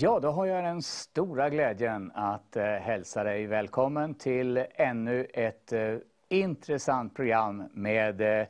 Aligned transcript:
Ja, 0.00 0.20
då 0.20 0.28
har 0.28 0.46
jag 0.46 0.64
den 0.64 0.82
stora 0.82 1.50
glädjen 1.50 2.12
att 2.14 2.56
eh, 2.56 2.64
hälsa 2.64 3.24
dig 3.24 3.46
välkommen 3.46 4.14
till 4.14 4.64
ännu 4.74 5.26
ett 5.34 5.72
eh, 5.72 5.94
intressant 6.28 7.14
program 7.14 7.64
med 7.72 8.40
eh, 8.40 8.46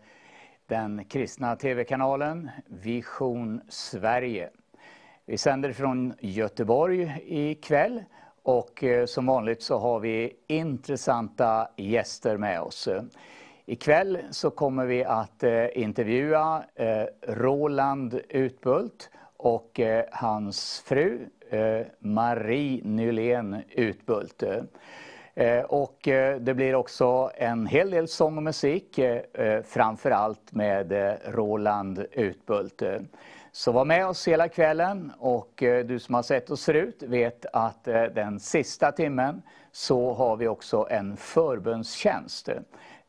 den 0.67 1.05
kristna 1.05 1.57
tv-kanalen 1.57 2.51
Vision 2.67 3.61
Sverige. 3.69 4.51
Vi 5.25 5.39
sänder 5.39 5.73
från 5.73 6.15
Göteborg 6.21 7.23
ikväll 7.27 8.05
och 8.43 8.85
eh, 8.85 9.07
som 9.07 9.27
vanligt 9.27 9.63
så 9.63 9.79
har 9.79 10.01
vi 10.01 10.37
intressanta 10.47 11.69
gäster 11.77 12.37
med 12.37 12.61
oss. 12.61 12.89
Ikväll 13.67 14.19
så 14.31 14.51
kommer 14.51 14.87
vi 14.87 15.05
att 15.05 15.43
eh, 15.43 15.79
intervjua 15.79 16.65
eh, 16.75 17.05
Roland 17.23 18.21
Utbult 18.29 19.11
och 19.39 19.81
eh, 19.81 20.05
hans 20.13 20.81
fru 20.87 21.27
Eh, 21.51 21.87
Marie 21.99 22.81
Nylén 22.85 23.63
Utbult. 23.71 24.43
Eh, 25.35 25.61
och 25.61 26.09
eh, 26.09 26.41
det 26.41 26.55
blir 26.55 26.75
också 26.75 27.31
en 27.35 27.67
hel 27.67 27.91
del 27.91 28.09
sång 28.09 28.37
och 28.37 28.43
musik, 28.43 29.01
framför 29.65 30.11
allt 30.11 30.53
med 30.53 31.19
Roland 31.25 32.07
Utbult. 32.13 32.83
Så 33.53 33.73
var 33.73 33.85
med 33.85 34.07
oss 34.07 34.29
hela 34.29 34.49
kvällen 34.49 35.13
och 35.19 35.53
du 35.59 35.99
som 35.99 36.15
har 36.15 36.23
sett 36.23 36.51
oss 36.51 36.65
förut 36.65 37.03
vet 37.03 37.47
att 37.53 37.85
den 38.15 38.41
sista 38.41 38.93
timmen 38.93 39.43
så 39.73 40.13
har 40.13 40.37
vi 40.37 40.49
också 40.49 40.87
en 40.91 41.17
förbönstjänst. 41.17 42.49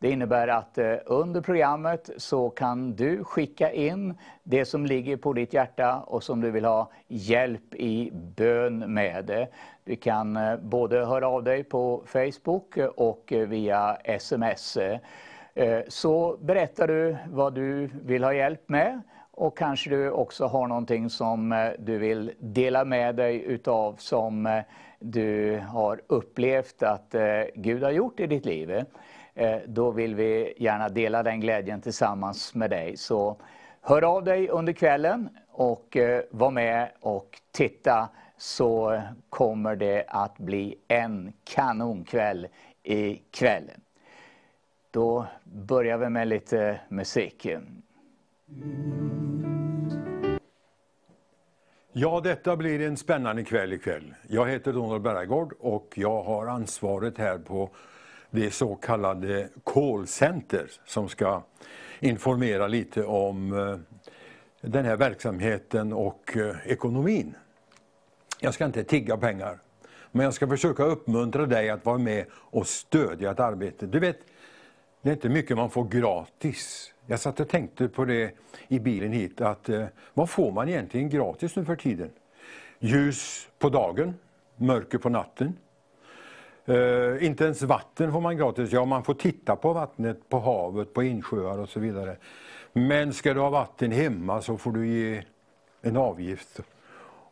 Det 0.02 0.11
innebär 0.11 0.47
att 0.47 0.78
eh, 0.78 0.95
under 1.05 1.42
programmet 1.42 2.09
så 2.17 2.50
kan 2.50 2.95
du 2.95 3.23
skicka 3.23 3.72
in 3.72 4.17
det 4.44 4.66
som 4.66 4.86
ligger 4.86 5.17
på 5.17 5.33
ditt 5.33 5.53
hjärta 5.53 6.00
och 6.00 6.23
som 6.23 6.41
du 6.41 6.52
vill 6.52 6.66
ha 6.66 6.91
hjälp 7.08 7.75
i 7.75 8.11
bön 8.14 8.94
med. 8.94 9.47
Du 9.83 9.95
kan 9.95 10.38
eh, 10.38 10.58
både 10.58 11.06
höra 11.06 11.28
av 11.28 11.44
dig 11.44 11.64
på 11.64 12.03
Facebook 12.06 12.78
och 12.95 13.33
via 13.47 13.95
sms. 14.03 14.78
Eh, 15.53 15.81
så 15.88 16.38
berättar 16.41 16.88
du 16.88 17.17
vad 17.31 17.53
du 17.53 17.89
vill 18.03 18.23
ha 18.23 18.34
hjälp 18.34 18.69
med 18.69 19.02
och 19.31 19.58
kanske 19.58 19.89
du 19.89 20.11
också 20.11 20.45
har 20.45 20.67
någonting 20.67 21.09
som 21.09 21.72
du 21.80 21.97
vill 21.97 22.31
dela 22.39 22.86
med 22.86 23.16
dig 23.16 23.44
utav 23.44 23.95
som 23.97 24.61
du 25.00 25.59
har 25.67 26.02
upplevt 26.08 26.84
att 26.84 27.16
Gud 27.56 27.84
har 27.84 27.91
gjort 27.91 28.19
i 28.19 28.28
ditt 28.28 28.45
liv. 28.45 28.86
Eh, 29.39 29.59
då 29.65 29.91
vill 29.91 30.15
vi 30.15 30.53
gärna 30.57 30.89
dela 30.89 31.23
den 31.23 31.39
glädjen 31.39 31.81
tillsammans 31.81 32.55
med 32.55 32.69
dig. 32.69 32.97
Så 32.97 33.37
hör 33.81 34.01
av 34.01 34.23
dig 34.23 34.49
under 34.49 34.73
kvällen 34.73 35.29
och 35.51 35.97
eh, 35.97 36.21
var 36.31 36.51
med 36.51 36.91
och 36.99 37.41
titta 37.51 38.09
så 38.37 39.01
kommer 39.29 39.75
det 39.75 40.05
att 40.07 40.37
bli 40.37 40.75
en 40.87 41.33
kanonkväll 41.43 42.47
ikväll. 42.83 43.71
Då 44.91 45.25
börjar 45.43 45.97
vi 45.97 46.09
med 46.09 46.27
lite 46.27 46.79
musik. 46.89 47.47
Ja, 51.91 52.22
detta 52.23 52.55
blir 52.55 52.88
en 52.88 52.97
spännande 52.97 53.44
kväll 53.44 53.73
ikväll. 53.73 54.13
Jag 54.28 54.49
heter 54.49 54.73
Donald 54.73 55.01
Bergård 55.01 55.53
och 55.59 55.94
jag 55.95 56.23
har 56.23 56.47
ansvaret 56.47 57.17
här 57.17 57.38
på 57.38 57.69
det 58.29 58.51
så 58.51 58.75
kallade 58.75 59.50
callcenter 59.63 60.72
som 60.85 61.09
ska 61.09 61.44
informera 62.00 62.67
lite 62.67 63.03
om 63.03 63.53
eh, 63.53 63.78
den 64.62 64.85
här 64.85 64.97
verksamheten 64.97 65.94
och 65.94 66.38
eh, 66.38 66.56
ekonomin. 66.66 67.35
Jag 68.40 68.53
ska 68.53 68.66
inte 68.66 68.84
tigga 68.84 69.17
pengar, 69.17 69.59
men 70.12 70.23
jag 70.23 70.34
ska 70.34 70.47
försöka 70.47 70.84
uppmuntra 70.84 71.45
dig 71.45 71.69
att 71.69 71.85
vara 71.85 71.97
med 71.97 72.25
och 72.31 72.67
stödja 72.67 73.31
ett 73.31 73.40
arbete. 73.40 73.85
Du 73.85 74.00
vet, 74.00 74.19
det 75.01 75.09
är 75.09 75.13
inte 75.13 75.29
mycket 75.29 75.57
man 75.57 75.69
får 75.69 75.84
gratis. 75.84 76.94
Jag 77.06 77.19
satt 77.19 77.40
och 77.40 77.50
tänkte 77.50 77.88
på 77.88 78.06
det 78.06 78.31
i 78.67 78.79
bilen 78.79 79.11
hit, 79.11 79.41
att 79.41 79.69
eh, 79.69 79.85
vad 80.13 80.29
får 80.29 80.51
man 80.51 80.69
egentligen 80.69 81.09
gratis 81.09 81.56
nu 81.56 81.66
för 81.66 81.75
tiden? 81.75 82.09
Ljus 82.79 83.47
på 83.59 83.69
dagen, 83.69 84.13
mörker 84.56 84.97
på 84.97 85.09
natten. 85.09 85.57
Uh, 86.70 87.25
inte 87.25 87.44
ens 87.44 87.62
vatten 87.62 88.12
får 88.12 88.22
man 88.22 88.38
gratis. 88.38 88.72
Ja, 88.72 88.86
man 88.86 89.03
får 89.03 89.14
titta 89.14 89.56
på 89.56 89.74
vattnet 89.74 90.30
på 90.30 90.40
havet, 90.40 90.94
på 90.94 91.03
insjöar 91.03 91.58
och 91.58 91.70
så 91.70 91.80
vidare. 91.80 92.18
Men 92.74 93.14
ska 93.14 93.34
du 93.34 93.40
ha 93.40 93.50
vatten 93.50 93.92
hemma 93.92 94.42
så 94.42 94.58
får 94.58 94.72
du 94.72 94.88
ge 94.88 95.24
en 95.81 95.97
avgift. 95.97 96.59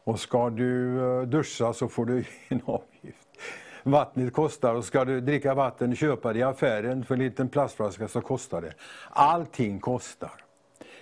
Och 0.03 0.19
ska 0.19 0.49
du 0.49 0.99
eh, 0.99 1.21
duscha 1.21 1.73
så 1.73 1.87
får 1.87 2.05
du 2.05 2.17
ge 2.19 2.25
en 2.47 2.61
avgift. 2.65 3.27
Vattnet 3.83 4.33
kostar 4.33 4.73
och 4.73 4.85
ska 4.85 5.05
du 5.05 5.21
dricka 5.21 5.53
vatten 5.53 5.91
och 5.91 5.97
köpa 5.97 6.33
det 6.33 6.39
i 6.39 6.43
affären 6.43 7.05
för 7.05 7.15
en 7.15 7.19
liten 7.19 7.49
plastflaska 7.49 8.07
så 8.07 8.21
kostar 8.21 8.61
det. 8.61 8.73
Allting 9.09 9.79
kostar. 9.79 10.31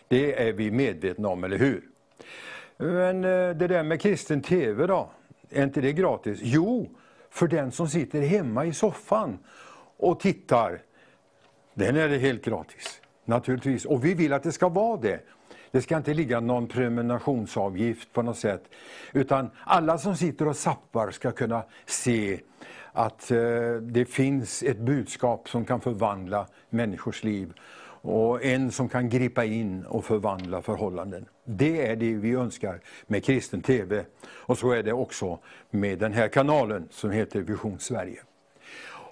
Det 0.08 0.48
är 0.48 0.54
vi 0.54 0.72
medvetna 0.72 1.28
om, 1.28 1.44
eller 1.44 1.58
hur? 1.58 1.84
Men 2.78 3.26
uh, 3.26 3.56
det 3.56 3.68
där 3.68 3.84
med 3.84 4.02
kristen 4.02 4.42
TV 4.42 4.88
då? 4.88 5.10
Är 5.50 5.64
inte 5.64 5.82
det 5.82 5.94
gratis? 5.94 6.40
Jo, 6.42 6.90
för 7.36 7.48
den 7.48 7.72
som 7.72 7.88
sitter 7.88 8.22
hemma 8.22 8.66
i 8.66 8.74
soffan 8.74 9.40
och 9.98 10.20
tittar, 10.20 10.82
den 11.74 11.96
är 11.96 12.10
det 12.10 12.18
helt 12.18 12.46
gratis. 12.46 13.02
Naturligtvis. 13.26 13.86
Och 13.86 14.06
vi 14.06 14.14
vill 14.14 14.34
att 14.34 14.44
det 14.44 14.52
ska 14.52 14.70
vara 14.70 14.98
det. 14.98 15.20
Det 15.72 15.82
ska 15.82 15.98
inte 15.98 16.14
ligga 16.14 16.40
någon 16.40 16.68
prenumerationsavgift 16.68 18.14
på 18.14 18.22
något 18.22 18.38
sätt. 18.38 18.64
Utan 19.14 19.50
alla 19.64 19.98
som 19.98 20.16
sitter 20.16 20.48
och 20.48 20.56
sappar 20.56 21.12
ska 21.12 21.32
kunna 21.32 21.64
se 21.86 22.40
att 22.92 23.32
eh, 23.32 23.74
det 23.82 24.06
finns 24.06 24.64
ett 24.64 24.80
budskap 24.80 25.50
som 25.50 25.66
kan 25.66 25.82
förvandla 25.82 26.48
människors 26.70 27.24
liv 27.24 27.54
och 28.06 28.46
en 28.46 28.72
som 28.72 28.90
kan 28.90 29.10
gripa 29.10 29.46
in 29.46 29.86
och 29.86 30.06
förvandla 30.06 30.62
förhållanden. 30.62 31.26
Det 31.44 31.88
är 31.88 31.96
det 31.96 32.14
vi 32.14 32.32
önskar 32.32 32.80
med 33.08 33.24
kristen 33.24 33.62
TV. 33.62 34.06
Och 34.26 34.58
så 34.58 34.72
är 34.72 34.84
det 34.84 34.94
också 34.94 35.40
med 35.70 36.00
den 36.00 36.14
här 36.14 36.28
kanalen 36.28 36.88
som 36.92 37.12
heter 37.12 37.42
Vision 37.42 37.80
Sverige. 37.80 38.20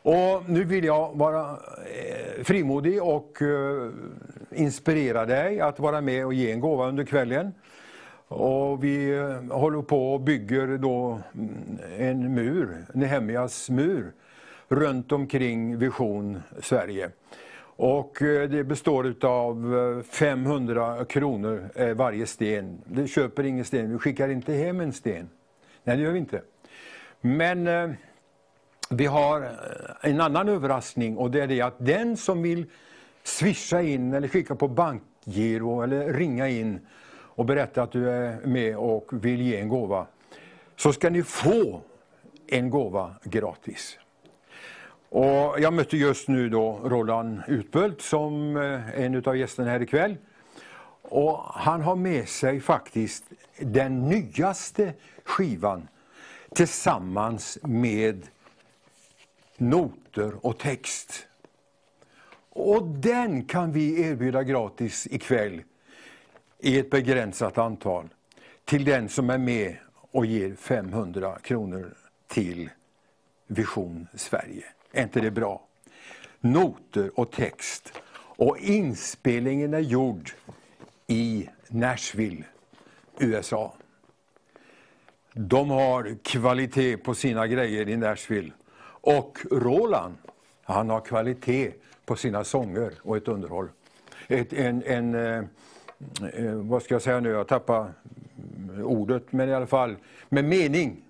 Och 0.05 0.49
nu 0.49 0.63
vill 0.63 0.83
jag 0.83 1.17
vara 1.17 1.49
eh, 1.49 2.43
frimodig 2.43 3.03
och 3.03 3.41
eh, 3.41 3.91
inspirera 4.51 5.25
dig 5.25 5.59
att 5.59 5.79
vara 5.79 6.01
med 6.01 6.25
och 6.25 6.33
ge 6.33 6.51
en 6.51 6.59
gåva 6.59 6.87
under 6.87 7.03
kvällen. 7.03 7.53
Och 8.27 8.83
vi 8.83 9.17
eh, 9.17 9.57
håller 9.57 9.81
på 9.81 10.13
och 10.13 10.21
bygger 10.21 10.77
då 10.77 11.21
mm, 11.33 11.79
en 11.97 12.33
mur, 12.33 12.85
Nehemjas 12.93 13.69
mur, 13.69 14.11
runt 14.67 15.11
omkring 15.11 15.77
Vision 15.77 16.41
Sverige. 16.61 17.09
Och 17.75 18.22
eh, 18.22 18.50
det 18.50 18.63
består 18.63 19.16
av 19.22 20.03
500 20.09 20.97
eh, 20.97 21.06
kronor 21.06 21.69
eh, 21.75 21.94
varje 21.94 22.28
sten. 22.28 22.81
Vi 22.85 23.07
köper 23.07 23.44
ingen 23.44 23.66
sten, 23.66 23.91
vi 23.91 23.97
skickar 23.97 24.29
inte 24.29 24.53
hem 24.53 24.81
en 24.81 24.94
sten. 24.94 25.29
Nej, 25.83 25.97
det 25.97 26.03
gör 26.03 26.12
vi 26.12 26.19
inte. 26.19 26.41
Men 27.22 27.69
vi 28.89 29.06
har 29.06 29.51
en 30.01 30.21
annan 30.21 30.50
överraskning 30.50 31.18
och 31.18 31.31
det 31.31 31.42
är 31.42 31.47
det 31.47 31.62
att 31.62 31.75
den 31.77 32.18
som 32.18 32.42
vill 32.42 32.65
swisha 33.24 33.81
in 33.81 34.13
eller 34.13 34.27
skicka 34.27 34.56
på 34.56 34.68
bankgiro 34.68 35.81
eller 35.81 36.13
ringa 36.13 36.50
in 36.50 36.80
och 37.36 37.45
berätta 37.45 37.83
att 37.83 37.92
du 37.92 38.09
är 38.09 38.47
med 38.47 38.77
och 38.77 39.25
vill 39.25 39.42
ge 39.42 39.59
en 39.59 39.69
gåva, 39.69 40.07
så 40.75 40.94
ska 40.94 41.09
ni 41.09 41.24
få 41.24 41.81
en 42.47 42.69
gåva 42.69 43.15
gratis. 43.24 43.97
Och 45.15 45.60
jag 45.60 45.74
mötte 45.74 45.98
just 45.98 46.27
nu 46.27 46.50
då 46.50 46.80
Roland 46.83 47.42
Utbult 47.48 48.01
som 48.01 48.57
eh, 48.57 49.00
en 49.00 49.25
av 49.25 49.38
gästerna 49.38 49.69
här 49.69 49.81
ikväll. 49.81 50.18
Och 51.01 51.38
han 51.38 51.81
har 51.81 51.95
med 51.95 52.30
sig 52.30 52.60
faktiskt 52.60 53.24
den 53.60 54.10
nyaste 54.10 54.94
skivan 55.24 55.88
tillsammans 56.56 57.57
med 57.62 58.27
noter 59.57 60.45
och 60.45 60.57
text. 60.57 61.27
Och 62.50 62.83
den 62.83 63.45
kan 63.45 63.71
vi 63.71 64.01
erbjuda 64.01 64.44
gratis 64.44 65.07
ikväll 65.12 65.62
i 66.59 66.80
ett 66.80 66.89
begränsat 66.89 67.57
antal 67.57 68.09
till 68.66 68.86
den 68.86 69.09
som 69.09 69.30
är 69.30 69.38
med 69.38 69.77
och 70.12 70.25
ger 70.25 70.56
500 70.56 71.38
kronor 71.44 71.94
till 72.27 72.69
Vision 73.48 74.07
Sverige. 74.13 74.63
Är 74.95 75.04
inte 75.04 75.22
det 75.22 75.31
bra? 75.31 75.62
Noter 76.40 77.19
och 77.19 77.31
text. 77.31 77.94
Och 78.16 78.57
inspelningen 78.57 79.74
är 79.74 79.80
gjord 79.80 80.31
i 81.07 81.50
Nashville, 81.68 82.44
USA. 83.18 83.74
De 85.34 85.69
har 85.69 86.18
kvalitet 86.24 86.98
på 86.98 87.16
sina 87.16 87.48
grejer 87.48 87.90
i 87.90 87.98
Nashville. 87.98 88.51
Och 88.86 89.40
Roland, 89.51 90.18
han 90.63 90.90
har 90.90 91.01
kvalitet 91.01 91.72
på 92.06 92.16
sina 92.16 92.44
sånger 92.44 92.94
och 93.01 93.18
ett 93.18 93.28
underhåll. 93.28 93.69
Ett, 94.28 94.54
en, 94.54 94.84
en 94.84 95.16
eh, 95.16 95.44
eh 96.34 96.54
vad 96.54 96.84
ska 96.84 96.95
jag 96.95 97.01
säga 97.01 97.19
nu, 97.19 97.30
jag 97.30 97.48
tappar 97.48 97.94
mm, 98.69 98.86
ordet, 98.86 99.31
men 99.31 99.50
i 99.50 99.54
alla 99.54 99.68
fall 99.68 99.95
med 100.30 100.45
mening 100.45 101.04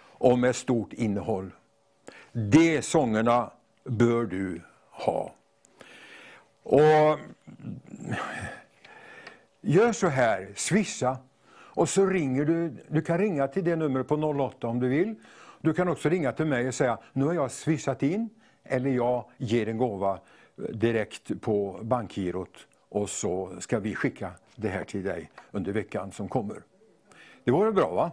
och 0.00 0.38
med 0.38 0.56
stort 0.56 0.92
innehåll. 0.92 1.50
De 2.32 2.82
sångerna 2.82 3.50
bör 3.84 4.24
du 4.24 4.60
ha. 4.90 5.34
Och 6.62 7.18
Gör 9.60 9.92
så 9.92 10.06
här, 10.06 10.48
swisha 10.56 11.16
och 11.52 11.88
så 11.88 12.06
ringer 12.06 12.44
du. 12.44 12.76
Du 12.88 13.02
kan 13.02 13.18
ringa 13.18 13.48
till 13.48 13.64
det 13.64 13.76
numret 13.76 14.08
på 14.08 14.14
08 14.14 14.68
om 14.68 14.80
du 14.80 14.88
vill. 14.88 15.14
Du 15.60 15.74
kan 15.74 15.88
också 15.88 16.08
ringa 16.08 16.32
till 16.32 16.46
mig 16.46 16.68
och 16.68 16.74
säga, 16.74 16.98
nu 17.12 17.24
har 17.24 17.34
jag 17.34 17.50
swishat 17.50 18.02
in 18.02 18.30
eller 18.64 18.90
jag 18.90 19.24
ger 19.36 19.68
en 19.68 19.78
gåva 19.78 20.18
direkt 20.56 21.40
på 21.40 21.78
bankgirot 21.82 22.66
och 22.88 23.10
så 23.10 23.60
ska 23.60 23.78
vi 23.78 23.94
skicka 23.94 24.30
det 24.56 24.68
här 24.68 24.84
till 24.84 25.02
dig 25.02 25.30
under 25.50 25.72
veckan 25.72 26.12
som 26.12 26.28
kommer. 26.28 26.62
Det 27.44 27.50
vore 27.50 27.72
bra 27.72 27.90
va? 27.90 28.12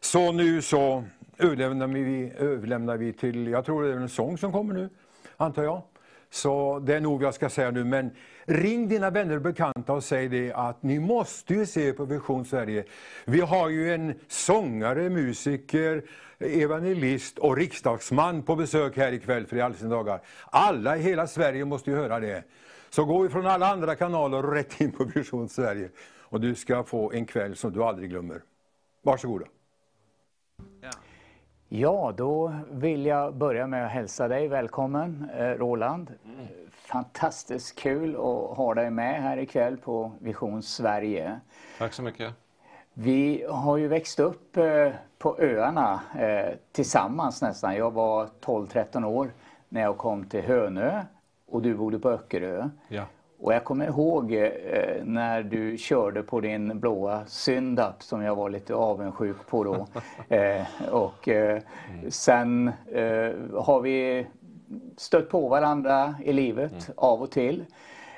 Så 0.00 0.32
nu 0.32 0.62
så 0.62 1.04
överlämnar 1.38 1.86
vi, 1.86 2.32
överlämnar 2.38 2.96
vi 2.96 3.12
till, 3.12 3.46
jag 3.48 3.64
tror 3.64 3.82
det 3.82 3.88
är 3.88 3.96
en 3.96 4.08
sång 4.08 4.38
som 4.38 4.52
kommer 4.52 4.74
nu, 4.74 4.88
antar 5.36 5.62
jag. 5.62 5.82
Så 6.30 6.78
det 6.78 6.94
är 6.94 7.00
nog 7.00 7.20
vad 7.20 7.26
jag 7.26 7.34
ska 7.34 7.48
säga 7.48 7.70
nu. 7.70 7.84
Men 7.84 8.10
ring 8.44 8.88
dina 8.88 9.10
vänner 9.10 9.36
och 9.36 9.42
bekanta 9.42 9.92
och 9.92 10.04
säg 10.04 10.28
det 10.28 10.52
att 10.52 10.82
ni 10.82 10.98
måste 10.98 11.54
ju 11.54 11.66
se 11.66 11.92
på 11.92 12.04
Vision 12.04 12.44
Sverige. 12.44 12.84
Vi 13.24 13.40
har 13.40 13.68
ju 13.68 13.94
en 13.94 14.14
sångare, 14.28 15.10
musiker, 15.10 16.02
evangelist 16.38 17.38
och 17.38 17.56
riksdagsman 17.56 18.42
på 18.42 18.56
besök 18.56 18.96
här 18.96 19.12
ikväll 19.12 19.46
för 19.46 19.56
i 19.56 19.60
alla 19.60 19.74
sina 19.74 19.90
dagar. 19.90 20.20
Alla 20.44 20.96
i 20.96 21.00
hela 21.00 21.26
Sverige 21.26 21.64
måste 21.64 21.90
ju 21.90 21.96
höra 21.96 22.20
det. 22.20 22.44
Så 22.90 23.04
gå 23.04 23.26
ifrån 23.26 23.46
alla 23.46 23.66
andra 23.66 23.94
kanaler 23.94 24.46
och 24.46 24.52
rätt 24.52 24.80
in 24.80 24.92
på 24.92 25.04
Vision 25.04 25.48
Sverige. 25.48 25.88
Och 26.20 26.40
du 26.40 26.54
ska 26.54 26.84
få 26.84 27.12
en 27.12 27.26
kväll 27.26 27.56
som 27.56 27.72
du 27.72 27.82
aldrig 27.82 28.10
glömmer. 28.10 28.42
Varsågoda. 29.02 29.46
Ja, 30.80 30.90
då 32.16 32.54
vill 32.70 33.06
jag 33.06 33.34
börja 33.34 33.66
med 33.66 33.86
att 33.86 33.92
hälsa 33.92 34.28
dig 34.28 34.48
välkommen, 34.48 35.30
eh, 35.36 35.44
Roland. 35.44 36.14
Mm. 36.24 36.46
Fantastiskt 36.70 37.78
kul 37.78 38.14
att 38.14 38.56
ha 38.56 38.74
dig 38.74 38.90
med 38.90 39.22
här 39.22 39.36
ikväll 39.36 39.76
på 39.76 40.12
Vision 40.18 40.62
Sverige. 40.62 41.40
Tack 41.78 41.92
så 41.92 42.02
mycket. 42.02 42.34
Vi 42.92 43.46
har 43.50 43.76
ju 43.76 43.88
växt 43.88 44.20
upp 44.20 44.56
eh, 44.56 44.92
på 45.18 45.36
öarna 45.38 46.00
eh, 46.18 46.54
tillsammans 46.72 47.42
nästan. 47.42 47.76
Jag 47.76 47.90
var 47.90 48.28
12-13 48.40 49.04
år 49.04 49.30
när 49.68 49.80
jag 49.80 49.98
kom 49.98 50.24
till 50.24 50.42
Hönö 50.42 51.02
och 51.46 51.62
du 51.62 51.74
bodde 51.74 51.98
på 51.98 52.10
Öckerö. 52.10 52.68
Ja. 52.88 53.04
Och 53.44 53.54
jag 53.54 53.64
kommer 53.64 53.86
ihåg 53.86 54.32
eh, 54.32 54.50
när 55.04 55.42
du 55.42 55.78
körde 55.78 56.22
på 56.22 56.40
din 56.40 56.80
blåa 56.80 57.26
Syndap 57.26 58.02
som 58.02 58.22
jag 58.22 58.36
var 58.36 58.50
lite 58.50 58.74
avundsjuk 58.74 59.36
på 59.46 59.64
då. 59.64 59.86
eh, 60.36 60.66
och 60.90 61.28
eh, 61.28 61.62
mm. 61.90 62.10
sen 62.10 62.68
eh, 62.92 63.32
har 63.54 63.80
vi 63.80 64.26
stött 64.96 65.28
på 65.30 65.48
varandra 65.48 66.14
i 66.24 66.32
livet 66.32 66.72
mm. 66.72 66.94
av 66.96 67.22
och 67.22 67.30
till. 67.30 67.64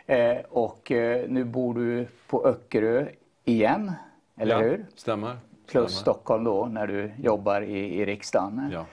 Eh, 0.06 0.36
och 0.48 0.92
eh, 0.92 1.28
nu 1.28 1.44
bor 1.44 1.74
du 1.74 2.06
på 2.26 2.46
Öckerö 2.46 3.06
igen, 3.44 3.92
eller 4.36 4.54
ja, 4.54 4.60
hur? 4.60 4.86
Stämmer. 4.94 5.36
Plus 5.66 5.92
stämmer. 5.92 6.02
Stockholm 6.02 6.44
då 6.44 6.66
när 6.66 6.86
du 6.86 7.12
jobbar 7.18 7.60
i, 7.60 8.00
i 8.00 8.04
riksdagen. 8.04 8.70
Ja. 8.72 8.84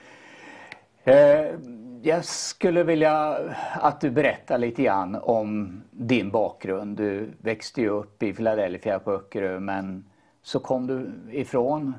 Jag 2.06 2.24
skulle 2.24 2.82
vilja 2.82 3.38
att 3.72 4.00
du 4.00 4.10
berättar 4.10 4.58
lite 4.58 4.82
grann 4.82 5.18
om 5.22 5.82
din 5.90 6.30
bakgrund. 6.30 6.96
Du 6.96 7.30
växte 7.40 7.80
ju 7.80 7.88
upp 7.88 8.22
i 8.22 8.32
Philadelphia 8.32 8.98
på 8.98 9.12
Öckerö 9.12 9.60
men 9.60 10.04
så 10.42 10.60
kom 10.60 10.86
du 10.86 11.12
ifrån 11.38 11.94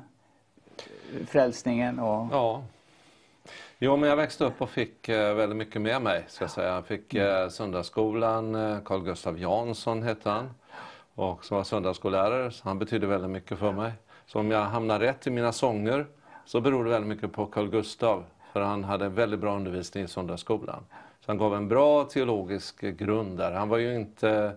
frälsningen 1.28 1.98
och... 1.98 2.28
Ja. 2.32 2.62
Jo, 3.78 3.96
men 3.96 4.08
jag 4.08 4.16
växte 4.16 4.44
upp 4.44 4.62
och 4.62 4.70
fick 4.70 5.08
eh, 5.08 5.34
väldigt 5.34 5.56
mycket 5.56 5.82
med 5.82 6.02
mig. 6.02 6.24
Ska 6.28 6.44
jag, 6.44 6.50
säga. 6.50 6.74
jag 6.74 6.86
fick 6.86 7.14
mm. 7.14 7.42
eh, 7.42 7.48
söndagsskolan, 7.48 8.54
eh, 8.54 8.78
Carl 8.84 9.02
Gustav 9.02 9.38
Jansson 9.38 10.02
hette 10.02 10.30
han. 10.30 10.50
Och 11.14 11.44
som 11.44 11.56
var 11.56 11.64
söndagsskollärare, 11.64 12.50
så 12.50 12.68
han 12.68 12.78
betydde 12.78 13.06
väldigt 13.06 13.30
mycket 13.30 13.58
för 13.58 13.72
mig. 13.72 13.92
Så 14.26 14.40
om 14.40 14.50
jag 14.50 14.64
hamnar 14.64 15.00
rätt 15.00 15.26
i 15.26 15.30
mina 15.30 15.52
sånger 15.52 16.06
så 16.44 16.60
beror 16.60 16.84
det 16.84 16.90
väldigt 16.90 17.08
mycket 17.08 17.32
på 17.32 17.46
Carl 17.46 17.68
Gustav. 17.68 18.24
För 18.56 18.60
han 18.62 18.84
hade 18.84 19.08
väldigt 19.08 19.40
bra 19.40 19.56
undervisning 19.56 20.04
i 20.04 20.08
söndagsskolan. 20.08 20.84
Så 21.20 21.24
han 21.26 21.38
gav 21.38 21.54
en 21.54 21.68
bra 21.68 22.04
teologisk 22.04 22.80
grund 22.80 23.38
där. 23.38 23.52
Han 23.52 23.68
var 23.68 23.78
ju 23.78 23.94
inte 23.94 24.56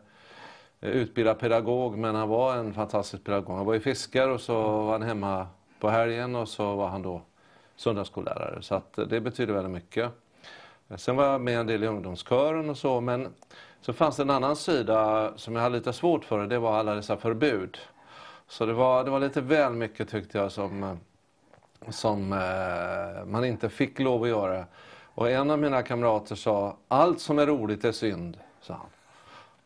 eh, 0.82 0.90
utbildad 0.90 1.40
pedagog 1.40 1.98
men 1.98 2.16
han 2.16 2.30
var 2.30 2.56
en 2.56 2.74
fantastisk 2.74 3.24
pedagog. 3.24 3.56
Han 3.56 3.66
var 3.66 3.74
ju 3.74 3.80
fiskare 3.80 4.32
och 4.32 4.42
så 4.42 4.62
var 4.62 4.92
han 4.92 5.02
hemma 5.02 5.48
på 5.80 5.90
helgen 5.90 6.36
och 6.36 6.50
så 6.50 6.76
var 6.76 6.88
han 6.88 7.02
då 7.02 7.22
söndagsskollärare. 7.76 8.62
Så 8.62 8.76
att 8.76 8.98
eh, 8.98 9.06
det 9.06 9.22
betyder 9.22 9.54
väldigt 9.54 9.74
mycket. 9.74 10.12
Sen 10.96 11.16
var 11.16 11.26
jag 11.26 11.42
med 11.42 11.60
en 11.60 11.68
del 11.68 11.84
i 11.84 11.88
ungdomskören 11.88 12.70
och 12.70 12.78
så 12.78 13.02
men 13.02 13.28
så 13.82 13.94
fanns 13.94 14.16
det 14.16 14.24
en 14.24 14.30
annan 14.30 14.56
sida 14.56 15.32
som 15.36 15.56
jag 15.56 15.62
hade 15.62 15.78
lite 15.78 15.94
svårt 15.94 16.26
för 16.26 16.48
det 16.48 16.60
var 16.60 16.78
alla 16.78 16.96
dessa 16.96 17.18
förbud. 17.18 17.78
Så 18.48 18.66
det 18.66 18.74
var, 18.74 19.04
det 19.04 19.12
var 19.12 19.20
lite 19.20 19.42
väl 19.42 19.74
mycket 19.74 20.10
tyckte 20.10 20.38
jag 20.38 20.52
som 20.52 20.84
eh, 20.84 20.96
som 21.90 22.34
eh, 22.34 23.26
man 23.26 23.46
inte 23.46 23.70
fick 23.70 24.00
lov 24.00 24.24
att 24.24 24.30
göra. 24.30 24.66
Och 25.16 25.30
en 25.30 25.52
av 25.52 25.60
mina 25.60 25.82
kamrater 25.82 26.36
sa, 26.36 26.78
allt 26.88 27.20
som 27.20 27.40
är 27.40 27.46
roligt 27.46 27.86
är 27.86 27.92
synd, 27.92 28.38
sa 28.62 28.74
han. 28.74 28.90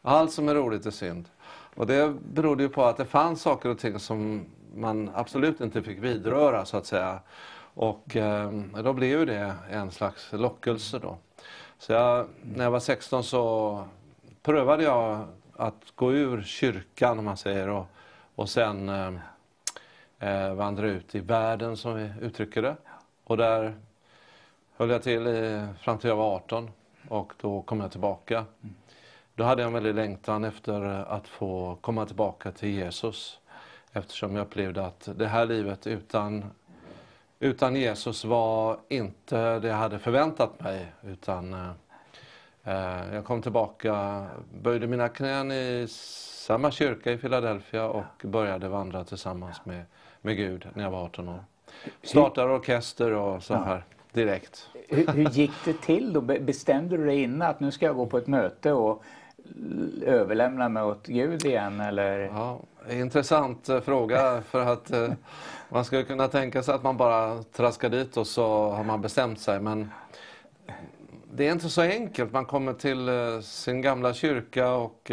Allt 0.01 0.31
som 0.31 0.50
är 0.50 0.56
roligt 0.56 0.86
är 0.86 0.92
synd. 0.92 1.30
Och 1.75 1.88
det 1.88 2.13
berodde 2.33 2.63
ju 2.63 2.69
på 2.69 2.83
att 2.86 2.98
det 2.98 3.06
fanns 3.06 3.42
saker 3.42 3.69
och 3.69 3.80
ting 3.80 4.00
som 4.00 4.45
man 4.75 5.12
absolut 5.15 5.62
inte 5.62 5.81
fick 5.81 5.98
vidröra 5.98 6.65
så 6.65 6.77
att 6.77 6.86
säga. 6.86 7.19
Och 7.74 8.16
eh, 8.16 8.51
då 8.83 8.94
blev 8.94 9.19
ju 9.19 9.25
det 9.25 9.54
en 9.69 9.92
slags 9.92 10.31
lockelse 10.31 10.99
då. 10.99 11.18
Så 11.78 11.94
jag, 11.94 12.28
när 12.42 12.64
jag 12.64 12.71
var 12.71 12.80
16 12.80 13.23
så 13.23 13.83
prövade 14.44 14.83
jag 14.83 15.28
att 15.56 15.94
gå 15.95 16.14
ur 16.14 16.42
kyrkan 16.42 17.19
om 17.19 17.26
man 17.26 17.37
säger 17.37 17.69
och, 17.69 17.85
och 18.35 18.49
sen 18.49 18.90
eh, 18.90 19.11
eh, 20.23 20.53
vandra 20.53 20.87
ut 20.87 21.15
i 21.15 21.19
världen 21.19 21.77
som 21.77 21.95
vi 21.95 22.11
uttrycker 22.21 22.61
det. 22.61 22.75
Och 23.23 23.37
där 23.37 23.75
höll 24.75 24.89
jag 24.89 25.03
till 25.03 25.27
i, 25.27 25.68
fram 25.81 25.97
till 25.97 26.09
jag 26.09 26.15
var 26.15 26.35
18 26.35 26.71
och 27.07 27.33
då 27.42 27.61
kom 27.61 27.80
jag 27.80 27.92
tillbaka. 27.92 28.45
Då 29.35 29.44
hade 29.44 29.61
jag 29.61 29.68
en 29.68 29.73
väldig 29.73 29.95
längtan 29.95 30.44
efter 30.44 30.81
att 30.83 31.27
få 31.27 31.77
komma 31.81 32.06
tillbaka 32.06 32.51
till 32.51 32.69
Jesus 32.69 33.39
eftersom 33.92 34.35
jag 34.35 34.45
upplevde 34.45 34.85
att 34.85 35.09
det 35.15 35.27
här 35.27 35.45
livet 35.45 35.87
utan, 35.87 36.45
utan 37.39 37.75
Jesus 37.75 38.25
var 38.25 38.77
inte 38.89 39.59
det 39.59 39.68
jag 39.68 39.75
hade 39.75 39.99
förväntat 39.99 40.61
mig 40.61 40.87
utan 41.01 41.53
eh, 41.53 41.69
eh 42.63 43.13
jag 43.13 43.25
kom 43.25 43.42
tillbaka, 43.42 44.25
böjde 44.61 44.87
mina 44.87 45.09
knän 45.09 45.51
i 45.51 45.85
samma 45.89 46.71
kyrka 46.71 47.11
i 47.11 47.18
Philadelphia 47.18 47.85
och 47.85 48.23
började 48.23 48.69
vandra 48.69 49.03
tillsammans 49.03 49.65
med 49.65 49.85
med 50.23 50.37
Gud 50.37 50.68
när 50.73 50.83
jag 50.83 50.92
var 50.92 51.03
18 51.03 51.30
år. 51.30 51.44
Startade 52.03 52.53
orkester 52.53 53.11
och 53.11 53.44
så 53.44 53.53
här 53.53 53.83
direkt. 54.13 54.69
Hur, 54.87 55.07
hur, 55.07 55.30
gick 55.30 55.51
det 55.65 55.81
till 55.81 56.13
då? 56.13 56.21
Bestämde 56.21 56.97
du 56.97 57.06
dig 57.06 57.23
innan 57.23 57.49
att 57.49 57.59
nu 57.59 57.71
ska 57.71 57.85
jag 57.85 57.95
gå 57.95 58.06
på 58.06 58.18
ett 58.18 58.27
möte 58.27 58.71
och 58.71 59.03
överlämna 60.01 60.69
mig 60.69 60.83
åt 60.83 61.07
Gud 61.07 61.45
igen 61.45 61.80
eller? 61.80 62.19
Ja, 62.19 62.59
intressant 62.92 63.69
eh, 63.69 63.81
fråga 63.81 64.42
för 64.42 64.65
att 64.65 64.92
eh, 64.92 65.11
man 65.69 65.85
skulle 65.85 66.03
kunna 66.03 66.27
tänka 66.27 66.63
sig 66.63 66.75
att 66.75 66.83
man 66.83 66.97
bara 66.97 67.44
traskar 67.44 67.89
dit 67.89 68.18
och 68.18 68.27
så 68.27 68.69
har 68.69 68.83
man 68.83 69.01
bestämt 69.01 69.39
sig 69.39 69.59
men 69.59 69.89
det 71.33 71.47
är 71.47 71.51
inte 71.51 71.69
så 71.69 71.81
enkelt. 71.81 72.31
Man 72.31 72.45
kommer 72.45 72.73
till 72.73 73.09
eh, 73.09 73.39
sin 73.42 73.81
gamla 73.81 74.13
kyrka 74.13 74.71
och 74.73 75.11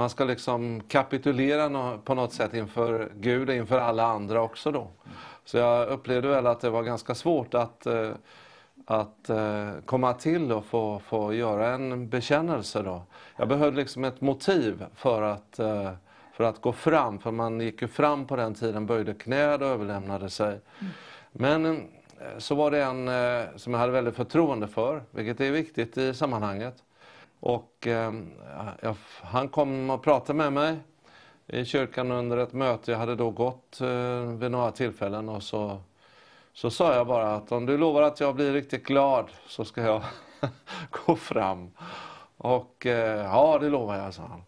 man 0.00 0.10
ska 0.10 0.24
liksom 0.24 0.80
kapitulera 0.88 1.98
på 1.98 2.14
något 2.14 2.32
sätt 2.32 2.54
inför 2.54 3.12
Gud 3.20 3.48
och 3.48 3.54
inför 3.54 3.78
alla 3.78 4.06
andra 4.06 4.42
också 4.42 4.70
då. 4.70 4.88
Så 5.44 5.56
jag 5.56 5.88
upplevde 5.88 6.28
väl 6.28 6.46
att 6.46 6.60
det 6.60 6.70
var 6.70 6.82
ganska 6.82 7.14
svårt 7.14 7.54
att, 7.54 7.86
eh, 7.86 8.10
att 8.86 9.30
eh, 9.30 9.70
komma 9.84 10.12
till 10.12 10.52
och 10.52 10.64
få, 10.64 10.98
få 10.98 11.34
göra 11.34 11.68
en 11.68 12.08
bekännelse 12.08 12.82
då. 12.82 13.02
Jag 13.36 13.48
behövde 13.48 13.76
liksom 13.76 14.04
ett 14.04 14.20
motiv 14.20 14.84
för 14.94 15.22
att, 15.22 15.58
eh, 15.58 15.90
för 16.32 16.44
att 16.44 16.60
gå 16.60 16.72
fram, 16.72 17.18
för 17.18 17.30
man 17.30 17.60
gick 17.60 17.82
ju 17.82 17.88
fram 17.88 18.26
på 18.26 18.36
den 18.36 18.54
tiden, 18.54 18.86
böjde 18.86 19.14
knä 19.14 19.54
och 19.54 19.62
överlämnade 19.62 20.30
sig. 20.30 20.60
Men 21.32 21.88
så 22.38 22.54
var 22.54 22.70
det 22.70 22.82
en 22.82 23.10
som 23.58 23.72
jag 23.72 23.80
hade 23.80 23.92
väldigt 23.92 24.16
förtroende 24.16 24.68
för, 24.68 25.02
vilket 25.10 25.40
är 25.40 25.50
viktigt 25.50 25.98
i 25.98 26.14
sammanhanget. 26.14 26.74
Och 27.40 27.86
eh, 27.86 28.12
jag, 28.80 28.96
han 29.22 29.48
kom 29.48 29.90
och 29.90 30.02
pratade 30.02 30.36
med 30.36 30.52
mig 30.52 30.78
i 31.46 31.64
kyrkan 31.64 32.10
under 32.10 32.36
ett 32.36 32.52
möte. 32.52 32.90
Jag 32.90 32.98
hade 32.98 33.14
då 33.14 33.30
gått 33.30 33.80
eh, 33.80 34.22
vid 34.22 34.50
några 34.50 34.70
tillfällen 34.70 35.28
och 35.28 35.42
så, 35.42 35.78
så 36.52 36.70
sa 36.70 36.94
jag 36.94 37.06
bara 37.06 37.34
att 37.34 37.52
om 37.52 37.66
du 37.66 37.78
lovar 37.78 38.02
att 38.02 38.20
jag 38.20 38.34
blir 38.34 38.52
riktigt 38.52 38.86
glad 38.86 39.30
så 39.46 39.64
ska 39.64 39.82
jag 39.82 40.02
gå 41.06 41.16
fram. 41.16 41.70
Och 42.36 42.86
eh, 42.86 43.24
ja, 43.24 43.58
det 43.58 43.68
lovar 43.68 43.96
jag, 43.96 44.14
sa 44.14 44.22
han. 44.22 44.42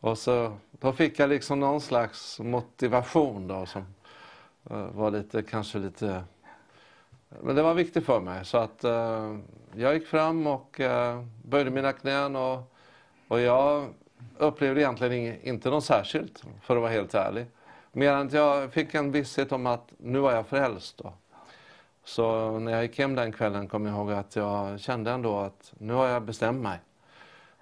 Och 0.00 0.18
så, 0.18 0.52
då 0.70 0.92
fick 0.92 1.18
jag 1.18 1.30
liksom 1.30 1.60
någon 1.60 1.80
slags 1.80 2.40
motivation 2.40 3.48
då 3.48 3.66
som 3.66 3.84
eh, 4.70 4.86
var 4.86 5.10
lite, 5.10 5.42
kanske 5.42 5.78
lite 5.78 6.24
men 7.40 7.56
det 7.56 7.62
var 7.62 7.74
viktigt 7.74 8.06
för 8.06 8.20
mig 8.20 8.44
så 8.44 8.58
att 8.58 8.84
eh, 8.84 9.36
jag 9.76 9.94
gick 9.94 10.06
fram 10.06 10.46
och 10.46 10.80
eh, 10.80 11.22
böjde 11.42 11.70
mina 11.70 11.92
knän 11.92 12.36
och, 12.36 12.72
och 13.28 13.40
jag 13.40 13.94
upplevde 14.38 14.80
egentligen 14.80 15.40
inte 15.42 15.70
något 15.70 15.84
särskilt 15.84 16.44
för 16.62 16.76
att 16.76 16.82
vara 16.82 16.92
helt 16.92 17.14
ärlig. 17.14 17.46
Mer 17.92 18.12
än 18.12 18.26
att 18.26 18.32
jag 18.32 18.72
fick 18.72 18.94
en 18.94 19.12
visshet 19.12 19.52
om 19.52 19.66
att 19.66 19.92
nu 19.98 20.18
var 20.18 20.32
jag 20.32 20.46
frälst. 20.46 20.98
Då. 20.98 21.12
Så 22.04 22.58
när 22.58 22.72
jag 22.72 22.82
gick 22.82 22.98
hem 22.98 23.14
den 23.14 23.32
kvällen 23.32 23.68
kom 23.68 23.86
jag 23.86 23.96
ihåg 23.96 24.12
att 24.12 24.36
jag 24.36 24.80
kände 24.80 25.10
ändå 25.10 25.38
att 25.38 25.72
nu 25.78 25.92
har 25.92 26.06
jag 26.06 26.22
bestämt 26.22 26.62
mig. 26.62 26.78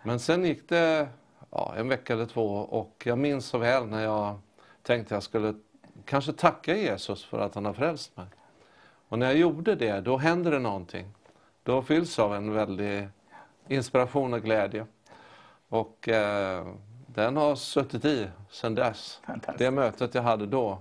Men 0.03 0.21
sen 0.21 0.45
gick 0.45 0.69
det 0.69 1.09
ja, 1.51 1.75
en 1.77 1.89
vecka 1.89 2.13
eller 2.13 2.27
två 2.27 2.57
och 2.57 3.03
jag 3.05 3.19
minns 3.19 3.47
så 3.47 3.59
väl 3.59 3.87
när 3.87 4.03
jag 4.03 4.39
tänkte 4.83 5.15
att 5.15 5.17
jag 5.17 5.23
skulle 5.23 5.55
kanske 6.05 6.33
tacka 6.33 6.77
Jesus 6.77 7.25
för 7.25 7.39
att 7.39 7.55
han 7.55 7.65
har 7.65 7.73
frälst 7.73 8.17
mig. 8.17 8.27
Och 9.09 9.19
när 9.19 9.27
jag 9.27 9.37
gjorde 9.37 9.75
det, 9.75 10.01
då 10.01 10.17
händer 10.17 10.51
det 10.51 10.59
någonting. 10.59 11.07
Då 11.71 11.83
fylls 11.83 12.19
av 12.19 12.35
en 12.35 12.53
väldig 12.53 13.09
inspiration 13.69 14.35
och 14.35 14.43
glädje. 14.43 14.87
Och 15.69 16.09
eh, 16.09 16.67
den 17.07 17.37
har 17.37 17.55
suttit 17.55 18.05
i 18.05 18.29
sedan 18.51 18.75
dess. 18.75 19.21
Det 19.59 19.71
mötet 19.71 20.15
jag 20.15 20.23
hade 20.23 20.47
då 20.47 20.79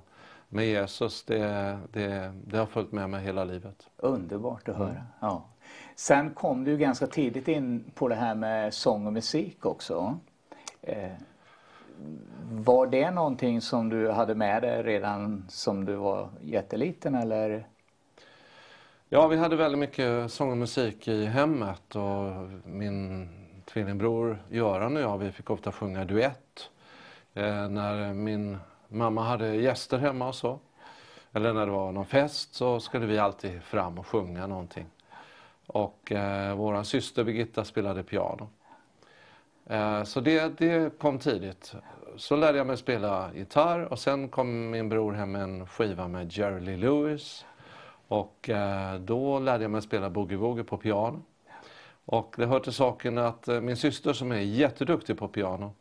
med 0.48 0.65
Jesus, 0.65 1.24
det, 1.24 1.77
det, 1.93 2.34
det 2.46 2.58
har 2.58 2.65
följt 2.65 2.91
med 2.91 3.10
mig 3.10 3.24
hela 3.24 3.43
livet. 3.43 3.89
Underbart 3.98 4.69
att 4.69 4.75
höra. 4.75 4.89
Mm. 4.89 5.03
Ja. 5.19 5.46
Sen 5.96 6.29
kom 6.29 6.63
du 6.63 6.77
ganska 6.77 7.08
tidigt 7.08 7.48
in 7.48 7.91
på 7.96 8.08
det 8.08 8.15
här 8.15 8.36
med 8.36 8.74
sång 8.74 9.08
och 9.08 9.13
musik 9.13 9.65
också. 9.65 10.17
Eh, 10.81 11.12
var 12.51 12.88
det 12.88 13.12
någonting 13.12 13.62
som 13.62 13.89
du 13.89 14.12
hade 14.12 14.36
med 14.36 14.62
dig 14.62 14.84
redan 14.84 15.46
som 15.50 15.86
du 15.86 15.96
var 15.96 16.29
jätteliten 16.41 17.15
eller? 17.15 17.67
Ja, 19.12 19.28
vi 19.28 19.38
hade 19.38 19.56
väldigt 19.56 19.80
mycket 19.80 20.32
sång 20.32 20.51
och 20.51 20.58
musik 20.58 21.08
i 21.08 21.25
hemmet 21.25 21.96
och 21.96 22.50
min 22.63 23.30
tvillingbror 23.66 24.44
Göran 24.50 24.96
och 24.96 25.01
jag, 25.01 25.18
vi 25.18 25.32
fick 25.32 25.50
ofta 25.50 25.72
sjunga 25.72 26.06
duett. 26.06 26.70
Eh, 27.34 27.70
när 27.70 28.13
min 28.13 28.58
mamma 28.88 29.24
hade 29.24 29.56
gäster 29.56 29.98
hemma 29.98 30.28
och 30.28 30.36
så, 30.36 30.60
eller 31.32 31.54
när 31.54 31.66
det 31.66 31.72
var 31.72 31.92
någon 31.92 32.06
fest 32.06 32.54
så 32.54 32.80
skulle 32.80 33.06
vi 33.06 33.18
alltid 33.18 33.63
fram 33.63 34.00
och 34.00 34.08
sjunga 34.08 34.48
någonting. 34.48 34.86
Och 35.66 36.12
eh, 36.12 36.56
vår 36.56 36.84
syster 36.84 37.24
Birgitta 37.24 37.66
spelade 37.66 38.04
piano. 38.04 38.50
Eh, 39.66 40.04
så 40.04 40.20
det, 40.20 40.58
det 40.58 41.00
kom 41.00 41.20
tidigt. 41.20 41.74
Så 42.16 42.36
lärde 42.36 42.58
jag 42.58 42.68
mig 42.68 42.78
spela 42.78 43.30
gitarr 43.34 43.80
och 43.80 44.00
sen 44.00 44.30
kom 44.30 44.70
min 44.70 44.89
bror 44.89 45.13
hem 45.13 45.32
med 45.32 45.42
en 45.42 45.68
skiva 45.68 46.08
med 46.08 46.32
Jerry 46.32 46.60
Lee 46.60 46.78
Lewis. 46.78 47.46
Och 48.10 48.50
eh, 48.50 48.96
då 49.00 49.39
lärde 49.39 49.63
jag 49.63 49.72
mig 49.72 49.82
spela 49.82 50.10
boogie-woogie 50.10 50.63
på 50.63 50.78
piano. 50.78 51.22
Och 52.06 52.36
det 52.38 52.46
hör 52.46 52.60
till 52.60 52.74
saken 52.74 53.18
att 53.18 53.48
eh, 53.48 53.62
min 53.62 53.78
syster 53.78 54.13
som 54.13 54.32
är 54.32 54.39
jätteduktig 54.39 55.18
på 55.18 55.28
piano, 55.28 55.72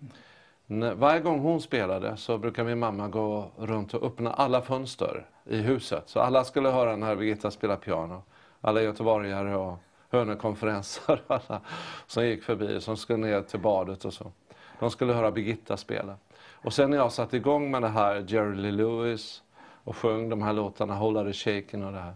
varje 0.94 1.20
gång 1.20 1.38
hon 1.38 1.60
spelade 1.60 2.16
så 2.16 2.38
brukar 2.38 2.64
min 2.64 2.78
mamma 2.78 3.08
gå 3.08 3.50
runt 3.56 3.94
och 3.94 4.02
öppna 4.02 4.32
alla 4.32 4.62
fönster 4.62 5.26
i 5.44 5.56
huset. 5.56 6.02
Så 6.06 6.20
alla 6.20 6.44
skulle 6.44 6.68
höra 6.68 6.96
när 6.96 7.16
Birgitta 7.16 7.50
spelade 7.50 7.80
piano. 7.80 8.22
Alla 8.60 8.82
göteborgare 8.82 9.56
och 9.56 9.78
Hönökonferenser 10.10 11.22
alla 11.26 11.60
som 12.06 12.26
gick 12.26 12.42
förbi, 12.42 12.80
som 12.80 12.96
skulle 12.96 13.18
ner 13.18 13.42
till 13.42 13.60
badet 13.60 14.04
och 14.04 14.12
så. 14.12 14.32
De 14.78 14.90
skulle 14.90 15.12
höra 15.12 15.30
Birgitta 15.30 15.76
spela. 15.76 16.16
Och 16.52 16.72
sen 16.72 16.90
när 16.90 16.96
jag 16.96 17.12
satte 17.12 17.36
igång 17.36 17.70
med 17.70 17.82
det 17.82 17.88
här 17.88 18.24
Jerry 18.28 18.56
Lee 18.56 18.72
Lewis 18.72 19.42
och 19.88 19.96
sjöng 19.96 20.28
de 20.28 20.42
här 20.42 20.52
låtarna, 20.52 20.94
Hold 20.94 21.26
the 21.26 21.32
Shaken 21.32 21.84
och 21.84 21.92
det 21.92 21.98
här. 21.98 22.14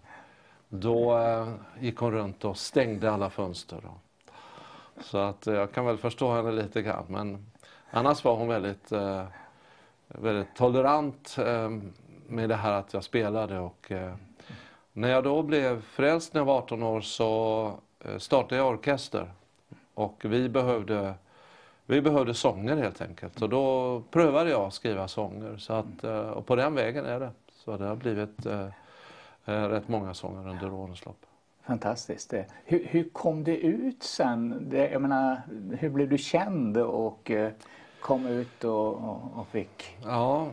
Då 0.69 1.19
eh, 1.19 1.49
gick 1.81 1.97
hon 1.97 2.13
runt 2.13 2.45
och 2.45 2.57
stängde 2.57 3.13
alla 3.13 3.31
fönster. 3.31 3.81
Då. 3.83 3.95
Så 5.03 5.19
att 5.19 5.47
eh, 5.47 5.55
jag 5.55 5.73
kan 5.73 5.87
väl 5.87 5.99
förstå 5.99 6.35
henne 6.35 6.53
lite 6.53 6.83
grann. 6.83 7.05
Men 7.09 7.47
annars 7.91 8.25
var 8.25 8.37
hon 8.37 8.49
väldigt, 8.49 8.93
eh, 8.93 9.25
väldigt 10.09 10.57
tolerant 10.57 11.37
eh, 11.39 11.71
med 12.27 12.49
det 12.49 12.57
här 12.57 12.73
att 12.73 12.95
jag 12.95 13.05
spelade. 13.05 13.59
Och, 13.59 13.93
eh, 13.93 14.15
när 14.93 15.09
jag 15.09 15.25
då 15.25 15.43
blev 15.43 15.83
frälst 15.83 16.35
när 16.35 16.41
jag 16.41 16.47
var 16.47 16.59
18 16.59 16.83
år 16.83 17.01
så 17.01 17.73
eh, 18.05 18.19
startade 18.19 18.57
jag 18.57 18.69
orkester. 18.69 19.33
Och 19.95 20.23
vi 20.25 20.49
behövde, 20.49 21.15
vi 21.87 22.03
behövde 22.03 22.35
sånger 22.35 22.77
helt 22.77 23.01
enkelt. 23.01 23.43
Och 23.43 23.49
då 23.49 24.03
prövade 24.11 24.51
jag 24.51 24.61
att 24.61 24.75
skriva 24.75 25.09
sånger. 25.09 25.57
Så 25.57 25.73
att, 25.73 26.05
och 26.35 26.47
på 26.47 26.57
den 26.57 26.75
vägen 26.75 27.05
är 27.05 27.21
det. 27.21 27.31
Så 27.65 27.77
det 27.77 27.85
har 27.85 27.97
blivit 27.97 28.47
eh, 28.47 28.69
rätt 29.45 29.89
många 29.89 30.15
sånger 30.15 30.49
under 30.49 30.73
årens 30.73 31.05
lopp. 31.05 31.27
Fantastiskt. 31.63 32.35
Hur, 32.65 32.85
hur 32.85 33.09
kom 33.09 33.45
det 33.45 33.57
ut 33.57 34.03
sen? 34.03 34.69
Det, 34.71 34.91
jag 34.91 35.03
menar, 35.03 35.43
hur 35.79 35.91
blev 35.91 36.09
du 36.09 36.19
känd 36.19 36.77
och 36.77 37.31
eh, 37.31 37.53
kom 38.01 38.27
ut 38.27 38.65
och, 38.65 38.95
och, 38.95 39.21
och 39.35 39.47
fick... 39.47 39.97
Ja, 40.05 40.51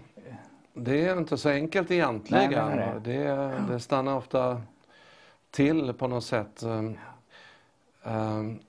det 0.73 1.05
är 1.05 1.17
inte 1.17 1.37
så 1.37 1.49
enkelt 1.49 1.91
egentligen. 1.91 2.51
Nej, 2.51 2.93
det. 3.03 3.11
Det, 3.11 3.53
det 3.69 3.79
stannar 3.79 4.15
ofta 4.15 4.61
till 5.51 5.93
på 5.93 6.07
något 6.07 6.23
sätt. 6.23 6.63
Um, 6.63 6.97
um, 8.03 8.59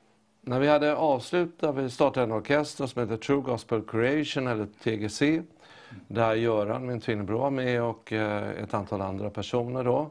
när 0.41 0.61
vi 0.61 0.69
hade 0.69 0.97
avslutat, 0.97 1.75
vi 1.75 1.91
startade 1.91 2.25
en 2.25 2.33
orkester 2.33 2.87
som 2.87 3.03
heter 3.03 3.17
True 3.17 3.43
Gospel 3.43 3.83
Creation 3.83 4.47
eller 4.47 4.67
TGC. 4.67 5.43
Där 6.09 6.35
Göran, 6.35 6.87
min 6.87 7.01
tvillingbror, 7.01 7.39
var 7.39 7.51
med 7.51 7.83
och 7.83 8.13
eh, 8.13 8.51
ett 8.51 8.75
antal 8.75 9.01
andra 9.01 9.31
personer 9.31 9.85
då. 9.85 10.11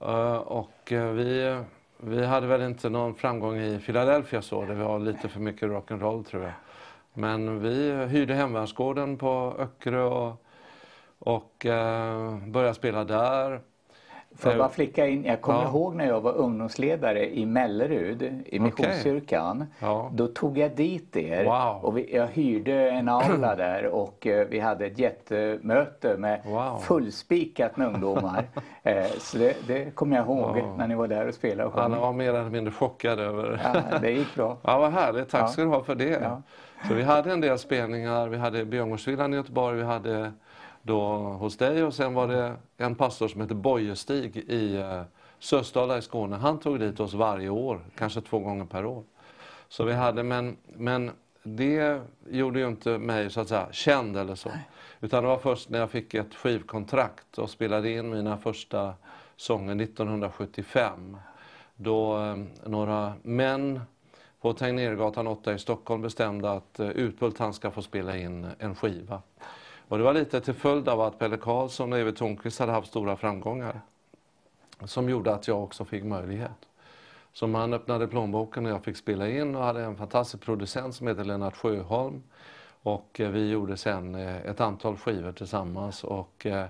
Eh, 0.00 0.36
och 0.36 0.92
eh, 0.92 1.10
vi, 1.10 1.60
vi 1.98 2.26
hade 2.26 2.46
väl 2.46 2.62
inte 2.62 2.88
någon 2.88 3.14
framgång 3.14 3.56
i 3.56 3.78
Philadelphia 3.78 4.42
så, 4.42 4.64
det 4.64 4.74
var 4.74 4.98
lite 4.98 5.28
för 5.28 5.40
mycket 5.40 5.68
rock'n'roll 5.68 6.24
tror 6.24 6.42
jag. 6.42 6.52
Men 7.14 7.60
vi 7.60 8.06
hyrde 8.06 8.34
Hemvärnsgården 8.34 9.18
på 9.18 9.56
Öckerö 9.58 10.02
och, 10.02 10.42
och 11.18 11.66
började 12.46 12.74
spela 12.74 13.04
där. 13.04 13.60
Får 14.36 14.50
jag 14.52 14.58
bara 14.58 14.68
flicka 14.68 15.06
in, 15.06 15.24
jag 15.24 15.40
kommer 15.40 15.62
ja. 15.62 15.68
ihåg 15.68 15.94
när 15.94 16.06
jag 16.06 16.20
var 16.20 16.32
ungdomsledare 16.32 17.34
i 17.34 17.46
Mellerud 17.46 18.42
i 18.46 18.60
Missionskyrkan. 18.60 19.56
Okay. 19.56 19.88
Ja. 19.88 20.10
Då 20.14 20.26
tog 20.26 20.58
jag 20.58 20.76
dit 20.76 21.16
er 21.16 21.44
wow. 21.44 21.84
och 21.84 21.98
vi, 21.98 22.16
jag 22.16 22.26
hyrde 22.26 22.90
en 22.90 23.08
aula 23.08 23.56
där 23.56 23.86
och 23.86 24.26
uh, 24.26 24.44
vi 24.50 24.60
hade 24.60 24.86
ett 24.86 24.98
jättemöte 24.98 26.16
med 26.16 26.40
wow. 26.44 26.78
fullspikat 26.78 27.76
med 27.76 27.88
ungdomar. 27.88 28.44
uh, 28.86 29.04
så 29.18 29.38
det, 29.38 29.56
det 29.66 29.94
kommer 29.94 30.16
jag 30.16 30.26
ihåg 30.26 30.56
wow. 30.56 30.78
när 30.78 30.86
ni 30.86 30.94
var 30.94 31.08
där 31.08 31.28
och 31.28 31.34
spelade 31.34 31.66
och 31.68 31.74
sjöng. 31.74 31.84
Alla 31.84 32.00
var 32.00 32.12
mer 32.12 32.28
eller 32.28 32.50
mindre 32.50 32.72
chockade 32.72 33.22
över 33.22 33.60
Ja, 33.64 33.98
det 33.98 34.10
gick 34.10 34.34
bra. 34.34 34.58
ja, 34.62 34.78
vad 34.78 34.92
härligt. 34.92 35.28
Tack 35.28 35.52
ska 35.52 35.62
du 35.62 35.68
ha 35.68 35.82
för 35.82 35.94
det. 35.94 36.42
Så 36.88 36.94
vi 36.94 37.02
hade 37.02 37.32
en 37.32 37.40
del 37.40 37.58
spelningar. 37.58 38.28
Vi 38.28 38.36
hade 38.36 38.64
Björngårdsvillan 38.64 39.32
i 39.32 39.36
Göteborg. 39.36 39.76
Vi 39.76 39.84
hade 39.84 40.32
då 40.86 41.16
hos 41.16 41.56
dig 41.56 41.84
och 41.84 41.94
sen 41.94 42.14
var 42.14 42.28
det 42.28 42.56
en 42.76 42.94
pastor 42.94 43.28
som 43.28 43.40
hette 43.40 43.54
Bojestig 43.54 44.36
i 44.36 44.76
eh, 44.76 45.02
Sösdala 45.38 45.98
i 45.98 46.02
Skåne. 46.02 46.36
Han 46.36 46.58
tog 46.58 46.80
dit 46.80 47.00
oss 47.00 47.14
varje 47.14 47.48
år, 47.48 47.80
kanske 47.96 48.20
två 48.20 48.38
gånger 48.38 48.64
per 48.64 48.84
år. 48.84 49.04
Så 49.68 49.84
vi 49.84 49.92
hade, 49.92 50.22
men, 50.22 50.56
men 50.66 51.10
det 51.42 52.00
gjorde 52.30 52.58
ju 52.58 52.68
inte 52.68 52.98
mig 52.98 53.30
så 53.30 53.40
att 53.40 53.48
säga 53.48 53.68
känd 53.72 54.16
eller 54.16 54.34
så. 54.34 54.50
Utan 55.00 55.22
det 55.22 55.28
var 55.28 55.38
först 55.38 55.68
när 55.68 55.78
jag 55.78 55.90
fick 55.90 56.14
ett 56.14 56.34
skivkontrakt 56.34 57.38
och 57.38 57.50
spelade 57.50 57.90
in 57.90 58.10
mina 58.10 58.38
första 58.38 58.94
sånger 59.36 59.82
1975. 59.82 61.16
Då 61.76 62.18
eh, 62.18 62.36
några 62.64 63.12
män 63.22 63.80
på 64.40 64.52
Tegnérgatan 64.52 65.26
8 65.26 65.54
i 65.54 65.58
Stockholm 65.58 66.02
bestämde 66.02 66.50
att 66.50 66.80
eh, 66.80 66.88
Utbult 66.88 67.38
han 67.38 67.52
ska 67.52 67.70
få 67.70 67.82
spela 67.82 68.16
in 68.16 68.46
en 68.58 68.74
skiva. 68.74 69.22
Och 69.88 69.98
det 69.98 70.04
var 70.04 70.14
lite 70.14 70.40
till 70.40 70.54
följd 70.54 70.88
av 70.88 71.00
att 71.00 71.18
Pelle 71.18 71.36
Karlsson 71.36 71.92
och 71.92 71.98
Evert 71.98 72.16
Thornqvist 72.16 72.58
hade 72.58 72.72
haft 72.72 72.88
stora 72.88 73.16
framgångar. 73.16 73.80
Som 74.84 75.08
gjorde 75.08 75.34
att 75.34 75.48
jag 75.48 75.62
också 75.62 75.84
fick 75.84 76.04
möjlighet. 76.04 76.68
Så 77.32 77.46
man 77.46 77.74
öppnade 77.74 78.08
plånboken 78.08 78.66
och 78.66 78.72
jag 78.72 78.84
fick 78.84 78.96
spela 78.96 79.28
in 79.28 79.56
och 79.56 79.62
hade 79.62 79.82
en 79.82 79.96
fantastisk 79.96 80.42
producent 80.42 80.94
som 80.94 81.06
heter 81.06 81.24
Lennart 81.24 81.56
Sjöholm. 81.56 82.22
Och 82.82 83.20
eh, 83.20 83.30
vi 83.30 83.50
gjorde 83.50 83.76
sen 83.76 84.14
eh, 84.14 84.36
ett 84.36 84.60
antal 84.60 84.96
skivor 84.96 85.32
tillsammans 85.32 86.04
och 86.04 86.46
eh, 86.46 86.66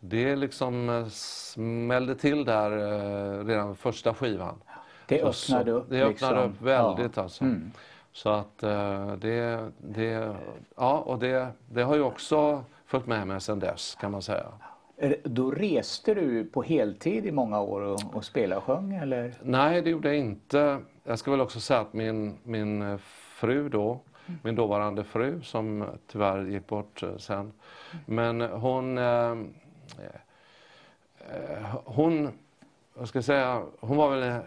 det 0.00 0.36
liksom 0.36 1.06
smällde 1.10 2.14
till 2.14 2.44
där 2.44 3.44
redan 3.44 3.76
första 3.76 4.14
skivan. 4.14 4.62
Det 5.06 5.22
öppnade 5.22 5.70
upp? 5.70 5.86
Det 5.88 6.02
öppnade 6.02 6.34
liksom. 6.34 6.50
upp 6.50 6.62
väldigt 6.62 7.16
ja. 7.16 7.22
alltså. 7.22 7.44
Mm. 7.44 7.70
Så 8.12 8.30
att 8.30 8.64
uh, 8.64 9.12
det, 9.12 9.70
det, 9.78 10.36
ja, 10.76 10.98
och 10.98 11.18
det, 11.18 11.48
det 11.70 11.82
har 11.82 11.94
ju 11.94 12.02
också 12.02 12.64
följt 12.86 13.06
med 13.06 13.26
mig 13.26 13.40
sedan 13.40 13.58
dess 13.58 13.96
kan 14.00 14.10
man 14.10 14.22
säga. 14.22 14.46
Då 15.24 15.50
reste 15.50 16.14
du 16.14 16.44
på 16.44 16.62
heltid 16.62 17.26
i 17.26 17.32
många 17.32 17.60
år 17.60 17.80
och, 17.80 18.00
och 18.12 18.24
spelade 18.24 18.56
och 18.56 18.64
sjöng 18.64 18.94
eller? 18.94 19.34
Nej, 19.42 19.82
det 19.82 19.90
gjorde 19.90 20.08
jag 20.08 20.18
inte. 20.18 20.78
Jag 21.04 21.18
ska 21.18 21.30
väl 21.30 21.40
också 21.40 21.60
säga 21.60 21.80
att 21.80 21.92
min, 21.92 22.38
min 22.42 22.98
fru 23.42 23.68
då, 23.68 24.00
min 24.42 24.54
dåvarande 24.54 25.04
fru 25.04 25.40
som 25.42 25.84
tyvärr 26.06 26.46
gick 26.46 26.66
bort 26.66 27.02
sen. 27.18 27.52
Men 28.06 28.40
hon, 28.40 28.98
eh, 28.98 29.36
hon, 31.84 32.28
jag 32.98 33.08
ska 33.08 33.22
säga, 33.22 33.62
hon 33.80 33.96
var 33.96 34.10
väl 34.16 34.40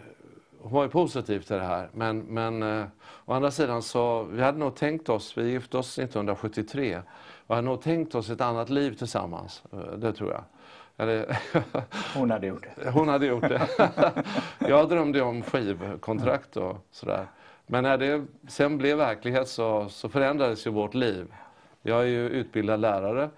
hon 0.66 0.72
var 0.72 0.82
ju 0.82 0.88
positiv 0.88 1.40
till 1.40 1.56
det 1.56 1.62
här. 1.62 1.88
Men, 1.92 2.18
men 2.18 2.62
eh, 2.62 2.86
å 3.24 3.32
andra 3.32 3.50
sidan 3.50 3.82
så, 3.82 4.22
vi 4.22 4.42
hade 4.42 4.58
nog 4.58 4.74
tänkt 4.74 5.08
oss, 5.08 5.38
vi 5.38 5.50
gifte 5.50 5.78
oss 5.78 5.98
1973, 5.98 7.02
vi 7.46 7.54
hade 7.54 7.66
nog 7.66 7.82
tänkt 7.82 8.14
oss 8.14 8.30
ett 8.30 8.40
annat 8.40 8.70
liv 8.70 8.94
tillsammans. 8.94 9.62
Det 9.96 10.12
tror 10.12 10.32
jag. 10.32 10.44
Eller, 10.96 11.38
hon 12.18 12.30
hade 12.30 12.46
gjort 12.46 12.66
det. 12.76 12.90
Hon 12.94 13.08
hade 13.08 13.26
gjort 13.26 13.48
det. 13.48 13.68
jag 14.58 14.88
drömde 14.88 15.22
om 15.22 15.42
skivkontrakt 15.42 16.56
och 16.56 16.76
sådär. 16.90 17.26
Men 17.66 17.82
när 17.82 17.98
det 17.98 18.24
sen 18.48 18.78
blev 18.78 18.96
verklighet 18.96 19.48
så, 19.48 19.88
så 19.88 20.08
förändrades 20.08 20.66
ju 20.66 20.70
vårt 20.70 20.94
liv. 20.94 21.34
Jag 21.82 22.00
är 22.00 22.06
ju 22.06 22.28
utbildad 22.28 22.80
lärare. 22.80 23.30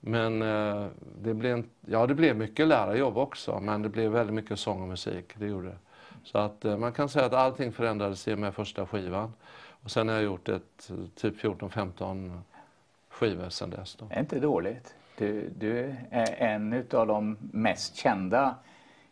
Men 0.00 0.42
eh, 0.42 0.86
det 1.22 1.34
blev, 1.34 1.64
ja, 1.86 2.06
det 2.06 2.14
blev 2.14 2.36
mycket 2.36 2.68
lärarjobb 2.68 3.18
också, 3.18 3.60
men 3.60 3.82
det 3.82 3.88
blev 3.88 4.10
väldigt 4.10 4.34
mycket 4.34 4.58
sång 4.58 4.82
och 4.82 4.88
musik. 4.88 5.32
Det 5.34 5.46
gjorde 5.46 5.68
det. 5.68 5.78
Så 6.24 6.38
att 6.38 6.64
eh, 6.64 6.76
man 6.76 6.92
kan 6.92 7.08
säga 7.08 7.26
att 7.26 7.32
allting 7.32 7.72
förändrades 7.72 8.26
och 8.26 8.38
med 8.38 8.54
första 8.54 8.86
skivan. 8.86 9.32
Och 9.82 9.90
sen 9.90 10.08
har 10.08 10.14
jag 10.14 10.24
gjort 10.24 10.48
ett 10.48 10.90
typ 11.14 11.42
14-15 11.42 12.40
skivor 13.08 13.48
sen 13.48 13.70
dess. 13.70 13.94
Då. 13.94 14.04
Det 14.04 14.14
är 14.14 14.20
inte 14.20 14.40
dåligt. 14.40 14.94
Du, 15.18 15.50
du 15.58 15.94
är 16.10 16.34
en 16.38 16.86
av 16.92 17.06
de 17.06 17.36
mest 17.40 17.96
kända 17.96 18.54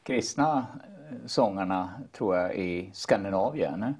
kristna 0.02 0.67
eh, 1.11 1.17
sångarna 1.26 1.90
tror 2.12 2.37
jag 2.37 2.55
i 2.55 2.90
Skandinavien. 2.93 3.95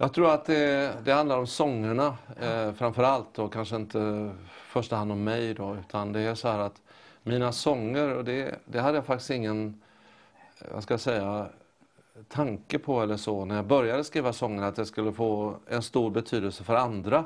Jag 0.00 0.14
tror 0.14 0.30
att 0.34 0.44
det, 0.44 0.92
det 1.04 1.12
handlar 1.12 1.38
om 1.38 1.46
sångerna 1.46 2.16
eh, 2.40 2.72
framför 2.72 3.02
allt 3.02 3.38
och 3.38 3.52
kanske 3.52 3.76
inte 3.76 3.98
i 3.98 4.30
första 4.48 4.96
hand 4.96 5.12
om 5.12 5.24
mig 5.24 5.54
då 5.54 5.76
utan 5.76 6.12
det 6.12 6.20
är 6.20 6.34
så 6.34 6.48
här 6.48 6.58
att 6.58 6.82
mina 7.22 7.52
sånger, 7.52 8.14
och 8.16 8.24
det, 8.24 8.54
det 8.64 8.80
hade 8.80 8.98
jag 8.98 9.04
faktiskt 9.04 9.30
ingen, 9.30 9.82
vad 10.70 10.82
ska 10.82 10.94
jag 10.94 11.00
säga, 11.00 11.46
tanke 12.28 12.78
på 12.78 13.02
eller 13.02 13.16
så 13.16 13.44
när 13.44 13.56
jag 13.56 13.66
började 13.66 14.04
skriva 14.04 14.32
sångerna 14.32 14.66
att 14.66 14.76
det 14.76 14.86
skulle 14.86 15.12
få 15.12 15.56
en 15.68 15.82
stor 15.82 16.10
betydelse 16.10 16.64
för 16.64 16.74
andra. 16.74 17.24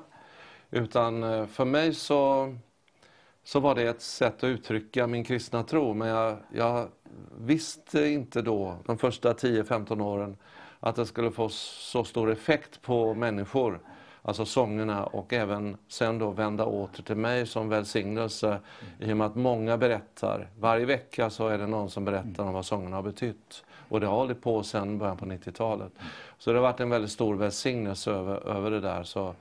Utan 0.71 1.23
eh, 1.23 1.47
för 1.47 1.65
mig 1.65 1.95
så 1.95 2.55
så 3.45 3.61
var 3.61 3.75
det 3.75 3.83
ett 3.83 4.03
sätt 4.03 4.37
att 4.37 4.45
uttrycka 4.45 5.07
min 5.07 5.25
kristna 5.25 5.63
tro. 5.63 5.95
Men 5.95 6.09
jag, 6.09 6.37
jag 6.53 6.89
visste 7.39 8.07
inte 8.07 8.43
då, 8.43 8.77
de 8.87 8.99
första 8.99 9.33
10-15 9.33 10.03
åren, 10.03 10.37
att 10.81 10.97
det 10.97 11.07
skulle 11.07 11.31
få 11.31 11.49
så 11.49 12.05
stor 12.05 12.31
effekt 12.31 12.83
på 12.83 13.15
människor. 13.15 13.81
Alltså 14.25 14.45
sångerna 14.45 15.07
och 15.07 15.33
även 15.33 15.77
sen 15.89 16.19
då 16.19 16.31
vända 16.31 16.65
åter 16.65 17.03
till 17.03 17.17
mig 17.17 17.47
som 17.47 17.69
välsignelse 17.69 18.61
i 19.01 19.13
och 19.13 19.17
med 19.17 19.27
att 19.27 19.37
många 19.37 19.77
berättar. 19.77 20.49
Varje 20.59 20.85
vecka 20.85 21.31
så 21.31 21.49
är 21.49 21.59
det 21.59 21.67
någon 21.67 21.91
som 21.91 22.05
berättar 22.05 22.45
om 22.45 22.53
vad 22.53 22.67
sångerna 22.67 22.97
har 22.97 23.03
betytt. 23.03 23.65
Och 23.93 24.01
det 24.01 24.07
har 24.07 24.17
hållit 24.17 24.43
på 24.43 24.63
sedan 24.63 24.99
början 24.99 25.17
på 25.17 25.25
90-talet. 25.25 25.93
Så 26.39 26.53
det 26.53 26.59
har 26.59 26.63
varit 26.63 26.81
en 26.81 26.91
väldigt 26.91 27.11
stor 27.11 27.35
välsignelse 27.35 28.11
över, 28.11 28.49
över 28.49 28.71
det 28.71 28.81
där. 28.81 29.03
Så 29.03 29.35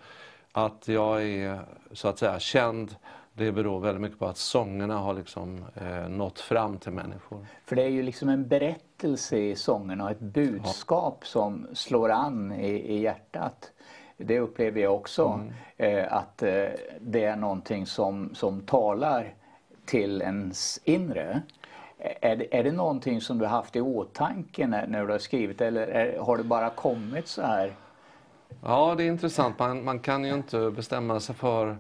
att 0.52 0.88
jag 0.88 1.24
är 1.24 1.60
så 1.92 2.08
att 2.08 2.20
säga 2.20 2.40
känd 2.40 2.96
det 3.34 3.52
beror 3.52 3.80
väldigt 3.80 4.02
mycket 4.02 4.20
på 4.20 4.26
att 4.26 4.38
sångerna 4.38 4.98
har 4.98 5.14
liksom, 5.14 5.66
eh, 5.76 6.10
nått 6.10 6.40
fram 6.40 6.78
till 6.78 6.92
människor. 6.92 7.46
För 7.66 7.76
det 7.76 7.84
är 7.84 7.90
ju 7.90 8.04
liksom 8.04 8.30
en 8.30 8.48
berättelse 8.48 9.38
i 9.38 9.56
sångerna 9.56 10.04
och 10.04 10.12
ett 10.12 10.20
budskap 10.20 11.18
ja. 11.22 11.26
som 11.26 11.68
slår 11.74 12.10
an 12.12 12.52
i, 12.52 12.72
i 12.72 13.02
hjärtat. 13.02 13.72
Det 14.18 14.40
upplever 14.40 14.82
jag 14.82 14.96
också, 14.96 15.42
mm. 15.78 15.98
eh, 15.98 16.14
att 16.14 16.44
eh, 16.44 16.66
det 17.00 17.24
är 17.24 17.36
någonting 17.36 17.86
som, 17.86 18.36
som 18.36 18.62
talar 18.62 19.34
till 19.86 20.22
ens 20.22 20.80
inre. 20.84 21.42
Är 22.22 22.36
det, 22.36 22.58
är 22.58 22.64
det 22.64 22.72
någonting 22.72 23.22
som 23.22 23.38
du 23.38 23.46
haft 23.46 23.76
i 23.76 23.82
åtanke 23.82 24.68
när, 24.68 24.88
när 24.88 25.06
du 25.06 25.12
har 25.12 25.20
skrivit 25.20 25.62
eller 25.62 25.88
är, 25.88 26.20
har 26.20 26.38
det 26.38 26.44
bara 26.44 26.70
kommit 26.70 27.28
så 27.28 27.42
här? 27.42 27.74
Ja, 28.64 28.96
det 28.98 29.04
är 29.04 29.08
intressant. 29.08 29.60
Man, 29.60 29.84
man 29.84 30.00
kan 30.00 30.26
ju 30.26 30.34
inte 30.34 30.72
bestämma 30.72 31.20
sig 31.20 31.36
för 31.36 31.78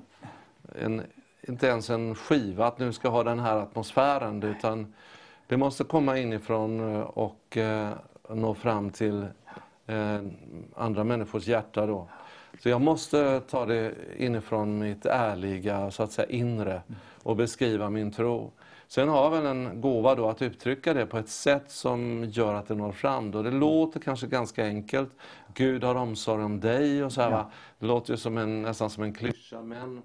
en 0.76 1.04
inte 1.48 1.68
ens 1.68 1.90
en 1.90 2.16
skiva 2.16 2.68
att 2.68 2.80
nu 2.80 2.94
ska 2.94 3.10
ha 3.10 3.24
den 3.24 3.40
här 3.40 3.58
atmosfären 3.58 4.44
utan 4.44 4.94
det 5.48 5.58
måste 5.58 5.84
komma 5.84 6.18
inifrån 6.18 6.96
eh, 6.96 7.02
och 7.02 7.58
eh, 7.58 7.90
nå 8.30 8.54
fram 8.54 8.90
till 8.90 9.26
eh, 9.88 10.20
andra 10.76 11.04
människors 11.04 11.48
hjärta 11.48 11.86
då. 11.86 12.08
Så 12.60 12.70
jag 12.70 12.82
måste 12.82 13.40
ta 13.40 13.66
det 13.66 13.94
inifrån 14.18 14.80
mitt 14.80 15.06
ärliga 15.06 15.92
så 15.92 16.04
att 16.04 16.12
säga 16.12 16.30
inre 16.30 16.82
och 17.24 17.36
beskriva 17.36 17.90
min 17.90 18.12
tro. 18.12 18.52
Sen 18.92 19.10
har 19.10 19.24
jag 19.24 19.32
väl 19.32 19.46
en 19.46 19.82
gåva 19.82 20.16
då 20.16 20.30
att 20.30 20.42
uttrycka 20.42 20.94
det 20.94 21.06
på 21.06 21.18
ett 21.18 21.30
sätt 21.30 21.72
som 21.72 22.26
gör 22.30 22.54
att 22.54 22.68
det 22.68 22.76
når 22.76 22.92
fram. 22.92 23.32
Då. 23.32 23.42
Det 23.42 23.52
låter 23.52 24.00
kanske 24.00 24.28
ganska 24.28 24.66
enkelt. 24.66 25.10
Gud 25.54 25.84
har 25.84 25.96
omsorg 25.96 26.44
om 26.44 26.60
dig 26.60 27.04
och 27.04 27.12
så 27.12 27.22
här, 27.22 27.32
ja. 27.32 27.52
Det 27.80 27.86
låter 27.86 28.14
ju 28.14 28.18
som 28.18 28.38
en, 28.38 28.62
nästan 28.62 28.90
som 28.90 29.04
en 29.04 29.14
klyscha 29.14 29.62
men 29.62 30.02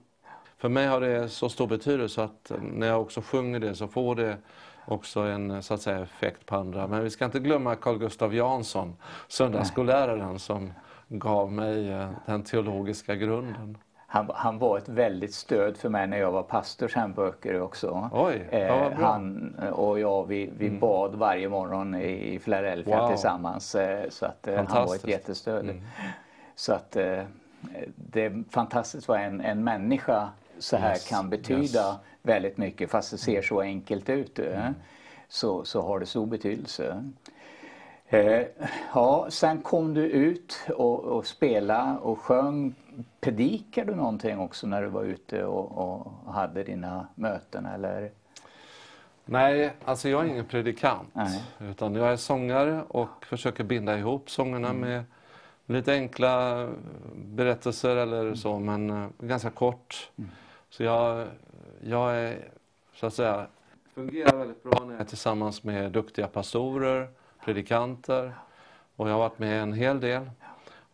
för 0.59 0.69
mig 0.69 0.87
har 0.87 1.01
det 1.01 1.29
så 1.29 1.49
stor 1.49 1.67
betydelse 1.67 2.23
att 2.23 2.53
när 2.61 2.87
jag 2.87 3.01
också 3.01 3.23
sjunger 3.23 3.61
det 3.61 3.75
så 3.75 3.89
får 3.89 4.15
det 4.15 4.37
också 4.85 5.21
en 5.21 5.63
så 5.63 5.75
att 5.75 5.83
säga, 5.83 6.03
effekt 6.03 6.47
på 6.47 6.57
andra. 6.57 6.87
Men 6.87 7.05
vi 7.05 7.11
ska 7.11 7.25
inte 7.25 7.39
glömma 7.39 7.75
Carl 7.75 7.99
Gustav 7.99 8.35
Jansson, 8.35 8.97
söndagsskolläraren 9.29 10.39
som 10.39 10.73
gav 11.09 11.53
mig 11.53 11.93
eh, 11.93 12.11
den 12.27 12.43
teologiska 12.43 13.15
grunden. 13.15 13.79
Han, 14.09 14.31
han, 14.35 14.59
var 14.59 14.79
ett 14.79 14.89
väldigt 14.89 15.35
stöd 15.35 15.77
för 15.77 15.89
mig 15.89 16.07
när 16.07 16.19
jag 16.19 16.33
var 16.33 16.43
pastor 16.43 16.89
sen 16.89 17.13
på 17.13 17.23
Öckerö 17.25 17.61
också. 17.61 18.11
Oj, 18.13 18.49
ja, 18.51 18.59
eh, 18.59 18.93
han 18.93 19.55
och 19.73 20.01
jag 20.01 20.27
vi, 20.27 20.51
vi 20.59 20.67
mm. 20.67 20.81
bad 20.81 21.15
varje 21.15 21.49
morgon 21.49 21.95
i 21.95 22.39
Philadelphia 22.45 23.01
wow. 23.01 23.09
tillsammans. 23.09 23.75
Eh, 23.75 24.09
så 24.09 24.27
att 24.27 24.49
eh, 24.49 24.65
han 24.69 24.87
var 24.87 24.95
ett 24.95 25.09
jättestöd. 25.09 25.65
Mm. 25.65 25.83
Så 26.55 26.73
att 26.73 26.91
det 27.95 28.25
är 28.25 28.45
fantastiskt 28.51 29.09
vad 29.09 29.21
en, 29.21 29.41
en 29.41 29.65
människa 29.65 30.29
så 30.59 30.77
här 30.77 30.93
yes, 30.93 31.09
kan 31.09 31.31
betyda 31.31 31.89
yes. 31.89 31.97
väldigt 32.23 32.57
mycket 32.57 32.91
fast 32.91 33.11
det 33.11 33.19
ser 33.19 33.43
så 33.43 33.61
enkelt 33.61 34.09
ut. 34.09 34.39
Mm. 34.39 34.75
Så, 35.29 35.65
så 35.65 35.83
har 35.83 36.01
det 36.01 36.07
stor 36.07 36.27
betydelse. 36.27 37.03
Eh, 38.09 38.43
ja, 38.95 39.27
sen 39.31 39.59
kom 39.59 39.95
du 39.95 40.03
ut 40.03 40.57
och, 40.77 41.05
och 41.05 41.27
spela 41.27 41.99
och 41.99 42.19
sjöng. 42.19 42.75
Predikade 43.21 43.93
du 43.93 43.97
någonting 43.97 44.39
också 44.39 44.67
när 44.67 44.83
du 44.83 44.89
var 44.89 45.03
ute 45.03 45.45
och, 45.45 45.79
och 45.79 46.33
hade 46.33 46.63
dina 46.63 47.07
möten 47.15 47.67
eller? 47.67 48.11
Nej, 49.25 49.73
alltså 49.85 50.09
jag 50.09 50.25
är 50.25 50.29
ingen 50.29 50.45
predikant. 50.45 51.09
Nej. 51.13 51.43
Utan 51.59 51.95
jag 51.95 52.13
är 52.13 52.17
sångare 52.17 52.83
och 52.89 53.27
försöker 53.27 53.65
binda 53.65 53.99
ihop 53.99 54.31
sångerna 54.31 54.69
mm. 54.69 54.81
med 54.81 55.05
lite 55.67 55.93
enkla 55.93 56.69
berättelser 57.15 57.97
eller 57.97 58.35
så, 58.35 58.59
men 58.59 58.91
uh, 58.91 59.09
ganska 59.19 59.51
kort. 59.51 60.11
Mm. 60.19 60.31
Så 60.71 60.83
jag, 60.83 61.27
jag 61.81 62.17
är, 62.17 62.49
så 62.95 63.07
att 63.07 63.15
säga, 63.15 63.47
fungerar 63.95 64.37
väldigt 64.39 64.63
bra 64.63 64.85
när 64.85 64.93
jag 64.93 65.01
är 65.01 65.05
tillsammans 65.05 65.65
med 65.65 65.93
duktiga 65.93 66.27
pastorer, 66.27 67.09
predikanter 67.45 68.35
och 68.97 69.09
jag 69.09 69.13
har 69.13 69.19
varit 69.19 69.39
med 69.39 69.63
en 69.63 69.73
hel 69.73 70.01
del. 70.01 70.31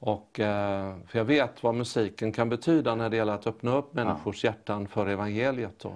Och, 0.05 0.41
eh, 0.41 0.95
för 1.07 1.19
jag 1.19 1.25
vet 1.25 1.63
vad 1.63 1.75
musiken 1.75 2.33
kan 2.33 2.49
betyda 2.49 2.95
när 2.95 3.11
det 3.11 3.17
gäller 3.17 3.33
att 3.33 3.47
öppna 3.47 3.77
upp 3.77 3.95
människors 3.95 4.45
hjärtan 4.45 4.89
för 4.89 5.07
evangeliet. 5.07 5.79
Då. 5.79 5.93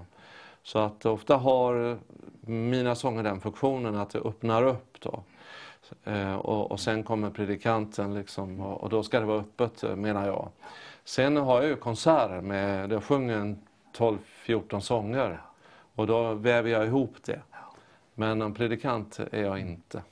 Så 0.62 0.78
att 0.78 1.06
ofta 1.06 1.36
har 1.36 1.98
mina 2.40 2.94
sånger 2.94 3.22
den 3.22 3.40
funktionen 3.40 3.96
att 3.96 4.10
det 4.10 4.18
öppnar 4.18 4.62
upp. 4.62 5.00
Då. 5.00 5.22
Eh, 6.04 6.36
och, 6.36 6.70
och 6.70 6.80
sen 6.80 7.02
kommer 7.02 7.30
predikanten 7.30 8.14
liksom, 8.14 8.60
och, 8.60 8.82
och, 8.82 8.88
då 8.88 9.02
ska 9.02 9.20
det 9.20 9.26
vara 9.26 9.40
öppet 9.40 9.98
menar 9.98 10.26
jag. 10.26 10.48
Sen 11.04 11.36
har 11.36 11.62
jag 11.62 11.70
ju 11.70 11.76
konserter 11.76 12.40
med, 12.40 12.88
där 12.88 12.96
jag 12.96 13.04
sjunger 13.04 13.56
12-14 13.96 14.80
sånger. 14.80 15.40
Och 15.94 16.06
då 16.06 16.34
väver 16.34 16.70
jag 16.70 16.86
ihop 16.86 17.16
det. 17.24 17.40
Men 18.14 18.42
en 18.42 18.54
predikant 18.54 19.20
är 19.32 19.42
jag 19.42 19.60
inte. 19.60 20.02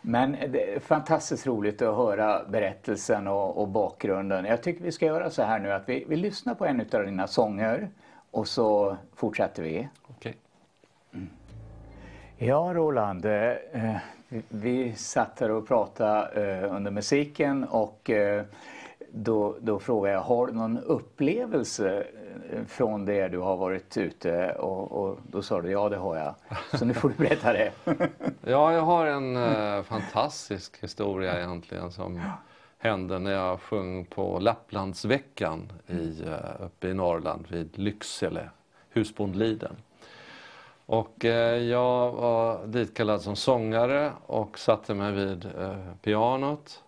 Men 0.00 0.36
det 0.48 0.74
är 0.74 0.80
fantastiskt 0.80 1.46
roligt 1.46 1.82
att 1.82 1.96
höra 1.96 2.44
berättelsen 2.44 3.26
och, 3.26 3.60
och 3.60 3.68
bakgrunden. 3.68 4.44
Jag 4.44 4.62
tycker 4.62 4.84
vi 4.84 4.92
ska 4.92 5.06
göra 5.06 5.30
så 5.30 5.42
här 5.42 5.58
nu 5.58 5.72
att 5.72 5.88
vi, 5.88 6.04
vi 6.08 6.16
lyssnar 6.16 6.54
på 6.54 6.66
en 6.66 6.80
av 6.92 7.04
dina 7.04 7.26
sånger 7.26 7.88
och 8.30 8.48
så 8.48 8.96
fortsätter 9.14 9.62
vi. 9.62 9.88
Okay. 10.08 10.32
Mm. 11.14 11.28
Ja, 12.36 12.70
Roland. 12.74 13.24
Eh, 13.24 13.52
vi, 14.28 14.42
vi 14.48 14.94
satt 14.94 15.40
här 15.40 15.50
och 15.50 15.68
pratade 15.68 16.42
eh, 16.42 16.76
under 16.76 16.90
musiken 16.90 17.64
och 17.64 18.10
eh, 18.10 18.44
då, 19.10 19.56
då 19.60 19.78
frågade 19.78 20.14
jag, 20.14 20.20
har 20.20 20.46
du 20.46 20.52
någon 20.52 20.78
upplevelse 20.78 22.06
från 22.66 23.04
det 23.04 23.28
du 23.28 23.38
har 23.38 23.56
varit 23.56 23.96
ute? 23.96 24.52
Och, 24.52 24.92
och, 24.92 25.18
då 25.22 25.42
sa 25.42 25.60
du, 25.60 25.70
ja 25.70 25.88
det 25.88 25.96
har 25.96 26.16
jag. 26.16 26.34
Så 26.78 26.84
nu 26.84 26.94
får 26.94 27.08
du 27.08 27.14
berätta 27.14 27.52
det. 27.52 27.72
ja, 28.44 28.72
jag 28.72 28.82
har 28.82 29.06
en 29.06 29.36
eh, 29.36 29.82
fantastisk 29.82 30.82
historia 30.82 31.38
egentligen 31.38 31.90
som 31.90 32.20
hände 32.78 33.18
när 33.18 33.32
jag 33.32 33.60
sjöng 33.60 34.04
på 34.04 34.38
Lapplandsveckan 34.38 35.72
i, 35.86 36.22
eh, 36.22 36.64
uppe 36.66 36.88
i 36.88 36.94
Norrland 36.94 37.46
vid 37.48 37.78
Lycksele, 37.78 38.50
Husbondliden. 38.90 39.76
Och 40.86 41.24
eh, 41.24 41.62
jag 41.62 42.12
var 42.12 42.66
ditkallad 42.66 43.22
som 43.22 43.36
sångare 43.36 44.12
och 44.26 44.58
satte 44.58 44.94
mig 44.94 45.12
vid 45.12 45.44
eh, 45.44 45.94
pianot. 46.02 46.82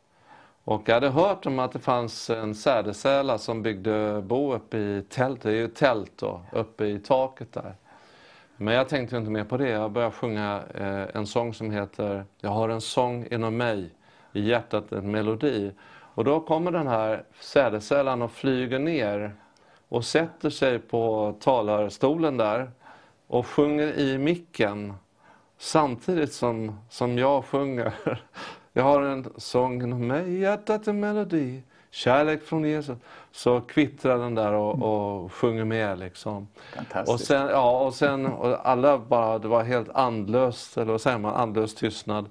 Och 0.70 0.82
jag 0.84 0.94
hade 0.94 1.08
hört 1.08 1.46
om 1.46 1.58
att 1.58 1.72
det 1.72 1.78
fanns 1.78 2.30
en 2.30 2.54
sädesärla 2.54 3.38
som 3.38 3.62
byggde 3.62 4.22
bo 4.26 4.54
uppe 4.54 4.78
i 4.78 5.04
tält, 5.08 5.42
det 5.42 5.50
är 5.50 5.54
ju 5.54 5.68
tält 5.68 6.12
då, 6.16 6.40
uppe 6.52 6.86
i 6.86 6.98
taket 6.98 7.52
där. 7.52 7.74
Men 8.56 8.74
jag 8.74 8.88
tänkte 8.88 9.16
inte 9.16 9.30
mer 9.30 9.44
på 9.44 9.56
det. 9.56 9.68
Jag 9.68 9.90
började 9.90 10.12
sjunga 10.12 10.62
eh, 10.74 11.16
en 11.16 11.26
sång 11.26 11.54
som 11.54 11.70
heter 11.70 12.24
Jag 12.40 12.50
har 12.50 12.68
en 12.68 12.80
sång 12.80 13.26
inom 13.30 13.56
mig, 13.56 13.90
i 14.32 14.40
hjärtat 14.40 14.92
en 14.92 15.10
melodi. 15.10 15.72
Och 16.14 16.24
då 16.24 16.40
kommer 16.40 16.72
den 16.72 16.86
här 16.86 17.24
sädesärlan 17.40 18.22
och 18.22 18.32
flyger 18.32 18.78
ner 18.78 19.34
och 19.88 20.04
sätter 20.04 20.50
sig 20.50 20.78
på 20.78 21.34
talarstolen 21.40 22.36
där 22.36 22.70
och 23.26 23.46
sjunger 23.46 23.98
i 23.98 24.18
micken 24.18 24.94
samtidigt 25.58 26.32
som, 26.32 26.80
som 26.88 27.18
jag 27.18 27.44
sjunger. 27.44 27.92
Jag 28.72 28.82
har 28.82 29.02
en 29.02 29.32
sång 29.36 29.82
inom 29.82 30.06
mig, 30.06 30.38
hjärtat 30.38 30.88
en 30.88 31.00
melodi, 31.00 31.62
kärlek 31.90 32.42
från 32.42 32.64
Jesus. 32.64 32.98
Så 33.32 33.60
kvittrar 33.60 34.18
den 34.18 34.34
där 34.34 34.52
och, 34.52 34.74
mm. 34.74 34.82
och 34.82 35.32
sjunger 35.32 35.64
med 35.64 35.98
liksom. 35.98 36.48
Och 37.06 37.20
sen, 37.20 37.48
ja, 37.48 37.86
och 37.86 37.94
sen 37.94 38.26
och 38.26 38.68
alla 38.68 38.98
bara, 38.98 39.38
det 39.38 39.48
var 39.48 39.62
helt 39.62 39.88
andlöst, 39.88 40.76
eller 40.76 40.92
vad 40.92 41.00
säger 41.00 41.18
man, 41.18 41.34
andlös 41.34 41.74
tystnad. 41.74 42.28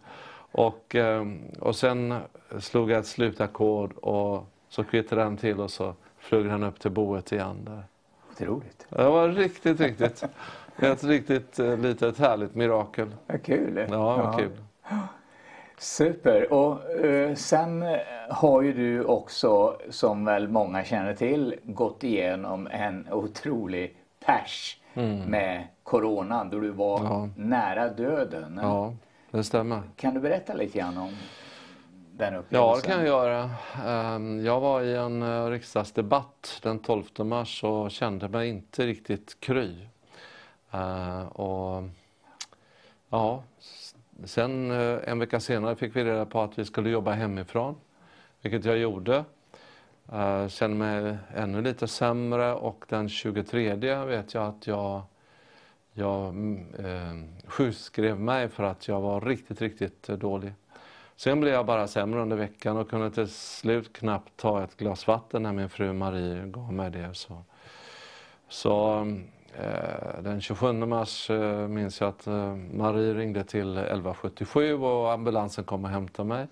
Och, 0.52 0.96
ehm, 0.96 1.42
och 1.60 1.76
sen 1.76 2.16
slog 2.60 2.92
jag 2.92 3.00
ett 3.00 3.08
slutackord 3.08 3.94
och 3.94 4.46
så 4.70 4.84
kvittrade 4.84 5.24
den 5.24 5.38
till 5.38 5.60
och 5.60 5.72
så 5.72 5.94
flög 6.20 6.46
den 6.46 6.64
upp 6.64 6.80
till 6.80 6.92
boet 6.92 7.32
igen 7.32 7.58
där. 7.66 7.84
Otroligt. 8.32 8.88
Det 8.90 9.10
var 9.10 9.30
riktigt, 9.30 9.80
riktigt. 9.80 10.24
Ett 10.82 11.04
riktigt 11.04 11.60
eh, 11.60 11.78
litet 11.78 12.18
härligt 12.18 12.56
mirakel. 12.56 13.16
Vad 13.28 13.44
kul. 13.44 13.88
Ja, 13.90 14.18
vad 14.18 14.38
kul. 14.40 14.52
Super. 15.80 16.54
Och 16.54 16.92
eh, 16.92 17.36
sen 17.36 17.86
har 18.30 18.62
ju 18.62 18.74
du 18.74 19.04
också, 19.04 19.78
som 19.90 20.26
väl 20.26 20.48
många 20.48 20.84
känner 20.84 21.14
till, 21.14 21.56
gått 21.64 22.04
igenom 22.04 22.68
en 22.72 23.14
otrolig 23.14 23.96
pers 24.26 24.78
mm. 24.94 25.20
med 25.20 25.68
coronan 25.84 26.50
då 26.50 26.60
du 26.60 26.70
var 26.70 27.04
ja. 27.04 27.30
nära 27.36 27.90
döden. 27.90 28.60
Ja, 28.62 28.94
det 29.32 29.44
stämmer. 29.44 29.82
Kan 29.96 30.14
du 30.14 30.20
berätta 30.20 30.54
lite 30.54 30.78
grann 30.78 30.98
om 30.98 31.16
den 32.12 32.36
upplevelsen? 32.36 32.52
Ja, 32.52 32.76
det 32.76 32.88
kan 32.88 32.98
jag 32.98 33.08
göra. 33.08 33.50
Ehm, 33.88 34.46
jag 34.46 34.60
var 34.60 34.82
i 34.82 34.96
en 34.96 35.22
eh, 35.22 35.46
riksdagsdebatt 35.46 36.60
den 36.64 36.80
12 36.80 37.04
mars 37.18 37.64
och 37.64 37.92
kände 37.92 38.28
mig 38.28 38.50
inte 38.50 38.86
riktigt 38.86 39.40
kry. 39.40 39.76
Uh, 40.74 41.28
och 41.28 41.84
ja, 43.10 43.44
sen 44.26 44.72
eh, 44.72 45.00
en 45.06 45.20
vecka 45.20 45.40
senare 45.40 45.76
fick 45.76 45.96
vi 45.96 46.04
reda 46.04 46.26
på 46.26 46.42
att 46.42 46.60
vi 46.60 46.66
skulle 46.66 46.90
jobba 46.90 47.12
hemifrån, 47.12 47.76
vilket 48.42 48.66
jag 48.66 48.78
gjorde. 48.78 49.24
Uh, 50.14 50.48
kände 50.48 50.78
mig 50.78 51.18
ännu 51.36 51.62
lite 51.62 51.88
sämre 51.88 52.54
och 52.54 52.86
den 52.90 53.10
23 53.10 53.76
vet 54.06 54.34
jag 54.34 54.44
att 54.48 54.68
jag, 54.68 55.02
jag 55.94 56.28
eh, 56.80 57.14
sjukskrev 57.46 58.20
mig 58.20 58.50
för 58.50 58.64
att 58.64 58.88
jag 58.88 59.02
var 59.02 59.22
riktigt, 59.22 59.62
riktigt 59.62 60.04
dålig. 60.04 60.54
Sen 61.16 61.40
blev 61.40 61.54
jag 61.54 61.66
bara 61.66 61.88
sämre 61.88 62.22
under 62.22 62.38
veckan 62.38 62.78
och 62.78 62.90
kunde 62.90 63.12
till 63.12 63.28
slut 63.28 63.94
knappt 63.94 64.38
ta 64.38 64.64
ett 64.64 64.78
glas 64.78 65.08
vatten 65.08 65.44
när 65.44 65.54
min 65.54 65.70
fru 65.70 65.94
Marie 65.94 66.46
gav 66.46 66.74
mig 66.74 66.92
det. 66.92 67.14
Så, 67.14 67.44
så 68.50 69.06
Eh, 69.64 70.22
den 70.22 70.42
27 70.42 70.74
mars 70.74 71.30
eh, 71.30 71.68
minns 71.68 72.02
jag 72.02 72.10
att 72.10 72.28
eh, 72.28 72.56
Marie 72.56 73.14
ringde 73.14 73.44
till 73.44 73.78
1177 73.78 74.74
och 74.74 75.12
ambulansen 75.12 75.64
kom 75.64 75.84
och 75.84 75.90
hämtade 75.90 76.30
mig. 76.30 76.48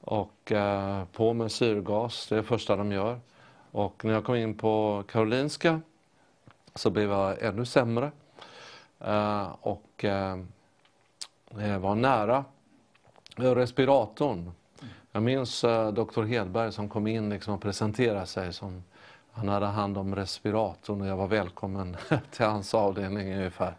Och 0.00 0.52
på 1.12 1.32
med 1.34 1.52
syrgas, 1.52 2.26
det 2.28 2.34
är 2.34 2.36
det 2.36 2.42
första 2.42 2.76
de 2.76 2.92
gör. 2.92 3.20
Och 3.70 4.04
när 4.04 4.12
jag 4.12 4.24
kom 4.24 4.34
in 4.34 4.54
på 4.54 5.04
Karolinska 5.08 5.80
så 6.74 6.90
blev 6.90 7.10
jag 7.10 7.42
ännu 7.42 7.64
sämre. 7.64 8.10
Och 9.60 10.04
jag 11.48 11.80
var 11.80 11.94
nära 11.94 12.44
respiratorn. 13.36 14.50
Jag 15.12 15.22
minns 15.22 15.64
doktor 15.92 16.24
Hedberg 16.24 16.72
som 16.72 16.88
kom 16.88 17.06
in 17.06 17.30
liksom 17.30 17.54
och 17.54 17.62
presenterade 17.62 18.26
sig 18.26 18.52
som 18.52 18.82
han 19.36 19.48
hade 19.48 19.66
hand 19.66 19.98
om 19.98 20.16
respiratorn 20.16 21.00
och 21.00 21.06
jag 21.06 21.16
var 21.16 21.26
välkommen 21.26 21.96
till 22.30 22.46
hans 22.46 22.74
avdelning 22.74 23.34
ungefär. 23.34 23.74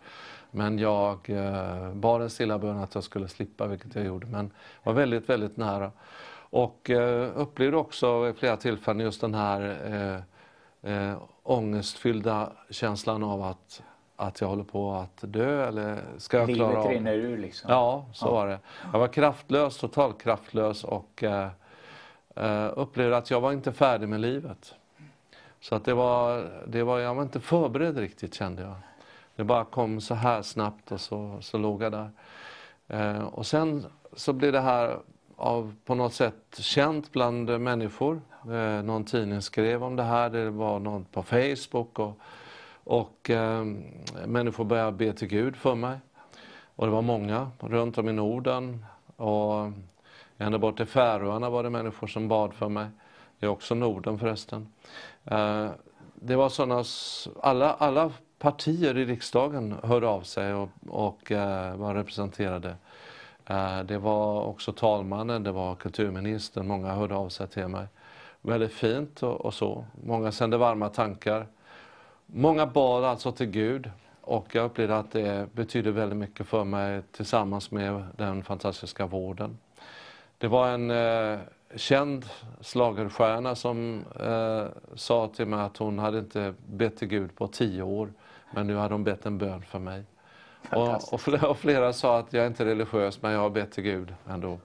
Men 0.51 0.79
jag 0.79 1.29
eh, 1.29 1.93
bad 1.93 2.21
en 2.21 2.29
stilla 2.29 2.59
bön 2.59 2.77
att 2.77 2.95
jag 2.95 3.03
skulle 3.03 3.27
slippa, 3.27 3.67
vilket 3.67 3.95
jag 3.95 4.05
gjorde. 4.05 4.27
Men 4.27 4.51
var 4.83 4.93
väldigt, 4.93 5.29
väldigt 5.29 5.57
nära. 5.57 5.91
Och 6.49 6.89
eh, 6.89 7.31
upplevde 7.35 7.77
också 7.77 8.21
vid 8.21 8.35
flera 8.35 8.57
tillfällen 8.57 9.05
just 9.05 9.21
den 9.21 9.33
här 9.33 9.77
eh, 10.83 10.91
eh, 10.93 11.17
ångestfyllda 11.43 12.51
känslan 12.69 13.23
av 13.23 13.41
att, 13.43 13.83
att 14.15 14.41
jag 14.41 14.47
håller 14.47 14.63
på 14.63 14.93
att 14.93 15.17
dö 15.21 15.67
eller 15.67 15.97
ska 16.17 16.37
jag 16.37 16.55
klara 16.55 16.77
av... 16.77 16.89
Livet 16.89 16.97
rinner 16.97 17.13
ur 17.13 17.37
liksom. 17.37 17.71
Ja, 17.71 18.05
så 18.13 18.25
ja. 18.25 18.31
var 18.31 18.47
det. 18.47 18.59
Jag 18.91 18.99
var 18.99 19.07
kraftlös, 19.07 19.77
totalt 19.77 20.21
kraftlös 20.21 20.83
och 20.83 21.23
eh, 21.23 21.49
eh, 22.35 22.69
upplevde 22.75 23.17
att 23.17 23.31
jag 23.31 23.41
var 23.41 23.51
inte 23.51 23.71
färdig 23.71 24.09
med 24.09 24.19
livet. 24.19 24.75
Så 25.59 25.75
att 25.75 25.85
det 25.85 25.93
var, 25.93 26.51
det 26.67 26.83
var, 26.83 26.99
jag 26.99 27.15
var 27.15 27.23
inte 27.23 27.39
förberedd 27.39 27.97
riktigt 27.97 28.33
kände 28.33 28.61
jag. 28.61 28.75
Det 29.35 29.43
bara 29.43 29.65
kom 29.65 30.01
så 30.01 30.15
här 30.15 30.41
snabbt 30.41 30.91
och 30.91 31.01
så, 31.01 31.37
så 31.41 31.57
låg 31.57 31.83
jag 31.83 31.91
där. 31.91 32.11
Eh, 32.87 33.23
och 33.23 33.45
sen 33.45 33.85
så 34.13 34.33
blev 34.33 34.51
det 34.51 34.59
här 34.59 34.97
av, 35.35 35.75
på 35.85 35.95
något 35.95 36.13
sätt 36.13 36.57
känt 36.59 37.11
bland 37.11 37.61
människor. 37.61 38.21
Eh, 38.43 38.83
någon 38.83 39.05
tidning 39.05 39.41
skrev 39.41 39.83
om 39.83 39.95
det 39.95 40.03
här, 40.03 40.29
det 40.29 40.49
var 40.49 40.79
någon 40.79 41.05
på 41.05 41.23
Facebook 41.23 41.99
och, 41.99 42.19
och 42.83 43.29
eh, 43.29 43.65
människor 44.25 44.63
började 44.63 44.91
be 44.91 45.13
till 45.13 45.27
Gud 45.27 45.55
för 45.55 45.75
mig. 45.75 45.97
Och 46.75 46.85
det 46.85 46.91
var 46.91 47.01
många 47.01 47.51
runt 47.59 47.97
om 47.97 48.09
i 48.09 48.13
Norden 48.13 48.85
och 49.15 49.71
ända 50.37 50.57
bort 50.57 50.77
till 50.77 50.85
Färöarna 50.85 51.49
var 51.49 51.63
det 51.63 51.69
människor 51.69 52.07
som 52.07 52.27
bad 52.27 52.53
för 52.53 52.69
mig. 52.69 52.87
Det 53.39 53.45
är 53.45 53.49
också 53.49 53.75
Norden 53.75 54.19
förresten. 54.19 54.73
Eh, 55.31 55.69
det 56.15 56.35
var 56.35 56.49
sådana, 56.49 56.83
alla, 57.41 57.73
alla 57.73 58.11
partier 58.39 58.97
i 58.97 59.05
riksdagen 59.05 59.75
hörde 59.83 60.07
av 60.07 60.21
sig 60.21 60.53
och, 60.53 60.69
och 60.87 61.31
eh, 61.31 61.75
var 61.75 61.93
representerade. 61.93 62.75
Eh, 63.45 63.79
det 63.79 63.97
var 63.97 64.41
också 64.43 64.71
talmannen, 64.71 65.43
det 65.43 65.51
var 65.51 65.75
kulturministern, 65.75 66.67
många 66.67 66.93
hörde 66.93 67.15
av 67.15 67.29
sig 67.29 67.47
till 67.47 67.67
mig. 67.67 67.87
Väldigt 68.41 68.73
fint 68.73 69.23
och, 69.23 69.45
och 69.45 69.53
så. 69.53 69.85
Många 70.05 70.31
sände 70.31 70.57
varma 70.57 70.89
tankar. 70.89 71.47
Många 72.25 72.65
bad 72.65 73.03
alltså 73.03 73.31
till 73.31 73.47
Gud 73.47 73.91
och 74.21 74.55
jag 74.55 74.65
upplevde 74.65 74.97
att 74.97 75.11
det 75.11 75.53
betydde 75.53 75.91
väldigt 75.91 76.17
mycket 76.17 76.47
för 76.47 76.63
mig 76.63 77.01
tillsammans 77.11 77.71
med 77.71 78.03
den 78.17 78.43
fantastiska 78.43 79.05
vården. 79.05 79.57
Det 80.37 80.47
var 80.47 80.67
en 80.67 80.91
känd 81.75 82.25
slagerstjärna 82.61 83.55
som 83.55 84.03
eh, 84.19 84.65
sa 84.95 85.27
till 85.27 85.45
mig 85.45 85.59
att 85.59 85.77
hon 85.77 85.99
hade 85.99 86.19
inte 86.19 86.53
bett 86.67 86.97
till 86.97 87.07
Gud 87.07 87.35
på 87.35 87.47
tio 87.47 87.83
år, 87.83 88.13
men 88.51 88.67
nu 88.67 88.75
hade 88.75 88.93
hon 88.93 89.03
bett 89.03 89.25
en 89.25 89.37
bön 89.37 89.61
för 89.61 89.79
mig. 89.79 90.03
Och, 90.71 91.13
och, 91.13 91.21
flera, 91.21 91.47
och, 91.47 91.57
flera, 91.57 91.93
sa 91.93 92.19
att 92.19 92.33
jag 92.33 92.47
inte 92.47 92.63
är 92.63 92.67
religiös, 92.67 93.21
men 93.21 93.31
jag 93.31 93.39
har 93.39 93.49
bett 93.49 93.71
till 93.71 93.83
Gud 93.83 94.13
ändå. 94.29 94.59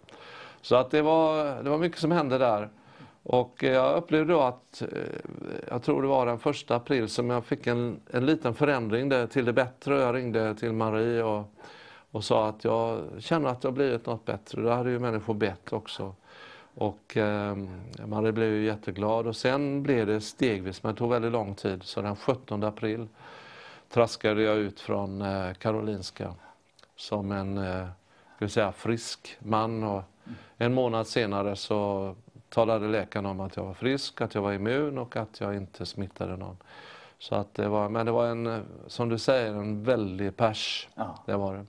Så 0.62 0.76
att 0.76 0.90
det 0.90 1.02
var, 1.02 1.62
det 1.62 1.70
var 1.70 1.78
mycket 1.78 1.98
som 1.98 2.10
hände 2.10 2.38
där. 2.38 2.68
Och 3.22 3.62
jag 3.62 3.96
upplevde 3.96 4.32
då 4.32 4.40
att, 4.40 4.82
eh, 4.82 4.88
jag 5.68 5.82
tror 5.82 6.02
det 6.02 6.08
var 6.08 6.26
den 6.26 6.38
första 6.38 6.76
april 6.76 7.08
som 7.08 7.30
jag 7.30 7.44
fick 7.44 7.66
en, 7.66 8.00
en 8.10 8.26
liten 8.26 8.54
förändring 8.54 9.08
där, 9.08 9.26
till 9.26 9.44
det 9.44 9.52
bättre. 9.52 10.00
Jag 10.00 10.14
ringde 10.14 10.54
till 10.54 10.72
Marie 10.72 11.22
och, 11.22 11.54
och 12.10 12.24
sa 12.24 12.48
att 12.48 12.64
jag 12.64 13.00
känner 13.18 13.48
att 13.48 13.62
det 13.62 13.68
har 13.68 13.72
blivit 13.72 14.06
något 14.06 14.24
bättre. 14.24 14.62
Då 14.62 14.70
hade 14.70 14.90
ju 14.90 14.98
människor 14.98 15.34
bett 15.34 15.72
också. 15.72 16.14
Och 16.74 17.16
eh, 17.16 17.56
man 18.06 18.34
blev 18.34 18.50
ju 18.50 18.64
jätteglad 18.64 19.26
och 19.26 19.36
sen 19.36 19.82
blev 19.82 20.06
det 20.06 20.20
stegvis, 20.20 20.82
men 20.82 20.94
det 20.94 20.98
tog 20.98 21.10
väldigt 21.10 21.32
lång 21.32 21.54
tid. 21.54 21.82
Så 21.82 22.02
den 22.02 22.16
17 22.16 22.64
april 22.64 23.08
traskade 23.88 24.42
jag 24.42 24.56
ut 24.56 24.80
från 24.80 25.22
eh, 25.22 25.52
Karolinska 25.52 26.34
som 26.96 27.32
en 27.32 27.58
eh, 27.58 27.86
ska 28.36 28.48
säga, 28.48 28.72
frisk 28.72 29.36
man. 29.38 29.82
Och 29.82 30.02
en 30.56 30.74
månad 30.74 31.06
senare 31.06 31.56
så 31.56 32.14
talade 32.48 32.88
läkaren 32.88 33.26
om 33.26 33.40
att 33.40 33.56
jag 33.56 33.64
var 33.64 33.74
frisk, 33.74 34.20
att 34.20 34.34
jag 34.34 34.42
var 34.42 34.52
immun 34.52 34.98
och 34.98 35.16
att 35.16 35.40
jag 35.40 35.56
inte 35.56 35.86
smittade 35.86 36.36
någon. 36.36 36.56
Så 37.18 37.34
att 37.34 37.54
det 37.54 37.68
var, 37.68 37.88
men 37.88 38.06
det 38.06 38.12
var 38.12 38.26
en, 38.26 38.64
som 38.86 39.08
du 39.08 39.18
säger, 39.18 39.54
en 39.54 39.84
väldig 39.84 40.36
pers. 40.36 40.88
Ja. 40.94 41.18
Det 41.26 41.36
var 41.36 41.54
det. 41.54 41.66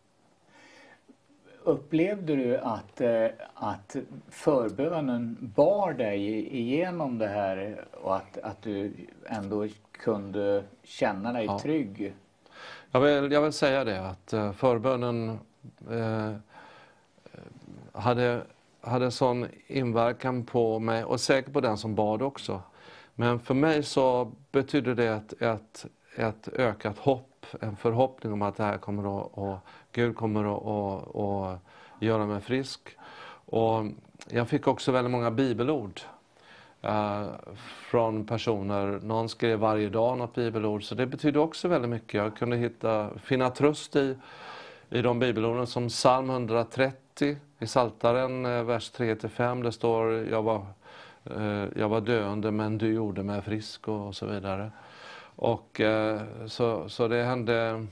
Upplevde 1.66 2.36
du 2.36 2.58
att, 2.58 3.02
eh, 3.02 3.26
att 3.54 3.96
förbönen 4.30 5.38
bar 5.56 5.94
dig 5.94 6.48
igenom 6.58 7.18
det 7.18 7.28
här 7.28 7.86
och 7.92 8.16
att, 8.16 8.38
att 8.38 8.62
du 8.62 8.94
ändå 9.26 9.68
kunde 9.92 10.64
känna 10.84 11.34
dig 11.34 11.46
Ja. 11.46 11.60
trygg? 11.60 12.14
Jag 12.92 13.00
vill, 13.00 13.32
jag 13.32 13.42
vill 13.42 13.54
säga 13.54 13.84
det 13.84 14.10
att 14.10 14.34
eh, 14.34 14.52
förbönen 14.52 15.40
eh, 15.92 16.32
hade, 17.94 18.42
hade 18.82 19.12
sån 19.12 19.48
inverkan 19.68 20.46
på 20.46 20.80
mig 20.80 21.04
och 21.04 21.20
säkert 21.20 21.54
på 21.54 21.62
den 21.62 21.78
som 21.78 21.96
bad 21.96 22.22
också. 22.22 22.62
Men 23.16 23.40
för 23.40 23.54
mig 23.54 23.84
så 23.84 24.32
betydde 24.52 24.96
det 24.96 25.08
ett, 25.08 25.42
ett, 25.42 25.86
ett 26.16 26.48
ökat 26.48 26.98
hopp, 26.98 27.30
en 27.62 27.76
förhoppning 27.76 28.34
om 28.34 28.42
att 28.42 28.58
det 28.58 28.64
här 28.64 28.78
kommer 28.78 29.22
att, 29.22 29.32
och 29.34 29.58
Gud 29.92 30.16
kommer 30.16 30.56
att, 30.56 30.66
att, 30.66 31.16
att 31.16 31.60
göra 32.00 32.26
mig 32.26 32.42
frisk. 32.42 32.98
Och 33.46 33.86
jag 34.30 34.50
fick 34.50 34.68
också 34.68 34.92
väldigt 34.92 35.12
många 35.12 35.32
bibelord 35.32 36.02
eh, 36.82 37.26
från 37.90 38.26
personer. 38.26 39.00
Någon 39.04 39.30
skrev 39.30 39.60
varje 39.60 39.90
dag 39.90 40.18
något 40.18 40.36
bibelord, 40.36 40.84
så 40.84 40.96
det 40.96 41.06
betydde 41.06 41.40
också 41.40 41.68
väldigt 41.68 41.90
mycket. 41.90 42.14
Jag 42.14 42.38
kunde 42.38 42.58
hitta, 42.58 43.10
finna 43.18 43.50
tröst 43.50 43.96
i, 43.96 44.18
i 44.90 45.02
de 45.02 45.20
bibelorden 45.20 45.68
som 45.68 45.90
psalm 45.90 46.30
130 46.30 47.38
i 47.60 47.68
Saltaren 47.68 48.46
eh, 48.46 48.64
vers 48.64 48.92
3-5. 48.92 49.64
Det 49.64 49.72
står 49.72 50.14
jag 50.14 50.44
var, 50.44 50.66
eh, 51.24 51.66
jag 51.76 51.90
var 51.90 52.02
döende 52.02 52.52
men 52.52 52.78
du 52.78 52.94
gjorde 52.94 53.24
mig 53.24 53.42
frisk 53.42 53.88
och 53.88 54.16
så 54.16 54.26
vidare. 54.26 54.72
Och 55.36 55.82
eh, 55.82 56.22
så, 56.48 56.90
så 56.90 57.08
det 57.08 57.24
hände, 57.24 57.86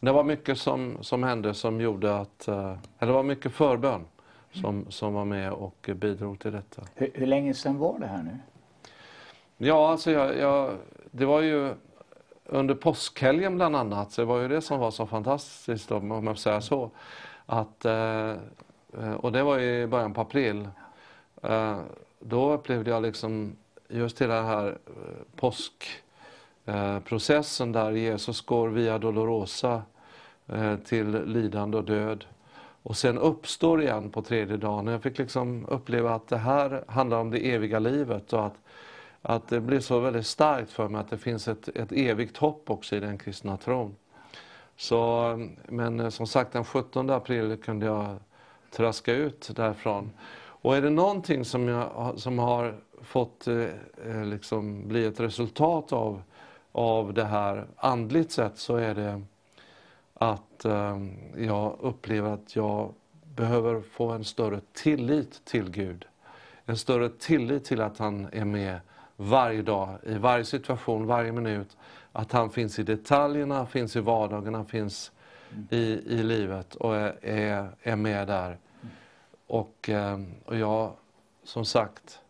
det 0.00 0.12
var 0.12 0.24
mycket 0.24 0.58
som, 0.58 0.98
som 1.00 1.22
hände 1.22 1.54
som 1.54 1.80
gjorde 1.80 2.16
att, 2.16 2.48
eh, 2.48 2.74
eller 2.98 3.12
det 3.12 3.12
var 3.12 3.22
mycket 3.22 3.52
förbön 3.52 4.04
som, 4.52 4.86
som 4.88 5.14
var 5.14 5.24
med 5.24 5.52
och 5.52 5.90
bidrog 5.94 6.40
till 6.40 6.52
detta. 6.52 6.82
Hur, 6.94 7.10
hur 7.14 7.26
länge 7.26 7.54
sedan 7.54 7.78
var 7.78 7.98
det 7.98 8.06
här 8.06 8.22
nu? 8.22 8.38
Ja, 9.56 9.90
alltså 9.90 10.10
jag, 10.10 10.38
jag, 10.38 10.76
det 11.10 11.26
var 11.26 11.40
ju 11.40 11.74
under 12.44 12.74
påskhelgen 12.74 13.56
bland 13.56 13.76
annat, 13.76 14.12
så 14.12 14.20
det 14.20 14.24
var 14.24 14.40
ju 14.40 14.48
det 14.48 14.60
som 14.60 14.80
var 14.80 14.90
så 14.90 15.06
fantastiskt 15.06 15.92
om 15.92 16.08
man 16.08 16.24
får 16.24 16.34
säga 16.34 16.60
så. 16.60 16.90
Att, 17.46 17.84
eh, 17.84 18.30
eh, 18.98 19.14
och 19.16 19.32
det 19.32 19.42
var 19.42 19.58
i 19.58 19.86
början 19.86 20.14
på 20.14 20.20
april. 20.20 20.68
Eh, 21.42 21.78
då 22.20 22.52
upplevde 22.52 22.90
jag 22.90 23.02
liksom 23.02 23.56
just 23.88 24.18
den 24.18 24.30
här 24.46 24.78
Eh, 26.68 26.98
processen 27.00 27.72
där 27.72 27.90
Jesus 27.90 28.40
går 28.40 28.68
via 28.68 28.98
Dolorosa 28.98 29.82
eh, 30.46 30.76
till 30.76 31.24
lidande 31.24 31.76
och 31.78 31.84
död. 31.84 32.24
Och 32.82 32.96
sen 32.96 33.18
uppstår 33.18 33.82
igen 33.82 34.10
på 34.10 34.22
tredje 34.22 34.56
dagen. 34.56 34.86
Jag 34.86 35.02
fick 35.02 35.18
liksom 35.18 35.66
uppleva 35.68 36.14
att 36.14 36.28
det 36.28 36.36
här 36.36 36.84
handlar 36.88 37.18
om 37.20 37.30
det 37.30 37.38
eviga 37.52 37.78
livet 37.78 38.32
och 38.32 38.46
att, 38.46 38.54
att 39.22 39.48
det 39.48 39.60
blir 39.60 39.80
så 39.80 40.00
väldigt 40.00 40.26
starkt 40.26 40.70
för 40.72 40.88
mig 40.88 41.00
att 41.00 41.10
det 41.10 41.18
finns 41.18 41.48
ett, 41.48 41.68
ett 41.68 41.92
evigt 41.92 42.36
hopp 42.36 42.70
också 42.70 42.96
i 42.96 43.00
den 43.00 43.18
kristna 43.18 43.56
tron. 43.56 43.96
Så, 44.76 45.24
men 45.68 46.00
eh, 46.00 46.08
som 46.08 46.26
sagt 46.26 46.52
den 46.52 46.64
17 46.64 47.10
april 47.10 47.56
kunde 47.64 47.86
jag 47.86 48.16
traska 48.70 49.12
ut 49.14 49.50
därifrån. 49.56 50.10
Och 50.60 50.76
är 50.76 50.82
det 50.82 50.90
någonting 50.90 51.44
som, 51.44 51.68
jag, 51.68 51.86
har- 51.88 52.16
som 52.16 52.38
har 52.38 52.74
fått 53.02 53.46
eh, 53.48 54.24
liksom 54.24 54.88
bli 54.88 55.04
ett 55.06 55.20
resultat 55.20 55.92
av, 55.92 56.22
av 56.78 57.14
det 57.14 57.24
här 57.24 57.66
andligt 57.76 58.32
sett 58.32 58.58
så 58.58 58.76
är 58.76 58.94
det 58.94 59.22
att 60.14 60.64
eh, 60.64 60.98
jag 61.36 61.76
upplever 61.80 62.30
att 62.30 62.56
jag 62.56 62.94
behöver 63.34 63.80
få 63.80 64.10
en 64.10 64.24
större 64.24 64.60
tillit 64.72 65.44
till 65.44 65.70
Gud. 65.70 66.04
En 66.64 66.76
större 66.76 67.08
tillit 67.08 67.64
till 67.64 67.80
att 67.80 67.98
han 67.98 68.28
är 68.32 68.44
med 68.44 68.80
varje 69.16 69.62
dag, 69.62 69.98
i 70.02 70.14
varje 70.14 70.44
situation, 70.44 71.06
varje 71.06 71.32
minut. 71.32 71.76
Att 72.12 72.32
han 72.32 72.50
finns 72.50 72.78
i 72.78 72.82
detaljerna, 72.82 73.66
finns 73.66 73.96
i 73.96 74.00
vardagen, 74.00 74.54
han 74.54 74.66
finns 74.66 75.12
i, 75.70 75.82
i 76.06 76.22
livet 76.22 76.74
och 76.74 76.96
är, 76.96 77.70
är, 77.82 77.96
med 77.96 78.26
där. 78.26 78.58
Och, 79.46 79.88
eh, 79.88 80.20
och 80.44 80.56
jag, 80.56 80.92
som 81.44 81.64
sagt, 81.64 82.20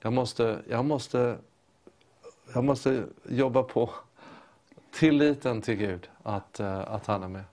jag 0.00 0.12
måste, 0.12 0.58
jag 0.68 0.84
måste, 0.84 1.36
jag 2.54 2.64
måste 2.64 3.04
jobba 3.28 3.62
på 3.62 3.90
tilliten 4.90 5.62
till 5.62 5.74
Gud, 5.74 6.08
att, 6.22 6.60
eh, 6.60 6.94
att 6.94 7.06
han 7.06 7.22
är 7.22 7.28
med. 7.28 7.44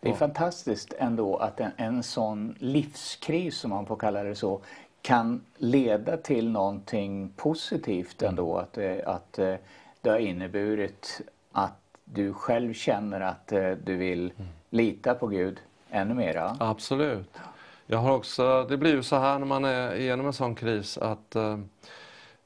Det 0.00 0.08
är 0.08 0.14
fantastiskt 0.14 0.94
ändå 0.98 1.36
att 1.36 1.60
en, 1.60 1.70
en 1.76 2.02
sån 2.02 2.56
livskris, 2.58 3.58
som 3.58 3.70
man 3.70 3.86
får 3.86 3.96
kalla 3.96 4.22
det 4.22 4.34
så, 4.34 4.60
kan 5.02 5.44
leda 5.56 6.16
till 6.16 6.50
någonting 6.50 7.32
positivt 7.36 8.22
ändå. 8.22 8.56
Att, 8.56 8.78
eh, 8.78 8.96
att 9.06 9.38
eh, 9.38 9.54
det 10.00 10.10
har 10.10 10.18
inneburit 10.18 11.20
att 11.52 11.78
du 12.04 12.32
själv 12.32 12.74
känner 12.74 13.20
att 13.20 13.46
du 13.84 13.96
vill 13.96 14.32
lita 14.70 15.14
på 15.14 15.26
Gud 15.26 15.60
ännu 15.90 16.14
mera. 16.14 16.56
Absolut. 16.60 17.38
Jag 17.86 17.98
har 17.98 18.16
också, 18.16 18.66
det 18.68 18.76
blir 18.76 18.94
ju 18.94 19.02
så 19.02 19.16
här 19.16 19.38
när 19.38 19.46
man 19.46 19.64
är 19.64 19.94
igenom 19.94 20.26
en 20.26 20.32
sån 20.32 20.54
kris 20.54 20.98
att 20.98 21.36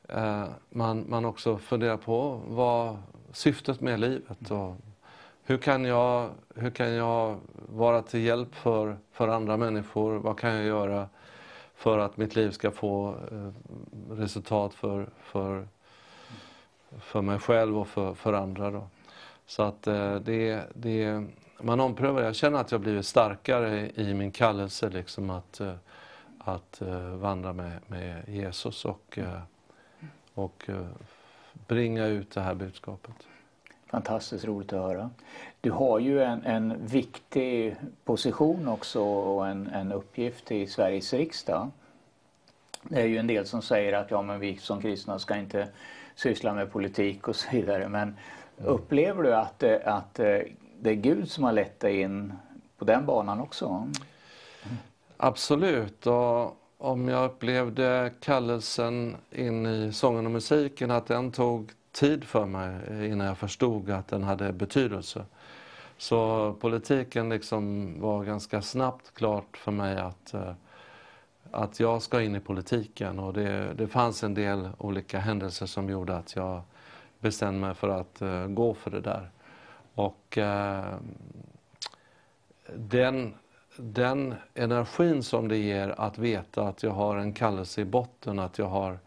Eh, 0.09 0.45
man, 0.71 1.05
man 1.09 1.25
också 1.25 1.59
funderar 1.59 1.97
på 1.97 2.40
vad 2.47 2.97
syftet 3.33 3.81
med 3.81 4.01
livet 4.01 4.51
och 4.51 4.77
hur 5.45 5.59
kan 5.59 5.85
jag, 5.85 6.31
hur 6.55 6.71
kan 6.71 6.92
jag 6.92 7.40
vara 7.69 8.03
till 8.03 8.21
hjälp 8.21 8.55
för, 8.55 8.97
för 9.12 9.29
andra 9.29 9.57
människor? 9.57 10.19
Vad 10.19 10.38
kan 10.38 10.55
jag 10.55 10.64
göra 10.64 11.09
för 11.75 11.99
att 11.99 12.16
mitt 12.16 12.37
liv 12.37 12.51
ska 12.51 12.71
få 12.71 13.14
eh, 13.31 13.53
resultat 14.14 14.75
för, 14.75 15.07
för, 15.23 15.69
för 16.99 17.23
mig 17.23 17.38
själv 17.38 17.79
och 17.79 17.88
för, 17.88 18.14
för 18.14 18.33
andra. 18.33 18.71
Då. 18.71 18.88
Så 19.47 19.62
att 19.62 19.87
eh, 19.87 20.14
det, 20.14 20.62
det, 20.75 21.25
man 21.61 21.81
omprövar. 21.81 22.23
Jag 22.23 22.35
känner 22.35 22.59
att 22.59 22.73
jag 22.73 22.81
blivit 22.81 23.07
starkare 23.07 23.90
i 23.95 24.14
min 24.14 24.31
kallelse 24.31 24.88
liksom 24.88 25.31
att, 25.31 25.61
att 26.38 26.83
vandra 27.14 27.53
med, 27.53 27.81
med 27.87 28.29
Jesus 28.29 28.85
och, 28.85 29.19
och 30.37 30.64
eh, 30.68 30.87
bringa 31.66 32.07
ut 32.07 32.31
det 32.31 32.40
här 32.40 32.55
budskapet. 32.55 33.14
Fantastiskt 33.87 34.44
roligt 34.44 34.72
att 34.72 34.83
höra. 34.83 35.11
Du 35.61 35.70
har 35.70 35.99
ju 35.99 36.22
en, 36.22 36.44
en 36.44 36.87
viktig 36.87 37.77
position 38.05 38.68
också 38.68 39.03
och 39.03 39.49
en, 39.49 39.66
en 39.66 39.92
uppgift 39.92 40.51
i 40.53 40.66
Sveriges 40.66 41.12
riksdag. 41.12 41.70
Det 42.83 43.01
är 43.01 43.07
ju 43.07 43.18
en 43.18 43.27
del 43.27 43.46
som 43.46 43.62
säger 43.62 43.92
att 43.92 44.11
ja, 44.11 44.22
men 44.22 44.40
vi 44.40 44.57
som 44.57 44.81
kristna 44.81 45.18
ska 45.18 45.37
inte 45.37 45.68
syssla 46.14 46.55
med 46.55 46.72
politik 46.72 47.29
och 47.29 47.37
så 47.37 47.51
vidare. 47.53 47.88
Men 47.88 48.16
upplever 48.57 49.22
du 49.22 49.35
att, 49.35 49.62
eh, 49.62 49.77
att 49.85 50.18
eh, 50.18 50.38
det 50.81 50.90
är 50.90 50.94
Gud 50.94 51.31
som 51.31 51.44
har 51.44 51.53
lett 51.53 51.81
dig 51.81 52.01
in 52.01 52.33
på 52.79 52.85
den 52.85 53.07
banan 53.07 53.40
också? 53.40 53.88
Absolut. 55.16 56.07
Och 56.07 56.57
om 56.79 57.09
jag 57.09 57.25
upplevde 57.25 58.12
kallelsen 58.21 59.17
in 59.31 59.67
i 59.67 59.93
sången 59.93 60.27
och 60.27 60.33
musiken, 60.33 60.91
att 60.91 61.07
den 61.07 61.33
tog 61.33 61.73
tid 61.93 62.25
för 62.25 62.47
mig 62.47 63.07
innan 63.12 63.27
jag 63.27 63.39
förstod 63.39 63.91
att 63.91 64.09
den 64.09 64.23
hade 64.23 64.53
betydelse. 64.53 65.25
Så 65.99 66.53
politiken 66.61 67.29
liksom 67.29 67.95
var 68.01 68.25
ganska 68.25 68.62
snabbt 68.62 69.15
klart 69.15 69.57
för 69.57 69.73
mig 69.73 69.97
att, 69.97 70.35
eh, 70.35 70.53
att 71.51 71.81
jag 71.81 72.03
ska 72.03 72.23
in 72.23 72.37
i 72.37 72.41
politiken. 72.41 73.19
Och 73.19 73.33
det, 73.33 73.75
det 73.75 73.87
fanns 73.87 74.23
en 74.23 74.35
del 74.35 74.69
olika 74.79 75.19
händelser 75.19 75.67
som 75.67 75.91
gjorde 75.91 76.17
att 76.17 76.37
jag 76.37 76.62
bestämde 77.21 77.61
mig 77.61 77.75
för 77.75 77.89
att 77.89 78.23
eh, 78.23 78.47
gå 78.47 78.75
för 78.75 78.91
det 78.91 79.01
där. 79.01 79.31
Och 79.95 80.39
eh, 80.39 80.95
den, 82.75 83.35
den 83.79 84.35
energin 84.55 85.23
som 85.23 85.49
det 85.49 85.57
ger 85.57 85.95
att 85.99 86.19
veta 86.19 86.69
att 86.69 86.83
jag 86.83 86.91
har 86.91 87.17
en 87.17 87.33
kallelse 87.33 87.81
i 87.81 87.85
botten, 87.85 88.39
att 88.39 88.59
jag, 88.59 88.67
har, 88.67 88.99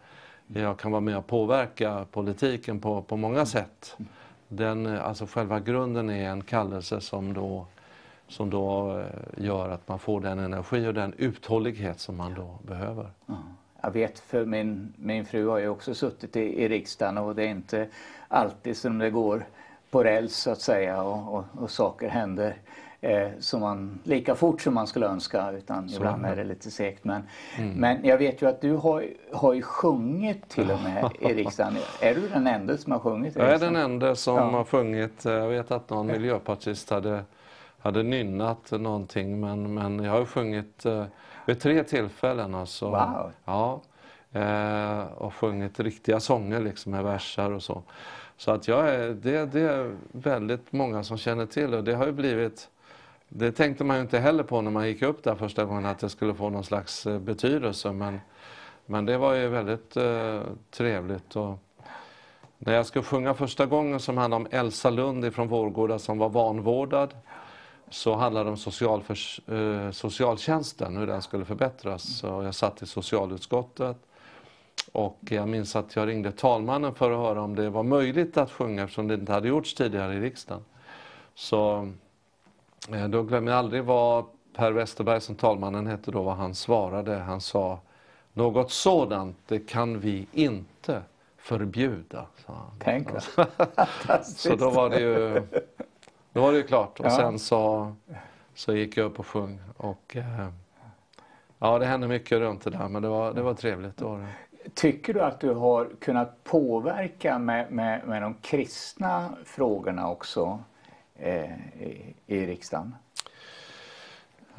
jag 0.47 0.79
kan 0.79 0.91
vara 0.91 1.01
med 1.01 1.17
och 1.17 1.27
påverka 1.27 2.05
politiken 2.11 2.79
på, 2.79 3.01
på 3.01 3.17
många 3.17 3.45
sätt. 3.45 3.97
Den, 4.47 4.85
alltså 4.85 5.25
själva 5.25 5.59
grunden 5.59 6.09
är 6.09 6.29
en 6.29 6.41
kallelse 6.41 7.01
som 7.01 7.33
då, 7.33 7.65
som 8.27 8.49
då 8.49 8.97
eh, 8.99 9.45
gör 9.45 9.69
att 9.69 9.87
man 9.87 9.99
får 9.99 10.21
den 10.21 10.39
energi 10.39 10.87
och 10.87 10.93
den 10.93 11.13
uthållighet 11.17 11.99
som 11.99 12.17
man 12.17 12.33
då 12.33 12.59
behöver. 12.67 13.09
Jag 13.81 13.91
vet 13.91 14.19
för 14.19 14.45
min, 14.45 14.93
min 14.97 15.25
fru 15.25 15.47
har 15.47 15.57
ju 15.57 15.69
också 15.69 15.93
suttit 15.93 16.35
i, 16.35 16.63
i 16.63 16.67
riksdagen 16.69 17.17
och 17.17 17.35
det 17.35 17.43
är 17.43 17.49
inte 17.49 17.87
alltid 18.27 18.77
som 18.77 18.97
det 18.97 19.09
går 19.09 19.45
på 19.91 20.03
räls 20.03 20.35
så 20.35 20.51
att 20.51 20.61
säga 20.61 21.03
och, 21.03 21.35
och, 21.35 21.43
och 21.63 21.71
saker 21.71 22.09
händer 22.09 22.55
eh, 23.01 23.27
som 23.39 23.61
man, 23.61 23.99
lika 24.03 24.35
fort 24.35 24.61
som 24.61 24.73
man 24.73 24.87
skulle 24.87 25.05
önska 25.07 25.51
utan 25.51 25.89
Så 25.89 25.95
ibland 25.97 26.25
är 26.25 26.35
det. 26.35 26.43
lite 26.43 26.71
segt. 26.71 27.03
Men, 27.03 27.23
Mm. 27.57 27.73
men 27.73 28.05
jag 28.05 28.17
vet 28.17 28.41
ju 28.41 28.49
att 28.49 28.61
du 28.61 28.73
har, 28.73 29.05
har 29.33 29.53
ju 29.53 29.61
sjungit 29.61 30.49
till 30.49 30.71
och 30.71 30.79
med 30.83 31.11
i 31.19 31.33
riksdagen. 31.33 31.77
Är 32.01 32.15
du 32.15 32.27
den 32.29 32.47
enda 32.47 32.77
som 32.77 32.91
har 32.91 32.99
sjungit 32.99 33.35
i 33.37 33.39
Jag 33.39 33.49
är 33.53 33.59
den 33.59 33.75
enda 33.75 34.15
som 34.15 34.35
Ja. 34.35 34.41
har 34.43 34.63
sjungit, 34.63 35.25
jag 35.25 35.47
vet 35.47 35.71
att 35.71 35.89
någon 35.89 36.07
miljöpartist 36.07 36.89
hade, 36.89 37.23
hade 37.79 38.03
nynnat 38.03 38.71
någonting 38.71 39.39
men, 39.39 39.73
men 39.73 40.03
jag 40.03 40.11
har 40.11 40.25
sjungit 40.25 40.85
eh, 40.85 41.05
vid 41.45 41.59
tre 41.59 41.83
tillfällen. 41.83 42.55
Alltså. 42.55 42.85
Wow. 42.89 43.31
Ja, 43.45 43.81
eh, 44.31 44.99
och 45.17 45.33
sjungit 45.33 45.79
riktiga 45.79 46.19
sånger 46.19 46.59
liksom 46.59 46.91
med 46.91 47.03
versar 47.03 47.51
och 47.51 47.63
så. 47.63 47.83
Så 48.37 48.51
att 48.51 48.67
jag 48.67 48.89
är, 48.89 49.09
det, 49.09 49.45
det 49.45 49.61
är 49.61 49.95
väldigt 50.11 50.71
många 50.71 51.03
som 51.03 51.17
känner 51.17 51.45
till 51.45 51.73
och 51.73 51.83
det 51.83 51.93
har 51.95 52.05
ju 52.05 52.11
blivit 52.11 52.69
det 53.29 53.51
tänkte 53.51 53.83
man 53.83 53.95
ju 53.95 54.01
inte 54.01 54.19
heller 54.19 54.43
på 54.43 54.61
när 54.61 54.71
man 54.71 54.87
gick 54.87 55.01
upp 55.01 55.23
där 55.23 55.35
första 55.35 55.65
gången 55.65 55.85
att 55.85 55.99
det 55.99 56.09
skulle 56.09 56.33
få 56.33 56.49
någon 56.49 56.63
slags 56.63 57.05
eh, 57.05 57.19
betydelse 57.19 57.91
men, 57.91 58.19
men 58.85 59.05
det 59.05 59.17
var 59.17 59.33
ju 59.33 59.47
väldigt 59.47 59.97
eh, 59.97 60.41
trevligt. 60.71 61.35
Och 61.35 61.59
när 62.57 62.73
jag 62.73 62.85
skulle 62.85 63.03
sjunga 63.03 63.33
första 63.33 63.65
gången 63.65 63.99
som 63.99 64.17
handlade 64.17 64.43
om 64.43 64.47
Elsa 64.51 64.89
Lund 64.89 65.25
ifrån 65.25 65.47
Vårgårda 65.47 65.99
som 65.99 66.17
var 66.17 66.29
vanvårdad 66.29 67.13
så 67.89 68.15
handlade 68.15 68.45
det 68.45 68.49
om 68.49 68.57
socialförs, 68.57 69.41
eh, 69.47 69.91
socialtjänsten, 69.91 70.97
hur 70.97 71.07
den 71.07 71.21
skulle 71.21 71.45
förbättras. 71.45 72.17
Så 72.17 72.27
jag 72.27 72.55
satt 72.55 72.81
i 72.81 72.85
socialutskottet 72.85 73.97
och 74.91 75.19
jag 75.21 75.49
minns 75.49 75.75
att 75.75 75.95
jag 75.95 76.07
ringde 76.07 76.31
talmannen 76.31 76.95
för 76.95 77.11
att 77.11 77.17
höra 77.17 77.41
om 77.41 77.55
det 77.55 77.69
var 77.69 77.83
möjligt 77.83 78.37
att 78.37 78.51
sjunga 78.51 78.83
eftersom 78.83 79.07
det 79.07 79.13
inte 79.13 79.31
hade 79.31 79.47
gjorts 79.47 79.73
tidigare 79.73 80.13
i 80.13 80.19
riksdagen. 80.19 80.65
Så 81.35 81.91
då 83.09 83.23
glömmer 83.23 83.51
jag 83.51 83.59
aldrig 83.59 83.83
vad 83.83 84.25
Per 84.55 84.71
Westerberg 84.71 85.21
som 85.21 85.35
talmannen 85.35 85.87
hette 85.87 86.11
då, 86.11 86.23
vad 86.23 86.35
han 86.35 86.55
svarade. 86.55 87.15
Han 87.15 87.41
sa 87.41 87.79
något 88.33 88.71
sådant, 88.71 89.37
det 89.47 89.59
kan 89.59 89.99
vi 89.99 90.27
inte 90.31 91.01
förbjuda. 91.37 92.25
Sa 92.45 92.53
han. 92.53 92.71
Tänk 92.79 93.09
Så 94.23 94.55
då 94.55 94.69
var 94.69 94.89
det 94.89 94.99
ju, 94.99 95.41
då 96.33 96.41
var 96.41 96.51
det 96.51 96.57
ju 96.57 96.63
klart. 96.63 96.99
Och 96.99 97.05
Ja. 97.05 97.09
sen 97.09 97.39
så, 97.39 97.91
så 98.53 98.75
gick 98.75 98.97
jag 98.97 99.05
upp 99.05 99.19
och 99.19 99.27
sjöng. 99.27 99.59
Och, 99.77 100.15
eh, 100.15 100.49
ja, 101.59 101.79
det 101.79 101.85
hände 101.85 102.07
mycket 102.07 102.39
runt 102.39 102.61
det 102.63 102.69
där, 102.69 102.87
men 102.87 103.01
det 103.01 103.07
var, 103.07 103.33
det 103.33 103.41
var 103.41 103.53
trevligt. 103.53 103.97
Det 103.97 104.05
var 104.05 104.17
det. 104.17 104.27
Tycker 104.73 105.13
du 105.13 105.21
att 105.21 105.39
du 105.39 105.53
har 105.53 105.89
kunnat 105.99 106.43
påverka 106.43 107.39
med, 107.39 107.71
med, 107.71 108.07
med 108.07 108.21
de 108.21 108.33
kristna 108.41 109.29
frågorna 109.45 110.09
också 110.09 110.41
eh, 110.41 110.59
i, 111.23 112.15
i 112.27 112.45
riksdagen? 112.45 112.95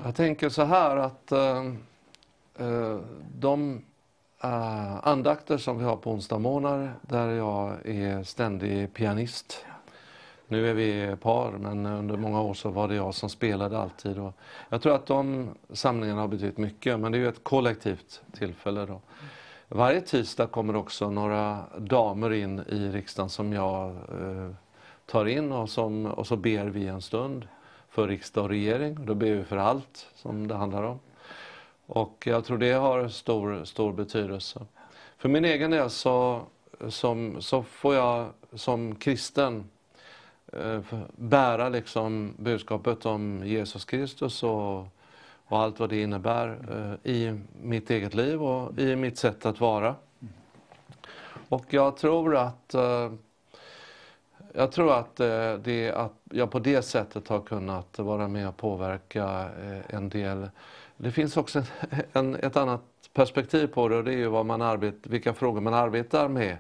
Jag 0.05 0.15
tänker 0.15 0.49
så 0.49 0.63
här 0.63 0.97
att 0.97 1.33
eh, 1.33 1.67
eh, 2.59 2.99
de 3.35 3.83
eh, 4.43 5.09
andakter 5.09 5.59
som 5.59 5.79
vi 5.79 5.85
har 5.85 5.97
på 5.97 6.11
onsdagsmorgnar 6.11 6.95
där 7.03 7.29
jag 7.29 7.87
är 7.87 8.23
ständig 8.23 8.95
pianist. 8.95 9.65
Nu 10.49 10.71
är 10.71 10.75
vi 10.75 11.17
par 11.17 11.53
men 11.53 11.87
under 11.87 12.17
många 12.17 12.41
år 12.41 12.55
så 12.55 12.71
var 12.71 12.89
det 12.89 12.95
jag 12.95 13.15
som 13.15 13.29
spelade 13.29 13.79
alltid. 13.79 14.19
Och 14.19 14.33
jag 14.69 14.83
tror 14.83 14.95
att 14.95 15.07
de 15.07 15.49
samlingarna 15.73 16.21
har 16.21 16.29
betytt 16.29 16.59
mycket 16.59 17.01
men 17.01 17.13
det 17.13 17.19
är 17.19 17.21
ju 17.21 17.29
ett 17.29 17.45
kollektivt 17.45 18.23
tillfälle 18.33 18.87
då. 18.87 19.01
Varje 19.69 20.01
tisdag 20.01 20.47
kommer 20.47 20.77
också 20.77 21.11
några 21.11 21.65
damer 21.79 22.33
in 22.33 22.59
i 22.59 22.89
riksdagen 22.89 23.31
som 23.31 23.53
jag 23.53 23.91
eh, 23.91 24.51
tar 25.11 25.27
in 25.27 25.53
och, 25.53 25.71
som, 25.71 26.07
och 26.07 26.27
så 26.27 26.37
ber 26.37 26.65
vi 26.65 26.87
en 26.87 27.03
stund 27.03 27.49
för 27.89 28.09
riksdag 28.09 28.45
och 28.45 28.51
regering. 28.51 28.99
Och 28.99 29.07
Då 29.07 29.15
ber 29.15 29.35
vi 29.35 29.45
för 29.45 29.57
allt 29.57 30.07
som 30.15 30.49
det 30.49 30.55
handlar 30.55 30.83
om. 30.83 30.99
Och 31.87 32.25
jag 32.27 32.45
tror 32.45 32.59
det 32.59 32.73
har 32.73 33.09
stor, 33.09 33.65
stor 33.65 33.93
betydelse. 33.93 34.67
För 35.19 35.29
min 35.29 35.45
egen 35.45 35.71
del 35.71 35.91
så, 35.91 36.43
som, 36.89 37.43
så 37.43 37.63
får 37.63 37.95
jag 37.95 38.29
som 38.53 38.95
kristen 38.95 39.65
eh, 40.53 40.81
bära 41.17 41.69
liksom 41.69 42.35
budskapet 42.37 43.07
om 43.07 43.43
Jesus 43.45 43.85
Kristus 43.85 44.43
och, 44.43 44.79
och 45.45 45.59
allt 45.59 45.81
vad 45.81 45.89
det 45.89 46.03
innebär 46.03 46.59
eh, 46.71 47.13
i 47.13 47.41
mitt 47.63 47.91
eget 47.91 48.15
liv 48.15 48.43
och 48.43 48.79
i 48.79 48.97
mitt 48.97 49.19
sätt 49.19 49.47
att 49.47 49.61
vara. 49.61 49.95
Och 51.49 51.65
jag 51.69 51.97
tror 51.97 52.37
att 52.37 52.75
eh, 52.75 53.13
jag 54.55 54.73
tror 54.73 54.93
att, 54.93 55.21
eh, 55.21 55.55
det, 55.55 55.93
att 55.93 56.13
jag 56.25 56.51
på 56.51 56.59
det 56.59 56.83
sättet 56.83 57.29
har 57.29 57.41
kunnat 57.41 57.99
vara 57.99 58.29
med 58.29 58.49
och 58.49 58.57
påverka 58.57 59.49
eh, 59.63 59.95
en 59.95 60.09
del. 60.09 60.51
Det 60.97 61.11
finns 61.11 61.37
också 61.37 61.59
en, 61.59 61.65
en, 62.13 62.35
ett 62.35 62.57
annat 62.57 62.83
perspektiv 63.13 63.67
på 63.67 63.89
det 63.89 63.97
och 63.97 64.05
det 64.05 64.13
är 64.13 64.19
ju 64.19 64.27
vad 64.29 64.47
man 64.47 64.63
arbet, 64.63 64.95
vilka 65.03 65.35
frågor 65.35 65.61
man 65.61 65.75
arbetar 65.75 66.29
med. 66.29 66.57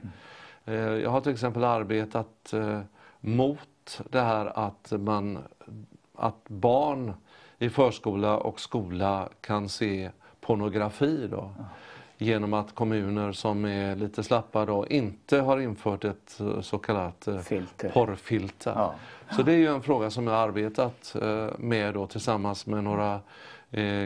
Eh, 0.64 0.74
Jag 0.74 1.10
har 1.10 1.20
till 1.20 1.32
exempel 1.32 1.64
arbetat 1.64 2.52
eh, 2.52 2.80
mot 3.20 4.00
det 4.10 4.20
här 4.20 4.46
att, 4.46 4.92
man, 4.92 5.38
att 6.14 6.48
barn 6.48 7.14
i 7.58 7.70
förskola 7.70 8.36
och 8.38 8.60
skola 8.60 9.28
kan 9.40 9.68
se 9.68 10.10
pornografi. 10.40 11.28
Då 11.30 11.54
genom 12.20 12.54
att 12.54 12.74
kommuner 12.74 13.32
som 13.32 13.64
är 13.64 13.96
lite 13.96 14.22
slappa 14.22 14.66
då 14.66 14.86
inte 14.86 15.40
har 15.40 15.60
infört 15.60 16.04
ett 16.04 16.40
eh, 16.40 16.60
så 16.60 16.78
kallat 16.78 17.28
eh, 17.28 17.38
Filter. 17.38 17.88
porrfilter. 17.88 18.72
Ja. 18.76 18.94
Så 19.30 19.42
det 19.42 19.52
är 19.52 19.56
ju 19.56 19.66
en 19.66 19.82
fråga 19.82 20.10
som 20.10 20.26
jag 20.26 20.34
har 20.34 20.48
arbetat 20.48 21.16
eh, 21.22 21.48
med 21.58 21.94
då, 21.94 22.06
tillsammans 22.06 22.66
med 22.66 22.84
några 22.84 23.20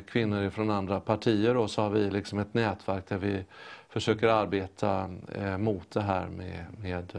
kvinnor 0.06 0.50
från 0.50 0.70
andra 0.70 1.00
partier 1.00 1.56
och 1.56 1.70
så 1.70 1.82
har 1.82 1.90
vi 1.90 2.10
liksom 2.10 2.38
ett 2.38 2.54
nätverk 2.54 3.08
där 3.08 3.18
vi 3.18 3.44
försöker 3.88 4.28
arbeta 4.28 5.10
mot 5.58 5.90
det 5.90 6.00
här 6.00 6.26
med, 6.26 6.66
med 6.78 7.12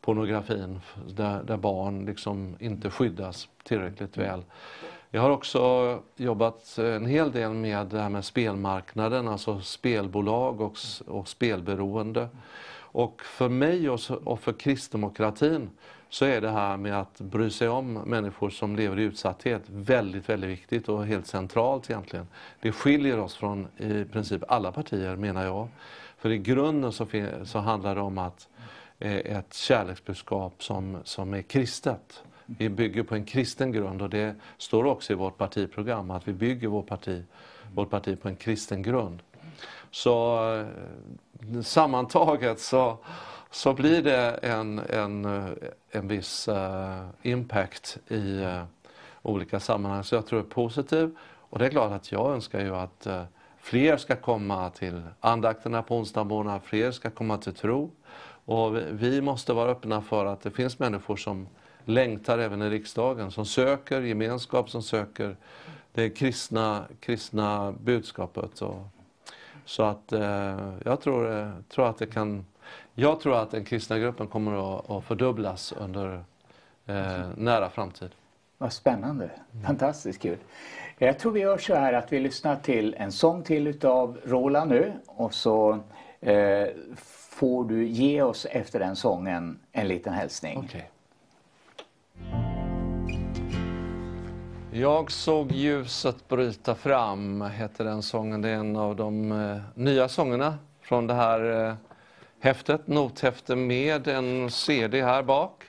pornografin 0.00 0.80
där, 1.06 1.42
där 1.42 1.56
barn 1.56 2.04
liksom 2.04 2.56
inte 2.58 2.90
skyddas 2.90 3.48
tillräckligt 3.62 4.16
väl. 4.16 4.42
Jag 5.10 5.22
har 5.22 5.30
också 5.30 6.02
jobbat 6.16 6.78
en 6.78 7.06
hel 7.06 7.32
del 7.32 7.52
med 7.52 7.86
det 7.86 8.00
här 8.00 8.08
med 8.08 8.24
spelmarknaden, 8.24 9.28
alltså 9.28 9.60
spelbolag 9.60 10.60
och, 10.60 10.76
och 11.06 11.28
spelberoende. 11.28 12.28
Och 12.76 13.22
för 13.22 13.48
mig 13.48 13.90
och, 13.90 14.00
och 14.24 14.40
för 14.40 14.52
kristdemokratin 14.52 15.70
så 16.08 16.24
är 16.24 16.40
det 16.40 16.50
här 16.50 16.76
med 16.76 17.00
att 17.00 17.20
bry 17.20 17.50
sig 17.50 17.68
om 17.68 17.92
människor 17.92 18.50
som 18.50 18.76
lever 18.76 18.98
i 18.98 19.02
utsatthet 19.02 19.62
väldigt, 19.66 20.28
väldigt 20.28 20.50
viktigt 20.50 20.88
och 20.88 21.06
helt 21.06 21.26
centralt 21.26 21.90
egentligen. 21.90 22.26
Det 22.60 22.72
skiljer 22.72 23.18
oss 23.18 23.36
från 23.36 23.68
i 23.76 24.04
princip 24.04 24.42
alla 24.48 24.72
partier 24.72 25.16
menar 25.16 25.44
jag. 25.44 25.68
För 26.18 26.30
i 26.30 26.38
grunden 26.38 26.92
så, 26.92 27.06
så 27.44 27.58
handlar 27.58 27.94
det 27.94 28.00
om 28.00 28.18
att 28.18 28.48
eh, 28.98 29.16
ett 29.16 29.54
kärleksbudskap 29.54 30.62
som, 30.62 30.98
som 31.04 31.34
är 31.34 31.42
kristet. 31.42 32.22
Vi 32.56 32.68
bygger 32.68 33.02
på 33.02 33.14
en 33.14 33.24
kristen 33.24 33.72
grund 33.72 34.02
och 34.02 34.10
det 34.10 34.34
står 34.58 34.84
också 34.84 35.12
i 35.12 35.16
vårt 35.16 35.38
partiprogram 35.38 36.10
att 36.10 36.28
vi 36.28 36.32
bygger 36.32 36.68
vårt 36.68 36.86
parti, 36.86 37.24
vårt 37.74 37.90
parti 37.90 38.20
på 38.20 38.28
en 38.28 38.36
kristen 38.36 38.82
grund. 38.82 39.22
Så 39.90 40.44
eh, 40.54 41.60
sammantaget 41.62 42.60
så, 42.60 42.98
så 43.50 43.72
blir 43.72 44.02
det 44.02 44.30
en, 44.30 44.78
en, 44.78 45.24
eh, 45.24 45.50
en 45.90 46.08
viss 46.08 46.48
eh, 46.48 47.06
impact 47.22 47.98
i 48.08 48.44
olika 49.22 49.60
sammanhang. 49.60 50.04
Så 50.04 50.14
jag 50.14 50.26
tror 50.26 50.38
det 50.38 50.46
är 50.46 50.50
positiv. 50.50 51.16
Och 51.50 51.58
det 51.58 51.66
är 51.66 51.70
klart 51.70 51.92
att 51.92 52.12
jag 52.12 52.32
önskar 52.32 52.60
ju 52.60 52.76
att 52.76 53.06
fler 53.58 53.96
ska 53.96 54.16
komma 54.16 54.70
till 54.70 55.02
andakterna 55.20 55.82
på 55.82 55.96
onsdagsmorgnar, 55.96 56.60
fler 56.64 56.90
ska 56.90 57.10
komma 57.10 57.38
till 57.38 57.54
tro. 57.54 57.90
Och 58.44 58.76
vi, 58.76 58.84
vi 58.90 59.20
måste 59.20 59.52
vara 59.52 59.70
öppna 59.70 60.02
för 60.02 60.26
att 60.26 60.40
det 60.40 60.50
finns 60.50 60.78
människor 60.78 61.16
som 61.16 61.48
längtar 61.88 62.38
även 62.38 62.62
i 62.62 62.70
riksdagen, 62.70 63.30
som 63.30 63.46
söker 63.46 64.00
gemenskap, 64.00 64.70
som 64.70 64.82
söker 64.82 65.36
det 65.92 66.10
kristna, 66.10 66.84
kristna 67.00 67.72
budskapet. 67.72 68.62
Och, 68.62 68.86
så 69.64 69.82
att 69.82 70.12
eh, 70.12 70.74
jag 70.84 71.00
tror, 71.00 71.38
eh, 71.38 71.50
tror 71.68 71.88
att 71.88 71.98
det 71.98 72.06
kan... 72.06 72.46
Jag 72.94 73.20
tror 73.20 73.36
att 73.36 73.50
den 73.50 73.64
kristna 73.64 73.98
gruppen 73.98 74.26
kommer 74.26 74.78
att, 74.78 74.90
att 74.90 75.04
fördubblas 75.04 75.72
under 75.72 76.24
eh, 76.86 77.28
nära 77.36 77.70
framtid. 77.70 78.10
Vad 78.58 78.72
spännande. 78.72 79.30
Fantastiskt 79.66 80.22
kul. 80.22 80.38
Jag 80.98 81.18
tror 81.18 81.32
vi 81.32 81.40
gör 81.40 81.58
så 81.58 81.74
här 81.74 81.92
att 81.92 82.12
vi 82.12 82.20
lyssnar 82.20 82.56
till 82.56 82.94
en 82.98 83.12
sång 83.12 83.42
till 83.42 83.66
utav 83.66 84.18
Roland 84.24 84.70
nu 84.70 84.92
och 85.06 85.34
så 85.34 85.78
eh, 86.20 86.66
får 87.30 87.64
du 87.64 87.86
ge 87.86 88.22
oss 88.22 88.46
efter 88.50 88.78
den 88.78 88.96
sången 88.96 89.58
en 89.72 89.88
liten 89.88 90.12
hälsning. 90.12 90.58
Okej. 90.58 90.90
Jag 94.78 95.10
såg 95.10 95.52
ljuset 95.52 96.28
bryta 96.28 96.74
fram, 96.74 97.42
heter 97.42 97.84
den 97.84 98.02
sången. 98.02 98.42
Det 98.42 98.48
är 98.48 98.54
en 98.54 98.76
av 98.76 98.96
de 98.96 99.32
eh, 99.32 99.58
nya 99.74 100.08
sångerna 100.08 100.58
från 100.82 101.06
det 101.06 101.14
här 101.14 101.68
eh, 101.68 101.74
häftet, 102.40 102.86
nothäfte 102.86 103.56
med 103.56 104.08
en 104.08 104.50
CD 104.50 105.02
här 105.02 105.22
bak 105.22 105.64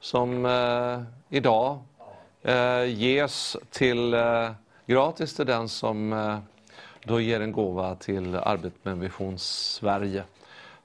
som 0.00 0.46
eh, 0.46 1.02
idag 1.28 1.78
eh, 2.42 2.84
ges 2.84 3.56
till 3.70 4.14
eh, 4.14 4.50
gratis 4.86 5.34
till 5.36 5.46
den 5.46 5.68
som 5.68 6.12
eh, 6.12 6.38
då 7.04 7.20
ger 7.20 7.40
en 7.40 7.52
gåva 7.52 7.94
till 7.94 8.36
Arbetet 8.36 8.84
med 8.84 8.98
Vision 8.98 9.38
Sverige. 9.38 10.24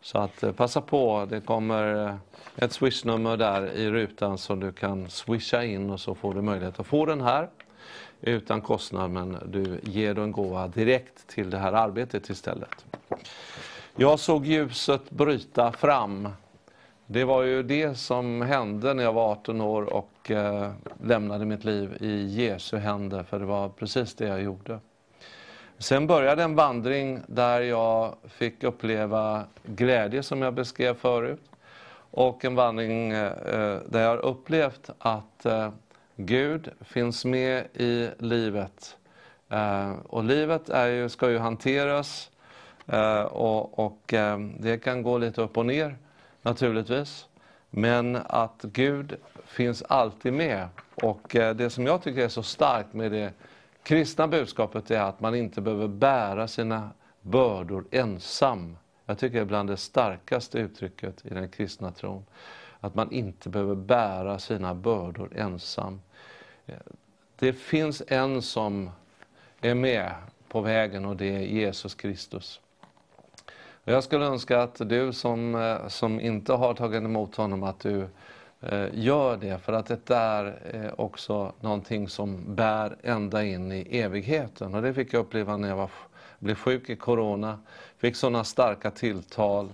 Så 0.01 0.17
att 0.17 0.43
eh, 0.43 0.51
passa 0.51 0.81
på, 0.81 1.27
det 1.29 1.41
kommer 1.41 2.07
eh, 2.07 2.15
ett 2.55 2.71
swishnummer 2.71 3.37
där 3.37 3.71
i 3.71 3.89
rutan 3.89 4.37
som 4.37 4.59
du 4.59 4.71
kan 4.71 5.09
swisha 5.09 5.63
in 5.63 5.89
och 5.89 5.99
så 5.99 6.15
får 6.15 6.33
du 6.33 6.41
möjlighet 6.41 6.79
att 6.79 6.87
få 6.87 7.05
den 7.05 7.21
här 7.21 7.49
utan 8.21 8.61
kostnad 8.61 9.11
men 9.11 9.37
du 9.45 9.79
ger 9.83 10.13
då 10.13 10.21
en 10.21 10.31
gåva 10.31 10.67
direkt 10.67 11.27
till 11.27 11.49
det 11.49 11.57
här 11.57 11.73
arbetet 11.73 12.29
istället. 12.29 12.85
Jag 13.95 14.19
såg 14.19 14.45
ljuset 14.45 15.09
bryta 15.09 15.71
fram. 15.71 16.29
Det 17.05 17.23
var 17.23 17.43
ju 17.43 17.63
det 17.63 17.95
som 17.95 18.41
hände 18.41 18.93
när 18.93 19.03
jag 19.03 19.13
var 19.13 19.31
18 19.31 19.61
år 19.61 19.93
och 19.93 20.31
eh, 20.31 20.71
lämnade 21.03 21.45
mitt 21.45 21.63
liv 21.63 21.97
i 21.99 22.25
Jesu 22.25 22.77
händer, 22.77 23.23
för 23.23 23.39
det 23.39 23.45
var 23.45 23.69
precis 23.69 24.15
det 24.15 24.27
jag 24.27 24.41
gjorde. 24.41 24.79
Sen 25.79 26.07
började 26.07 26.43
en 26.43 26.55
vandring 26.55 27.21
där 27.27 27.61
jag 27.61 28.15
fick 28.27 28.63
uppleva 28.63 29.43
glädje 29.65 30.23
som 30.23 30.41
jag 30.41 30.53
beskrev 30.53 30.93
förut. 30.93 31.41
Och 32.11 32.45
en 32.45 32.55
vandring 32.55 33.11
eh, 33.11 33.25
eh, 33.25 33.77
där 33.85 34.01
jag 34.01 34.09
har 34.09 34.17
upplevt 34.25 34.89
att 34.99 35.45
eh, 35.45 35.69
Gud 36.15 36.69
finns 36.81 37.25
med 37.25 37.65
i 37.73 38.09
livet. 38.19 38.97
Och 40.03 40.23
livet 40.23 40.69
är 40.69 40.87
ju, 40.87 41.09
ska 41.09 41.29
ju 41.29 41.37
hanteras 41.37 42.29
och, 43.29 43.79
och 43.79 44.13
det 44.59 44.83
kan 44.83 45.03
gå 45.03 45.17
lite 45.17 45.41
upp 45.41 45.57
och 45.57 45.65
ner 45.65 45.95
naturligtvis. 46.41 47.27
Men 47.69 48.15
att 48.25 48.61
Gud 48.61 49.15
finns 49.45 49.83
alltid 49.89 50.33
med. 50.33 50.67
Och 50.95 51.21
det 51.31 51.69
som 51.69 51.85
jag 51.85 52.03
tycker 52.03 52.21
är 52.21 52.29
så 52.29 52.43
starkt 52.43 52.93
med 52.93 53.11
det 53.11 53.33
kristna 53.87 54.27
budskapet 54.27 54.91
är 54.91 54.99
att 54.99 55.19
man 55.19 55.35
inte 55.35 55.61
behöver 55.61 55.87
bära 55.87 56.47
sina 56.47 56.89
bördor 57.21 57.85
ensam. 57.91 58.77
Jag 59.05 59.17
tycker 59.17 59.35
det 59.35 59.41
är 59.41 59.45
bland 59.45 59.69
det 59.69 59.77
starkaste 59.77 60.59
uttrycket 60.59 61.25
i 61.25 61.29
den 61.29 61.49
kristna 61.49 61.91
tron. 61.91 62.25
Att 62.79 62.95
man 62.95 63.11
inte 63.11 63.49
behöver 63.49 63.75
bära 63.75 64.39
sina 64.39 64.73
bördor 64.73 65.37
ensam. 65.37 66.01
Det 67.35 67.53
finns 67.53 68.03
en 68.07 68.41
som 68.41 68.89
är 69.61 69.75
med 69.75 70.11
på 70.47 70.61
vägen 70.61 71.05
och 71.05 71.15
det 71.15 71.35
är 71.35 71.39
Jesus 71.39 71.95
Kristus. 71.95 72.61
Jag 73.83 74.03
skulle 74.03 74.25
önska 74.25 74.61
att 74.61 74.89
du 74.89 75.13
som, 75.13 75.55
eh, 75.55 75.87
som 75.87 76.19
inte 76.19 76.53
har 76.53 76.73
tagit 76.73 77.03
emot 77.03 77.35
honom, 77.35 77.63
att 77.63 77.79
du 77.79 78.01
eh, 78.01 78.07
Eh, 78.61 78.87
gör 78.93 79.37
det. 79.37 79.57
För 79.57 79.73
att 79.73 79.85
det 79.85 80.15
är 80.15 80.59
eh, 80.73 80.93
också 80.97 81.53
någonting 81.59 82.09
som 82.09 82.55
bär 82.55 82.95
ända 83.03 83.43
in 83.43 83.71
i 83.71 83.99
evigheten. 83.99 84.75
Och 84.75 84.81
det 84.81 84.93
fick 84.93 85.13
jag 85.13 85.19
uppleva 85.19 85.57
när 85.57 85.69
jag 85.69 85.75
var, 85.75 85.89
blev 86.39 86.55
sjuk 86.55 86.89
i 86.89 86.95
corona. 86.95 87.59
Fick 87.97 88.15
sådana 88.15 88.43
starka 88.43 88.91
tilltal 88.91 89.69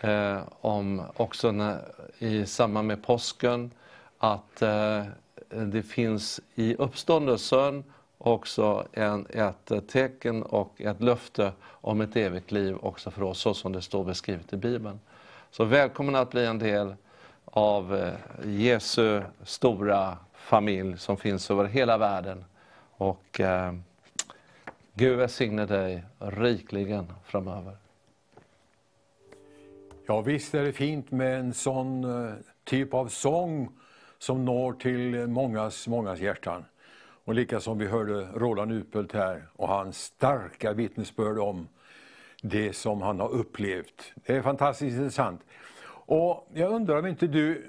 eh, 0.00 0.40
om 0.60 1.02
också 1.16 1.52
när, 1.52 1.78
i 2.18 2.46
samband 2.46 2.88
med 2.88 3.02
påsken 3.02 3.70
att 4.18 4.62
eh, 4.62 5.04
det 5.48 5.82
finns 5.82 6.40
i 6.54 6.74
uppståndelsen 6.74 7.84
också 8.18 8.86
en, 8.92 9.26
ett 9.30 9.70
eh, 9.70 9.80
tecken 9.80 10.42
och 10.42 10.80
ett 10.80 11.00
löfte 11.00 11.52
om 11.62 12.00
ett 12.00 12.16
evigt 12.16 12.52
liv 12.52 12.76
också 12.76 13.10
för 13.10 13.22
oss, 13.22 13.38
så 13.38 13.54
som 13.54 13.72
det 13.72 13.82
står 13.82 14.04
beskrivet 14.04 14.52
i 14.52 14.56
Bibeln. 14.56 15.00
Så 15.50 15.64
välkommen 15.64 16.14
att 16.14 16.30
bli 16.30 16.46
en 16.46 16.58
del 16.58 16.94
av 17.52 17.94
eh, 17.94 18.14
Jesu 18.44 19.22
stora 19.44 20.18
familj 20.34 20.98
som 20.98 21.16
finns 21.16 21.50
över 21.50 21.64
hela 21.64 21.98
världen. 21.98 22.44
Och 22.96 23.40
eh, 23.40 23.74
Gud 24.94 25.18
välsigne 25.18 25.66
dig 25.66 26.04
rikligen 26.18 27.12
framöver. 27.24 27.76
Ja, 30.06 30.20
visst 30.20 30.54
är 30.54 30.62
det 30.62 30.72
fint 30.72 31.10
med 31.10 31.40
en 31.40 31.54
sån 31.54 32.04
eh, 32.04 32.34
typ 32.64 32.94
av 32.94 33.08
sång 33.08 33.68
som 34.18 34.44
når 34.44 34.72
till 34.72 35.26
mångas, 35.26 35.88
mångas 35.88 36.20
hjärtan. 36.20 36.64
Och 37.24 37.34
lika 37.34 37.60
som 37.60 37.78
vi 37.78 37.86
hörde 37.86 38.28
Roland 38.34 38.72
Utbult 38.72 39.12
här 39.12 39.46
och 39.56 39.68
hans 39.68 39.98
starka 39.98 40.72
vittnesbörd 40.72 41.38
om 41.38 41.68
det 42.42 42.72
som 42.72 43.02
han 43.02 43.20
har 43.20 43.28
upplevt. 43.28 44.12
Det 44.14 44.36
är 44.36 44.42
fantastiskt 44.42 44.96
intressant. 44.96 45.40
Och 46.12 46.48
jag 46.54 46.72
undrar 46.72 46.98
om 46.98 47.06
inte 47.06 47.26
du 47.26 47.52
eh, 47.52 47.62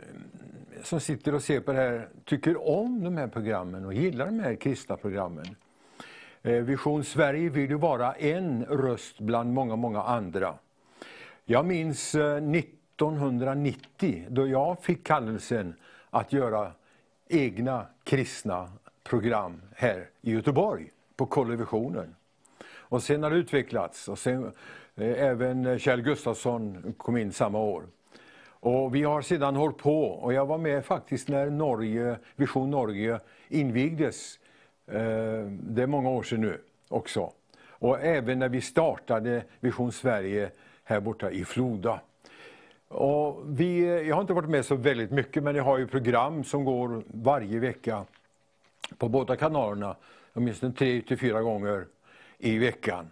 som 0.84 1.00
sitter 1.00 1.36
och 1.36 1.44
ser 1.44 1.60
på 1.60 1.72
det 1.72 1.78
här 1.78 2.08
tycker 2.26 2.70
om 2.70 3.04
de 3.04 3.18
här 3.18 3.28
programmen 3.28 3.86
och 3.86 3.94
gillar 3.94 4.26
de 4.26 4.40
här 4.40 4.56
kristna 4.56 4.98
programmen. 4.98 5.56
Eh, 6.42 6.54
Vision 6.54 7.04
Sverige 7.04 7.50
vill 7.50 7.70
ju 7.70 7.78
vara 7.78 8.14
en 8.14 8.66
röst 8.66 9.20
bland 9.20 9.54
många, 9.54 9.76
många 9.76 10.04
andra. 10.04 10.56
Jag 11.46 11.66
minns 11.66 12.16
eh, 12.16 12.36
1990 12.36 14.26
då 14.30 14.48
jag 14.48 14.84
fick 14.84 15.04
kallelsen 15.04 15.74
att 16.10 16.34
göra 16.34 16.72
egna 17.28 17.86
kristna 18.04 18.72
program 19.04 19.62
här 19.76 20.10
i 20.22 20.32
Göteborg 20.32 20.92
på 21.16 21.26
Kollevisionen. 21.26 22.16
Och 22.66 23.04
sen 23.04 23.24
har 23.24 23.30
det 23.30 23.38
utvecklats 23.38 24.08
och 24.08 24.20
sen 24.20 24.52
eh, 24.96 25.24
även 25.24 25.80
Kjell 25.80 26.02
Gustafsson 26.02 26.94
kom 26.98 27.18
in 27.18 27.32
samma 27.32 27.60
år. 27.60 27.84
Och 28.64 28.96
vi 28.96 29.04
har 29.04 29.22
sedan 29.22 29.56
hållit 29.56 29.78
på 29.78 30.06
och 30.06 30.34
jag 30.34 30.46
var 30.46 30.58
med 30.58 30.86
faktiskt 30.86 31.28
när 31.28 31.50
Norge, 31.50 32.18
Vision 32.36 32.72
Norge 32.72 33.20
invigdes. 33.48 34.40
Eh, 34.88 34.96
det 35.48 35.84
är 35.84 35.88
många 35.88 36.10
år 36.10 36.24
sedan 36.24 36.42
nu 36.42 36.62
också. 36.90 37.32
Och 37.68 38.02
även 38.02 38.40
när 38.40 38.50
vi 38.50 38.62
startade 38.62 39.44
Vision 39.60 39.92
Sverige 39.92 40.52
här 40.84 41.00
borta 41.00 41.32
i 41.32 41.46
Floda. 41.46 42.00
Och 42.88 43.44
vi, 43.46 44.04
jag 44.08 44.16
har 44.16 44.22
inte 44.22 44.34
varit 44.34 44.50
med 44.50 44.66
så 44.66 44.76
väldigt 44.76 45.12
mycket 45.12 45.44
men 45.44 45.56
jag 45.56 45.64
har 45.64 45.78
ju 45.78 45.88
program 45.88 46.44
som 46.44 46.66
går 46.66 47.04
varje 47.08 47.60
vecka 47.60 48.06
på 48.98 49.10
båda 49.10 49.36
kanalerna, 49.36 49.96
åtminstone 50.34 50.74
tre 50.74 51.02
till 51.02 51.18
fyra 51.18 51.42
gånger 51.42 51.86
i 52.38 52.58
veckan. 52.58 53.10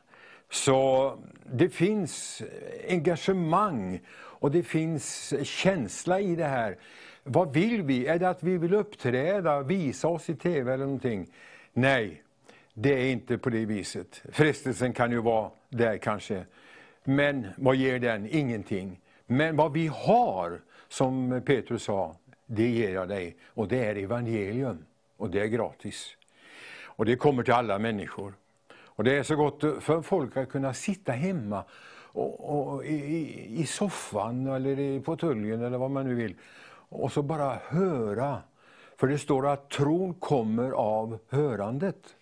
Så 0.49 1.13
det 1.43 1.69
finns 1.69 2.41
engagemang 2.89 3.99
och 4.41 4.51
det 4.51 4.63
finns 4.63 5.33
känsla 5.43 6.19
i 6.19 6.35
det 6.35 6.45
här. 6.45 6.77
Vad 7.23 7.53
vill 7.53 7.81
vi? 7.81 8.07
Är 8.07 8.19
det 8.19 8.29
att 8.29 8.43
vi 8.43 8.57
vill 8.57 8.73
uppträda, 8.73 9.61
visa 9.61 10.07
oss 10.07 10.29
i 10.29 10.35
TV 10.35 10.73
eller 10.73 10.85
någonting? 10.85 11.27
Nej, 11.73 12.23
det 12.73 12.93
är 12.93 13.11
inte 13.11 13.37
på 13.37 13.49
det 13.49 13.65
viset. 13.65 14.23
Frestelsen 14.31 14.93
kan 14.93 15.11
ju 15.11 15.21
vara 15.21 15.51
där 15.69 15.97
kanske. 15.97 16.45
Men 17.03 17.47
vad 17.57 17.75
ger 17.75 17.99
den? 17.99 18.27
Ingenting. 18.29 18.99
Men 19.25 19.55
vad 19.55 19.73
vi 19.73 19.87
har, 19.87 20.61
som 20.87 21.41
Petrus 21.45 21.83
sa, 21.83 22.15
det 22.45 22.67
ger 22.67 22.93
jag 22.93 23.09
dig. 23.09 23.35
Och 23.47 23.67
det 23.67 23.85
är 23.85 23.95
evangelium. 23.95 24.85
Och 25.17 25.29
det 25.29 25.41
är 25.41 25.47
gratis. 25.47 26.17
Och 26.83 27.05
det 27.05 27.15
kommer 27.15 27.43
till 27.43 27.53
alla 27.53 27.79
människor. 27.79 28.33
Och 28.73 29.03
det 29.03 29.17
är 29.17 29.23
så 29.23 29.35
gott 29.35 29.83
för 29.83 30.01
folk 30.01 30.37
att 30.37 30.49
kunna 30.49 30.73
sitta 30.73 31.11
hemma 31.11 31.63
och, 32.13 32.71
och 32.73 32.85
i, 32.85 33.61
i, 33.61 33.65
soffan 33.65 34.47
eller 34.47 34.79
i 34.79 35.01
fåtöljen 35.01 35.63
eller 35.63 35.77
vad 35.77 35.91
man 35.91 36.05
nu 36.05 36.15
vill. 36.15 36.35
Och 36.89 37.11
så 37.11 37.21
bara 37.21 37.59
höra. 37.67 38.41
För 38.97 39.07
det 39.07 39.17
står 39.17 39.47
att 39.47 39.69
tron 39.69 40.13
kommer 40.13 40.71
av 40.71 41.19
hörandet. 41.29 42.15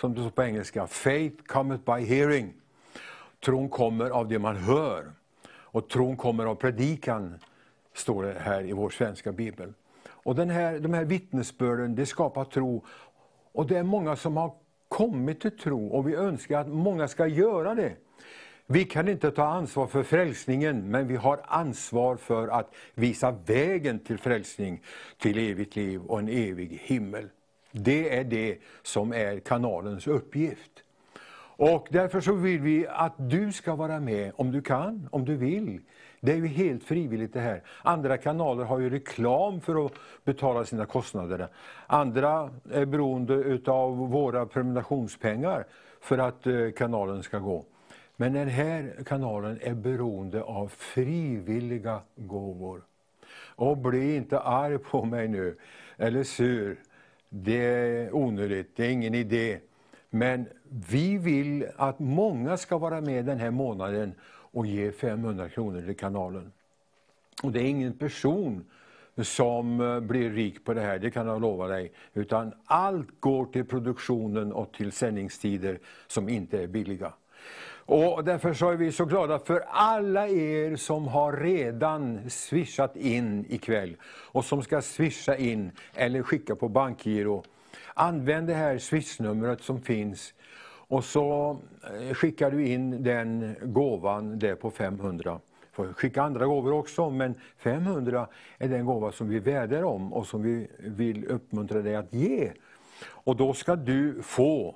Som 0.00 0.14
det 0.14 0.20
står 0.20 0.30
på 0.30 0.42
engelska, 0.42 0.86
faith 0.86 1.42
cometh 1.46 1.84
by 1.84 2.04
hearing. 2.04 2.52
Tron 3.44 3.68
kommer 3.68 4.10
av 4.10 4.28
det 4.28 4.38
man 4.38 4.56
hör. 4.56 5.12
Och 5.50 5.88
tron 5.88 6.16
kommer 6.16 6.46
av 6.46 6.54
predikan, 6.54 7.34
står 7.94 8.22
det 8.22 8.38
här 8.38 8.62
i 8.62 8.72
vår 8.72 8.90
svenska 8.90 9.32
bibel. 9.32 9.72
Och 10.06 10.34
den 10.34 10.50
här, 10.50 10.78
de 10.78 10.94
här 10.94 11.04
vittnesbörden, 11.04 11.94
det 11.94 12.06
skapar 12.06 12.44
tro. 12.44 12.84
Och 13.52 13.66
det 13.66 13.78
är 13.78 13.82
många 13.82 14.16
som 14.16 14.36
har 14.36 14.52
kommit 14.88 15.40
till 15.40 15.58
tro 15.58 15.88
och 15.88 16.08
vi 16.08 16.14
önskar 16.14 16.60
att 16.60 16.68
många 16.68 17.08
ska 17.08 17.26
göra 17.26 17.74
det. 17.74 17.92
Vi 18.70 18.84
kan 18.84 19.08
inte 19.08 19.30
ta 19.30 19.44
ansvar 19.44 19.86
för 19.86 20.02
frälsningen, 20.02 20.90
men 20.90 21.08
vi 21.08 21.16
har 21.16 21.40
ansvar 21.44 22.16
för 22.16 22.48
att 22.48 22.74
visa 22.94 23.30
vägen 23.46 23.98
till 23.98 24.18
frälsning, 24.18 24.82
till 25.18 25.38
evigt 25.50 25.76
liv 25.76 26.02
och 26.02 26.18
en 26.18 26.28
evig 26.28 26.80
himmel. 26.82 27.28
Det 27.72 28.18
är 28.18 28.24
det 28.24 28.58
som 28.82 29.12
är 29.12 29.40
kanalens 29.40 30.06
uppgift. 30.06 30.70
Och 31.56 31.88
därför 31.90 32.20
så 32.20 32.32
vill 32.32 32.60
vi 32.60 32.86
att 32.88 33.14
du 33.16 33.52
ska 33.52 33.74
vara 33.74 34.00
med 34.00 34.32
om 34.36 34.52
du 34.52 34.62
kan, 34.62 35.08
om 35.12 35.24
du 35.24 35.36
vill. 35.36 35.80
Det 36.20 36.32
är 36.32 36.36
ju 36.36 36.46
helt 36.46 36.84
frivilligt 36.84 37.32
det 37.32 37.40
här. 37.40 37.62
Andra 37.82 38.16
kanaler 38.16 38.64
har 38.64 38.78
ju 38.78 38.90
reklam 38.90 39.60
för 39.60 39.86
att 39.86 39.92
betala 40.24 40.64
sina 40.64 40.86
kostnader. 40.86 41.48
Andra 41.86 42.50
är 42.72 42.84
beroende 42.84 43.60
av 43.66 43.96
våra 43.96 44.46
prenumerationspengar 44.46 45.66
för 46.00 46.18
att 46.18 46.46
eh, 46.46 46.70
kanalen 46.76 47.22
ska 47.22 47.38
gå. 47.38 47.64
Men 48.20 48.32
den 48.32 48.48
här 48.48 49.04
kanalen 49.06 49.58
är 49.62 49.74
beroende 49.74 50.42
av 50.42 50.68
frivilliga 50.68 52.00
gåvor. 52.16 52.82
Och 53.56 53.78
bli 53.78 54.16
inte 54.16 54.40
arg 54.40 54.78
på 54.78 55.04
mig 55.04 55.28
nu, 55.28 55.56
eller 55.96 56.24
sur. 56.24 56.78
Det 57.28 57.64
är 57.64 58.14
onödigt, 58.14 58.76
det 58.76 58.86
är 58.86 58.90
ingen 58.90 59.14
idé. 59.14 59.58
Men 60.10 60.46
vi 60.88 61.18
vill 61.18 61.66
att 61.76 61.98
många 61.98 62.56
ska 62.56 62.78
vara 62.78 63.00
med 63.00 63.24
den 63.24 63.38
här 63.38 63.50
månaden 63.50 64.14
och 64.28 64.66
ge 64.66 64.92
500 64.92 65.48
kronor 65.48 65.82
till 65.82 65.96
kanalen. 65.96 66.52
Och 67.42 67.52
det 67.52 67.60
är 67.60 67.68
ingen 67.68 67.92
person 67.92 68.64
som 69.16 69.80
eh, 69.80 70.00
blir 70.00 70.30
rik 70.30 70.64
på 70.64 70.74
det 70.74 70.80
här, 70.80 70.98
det 70.98 71.10
kan 71.10 71.26
jag 71.26 71.40
lova 71.40 71.66
dig. 71.66 71.92
Utan 72.14 72.52
allt 72.64 73.20
går 73.20 73.46
till 73.46 73.64
produktionen 73.64 74.52
och 74.52 74.72
till 74.72 74.92
sändningstider 74.92 75.78
som 76.06 76.28
inte 76.28 76.62
är 76.62 76.66
billiga. 76.66 77.12
Och 77.90 78.24
därför 78.24 78.54
så 78.54 78.70
är 78.70 78.76
vi 78.76 78.92
så 78.92 79.04
glada 79.04 79.38
för 79.38 79.64
alla 79.68 80.28
er 80.28 80.76
som 80.76 81.08
har 81.08 81.32
redan 81.32 82.30
swishat 82.30 82.96
in 82.96 83.44
ikväll 83.48 83.96
och 84.04 84.44
som 84.44 84.62
ska 84.62 84.82
swisha 84.82 85.36
in 85.36 85.70
eller 85.94 86.22
skicka 86.22 86.56
på 86.56 86.68
bankgiro. 86.68 87.44
Använd 87.94 88.46
det 88.46 88.54
här 88.54 88.78
swishnumret 88.78 89.62
som 89.62 89.82
finns 89.82 90.34
och 90.88 91.04
så 91.04 91.58
eh, 92.00 92.14
skickar 92.14 92.50
du 92.50 92.66
in 92.66 93.02
den 93.02 93.56
gåvan 93.62 94.38
där 94.38 94.54
på 94.54 94.70
500 94.70 95.40
får 95.72 95.92
skicka 95.92 96.22
andra 96.22 96.46
gåvor 96.46 96.72
också, 96.72 97.10
men 97.10 97.34
500 97.58 98.26
är 98.58 98.68
den 98.68 98.86
gåva 98.86 99.12
som 99.12 99.28
vi 99.28 99.38
vädjar 99.38 99.82
om 99.82 100.12
och 100.12 100.26
som 100.26 100.42
vi 100.42 100.68
vill 100.78 101.24
uppmuntra 101.24 101.82
dig 101.82 101.96
att 101.96 102.12
ge. 102.14 102.52
Och 103.06 103.36
då 103.36 103.52
ska 103.52 103.76
du 103.76 104.22
få 104.22 104.74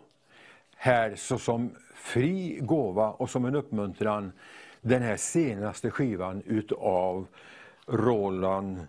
här 0.76 1.14
såsom 1.16 1.70
fri 2.02 2.58
gåva 2.62 3.10
och 3.10 3.30
som 3.30 3.44
en 3.44 3.54
uppmuntran 3.54 4.32
den 4.80 5.02
här 5.02 5.16
senaste 5.16 5.90
skivan 5.90 6.42
utav 6.46 7.26
Roland 7.86 8.86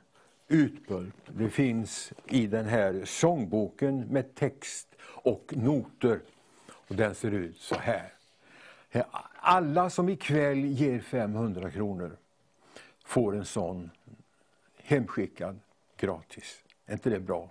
Utbult. 0.47 1.15
Det 1.27 1.49
finns 1.49 2.13
i 2.25 2.47
den 2.47 2.65
här 2.65 3.01
sångboken 3.05 3.99
med 3.99 4.35
text 4.35 4.87
och 5.03 5.53
noter. 5.55 6.19
Och 6.67 6.95
den 6.95 7.15
ser 7.15 7.31
ut 7.31 7.57
så 7.57 7.75
här. 7.75 8.13
Alla 9.35 9.89
som 9.89 10.09
ikväll 10.09 10.65
ger 10.65 10.99
500 10.99 11.71
kronor 11.71 12.17
får 13.05 13.35
en 13.35 13.45
sån 13.45 13.89
hemskickad 14.77 15.59
gratis. 15.97 16.63
Är 16.85 16.93
inte 16.93 17.09
det 17.09 17.19
bra? 17.19 17.49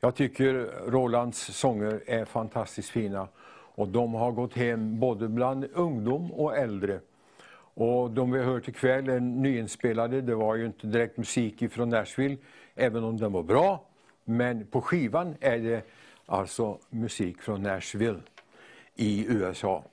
Jag 0.00 0.14
tycker 0.14 0.54
Rolands 0.86 1.56
sånger 1.56 2.02
är 2.06 2.24
fantastiskt 2.24 2.90
fina 2.90 3.28
och 3.74 3.88
de 3.88 4.14
har 4.14 4.32
gått 4.32 4.54
hem 4.54 5.00
både 5.00 5.28
bland 5.28 5.66
ungdom 5.74 6.32
och 6.32 6.56
äldre. 6.56 7.00
Och 7.74 8.10
de 8.10 8.30
vi 8.30 8.38
har 8.38 8.46
hört 8.46 8.68
ikväll 8.68 9.08
är 9.08 9.20
nyinspelade, 9.20 10.20
det 10.20 10.34
var 10.34 10.54
ju 10.54 10.66
inte 10.66 10.86
direkt 10.86 11.16
musik 11.16 11.72
från 11.72 11.88
Nashville, 11.88 12.36
även 12.74 13.04
om 13.04 13.16
den 13.16 13.32
var 13.32 13.42
bra. 13.42 13.84
Men 14.24 14.66
på 14.66 14.80
skivan 14.80 15.34
är 15.40 15.58
det 15.58 15.82
alltså 16.26 16.78
musik 16.90 17.42
från 17.42 17.62
Nashville 17.62 18.20
i 18.94 19.26
USA. 19.28 19.84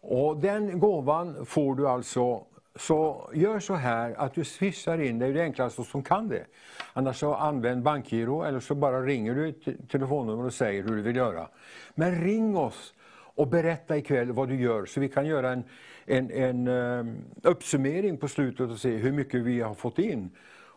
Och 0.00 0.36
den 0.36 0.80
gåvan 0.80 1.46
får 1.46 1.74
du 1.74 1.88
alltså, 1.88 2.44
så 2.80 3.30
gör 3.34 3.60
så 3.60 3.74
här 3.74 4.14
att 4.18 4.34
du 4.34 4.44
swishar 4.44 5.00
in, 5.00 5.18
det 5.18 5.26
är 5.26 5.32
det 5.32 5.42
enklaste 5.42 5.84
som 5.84 6.02
kan 6.02 6.28
det. 6.28 6.44
Annars 6.92 7.16
så 7.16 7.34
använd 7.34 7.82
bankgiro 7.82 8.42
eller 8.42 8.60
så 8.60 8.74
bara 8.74 9.02
ringer 9.02 9.34
du 9.34 9.48
ett 9.48 9.88
telefonnummer 9.88 10.44
och 10.44 10.54
säger 10.54 10.82
hur 10.82 10.96
du 10.96 11.02
vill 11.02 11.16
göra. 11.16 11.48
Men 11.94 12.20
ring 12.20 12.56
oss 12.56 12.94
och 13.12 13.48
berätta 13.48 13.96
ikväll 13.96 14.32
vad 14.32 14.48
du 14.48 14.60
gör 14.60 14.86
så 14.86 15.00
vi 15.00 15.08
kan 15.08 15.26
göra 15.26 15.52
en, 15.52 15.64
en, 16.06 16.30
en 16.30 16.68
um, 16.68 17.16
uppsummering 17.42 18.16
på 18.16 18.28
slutet 18.28 18.70
och 18.70 18.78
se 18.78 18.96
hur 18.96 19.12
mycket 19.12 19.40
vi 19.40 19.60
har 19.60 19.74
fått 19.74 19.98
in. 19.98 20.30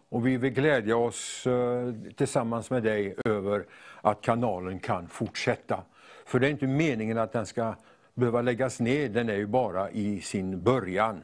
Och 0.09 0.27
vi 0.27 0.37
vill 0.37 0.53
glädja 0.53 0.97
oss 0.97 1.47
uh, 1.47 1.93
tillsammans 2.15 2.69
med 2.69 2.83
dig 2.83 3.15
över 3.25 3.65
att 4.01 4.21
kanalen 4.21 4.79
kan 4.79 5.07
fortsätta. 5.07 5.83
För 6.25 6.39
det 6.39 6.47
är 6.47 6.51
inte 6.51 6.67
meningen 6.67 7.17
att 7.17 7.31
den 7.31 7.45
ska 7.45 7.75
behöva 8.13 8.41
läggas 8.41 8.79
ner, 8.79 9.09
den 9.09 9.29
är 9.29 9.35
ju 9.35 9.47
bara 9.47 9.91
i 9.91 10.21
sin 10.21 10.61
början. 10.61 11.23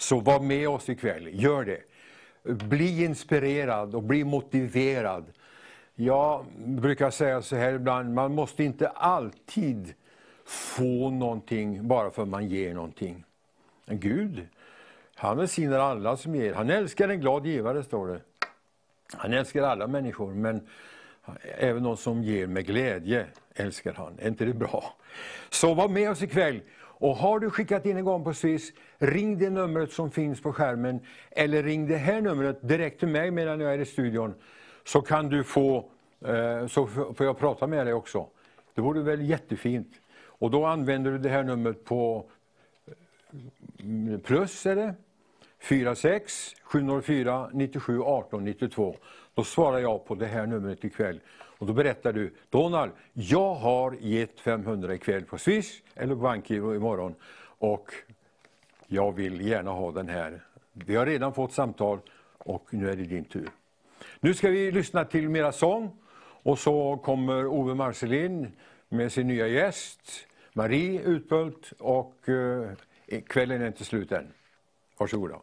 Så 0.00 0.20
var 0.20 0.40
med 0.40 0.68
oss 0.68 0.88
ikväll, 0.88 1.28
gör 1.32 1.64
det. 1.64 1.80
Bli 2.52 3.04
inspirerad 3.04 3.94
och 3.94 4.02
bli 4.02 4.24
motiverad. 4.24 5.24
Jag 5.94 6.44
brukar 6.56 7.10
säga 7.10 7.42
så 7.42 7.56
här 7.56 7.72
ibland, 7.72 8.14
man 8.14 8.34
måste 8.34 8.64
inte 8.64 8.88
alltid 8.88 9.94
få 10.44 11.10
någonting 11.10 11.88
bara 11.88 12.10
för 12.10 12.22
att 12.22 12.28
man 12.28 12.48
ger 12.48 12.74
någonting. 12.74 13.24
Men 13.86 14.00
Gud, 14.00 14.46
han 15.14 15.36
välsignar 15.36 15.78
alla 15.78 16.16
som 16.16 16.34
ger. 16.34 16.54
Han 16.54 16.70
älskar 16.70 17.08
en 17.08 17.20
glad 17.20 17.46
givare, 17.46 17.82
står 17.82 18.08
det. 18.08 18.20
Han 19.12 19.32
älskar 19.32 19.62
alla 19.62 19.86
människor, 19.86 20.34
men 20.34 20.68
även 21.58 21.82
de 21.82 21.96
som 21.96 22.22
ger 22.22 22.46
med 22.46 22.66
glädje 22.66 23.26
älskar 23.54 23.92
han. 23.92 24.18
Är 24.18 24.28
inte 24.28 24.44
det 24.44 24.54
bra? 24.54 24.94
Så 25.50 25.74
var 25.74 25.88
med 25.88 26.10
oss 26.10 26.22
ikväll. 26.22 26.60
Och 27.00 27.16
har 27.16 27.40
du 27.40 27.50
skickat 27.50 27.86
in 27.86 27.96
en 27.96 28.04
gång 28.04 28.24
på 28.24 28.34
Swiss, 28.34 28.72
ring 28.98 29.38
det 29.38 29.50
numret 29.50 29.92
som 29.92 30.10
finns 30.10 30.42
på 30.42 30.52
skärmen. 30.52 31.00
Eller 31.30 31.62
ring 31.62 31.86
det 31.88 31.96
här 31.96 32.20
numret 32.20 32.68
direkt 32.68 32.98
till 32.98 33.08
mig 33.08 33.30
medan 33.30 33.60
jag 33.60 33.74
är 33.74 33.78
i 33.78 33.84
studion. 33.84 34.34
Så 34.84 35.02
kan 35.02 35.28
du 35.28 35.44
få, 35.44 35.90
eh, 36.24 36.66
så 36.66 36.86
får 36.86 37.26
jag 37.26 37.38
prata 37.38 37.66
med 37.66 37.86
dig 37.86 37.94
också. 37.94 38.26
Det 38.74 38.80
vore 38.80 39.02
väl 39.02 39.28
jättefint. 39.28 39.88
Och 40.22 40.50
då 40.50 40.66
använder 40.66 41.10
du 41.10 41.18
det 41.18 41.28
här 41.28 41.42
numret 41.42 41.84
på 41.84 42.24
eh, 42.86 44.18
plus 44.18 44.66
är 44.66 44.76
det? 44.76 44.94
46 45.58 46.54
704 46.62 47.50
97 47.52 48.02
18 48.02 48.44
92. 48.44 48.96
Då 49.34 49.44
svarar 49.44 49.78
jag 49.78 50.06
på 50.06 50.14
det 50.14 50.26
här 50.26 50.46
numret 50.46 50.84
ikväll. 50.84 51.20
Och 51.60 51.66
då 51.66 51.72
berättar 51.72 52.12
du, 52.12 52.34
Donald, 52.50 52.92
jag 53.12 53.54
har 53.54 53.96
gett 54.00 54.40
500 54.40 54.94
ikväll 54.94 55.24
på 55.24 55.38
Swish 55.38 55.82
eller 55.94 56.14
på 56.14 56.20
bankgiro 56.20 56.74
imorgon 56.74 57.14
och 57.42 57.94
jag 58.86 59.12
vill 59.12 59.40
gärna 59.40 59.70
ha 59.70 59.92
den 59.92 60.08
här. 60.08 60.42
Vi 60.72 60.96
har 60.96 61.06
redan 61.06 61.34
fått 61.34 61.52
samtal 61.52 61.98
och 62.38 62.66
nu 62.70 62.90
är 62.90 62.96
det 62.96 63.02
din 63.02 63.24
tur. 63.24 63.48
Nu 64.20 64.34
ska 64.34 64.48
vi 64.48 64.72
lyssna 64.72 65.04
till 65.04 65.28
mera 65.28 65.52
sång 65.52 65.96
och 66.42 66.58
så 66.58 66.96
kommer 66.96 67.46
Ove 67.46 67.74
Marcelin 67.74 68.52
med 68.88 69.12
sin 69.12 69.26
nya 69.26 69.46
gäst 69.46 70.26
Marie 70.52 71.00
Utbult 71.00 71.72
och 71.78 72.28
eh, 72.28 72.70
eh, 73.06 73.20
kvällen 73.20 73.62
är 73.62 73.66
inte 73.66 73.84
slut 73.84 74.12
än. 74.12 74.32
Varsågoda. 74.98 75.36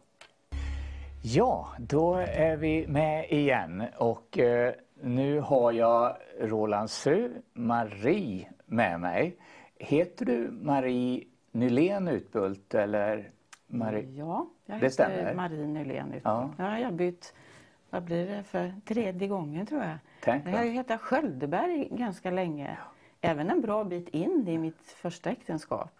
Ja, 1.22 1.68
då 1.78 2.14
är 2.16 2.56
vi 2.56 2.86
med 2.86 3.30
igen 3.30 3.84
och 3.96 4.38
eh, 4.38 4.74
nu 5.02 5.40
har 5.40 5.72
jag 5.72 6.16
Rolands 6.40 6.98
fru 6.98 7.42
Marie 7.52 8.48
med 8.66 9.00
mig. 9.00 9.36
Heter 9.76 10.26
du 10.26 10.50
Marie 10.50 11.24
Nylén 11.52 12.08
Utbult 12.08 12.74
eller? 12.74 13.30
Marie? 13.66 14.10
Ja, 14.10 14.46
jag 14.66 14.74
heter 14.74 14.88
stämmer. 14.88 15.34
Marie 15.34 15.66
Nylén 15.66 16.06
Utbult. 16.06 16.24
Ja. 16.24 16.50
ja. 16.58 16.78
jag 16.78 16.86
har 16.86 16.92
bytt, 16.92 17.34
vad 17.90 18.02
blir 18.02 18.26
det 18.26 18.42
för 18.42 18.72
tredje 18.84 19.28
gången 19.28 19.66
tror 19.66 19.82
jag. 19.82 19.98
Tänk 20.20 20.46
jag 20.46 20.52
har 20.52 20.64
ju 20.64 20.70
hetat 20.70 21.00
Sköldeberg 21.00 21.88
ganska 21.90 22.30
länge. 22.30 22.78
Även 23.20 23.50
en 23.50 23.60
bra 23.60 23.84
bit 23.84 24.08
in 24.08 24.48
i 24.48 24.58
mitt 24.58 24.82
första 24.82 25.30
äktenskap. 25.30 25.90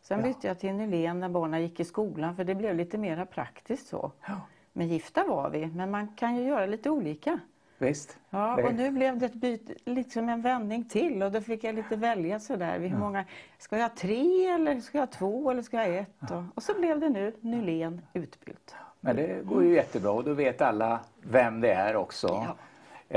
Sen 0.00 0.22
bytte 0.22 0.46
jag 0.46 0.58
till 0.58 0.74
Nylén 0.74 1.20
när 1.20 1.28
barnen 1.28 1.62
gick 1.62 1.80
i 1.80 1.84
skolan 1.84 2.36
för 2.36 2.44
det 2.44 2.54
blev 2.54 2.76
lite 2.76 2.98
mer 2.98 3.24
praktiskt 3.24 3.86
så. 3.88 4.12
Ja. 4.26 4.40
Men 4.72 4.88
gifta 4.88 5.24
var 5.24 5.50
vi, 5.50 5.66
men 5.66 5.90
man 5.90 6.08
kan 6.08 6.36
ju 6.36 6.42
göra 6.42 6.66
lite 6.66 6.90
olika. 6.90 7.40
Visst. 7.78 8.18
Ja, 8.30 8.64
och 8.64 8.74
nu 8.74 8.90
blev 8.90 9.18
det 9.18 9.26
ett 9.26 9.34
byte, 9.34 9.74
liksom 9.84 10.28
en 10.28 10.42
vändning 10.42 10.84
till 10.84 11.22
och 11.22 11.32
då 11.32 11.40
fick 11.40 11.64
jag 11.64 11.74
lite 11.74 11.96
välja 11.96 12.40
sådär. 12.40 12.78
Hur 12.78 12.96
många, 12.96 13.24
ska 13.58 13.76
jag 13.76 13.88
ha 13.88 13.94
tre 13.96 14.46
eller 14.46 14.80
ska 14.80 14.98
jag 14.98 15.06
ha 15.06 15.12
två 15.12 15.50
eller 15.50 15.62
ska 15.62 15.76
jag 15.76 15.92
ha 15.92 16.00
ett? 16.00 16.30
Och, 16.30 16.42
och 16.54 16.62
så 16.62 16.74
blev 16.74 17.00
det 17.00 17.08
nu 17.08 17.32
Nylén 17.40 18.02
utbytt. 18.14 18.74
Men 19.00 19.16
det 19.16 19.44
går 19.44 19.64
ju 19.64 19.74
jättebra 19.74 20.10
och 20.10 20.24
då 20.24 20.34
vet 20.34 20.60
alla 20.60 21.00
vem 21.22 21.60
det 21.60 21.72
är 21.72 21.96
också. 21.96 22.26
Ja. 22.28 22.56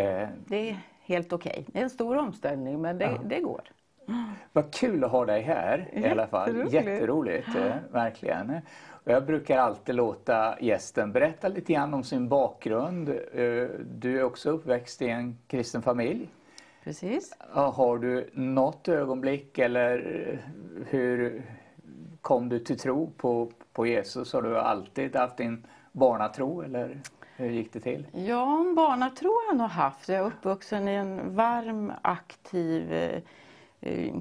Eh. 0.02 0.30
Det 0.48 0.70
är 0.70 0.78
helt 1.02 1.34
okej. 1.34 1.52
Okay. 1.52 1.64
Det 1.68 1.80
är 1.80 1.84
en 1.84 1.90
stor 1.90 2.18
omställning 2.18 2.82
men 2.82 2.98
det, 2.98 3.06
ja. 3.06 3.22
det 3.26 3.40
går. 3.40 3.62
Vad 4.54 4.74
kul 4.74 5.04
att 5.04 5.12
ha 5.12 5.26
dig 5.26 5.42
här 5.42 5.90
i 5.94 6.08
alla 6.08 6.28
fall. 6.28 6.74
Jätteroligt, 6.74 7.48
eh, 7.56 7.76
verkligen. 7.92 8.62
Jag 9.10 9.26
brukar 9.26 9.58
alltid 9.58 9.96
låta 9.96 10.60
gästen 10.60 11.12
berätta 11.12 11.48
lite 11.48 11.74
grann 11.74 11.94
om 11.94 12.04
sin 12.04 12.30
bakgrund. 12.30 13.10
Eh, 13.10 13.68
du 13.86 14.20
är 14.20 14.24
också 14.24 14.50
uppväxt 14.50 15.02
i 15.02 15.10
en 15.10 15.38
kristen 15.48 15.82
familj. 15.82 16.30
Precis. 16.84 17.38
Har 17.50 17.98
du 17.98 18.30
något 18.34 18.88
ögonblick 18.88 19.58
eller 19.58 19.98
hur 20.90 21.44
kom 22.22 22.50
du 22.50 22.60
till 22.60 22.80
tro 22.80 23.12
på, 23.18 23.52
på 23.74 23.88
Jesus? 23.88 24.34
Har 24.34 24.42
du 24.42 24.58
alltid 24.58 25.16
haft 25.16 25.38
din 25.38 25.66
barnatro 25.92 26.62
eller 26.62 27.02
hur 27.36 27.50
gick 27.50 27.74
det 27.74 27.80
till? 27.80 28.08
Ja, 28.14 28.74
barnatro 28.76 29.28
har 29.28 29.48
jag 29.48 29.58
nog 29.58 29.70
haft. 29.70 30.10
Jag 30.10 30.18
är 30.18 30.26
uppvuxen 30.26 30.88
i 30.88 30.92
en 30.92 31.36
varm, 31.36 31.92
aktiv 32.02 32.94
eh, 32.94 33.10
Eh, 33.14 33.22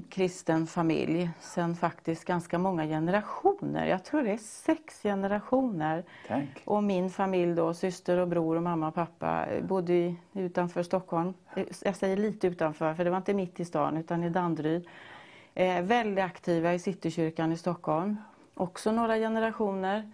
kristen 0.09 0.67
familj 0.67 1.29
sen 1.39 1.75
faktiskt 1.75 2.25
ganska 2.25 2.57
många 2.57 2.85
generationer. 2.85 3.85
Jag 3.87 4.03
tror 4.03 4.23
det 4.23 4.31
är 4.31 4.37
sex 4.37 5.01
generationer. 5.03 6.03
Tänk. 6.27 6.49
Och 6.65 6.83
min 6.83 7.09
familj 7.09 7.55
då, 7.55 7.73
syster 7.73 8.17
och 8.17 8.27
bror 8.27 8.55
och 8.55 8.63
mamma 8.63 8.87
och 8.87 8.95
pappa 8.95 9.45
eh, 9.45 9.63
bodde 9.63 10.15
utanför 10.33 10.83
Stockholm. 10.83 11.33
Eh, 11.55 11.63
jag 11.81 11.95
säger 11.95 12.17
lite 12.17 12.47
utanför 12.47 12.93
för 12.93 13.03
det 13.03 13.09
var 13.09 13.17
inte 13.17 13.33
mitt 13.33 13.59
i 13.59 13.65
stan 13.65 13.97
utan 13.97 14.23
i 14.23 14.29
Danderyd. 14.29 14.87
Eh, 15.53 15.81
väldigt 15.81 16.25
aktiva 16.25 16.73
i 16.73 16.79
Citykyrkan 16.79 17.51
i 17.51 17.57
Stockholm. 17.57 18.17
också 18.53 18.91
några 18.91 19.15
generationer. 19.15 20.11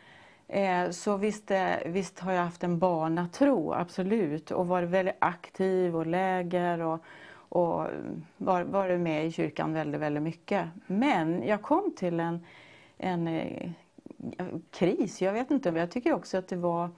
Eh, 0.48 0.89
så 0.89 1.18
visst, 1.18 1.52
visst 1.86 2.20
har 2.20 2.32
jag 2.32 2.43
haft 2.43 2.64
en 2.64 2.80
barnatro, 2.80 3.74
absolut. 3.74 4.52
Och 4.52 4.68
varit 4.68 4.89
väldigt 4.89 5.16
aktiv 5.20 5.96
och 5.96 6.08
läger 6.08 6.80
och, 6.80 7.04
och 7.56 7.88
varit 8.38 8.99
med 8.99 9.26
i 9.26 9.32
kyrkan 9.32 9.74
väldigt, 9.74 10.01
väldigt 10.01 10.24
mycket. 10.24 10.68
Men 10.88 11.47
jag 11.47 11.62
kom 11.62 11.93
till 11.95 12.20
en, 12.20 12.45
en 12.97 13.28
eh, 13.28 13.70
kris, 14.72 15.22
jag 15.22 15.34
vet 15.34 15.51
inte, 15.51 15.70
jag 15.70 15.91
tycker 15.91 16.14
också 16.14 16.38
att 16.38 16.47
det 16.47 16.56
var 16.56 16.89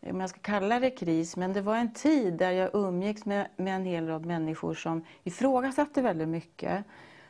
om 0.00 0.20
jag 0.20 0.30
ska 0.30 0.38
kalla 0.38 0.80
det 0.80 0.90
kris, 0.90 1.36
men 1.36 1.52
det 1.52 1.60
var 1.60 1.76
en 1.76 1.92
tid 1.92 2.34
där 2.34 2.50
jag 2.50 2.70
umgicks 2.72 3.24
med, 3.24 3.48
med 3.56 3.76
en 3.76 3.84
hel 3.84 4.06
rad 4.06 4.26
människor 4.26 4.74
som 4.74 5.04
ifrågasatte 5.24 6.02
väldigt 6.02 6.28
mycket. 6.28 6.84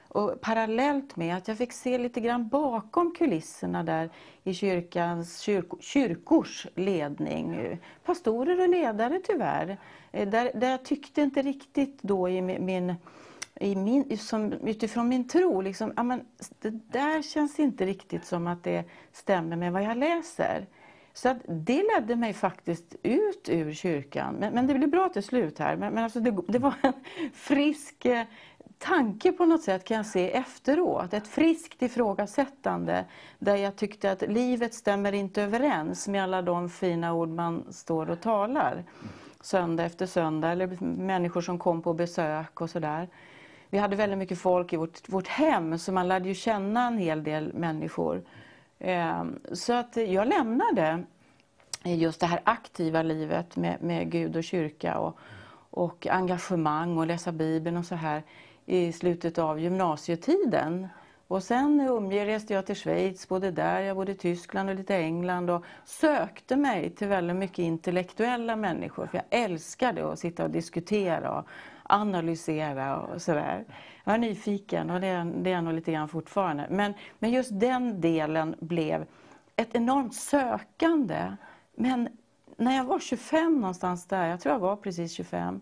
Och 0.09 0.41
parallellt 0.41 1.17
med 1.17 1.37
att 1.37 1.49
jag 1.49 1.59
fick 1.59 1.73
se 1.73 1.99
lite 1.99 2.21
grann 2.21 2.49
bakom 2.49 3.15
kulisserna 3.15 3.83
där 3.83 4.11
i 4.45 4.55
kyrkans, 4.55 5.41
kyrk, 5.41 5.67
kyrkors 5.81 6.67
ledning. 6.75 7.79
Pastorer 8.05 8.61
och 8.61 8.69
ledare 8.69 9.21
tyvärr. 9.25 9.79
Eh, 10.13 10.29
där, 10.29 10.51
där 10.55 10.71
jag 10.71 10.85
tyckte 10.85 11.23
inte 11.23 11.43
riktigt 11.43 12.03
då 12.03 12.29
i 12.29 12.43
min, 12.43 12.95
i 13.61 13.77
min, 13.77 14.19
som, 14.19 14.53
utifrån 14.53 15.09
min 15.09 15.29
tro, 15.29 15.61
liksom, 15.61 15.93
ja, 15.97 16.03
men 16.03 16.21
det 16.61 16.71
där 16.71 17.23
känns 17.23 17.59
inte 17.59 17.87
riktigt 17.87 18.25
som 18.25 18.47
att 18.47 18.65
det 18.65 18.85
stämmer 19.13 19.57
med 19.57 19.73
vad 19.73 19.83
jag 19.83 19.97
läser. 19.97 20.67
Så 21.13 21.29
att 21.29 21.39
det 21.49 21.83
ledde 21.83 22.17
mig 22.17 22.33
faktiskt 22.33 22.95
ut 23.03 23.49
ur 23.49 23.73
kyrkan. 23.73 24.35
Men, 24.35 24.55
men 24.55 24.67
det 24.67 24.75
blev 24.75 24.91
bra 24.91 25.09
till 25.09 25.23
slut 25.23 25.59
här. 25.59 25.77
Men, 25.77 25.95
men 25.95 26.05
alltså 26.05 26.21
det, 26.21 26.37
det, 26.49 26.59
var 26.59 26.75
en 26.83 26.93
frisk 27.33 28.05
eh, 28.05 28.25
tanke 28.79 29.33
på 29.33 29.47
något 29.47 29.63
sätt 29.63 29.85
kan 29.85 29.97
jag 29.97 30.07
se 30.07 30.33
efteråt. 30.33 31.15
Ett 31.15 31.29
friskt 31.29 31.83
ifrågasättande 31.83 33.05
där 33.39 33.57
jag 33.57 33.77
tyckte 33.77 34.13
att 34.13 34.23
livet 34.23 34.75
stämmer 34.75 35.13
inte 35.13 35.43
överens 35.43 36.09
med 36.09 36.23
alla 36.23 36.43
de 36.43 36.69
fina 36.69 37.13
ord 37.13 37.29
man 37.29 37.73
står 37.73 38.11
och 38.11 38.21
talar. 38.21 38.85
Söndag 39.41 39.85
efter 39.85 40.07
söndag 40.07 40.51
eller 40.51 40.85
människor 40.85 41.41
som 41.41 41.59
kom 41.59 41.83
på 41.83 41.95
besök 41.95 42.61
och 42.61 42.71
sådär. 42.71 43.09
Vi 43.71 43.79
hade 43.79 43.97
väldigt 43.97 44.19
mycket 44.19 44.39
folk 44.39 44.73
i 44.73 44.77
vårt, 44.77 45.09
vårt 45.09 45.29
hem 45.29 45.79
så 45.79 45.93
man 45.93 46.09
lärde 46.09 46.29
ju 46.29 46.35
känna 46.35 46.87
en 46.87 46.99
hel 46.99 47.25
del 47.25 47.55
människor. 47.55 48.23
Ehm, 48.79 49.39
så 49.53 49.73
att 49.73 49.97
jag 49.97 50.29
lämnade 50.29 51.05
just 51.85 52.21
det 52.21 52.27
här 52.27 52.41
aktiva 52.45 53.03
livet 53.03 53.57
med, 53.57 53.83
med 53.83 54.11
Gud 54.11 54.37
och 54.37 54.45
kyrka 54.45 54.99
och, 54.99 55.19
och 55.71 56.07
engagemang 56.07 56.99
och 56.99 57.07
läsa 57.07 57.33
Bibeln 57.33 57.77
och 57.77 57.85
så 57.85 57.95
här 57.95 58.23
i 58.69 58.93
slutet 58.93 59.39
av 59.39 59.61
gymnasietiden. 59.61 60.89
Och 61.29 61.43
sen 61.43 62.11
reste 62.11 62.55
jag 62.55 62.67
till 62.67 62.77
Schweiz, 62.77 63.29
både 63.29 63.51
där, 63.51 63.81
jag 63.81 63.97
bodde 63.97 64.13
i 64.13 64.15
Tyskland 64.15 64.71
och 64.71 64.77
lite 64.77 64.97
England 64.97 65.51
och 65.51 65.65
sökte 65.85 66.57
mig 66.57 66.91
till 66.91 67.09
väldigt 67.09 67.37
mycket 67.37 67.59
intellektuella 67.59 68.57
människor. 68.57 69.07
För 69.07 69.19
jag 69.19 69.45
älskade 69.45 70.13
att 70.13 70.19
sitta 70.19 70.45
och 70.45 70.51
diskutera 70.51 71.39
och 71.39 71.49
analysera 71.83 73.01
och 73.01 73.23
sådär. 73.23 73.65
Jag 74.05 74.13
var 74.13 74.19
nyfiken 74.19 74.91
och 74.91 75.01
det 75.01 75.07
är, 75.07 75.25
det 75.25 75.51
är 75.51 75.55
jag 75.55 75.65
nog 75.65 75.75
lite 75.75 75.93
grann 75.93 76.09
fortfarande. 76.09 76.67
Men, 76.71 76.95
men 77.19 77.31
just 77.31 77.61
den 77.61 78.01
delen 78.01 78.55
blev 78.61 79.07
ett 79.57 79.75
enormt 79.75 80.15
sökande. 80.15 81.37
Men 81.75 82.09
när 82.57 82.77
jag 82.77 82.85
var 82.85 82.99
25 82.99 83.61
någonstans 83.61 84.07
där, 84.07 84.27
jag 84.27 84.41
tror 84.41 84.55
jag 84.55 84.61
var 84.61 84.77
precis 84.77 85.13
25, 85.13 85.61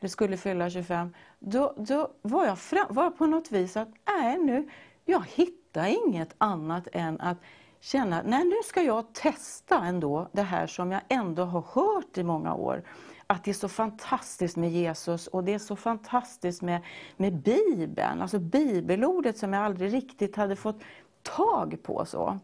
eller 0.00 0.08
skulle 0.08 0.36
fylla 0.36 0.70
25, 0.70 1.14
då, 1.38 1.74
då 1.76 2.10
var, 2.22 2.46
jag 2.46 2.58
fram, 2.58 2.86
var 2.88 3.02
jag 3.02 3.18
på 3.18 3.26
något 3.26 3.52
vis 3.52 3.76
att, 3.76 3.88
nej 4.06 4.38
nu, 4.38 4.68
jag 5.04 5.24
hittar 5.26 5.86
inget 5.86 6.34
annat 6.38 6.88
än 6.92 7.20
att 7.20 7.38
känna, 7.80 8.22
nej 8.24 8.44
nu 8.44 8.56
ska 8.64 8.82
jag 8.82 9.12
testa 9.12 9.84
ändå 9.84 10.28
det 10.32 10.42
här 10.42 10.66
som 10.66 10.92
jag 10.92 11.00
ändå 11.08 11.44
har 11.44 11.64
hört 11.72 12.18
i 12.18 12.22
många 12.22 12.54
år 12.54 12.82
att 13.30 13.44
det 13.44 13.50
är 13.50 13.54
så 13.54 13.68
fantastiskt 13.68 14.56
med 14.56 14.70
Jesus 14.70 15.26
och 15.26 15.44
det 15.44 15.54
är 15.54 15.58
så 15.58 15.76
fantastiskt 15.76 16.62
med, 16.62 16.80
med 17.16 17.36
Bibeln, 17.36 18.22
alltså 18.22 18.38
bibelordet 18.38 19.38
som 19.38 19.52
jag 19.52 19.64
aldrig 19.64 19.94
riktigt 19.94 20.36
hade 20.36 20.56
fått 20.56 20.80
tag 21.22 21.78
på. 21.82 22.04
Så, 22.04 22.38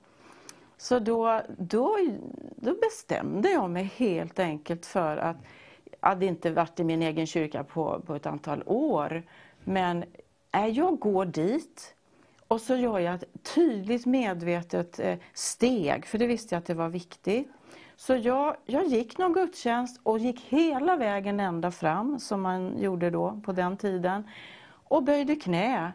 så 0.77 0.99
då, 0.99 1.43
då, 1.59 1.97
då 2.57 2.75
bestämde 2.75 3.51
jag 3.51 3.71
mig 3.71 3.85
helt 3.97 4.39
enkelt 4.39 4.87
för 4.87 5.17
att, 5.17 5.37
hade 6.09 6.27
inte 6.27 6.51
varit 6.51 6.81
i 6.81 6.85
min 6.85 7.03
egen 7.03 7.27
kyrka 7.27 7.65
på, 7.65 8.03
på 8.07 8.15
ett 8.15 8.27
antal 8.27 8.63
år, 8.67 9.23
men 9.65 10.05
äh, 10.53 10.67
jag 10.67 10.99
går 10.99 11.25
dit 11.25 11.95
och 12.49 12.61
så 12.61 12.77
gör 12.77 12.99
jag 12.99 13.15
ett 13.15 13.25
tydligt 13.55 14.07
medvetet 14.07 15.01
eh, 15.01 15.19
steg, 15.33 16.07
för 16.07 16.19
det 16.19 16.27
visste 16.27 16.55
jag 16.55 16.61
att 16.61 16.67
det 16.67 16.75
var 16.75 16.89
viktigt. 16.89 17.49
Så 17.97 18.17
jag, 18.17 18.57
jag 18.67 18.87
gick 18.87 19.19
någon 19.19 19.33
gudstjänst 19.33 20.01
och 20.03 20.19
gick 20.19 20.41
hela 20.41 20.97
vägen 20.97 21.41
ända 21.41 21.71
fram, 21.71 22.19
som 22.19 22.43
man 22.43 22.79
gjorde 22.79 23.11
då 23.11 23.41
på 23.45 23.53
den 23.53 23.77
tiden, 23.77 24.29
och 24.69 25.03
böjde 25.03 25.37
knä. 25.37 25.93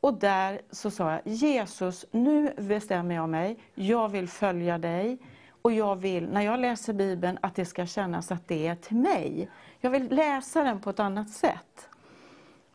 Och 0.00 0.14
där 0.14 0.60
så 0.70 0.90
sa 0.90 1.10
jag, 1.12 1.20
Jesus, 1.24 2.06
nu 2.10 2.54
bestämmer 2.58 3.14
jag 3.14 3.28
mig, 3.28 3.58
jag 3.74 4.08
vill 4.08 4.28
följa 4.28 4.78
dig. 4.78 5.18
Och 5.62 5.72
jag 5.72 5.96
vill, 5.96 6.28
när 6.28 6.40
jag 6.40 6.60
läser 6.60 6.92
Bibeln, 6.92 7.38
att 7.42 7.54
det 7.54 7.64
ska 7.64 7.86
kännas 7.86 8.32
att 8.32 8.48
det 8.48 8.66
är 8.66 8.74
till 8.74 8.96
mig. 8.96 9.50
Jag 9.80 9.90
vill 9.90 10.14
läsa 10.14 10.62
den 10.62 10.80
på 10.80 10.90
ett 10.90 11.00
annat 11.00 11.30
sätt. 11.30 11.88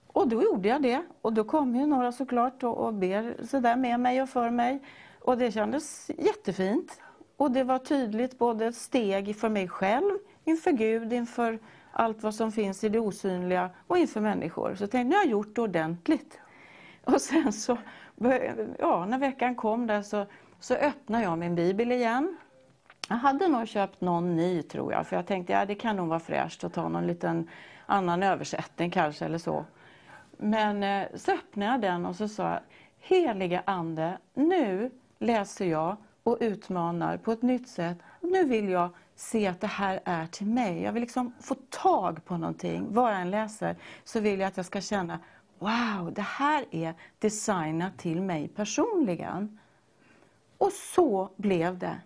Och 0.08 0.28
då 0.28 0.44
gjorde 0.44 0.70
jag 0.70 0.82
det. 0.82 1.02
Och 1.22 1.34
då 1.34 1.44
kom 1.44 1.76
ju 1.76 1.86
några 1.86 2.12
såklart 2.12 2.64
och, 2.64 2.78
och 2.78 2.94
ber 2.94 3.36
sådär 3.46 3.76
med 3.76 4.00
mig 4.00 4.22
och 4.22 4.30
för 4.30 4.50
mig. 4.50 4.80
Och 5.20 5.38
det 5.38 5.52
kändes 5.52 6.12
jättefint. 6.18 7.02
Och 7.38 7.52
det 7.52 7.64
var 7.64 7.80
tydligt 7.80 8.38
både 8.38 8.66
ett 8.66 8.76
steg 8.76 9.36
för 9.36 9.50
mig 9.50 9.68
själv, 9.68 10.12
inför 10.44 10.72
Gud, 10.72 11.14
inför 11.14 11.60
allt 11.92 12.24
vad 12.24 12.36
som 12.36 12.52
finns 12.52 12.84
i 12.84 12.90
det 12.90 13.00
osynliga 13.00 13.70
och 13.88 13.98
inför 13.98 14.22
människor. 14.22 14.76
Så 14.76 14.84
jag 14.84 14.92
tänkte, 14.92 15.10
nu 15.10 15.16
har 15.16 15.24
jag 15.24 15.32
gjort 15.32 15.56
det 15.56 15.62
ordentligt. 15.62 16.40
Och 17.04 17.22
sen 17.22 17.54
så, 17.54 17.78
ja, 18.80 19.06
när 19.06 19.18
veckan 19.18 19.56
kom 19.56 19.88
där 19.88 20.02
så, 20.02 20.26
så 20.60 20.74
öppnade 20.74 21.24
jag 21.24 21.38
min 21.38 21.56
bibel 21.56 21.92
igen. 21.92 22.38
Jag 23.10 23.16
hade 23.16 23.48
nog 23.48 23.68
köpt 23.68 24.02
någon 24.02 24.36
ny 24.36 24.62
tror 24.62 24.94
jag, 24.94 25.08
för 25.08 25.16
jag 25.16 25.26
tänkte 25.26 25.54
ja, 25.54 25.66
det 25.66 25.76
kan 25.76 25.96
nog 25.96 26.08
vara 26.08 26.20
fräscht 26.20 26.64
att 26.64 26.74
ta 26.74 26.90
någon 26.90 27.08
liten 27.08 27.50
annan 27.86 28.24
översättning 28.24 28.92
kanske 28.92 29.26
eller 29.26 29.38
så. 29.38 29.66
Men 30.38 30.84
eh, 30.84 31.08
så 31.16 31.32
öppnade 31.32 31.72
jag 31.72 31.82
den 31.82 32.06
och 32.06 32.16
så 32.16 32.28
sa 32.28 32.50
jag, 32.50 32.60
heliga 33.00 33.64
Ande, 33.66 34.18
nu 34.34 34.92
läser 35.20 35.66
jag 35.66 35.98
och 36.24 36.38
utmanar 36.40 37.18
på 37.18 37.32
ett 37.32 37.42
nytt 37.42 37.68
sätt. 37.68 37.98
Nu 38.22 38.44
vill 38.44 38.70
jag 38.70 38.90
se 39.16 39.48
att 39.48 39.62
det 39.62 39.68
här 39.68 40.00
är 40.06 40.28
till 40.28 40.48
mig. 40.48 40.82
Jag 40.82 40.92
vill 40.92 41.02
liksom 41.02 41.34
få 41.42 41.56
tag 41.70 42.26
på 42.26 42.38
någonting. 42.38 42.88
Vad 42.90 43.12
jag 43.12 43.22
än 43.22 43.32
läser 43.32 43.76
så 44.04 44.20
vill 44.20 44.40
jag 44.40 44.48
att 44.48 44.58
jag 44.58 44.66
ska 44.66 44.82
känna 44.82 45.20
Wow, 45.60 46.14
det 46.14 46.22
här 46.22 46.66
är 46.72 46.94
designat 47.20 47.98
till 47.98 48.22
mig 48.22 48.48
personligen. 48.48 49.60
Och 50.58 50.72
så 50.72 51.30
blev 51.36 51.78
det. 51.78 52.02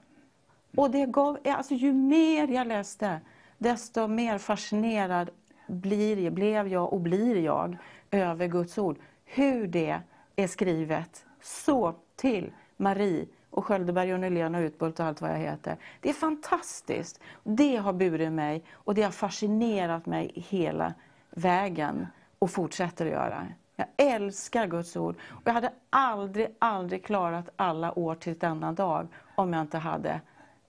Och 0.76 0.92
det 0.92 1.06
gav, 1.06 1.38
alltså 1.46 1.74
ju 1.74 1.94
mer 1.94 2.48
jag 2.48 2.68
läste, 2.68 3.22
desto 3.58 4.08
mer 4.08 4.38
fascinerad 4.38 5.30
blir, 5.68 6.32
blev 6.32 6.68
jag 6.68 6.94
och 6.94 7.00
blir 7.00 7.36
jag 7.36 7.78
över 8.12 8.48
Guds 8.48 8.78
ord. 8.78 8.98
Hur 9.26 9.68
det 9.68 10.00
är 10.36 10.48
skrivet. 10.48 11.26
Så 11.42 11.96
till 12.16 12.52
Marie 12.78 13.26
och 13.50 13.66
Sköldeberg 13.66 14.14
och 14.14 14.20
Nylén 14.20 14.56
och 14.56 14.62
Utbult 14.62 15.00
och 15.00 15.06
allt 15.06 15.22
vad 15.22 15.32
jag 15.32 15.38
heter. 15.38 15.78
Det 16.00 16.10
är 16.10 16.14
fantastiskt. 16.14 17.20
Det 17.44 17.76
har 17.76 17.94
burit 17.94 18.32
mig 18.32 18.64
och 18.72 18.96
det 18.96 19.02
har 19.02 19.12
fascinerat 19.12 20.06
mig 20.06 20.32
hela 20.36 20.94
vägen 21.30 22.08
och 22.40 22.52
fortsätter 22.52 23.06
att 23.06 23.12
göra. 23.12 23.48
Jag 23.76 23.88
älskar 23.98 24.68
Guds 24.68 24.96
ord 24.96 25.16
och 25.30 25.42
jag 25.44 25.54
hade 25.54 25.72
aldrig, 25.90 26.56
aldrig 26.60 27.06
klarat 27.06 27.50
alla 27.56 28.00
år 28.00 28.16
till 28.16 28.38
denna 28.38 28.72
dag 28.72 29.08
om 29.36 29.54
jag 29.54 29.62
inte 29.62 29.78
hade 29.78 30.22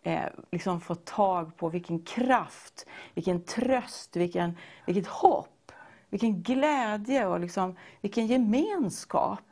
eh, 0.02 0.26
liksom 0.50 0.80
fått 0.80 1.04
tag 1.04 1.56
på 1.56 1.68
vilken 1.68 1.98
kraft, 2.02 2.86
vilken 3.14 3.42
tröst, 3.42 4.16
vilken, 4.16 4.56
vilket 4.86 5.06
hopp, 5.06 5.72
vilken 6.08 6.42
glädje 6.42 7.26
och 7.26 7.40
liksom, 7.40 7.76
vilken 8.00 8.26
gemenskap 8.26 9.44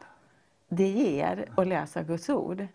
det 0.68 0.88
ger 0.88 1.48
att 1.56 1.66
läsa 1.66 2.02
Guds 2.02 2.28
ord. 2.28 2.66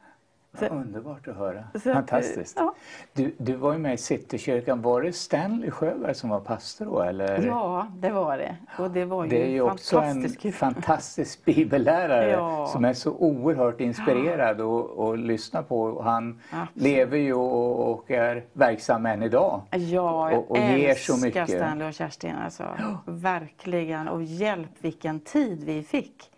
Så, 0.59 0.65
underbart 0.65 1.27
att 1.27 1.35
höra. 1.35 1.63
Så, 1.73 1.93
Fantastiskt. 1.93 2.57
Ja. 2.59 2.75
Du, 3.13 3.35
du 3.37 3.55
var 3.55 3.73
ju 3.73 3.79
med 3.79 3.93
i 3.93 3.97
Citykyrkan. 3.97 4.81
Var 4.81 5.01
det 5.01 5.13
Stanley 5.13 5.71
Sjöberg 5.71 6.15
som 6.15 6.29
var 6.29 6.39
pastor 6.39 6.85
då? 6.85 7.01
Eller? 7.01 7.45
Ja, 7.45 7.87
det 7.97 8.09
var 8.09 8.37
det. 8.37 8.55
Och 8.77 8.91
det 8.91 9.05
var 9.05 9.23
ju 9.23 9.29
Det 9.29 9.43
är 9.43 9.49
ju 9.49 9.61
också 9.61 9.99
en 9.99 10.29
fantastisk 10.53 11.45
bibellärare 11.45 12.31
ja. 12.31 12.67
som 12.67 12.85
är 12.85 12.93
så 12.93 13.11
oerhört 13.11 13.81
inspirerad 13.81 14.61
och, 14.61 14.89
och 14.89 15.17
lyssna 15.17 15.63
på. 15.63 16.01
Han 16.01 16.41
Absolut. 16.51 16.83
lever 16.83 17.17
ju 17.17 17.33
och, 17.33 17.91
och, 17.91 18.11
är 18.11 18.43
verksam 18.53 19.05
än 19.05 19.23
idag. 19.23 19.61
Ja, 19.71 19.77
jag 19.77 20.37
och, 20.37 20.51
och 20.51 20.57
ger 20.57 20.95
så 20.95 21.17
mycket. 21.17 21.49
Stanley 21.49 21.87
och 21.87 21.93
Kerstin. 21.93 22.35
Alltså. 22.35 22.63
Verkligen. 23.05 24.07
Och 24.07 24.23
hjälp 24.23 24.71
vilken 24.81 25.19
tid 25.19 25.63
vi 25.63 25.83
fick 25.83 26.32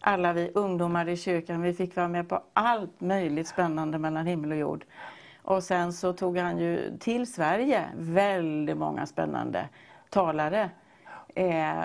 alla 0.00 0.32
vi 0.32 0.50
ungdomar 0.54 1.08
i 1.08 1.16
kyrkan, 1.16 1.62
vi 1.62 1.74
fick 1.74 1.96
vara 1.96 2.08
med 2.08 2.28
på 2.28 2.42
allt 2.52 3.00
möjligt 3.00 3.48
spännande 3.48 3.98
mellan 3.98 4.26
himmel 4.26 4.52
och 4.52 4.58
jord. 4.58 4.84
Och 5.42 5.62
sen 5.62 5.92
så 5.92 6.12
tog 6.12 6.38
han 6.38 6.58
ju 6.58 6.98
till 6.98 7.32
Sverige 7.32 7.84
väldigt 7.98 8.76
många 8.76 9.06
spännande 9.06 9.68
talare. 10.10 10.70
Eh, 11.34 11.84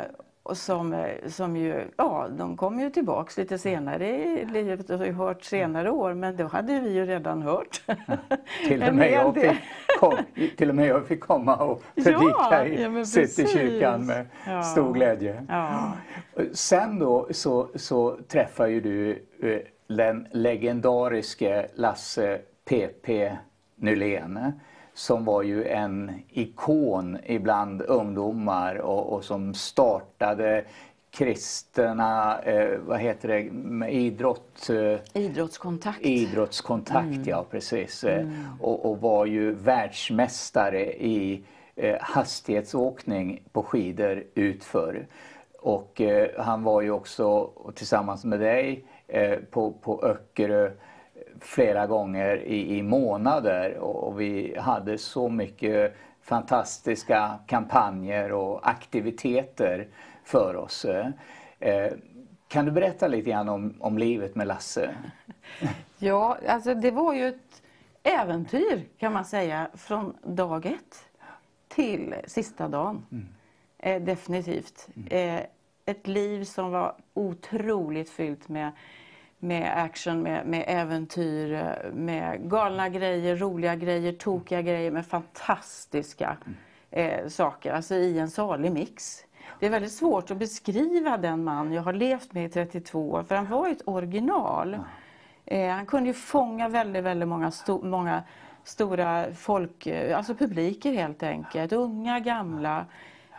som, 0.51 1.05
som 1.27 1.57
ju, 1.57 1.83
ja, 1.97 2.27
de 2.37 2.57
kom 2.57 2.79
ju 2.79 2.89
tillbaks 2.89 3.37
lite 3.37 3.57
senare 3.57 4.07
i 4.07 4.45
livet 4.45 4.89
och 4.89 4.99
har 4.99 5.05
hört 5.05 5.43
senare 5.43 5.91
år, 5.91 6.13
men 6.13 6.37
då 6.37 6.47
hade 6.47 6.79
vi 6.79 6.93
ju 6.93 7.05
redan 7.05 7.41
hört. 7.41 7.81
till, 8.67 8.83
och 8.83 8.95
med 8.95 9.11
jag 9.11 9.33
fick, 9.33 9.57
kom, 9.99 10.17
till 10.57 10.69
och 10.69 10.75
med 10.75 10.87
jag 10.87 11.07
fick 11.07 11.21
komma 11.21 11.55
och 11.55 11.83
predika 11.95 12.33
ja, 12.51 12.65
i 12.65 12.81
ja, 12.81 13.05
Citykyrkan 13.05 14.05
med 14.05 14.25
ja. 14.47 14.61
stor 14.61 14.93
glädje. 14.93 15.45
Ja. 15.49 15.91
Sen 16.53 16.99
då 16.99 17.27
så, 17.31 17.69
så 17.75 18.17
träffar 18.27 18.67
ju 18.67 18.81
du 18.81 19.11
eh, 19.49 19.59
den 19.95 20.27
legendariske 20.31 21.67
Lasse 21.75 22.39
PP 22.65 23.31
Nylén 23.75 24.53
som 24.93 25.25
var 25.25 25.41
ju 25.41 25.67
en 25.67 26.11
ikon 26.29 27.17
ibland 27.25 27.81
ungdomar 27.81 28.75
och, 28.75 29.13
och 29.13 29.23
som 29.23 29.53
startade 29.53 30.63
kristna, 31.13 32.39
eh, 32.39 32.79
vad 32.79 32.99
heter 32.99 33.27
det, 33.27 33.89
idrott... 33.89 34.69
Eh, 34.69 35.21
idrottskontakt. 35.23 36.01
Idrottskontakt, 36.01 37.05
mm. 37.05 37.23
ja 37.25 37.45
precis. 37.51 38.03
Eh, 38.03 38.21
mm. 38.21 38.33
Och, 38.59 38.91
och, 38.91 39.01
var 39.01 39.25
ju 39.25 39.51
världsmästare 39.51 40.93
i 40.93 41.43
eh, 41.75 41.95
hastighetsåkning 42.01 43.41
på 43.51 43.63
skidor 43.63 44.23
utför. 44.33 45.07
Och 45.59 46.01
eh, 46.01 46.29
han 46.37 46.63
var 46.63 46.81
ju 46.81 46.91
också 46.91 47.49
tillsammans 47.75 48.25
med 48.25 48.39
dig 48.39 48.85
eh, 49.07 49.39
på, 49.51 49.71
på 49.71 50.05
Öckerö 50.05 50.71
flera 51.43 51.87
gånger 51.87 52.37
i, 52.37 52.77
i 52.77 52.83
månader 52.83 53.77
och 53.77 54.21
vi 54.21 54.57
hade 54.59 54.97
så 54.97 55.29
mycket 55.29 55.95
fantastiska 56.21 57.39
kampanjer 57.47 58.31
och 58.31 58.69
aktiviteter 58.69 59.87
för 60.23 60.55
oss. 60.55 60.85
Eh, 61.59 61.91
kan 62.47 62.65
du 62.65 62.71
berätta 62.71 63.07
lite 63.07 63.29
grann 63.29 63.49
om, 63.49 63.73
om 63.79 63.97
livet 63.97 64.35
med 64.35 64.47
Lasse? 64.47 64.95
Ja, 65.97 66.37
alltså 66.47 66.75
det 66.75 66.91
var 66.91 67.13
ju 67.13 67.27
ett 67.27 67.61
äventyr 68.03 68.85
kan 68.97 69.13
man 69.13 69.25
säga 69.25 69.67
från 69.73 70.17
dag 70.23 70.65
ett 70.65 71.05
till 71.67 72.15
sista 72.27 72.67
dagen. 72.67 73.05
Mm. 73.11 73.27
Eh, 73.77 74.01
definitivt. 74.01 74.87
Mm. 74.95 75.37
Eh, 75.37 75.45
ett 75.85 76.07
liv 76.07 76.43
som 76.43 76.71
var 76.71 76.95
otroligt 77.13 78.09
fyllt 78.09 78.49
med 78.49 78.71
med 79.43 79.83
action, 79.83 80.21
med, 80.21 80.47
med 80.47 80.63
äventyr, 80.67 81.75
med 81.93 82.49
galna 82.49 82.89
grejer, 82.89 83.35
roliga 83.35 83.75
grejer, 83.75 84.13
tokiga 84.13 84.61
grejer, 84.61 84.91
med 84.91 85.05
fantastiska 85.05 86.37
eh, 86.91 87.27
saker. 87.27 87.73
Alltså 87.73 87.95
i 87.95 88.19
en 88.19 88.29
salig 88.29 88.71
mix. 88.71 89.25
Det 89.59 89.65
är 89.65 89.69
väldigt 89.69 89.91
svårt 89.91 90.31
att 90.31 90.37
beskriva 90.37 91.17
den 91.17 91.43
man 91.43 91.73
jag 91.73 91.81
har 91.81 91.93
levt 91.93 92.33
med 92.33 92.45
i 92.45 92.49
32 92.49 93.11
år, 93.11 93.23
för 93.23 93.35
han 93.35 93.49
var 93.49 93.67
ett 93.67 93.81
original. 93.85 94.77
Eh, 95.45 95.69
han 95.69 95.85
kunde 95.85 96.09
ju 96.09 96.13
fånga 96.13 96.69
väldigt, 96.69 97.03
väldigt 97.03 97.29
många, 97.29 97.51
sto 97.51 97.85
många 97.85 98.23
stora 98.63 99.33
folk, 99.33 99.87
eh, 99.87 100.17
alltså 100.17 100.35
publiker 100.35 100.93
helt 100.93 101.23
enkelt. 101.23 101.73
Unga, 101.73 102.19
gamla. 102.19 102.85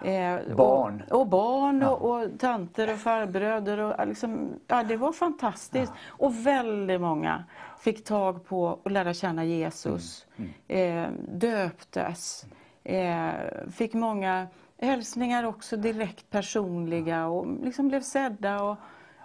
Eh, 0.02 0.56
barn. 0.56 1.02
Och, 1.10 1.20
och 1.20 1.26
barn 1.26 1.80
ja. 1.80 1.90
och, 1.90 2.10
och, 2.10 2.38
tanter 2.38 2.92
och 2.92 2.98
farbröder. 2.98 3.78
Och, 3.78 4.06
liksom, 4.06 4.48
ja, 4.66 4.82
det 4.82 4.96
var 4.96 5.12
fantastiskt. 5.12 5.92
Ja. 5.94 6.26
Och 6.26 6.46
väldigt 6.46 7.00
många 7.00 7.44
fick 7.80 8.04
tag 8.04 8.44
på 8.44 8.78
och 8.82 8.90
lära 8.90 9.14
känna 9.14 9.44
Jesus. 9.44 10.26
Mm. 10.36 10.50
Mm. 10.68 11.04
Eh, 11.04 11.10
döptes. 11.38 12.46
Eh, 12.84 13.30
fick 13.72 13.94
många 13.94 14.46
hälsningar 14.78 15.44
också 15.44 15.76
direkt 15.76 16.30
personliga 16.30 17.26
och 17.26 17.46
liksom 17.64 17.88
blev 17.88 18.00
sedda. 18.00 18.62
Och, 18.62 18.76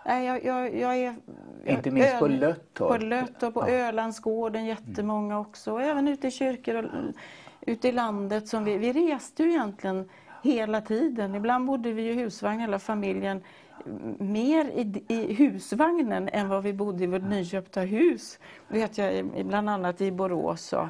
Nej, 0.06 0.26
jag, 0.26 0.46
jag, 0.46 0.76
jag 0.76 0.98
är, 0.98 1.16
Inte 1.66 1.92
minst 1.92 2.14
öl, 2.14 2.20
på 2.20 2.28
Löttorp. 2.28 3.00
På 3.00 3.06
Löttorp 3.06 3.58
och 3.58 3.70
ja. 3.70 3.74
Ölandsgården 3.74 4.66
jättemånga 4.66 5.40
också. 5.40 5.74
Och 5.74 5.82
även 5.82 6.08
ute 6.08 6.28
i 6.28 6.32
kyrkor 6.32 6.76
och 6.76 6.92
ute 7.62 7.88
i 7.88 7.92
landet. 7.92 8.48
Som 8.48 8.64
vi, 8.64 8.78
vi 8.78 8.94
reste 8.94 9.44
ju 9.44 9.50
egentligen 9.50 10.10
hela 10.44 10.82
tiden. 10.82 11.36
Ibland 11.36 11.66
bodde 11.66 11.92
vi 11.92 12.10
i 12.10 12.14
husvagn 12.14 12.60
hela 12.60 12.80
familjen 12.80 13.42
mer 14.20 14.66
i, 14.66 15.04
i, 15.08 15.34
husvagnen 15.34 16.30
än 16.34 16.50
vad 16.50 16.64
vi 16.64 16.74
bodde 16.74 17.04
i 17.04 17.08
vårt 17.08 17.24
nyköpta 17.24 17.82
hus. 17.82 18.40
Vet 18.68 18.98
jag, 18.98 19.26
bland 19.46 19.70
annat 19.70 20.02
i 20.02 20.12
Borås. 20.12 20.74
Och, 20.74 20.88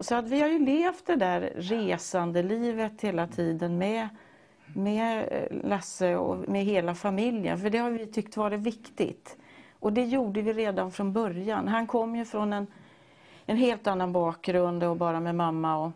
så 0.00 0.14
att 0.14 0.28
vi 0.28 0.40
har 0.40 0.48
ju 0.48 0.58
levt 0.58 1.06
det 1.06 1.16
där 1.16 1.52
resande 1.56 2.42
livet 2.42 3.00
hela 3.00 3.26
tiden 3.26 3.78
med, 3.78 4.08
med 4.74 5.28
eh, 5.30 5.68
Lasse 5.68 6.16
och 6.16 6.48
med 6.48 6.64
hela 6.64 6.94
familjen. 6.94 7.58
För 7.58 7.70
det 7.70 7.78
har 7.78 7.90
vi 7.90 8.06
tyckt 8.06 8.36
varit 8.36 8.60
viktigt. 8.60 9.36
Och 9.80 9.92
det 9.92 10.04
gjorde 10.04 10.42
vi 10.42 10.52
redan 10.52 10.90
från 10.90 11.12
början. 11.12 11.68
Han 11.68 11.86
kom 11.86 12.16
ju 12.16 12.24
från 12.24 12.52
en, 12.52 12.66
en 13.46 13.56
helt 13.56 13.86
annan 13.86 14.12
bakgrund 14.12 14.84
och 14.84 14.96
bara 14.96 15.20
med 15.20 15.34
mamma 15.34 15.76
och 15.76 15.92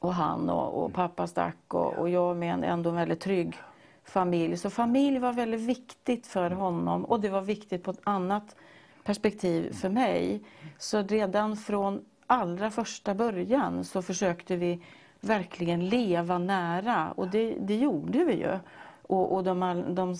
och 0.00 0.14
han 0.14 0.50
och, 0.50 0.84
och 0.84 0.92
pappa 0.92 1.26
stack 1.26 1.74
och, 1.74 1.98
och 1.98 2.08
jag 2.08 2.36
med 2.36 2.54
en 2.54 2.64
ändå 2.64 2.90
väldigt 2.90 3.20
trygg 3.20 3.56
familj. 4.04 4.56
Så 4.56 4.70
familj 4.70 5.18
var 5.18 5.32
väldigt 5.32 5.60
viktigt 5.60 6.26
för 6.26 6.50
honom 6.50 7.04
och 7.04 7.20
det 7.20 7.28
var 7.28 7.42
viktigt 7.42 7.82
på 7.82 7.90
ett 7.90 8.00
annat 8.04 8.56
perspektiv 9.04 9.72
för 9.72 9.88
mig. 9.88 10.42
Så 10.78 11.02
redan 11.02 11.56
från 11.56 12.04
allra 12.26 12.70
första 12.70 13.14
början 13.14 13.84
så 13.84 14.02
försökte 14.02 14.56
vi 14.56 14.82
verkligen 15.20 15.88
leva 15.88 16.38
nära 16.38 17.12
och 17.16 17.28
det, 17.28 17.54
det 17.60 17.76
gjorde 17.76 18.24
vi 18.24 18.34
ju. 18.34 18.58
Och, 19.02 19.34
och 19.34 19.44
de, 19.44 19.84
de 19.94 20.16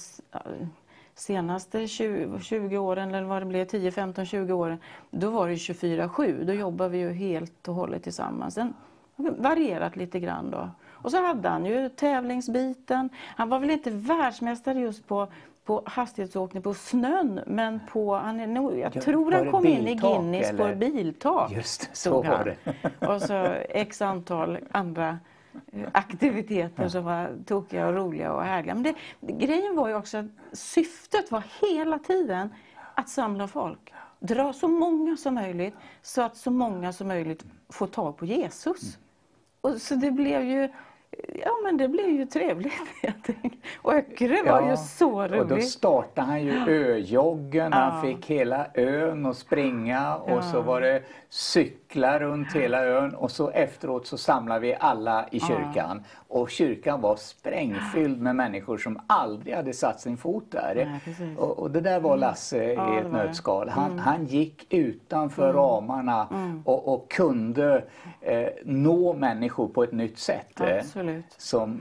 senaste 1.14 1.87
20, 1.87 2.41
20, 2.41 2.78
åren, 2.78 3.14
eller 3.14 3.26
vad 3.26 3.43
det 3.43 3.47
blev, 3.47 3.64
10, 3.64 3.91
15, 3.91 4.26
20 4.26 4.53
åren, 4.53 4.78
då 5.11 5.31
var 5.31 5.49
det 5.49 5.55
24-7. 5.55 6.45
Då 6.45 6.53
jobbade 6.53 6.91
vi 6.91 6.99
ju 6.99 7.12
helt 7.12 7.68
och 7.68 7.74
hållet 7.74 8.03
tillsammans. 8.03 8.55
Sen 8.55 8.74
varierat 9.20 9.96
lite 9.96 10.20
grann 10.20 10.50
då. 10.50 10.70
Och 11.02 11.10
så 11.10 11.22
hade 11.26 11.48
han 11.48 11.64
ju 11.64 11.88
tävlingsbiten. 11.88 13.10
Han 13.36 13.48
var 13.48 13.58
väl 13.58 13.70
inte 13.70 13.90
världsmästare 13.90 14.78
just 14.78 15.06
på, 15.06 15.28
på 15.64 15.82
hastighetsåkning 15.86 16.62
på 16.62 16.74
snön, 16.74 17.40
men 17.46 17.80
på, 17.92 18.14
han 18.14 18.40
är 18.40 18.46
nog, 18.46 18.78
jag 18.78 18.96
ja, 18.96 19.00
tror 19.00 19.32
han 19.32 19.50
kom 19.50 19.66
in 19.66 19.88
i 19.88 19.94
Guinness 19.94 20.50
eller? 20.50 20.72
på 20.72 20.78
biltak. 20.78 21.52
Just 21.52 21.96
så 21.96 22.22
var 22.22 22.44
det. 22.44 23.06
Och 23.06 23.22
så 23.22 23.44
x 23.68 24.02
antal 24.02 24.58
andra 24.70 25.18
eh, 25.72 25.88
aktiviteter 25.92 26.88
som 26.88 27.04
var 27.04 27.30
tokiga 27.46 27.86
och 27.86 27.94
roliga 27.94 28.32
och 28.32 28.42
härliga. 28.42 28.74
Men 28.74 28.82
det, 28.82 28.94
grejen 29.20 29.76
var 29.76 29.88
ju 29.88 29.94
också 29.94 30.18
att 30.18 30.26
syftet 30.52 31.30
var 31.30 31.42
hela 31.60 31.98
tiden 31.98 32.54
att 32.94 33.08
samla 33.08 33.48
folk. 33.48 33.92
Dra 34.20 34.52
så 34.52 34.68
många 34.68 35.16
som 35.16 35.34
möjligt 35.34 35.74
så 36.02 36.22
att 36.22 36.36
så 36.36 36.50
många 36.50 36.92
som 36.92 37.08
möjligt 37.08 37.44
får 37.68 37.86
tag 37.86 38.16
på 38.16 38.26
Jesus. 38.26 38.98
Och 39.61 39.76
så 39.80 39.94
det 39.94 40.11
blev 40.11 40.42
ju 40.42 40.68
Ja 41.44 41.50
men 41.64 41.76
det 41.76 41.88
blev 41.88 42.08
ju 42.11 42.26
trevligt 42.26 42.72
helt 43.02 43.28
Och 43.82 43.92
Öckerö 43.92 44.42
var 44.42 44.61
ja, 44.61 44.70
ju 44.70 44.76
så 44.76 45.22
roligt. 45.22 45.40
Och 45.40 45.46
då 45.46 45.61
startade 45.61 46.26
han 46.26 46.44
ju 46.44 46.52
öjoggen, 46.68 47.72
ja. 47.72 47.78
han 47.78 48.02
fick 48.02 48.30
hela 48.30 48.66
ön 48.74 49.26
att 49.26 49.36
springa 49.36 50.16
och 50.16 50.30
ja. 50.30 50.42
så 50.42 50.61
var 50.61 50.80
det 50.80 51.02
cyklar 51.91 52.20
runt 52.20 52.53
hela 52.53 52.84
ön 52.84 53.14
och 53.14 53.30
så 53.30 53.51
efteråt 53.51 54.07
så 54.07 54.18
samlade 54.18 54.61
vi 54.61 54.76
alla 54.80 55.28
i 55.30 55.41
kyrkan. 55.41 56.03
Och 56.28 56.51
kyrkan 56.51 57.01
var 57.01 57.16
sprängfylld 57.16 58.20
med 58.20 58.36
människor 58.36 58.78
som 58.78 59.01
aldrig 59.07 59.55
hade 59.55 59.72
satt 59.72 60.01
sin 60.01 60.16
fot 60.16 60.45
där. 60.51 61.01
Nej, 61.14 61.36
och, 61.36 61.59
och, 61.59 61.70
det 61.70 61.80
där 61.80 62.01
var 62.01 62.11
mm. 62.11 62.20
Lasse 62.20 62.64
mm. 62.64 62.95
i 62.95 62.99
ett 62.99 63.12
nötskal. 63.12 63.68
Han, 63.68 63.91
mm. 63.91 63.99
han 63.99 64.26
gick 64.26 64.72
utanför 64.72 65.51
mm. 65.51 65.57
ramarna 65.57 66.28
mm. 66.30 66.62
och, 66.64 66.95
och, 66.95 67.11
kunde 67.11 67.84
eh, 68.20 68.49
nå 68.64 69.12
människor 69.12 69.68
på 69.68 69.82
ett 69.82 69.93
nytt 69.93 70.18
sätt. 70.18 70.61
Absolut. 70.61 71.24
Som, 71.36 71.80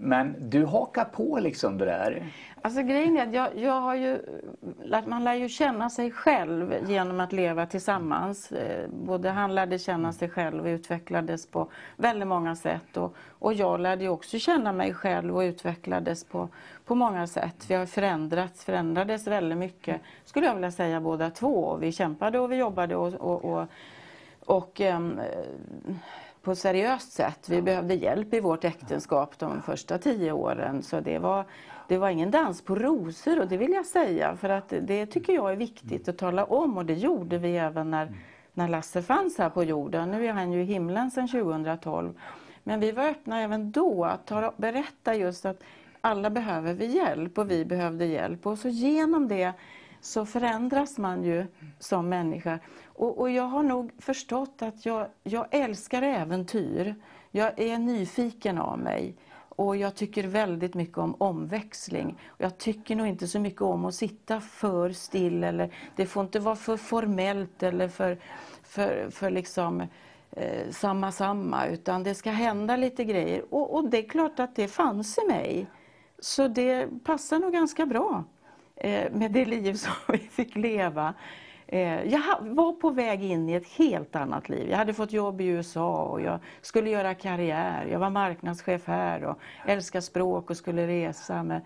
men 0.00 0.36
du 0.38 0.64
hakar 0.64 1.04
på 1.04 1.38
liksom 1.38 1.78
det 1.78 1.84
där. 1.84 2.26
Alltså 2.64 2.82
grejen 2.82 3.16
är 3.16 3.22
att 3.22 3.34
jag, 3.34 3.58
jag 3.58 3.80
har 3.80 3.94
ju, 3.94 4.20
man 5.06 5.24
lär 5.24 5.34
ju 5.34 5.48
känna 5.48 5.90
sig 5.90 6.10
själv 6.10 6.74
genom 6.88 7.20
att 7.20 7.32
leva 7.32 7.66
tillsammans. 7.66 8.52
Eh, 8.52 8.88
både 8.88 9.30
han 9.30 9.54
lärde 9.54 9.78
känna 9.78 10.12
sig 10.12 10.28
själv 10.28 10.60
och 10.60 10.66
utvecklades 10.66 11.46
på 11.46 11.68
väldigt 11.96 12.28
många 12.28 12.56
sätt. 12.56 12.96
Och, 12.96 13.14
och 13.38 13.54
jag 13.54 13.80
lärde 13.80 14.02
ju 14.02 14.08
också 14.08 14.38
känna 14.38 14.72
mig 14.72 14.94
själv 14.94 15.36
och 15.36 15.40
utvecklades 15.40 16.24
på, 16.24 16.48
på 16.84 16.94
många 16.94 17.26
sätt. 17.26 17.64
Vi 17.68 17.74
har 17.74 17.86
förändrats, 17.86 18.64
förändrades 18.64 19.26
väldigt 19.26 19.58
mycket, 19.58 20.00
skulle 20.24 20.46
jag 20.46 20.54
vilja 20.54 20.70
säga 20.70 21.00
båda 21.00 21.30
två. 21.30 21.76
Vi 21.76 21.92
kämpade 21.92 22.38
och 22.38 22.52
vi 22.52 22.56
jobbade 22.56 22.96
och, 22.96 23.14
och, 23.14 23.44
och, 23.44 23.68
och 24.46 24.80
um, 24.80 25.20
på 26.44 26.54
seriöst 26.54 27.12
sätt. 27.12 27.48
Vi 27.48 27.62
behövde 27.62 27.94
hjälp 27.94 28.34
i 28.34 28.40
vårt 28.40 28.64
äktenskap 28.64 29.38
de 29.38 29.62
första 29.62 29.98
tio 29.98 30.32
åren. 30.32 30.82
Så 30.82 31.00
det 31.00 31.18
var, 31.18 31.44
det 31.88 31.98
var 31.98 32.08
ingen 32.08 32.30
dans 32.30 32.62
på 32.62 32.74
rosor 32.74 33.40
och 33.40 33.48
det 33.48 33.56
vill 33.56 33.72
jag 33.72 33.86
säga. 33.86 34.36
För 34.36 34.48
att 34.48 34.72
det 34.82 35.06
tycker 35.06 35.32
jag 35.32 35.52
är 35.52 35.56
viktigt 35.56 36.08
att 36.08 36.18
tala 36.18 36.44
om 36.44 36.78
och 36.78 36.86
det 36.86 36.94
gjorde 36.94 37.38
vi 37.38 37.56
även 37.56 37.90
när, 37.90 38.12
när 38.52 38.68
Lasse 38.68 39.02
fanns 39.02 39.38
här 39.38 39.50
på 39.50 39.64
jorden. 39.64 40.10
Nu 40.10 40.26
är 40.26 40.32
han 40.32 40.52
ju 40.52 40.60
i 40.60 40.64
himlen 40.64 41.10
sedan 41.10 41.28
2012. 41.28 42.14
Men 42.62 42.80
vi 42.80 42.92
var 42.92 43.04
öppna 43.04 43.40
även 43.40 43.72
då 43.72 44.04
att 44.04 44.26
ta, 44.26 44.52
berätta 44.56 45.14
just 45.14 45.46
att 45.46 45.62
alla 46.00 46.30
behöver 46.30 46.74
vi 46.74 46.86
hjälp 46.86 47.38
och 47.38 47.50
vi 47.50 47.64
behövde 47.64 48.06
hjälp. 48.06 48.46
Och 48.46 48.58
så 48.58 48.68
genom 48.68 49.28
det 49.28 49.52
så 50.00 50.26
förändras 50.26 50.98
man 50.98 51.24
ju 51.24 51.46
som 51.78 52.08
människa. 52.08 52.58
Och, 52.84 53.18
och, 53.18 53.30
jag 53.30 53.44
har 53.44 53.62
nog 53.62 53.90
förstått 53.98 54.62
att 54.62 54.86
jag, 54.86 55.06
jag 55.22 55.46
älskar 55.50 56.02
äventyr. 56.02 56.94
Jag 57.30 57.58
är 57.60 57.78
nyfiken 57.78 58.58
av 58.58 58.78
mig. 58.78 59.14
Och 59.56 59.76
jag 59.76 59.94
tycker 59.94 60.24
väldigt 60.24 60.74
mycket 60.74 60.98
om 60.98 61.14
omväxling. 61.18 62.18
Jag 62.38 62.58
tycker 62.58 62.96
nog 62.96 63.06
inte 63.06 63.28
så 63.28 63.38
mycket 63.40 63.62
om 63.62 63.84
att 63.84 63.94
sitta 63.94 64.40
för 64.40 64.90
still. 64.90 65.44
Eller, 65.44 65.70
det 65.96 66.06
får 66.06 66.22
inte 66.22 66.40
vara 66.40 66.56
för 66.56 66.76
formellt 66.76 67.62
eller 67.62 67.88
för, 67.88 68.18
för, 68.62 69.10
för 69.10 69.30
liksom, 69.30 69.80
eh, 70.30 70.70
samma 70.70 71.12
samma. 71.12 71.66
Utan 71.66 72.02
det 72.02 72.14
ska 72.14 72.30
hända 72.30 72.76
lite 72.76 73.04
grejer. 73.04 73.44
Och, 73.50 73.74
och, 73.74 73.90
det 73.90 73.98
är 73.98 74.08
klart 74.08 74.40
att 74.40 74.56
det 74.56 74.68
fanns 74.68 75.18
i 75.18 75.26
mig. 75.26 75.66
Så 76.18 76.48
det 76.48 76.88
passar 77.04 77.38
nog 77.38 77.52
ganska 77.52 77.86
bra 77.86 78.24
eh, 78.76 79.12
med 79.12 79.32
det 79.32 79.44
liv 79.44 79.74
som 79.74 79.92
vi 80.08 80.18
fick 80.18 80.56
leva. 80.56 81.14
Eh, 81.74 82.04
jag 82.04 82.22
var 82.40 82.72
på 82.72 82.90
väg 82.90 83.24
in 83.24 83.48
i 83.48 83.52
ett 83.52 83.68
helt 83.68 84.16
annat 84.16 84.48
liv. 84.48 84.70
Jag 84.70 84.76
hade 84.76 84.94
fått 84.94 85.12
jobb 85.12 85.40
i 85.40 85.44
USA 85.44 86.02
och 86.02 86.20
jag 86.20 86.38
skulle 86.62 86.90
göra 86.90 87.14
karriär. 87.14 87.86
Jag 87.90 87.98
var 87.98 88.10
marknadschef 88.10 88.86
här 88.86 89.24
och 89.24 89.38
älskade 89.66 90.02
språk 90.02 90.50
och 90.50 90.56
skulle 90.56 90.86
resa. 90.86 91.60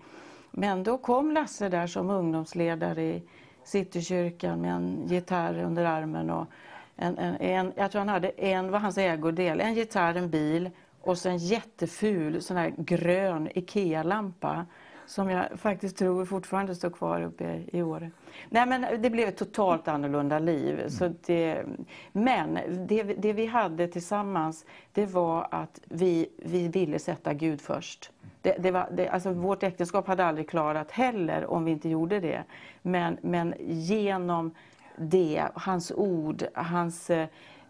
Men 0.51 0.83
då 0.83 0.97
kom 0.97 1.31
Lasse 1.31 1.69
där 1.69 1.87
som 1.87 2.09
ungdomsledare 2.09 3.03
i 3.03 3.23
Citykyrkan 3.63 4.61
med 4.61 4.71
en 4.71 5.07
gitarr 5.07 5.63
under 5.63 5.85
armen. 5.85 6.29
Och 6.29 6.47
en, 6.95 7.17
en, 7.17 7.35
en, 7.35 7.73
jag 7.75 7.91
tror 7.91 7.99
han 7.99 8.09
hade 8.09 8.29
en, 8.29 8.71
var 8.71 8.79
hans 8.79 8.97
ägodel, 8.97 9.61
en 9.61 9.73
gitarr, 9.73 10.15
en 10.15 10.29
bil 10.29 10.69
och 11.01 11.17
så 11.17 11.29
en 11.29 11.37
jätteful 11.37 12.41
sån 12.41 12.57
här 12.57 12.73
grön 12.77 13.49
IKEA-lampa 13.53 14.65
som 15.09 15.29
jag 15.29 15.59
faktiskt 15.59 15.97
tror 15.97 16.25
fortfarande 16.25 16.75
står 16.75 16.89
kvar 16.89 17.21
uppe 17.21 17.63
i 17.71 17.81
Åre. 17.81 18.11
Nej 18.49 18.67
men 18.67 19.01
det 19.01 19.09
blev 19.09 19.27
ett 19.27 19.37
totalt 19.37 19.87
annorlunda 19.87 20.39
liv. 20.39 20.73
Mm. 20.79 20.89
Så 20.89 21.13
det, 21.25 21.63
men 22.11 22.59
det, 22.87 23.03
det, 23.03 23.33
vi 23.33 23.45
hade 23.45 23.87
tillsammans 23.87 24.65
det 24.93 25.05
var 25.05 25.47
att 25.51 25.79
vi, 25.85 26.29
vi 26.37 26.67
ville 26.67 26.99
sätta 26.99 27.33
Gud 27.33 27.61
först. 27.61 28.11
Det, 28.41 28.55
det 28.59 28.71
var, 28.71 28.89
det, 28.91 29.09
alltså 29.09 29.31
vårt 29.31 29.63
äktenskap 29.63 30.07
hade 30.07 30.25
aldrig 30.25 30.49
klarat 30.49 30.91
heller 30.91 31.45
om 31.45 31.65
vi 31.65 31.71
inte 31.71 31.89
gjorde 31.89 32.19
det. 32.19 32.43
Men, 32.81 33.17
men 33.21 33.53
genom 33.67 34.51
det, 34.97 35.43
hans 35.53 35.91
ord, 35.91 36.43
hans 36.53 37.09
eh, 37.09 37.27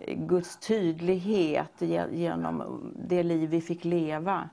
Guds 0.08 0.58
tydlighet 0.58 1.82
genom 2.12 2.82
det 2.96 3.24
liv 3.24 3.50
vi 3.50 3.62
fick 3.62 3.86
leva 3.86 4.50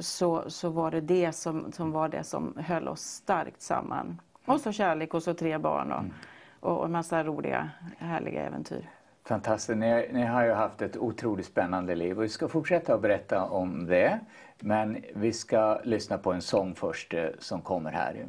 så, 0.00 0.50
så 0.50 0.68
var 0.68 0.90
det 0.90 1.00
det 1.00 1.32
som, 1.32 1.72
som 1.72 1.92
var 1.92 2.08
det 2.08 2.24
som 2.24 2.54
höll 2.56 2.88
oss 2.88 3.00
starkt 3.00 3.62
samman. 3.62 4.20
Och 4.44 4.60
så 4.60 4.72
kärlek 4.72 5.14
och 5.14 5.22
så 5.22 5.34
tre 5.34 5.58
barn 5.58 5.92
och, 5.92 5.98
mm. 5.98 6.12
och 6.60 6.84
en 6.84 6.92
massa 6.92 7.24
roliga, 7.24 7.70
härliga 7.98 8.42
äventyr. 8.42 8.88
Fantastiskt. 9.24 9.78
Ni, 9.78 10.08
ni, 10.12 10.26
har 10.26 10.44
ju 10.44 10.52
haft 10.52 10.82
ett 10.82 10.96
otroligt 10.96 11.46
spännande 11.46 11.94
liv 11.94 12.18
och 12.18 12.24
vi 12.24 12.28
ska 12.28 12.48
fortsätta 12.48 12.94
att 12.94 13.02
berätta 13.02 13.44
om 13.44 13.86
det. 13.86 14.20
Men 14.60 15.04
vi 15.14 15.32
ska 15.32 15.80
lyssna 15.84 16.18
på 16.18 16.32
en 16.32 16.42
sång 16.42 16.74
först 16.74 17.14
eh, 17.14 17.26
som 17.38 17.60
kommer 17.60 17.92
här. 17.92 18.26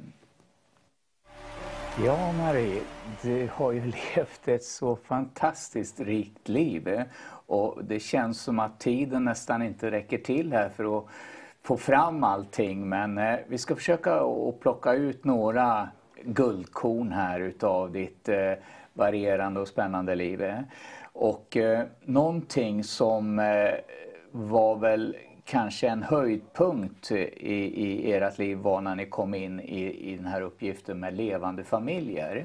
Ja, 2.05 2.31
Marie, 2.31 2.81
du 3.21 3.49
har 3.53 3.71
ju 3.71 3.81
levt 4.15 4.47
ett 4.47 4.63
så 4.63 4.95
fantastiskt 4.95 5.99
rikt 5.99 6.49
liv 6.49 6.87
eh, 6.87 7.03
och 7.45 7.85
det 7.85 7.99
känns 7.99 8.41
som 8.41 8.59
att 8.59 8.79
tiden 8.79 9.23
nästan 9.23 9.61
inte 9.61 9.91
räcker 9.91 10.17
till 10.17 10.53
här 10.53 10.69
för 10.69 10.97
att 10.97 11.05
få 11.63 11.77
fram 11.77 12.23
allting 12.23 12.89
men 12.89 13.17
eh, 13.17 13.39
vi 13.47 13.57
ska 13.57 13.75
försöka 13.75 14.15
att 14.15 14.59
plocka 14.59 14.93
ut 14.93 15.25
några 15.25 15.89
guldkorn 16.23 17.11
här 17.11 17.39
utav 17.39 17.91
ditt 17.91 18.29
eh, 18.29 18.53
varierande 18.93 19.59
och 19.59 19.67
spännande 19.67 20.15
liv. 20.15 20.41
Eh. 20.41 20.59
Och 21.13 21.57
eh, 21.57 21.85
någonting 22.01 22.83
som 22.83 23.39
eh, 23.39 23.71
var 24.31 24.75
väl 24.75 25.17
kanske 25.45 25.87
en 25.87 26.03
höjdpunkt 26.03 27.11
i, 27.11 27.15
i 27.85 28.13
ert 28.13 28.37
liv 28.37 28.57
var 28.57 28.81
när 28.81 28.95
ni 28.95 29.05
kom 29.05 29.33
in 29.33 29.59
i, 29.59 30.11
i 30.11 30.17
den 30.17 30.25
här 30.25 30.41
uppgiften 30.41 30.99
med 30.99 31.13
levande 31.13 31.63
familjer. 31.63 32.35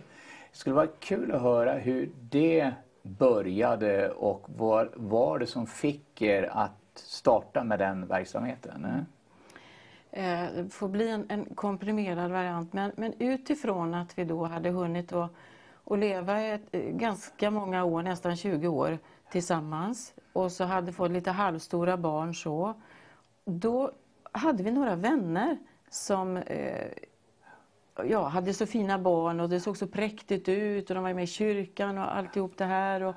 Det 0.53 0.59
skulle 0.59 0.77
vara 0.77 0.87
kul 0.87 1.33
att 1.33 1.43
höra 1.43 1.73
hur 1.73 2.11
det 2.31 2.73
började 3.03 4.11
och 4.11 4.47
vad 4.57 4.89
var 4.95 5.39
det 5.39 5.47
som 5.47 5.67
fick 5.67 6.23
er 6.23 6.51
att 6.53 6.86
starta 6.99 7.65
med 7.65 7.79
den 7.79 8.07
verksamheten? 8.07 8.85
Eh? 8.85 9.01
Eh, 10.17 10.53
det 10.55 10.69
får 10.69 10.89
bli 10.89 11.11
en, 11.11 11.27
en, 11.29 11.45
komprimerad 11.45 12.31
variant. 12.31 12.73
Men, 12.73 12.93
men 12.97 13.15
utifrån 13.19 13.95
att 13.95 14.19
vi 14.19 14.25
då 14.25 14.45
hade 14.45 14.71
hunnit 14.71 15.13
att, 15.13 15.31
att 15.85 15.99
leva 15.99 16.41
ett, 16.41 16.63
eh, 16.73 16.81
ganska 16.81 17.51
många 17.51 17.85
år, 17.85 18.03
nästan 18.03 18.37
20 18.37 18.69
år 18.69 18.99
tillsammans 19.31 20.15
och 20.33 20.53
så 20.53 20.65
hade 20.65 20.93
fått 20.93 21.11
lite 21.11 21.31
halvstora 21.31 21.97
barn 21.97 22.35
så. 22.35 22.75
Då 23.45 23.93
hade 24.33 24.63
vi 24.63 24.71
några 24.71 24.97
vänner 24.97 25.59
som 25.91 26.37
eh, 26.37 26.89
ja, 28.05 28.29
hade 28.29 28.55
så 28.55 28.67
fina 28.67 28.99
barn 28.99 29.41
och 29.41 29.49
det 29.49 29.61
såg 29.61 29.77
så 29.77 29.87
präktigt 29.87 30.49
ut 30.49 30.91
och 30.91 30.95
de 30.95 31.05
var 31.05 31.15
med 31.15 31.25
i 31.25 31.27
kyrkan 31.27 31.99
och 31.99 32.17
alltihop 32.17 32.57
det 32.57 32.65
här. 32.65 33.03
Och, 33.03 33.15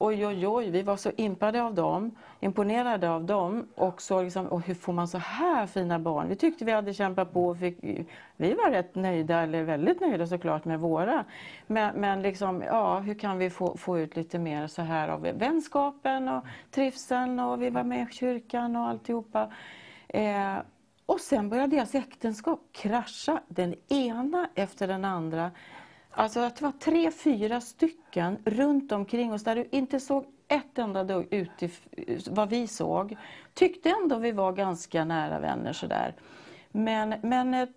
oj, 0.00 0.26
oj, 0.26 0.46
oj, 0.46 0.70
vi 0.70 0.82
var 0.82 0.96
så 0.96 1.10
impade 1.16 1.62
av 1.62 1.74
dem, 1.74 2.16
imponerade 2.40 3.10
av 3.10 3.24
dem 3.24 3.66
och 3.74 4.02
så 4.02 4.22
liksom, 4.22 4.46
och 4.46 4.60
hur 4.60 4.74
får 4.74 4.92
man 4.92 5.08
så 5.08 5.18
här 5.18 5.66
fina 5.66 5.98
barn? 5.98 6.28
Vi 6.28 6.36
tyckte 6.36 6.64
vi 6.64 6.72
hade 6.72 6.94
kämpat 6.94 7.32
på 7.32 7.46
och 7.48 7.58
fick, 7.58 7.78
vi 8.36 8.54
var 8.54 8.70
rätt 8.70 8.94
nöjda, 8.94 9.42
eller 9.42 9.62
väldigt 9.62 10.00
nöjda 10.00 10.26
såklart 10.26 10.64
med 10.64 10.80
våra. 10.80 11.24
Men, 11.66 12.00
men 12.00 12.22
liksom, 12.22 12.62
ja, 12.62 12.98
hur 12.98 13.14
kan 13.14 13.38
vi 13.38 13.50
få, 13.50 13.76
få 13.76 13.98
ut 13.98 14.16
lite 14.16 14.38
mer 14.38 14.66
så 14.66 14.82
här 14.82 15.08
av 15.08 15.20
vänskapen 15.20 16.28
och 16.28 16.44
trivseln 16.70 17.40
och 17.40 17.62
vi 17.62 17.70
var 17.70 17.84
med 17.84 18.08
i 18.10 18.14
kyrkan 18.14 18.76
och 18.76 18.88
alltihopa. 18.88 19.52
Eh, 20.08 20.56
och 21.06 21.20
sen 21.20 21.48
började 21.48 21.76
deras 21.76 21.94
äktenskap 21.94 22.60
krascha, 22.72 23.40
den 23.48 23.74
ena 23.88 24.48
efter 24.54 24.88
den 24.88 25.04
andra. 25.04 25.50
Alltså 26.18 26.40
att 26.40 26.56
det 26.56 26.64
var 26.64 26.72
tre, 26.72 27.10
fyra 27.10 27.60
stycken 27.60 28.38
runt 28.44 28.92
omkring 28.92 29.32
oss 29.32 29.44
där 29.44 29.56
du 29.56 29.68
inte 29.70 30.00
såg 30.00 30.24
ett 30.48 30.78
enda 30.78 31.04
dugg 31.04 31.34
ut 31.34 32.28
vad 32.30 32.50
vi 32.50 32.66
såg. 32.66 33.16
Tyckte 33.54 33.90
ändå 33.90 34.18
vi 34.18 34.32
var 34.32 34.52
ganska 34.52 35.04
nära 35.04 35.40
vänner 35.40 35.72
sådär. 35.72 36.14
Men, 36.70 37.14
men 37.22 37.54
eh, 37.54 37.68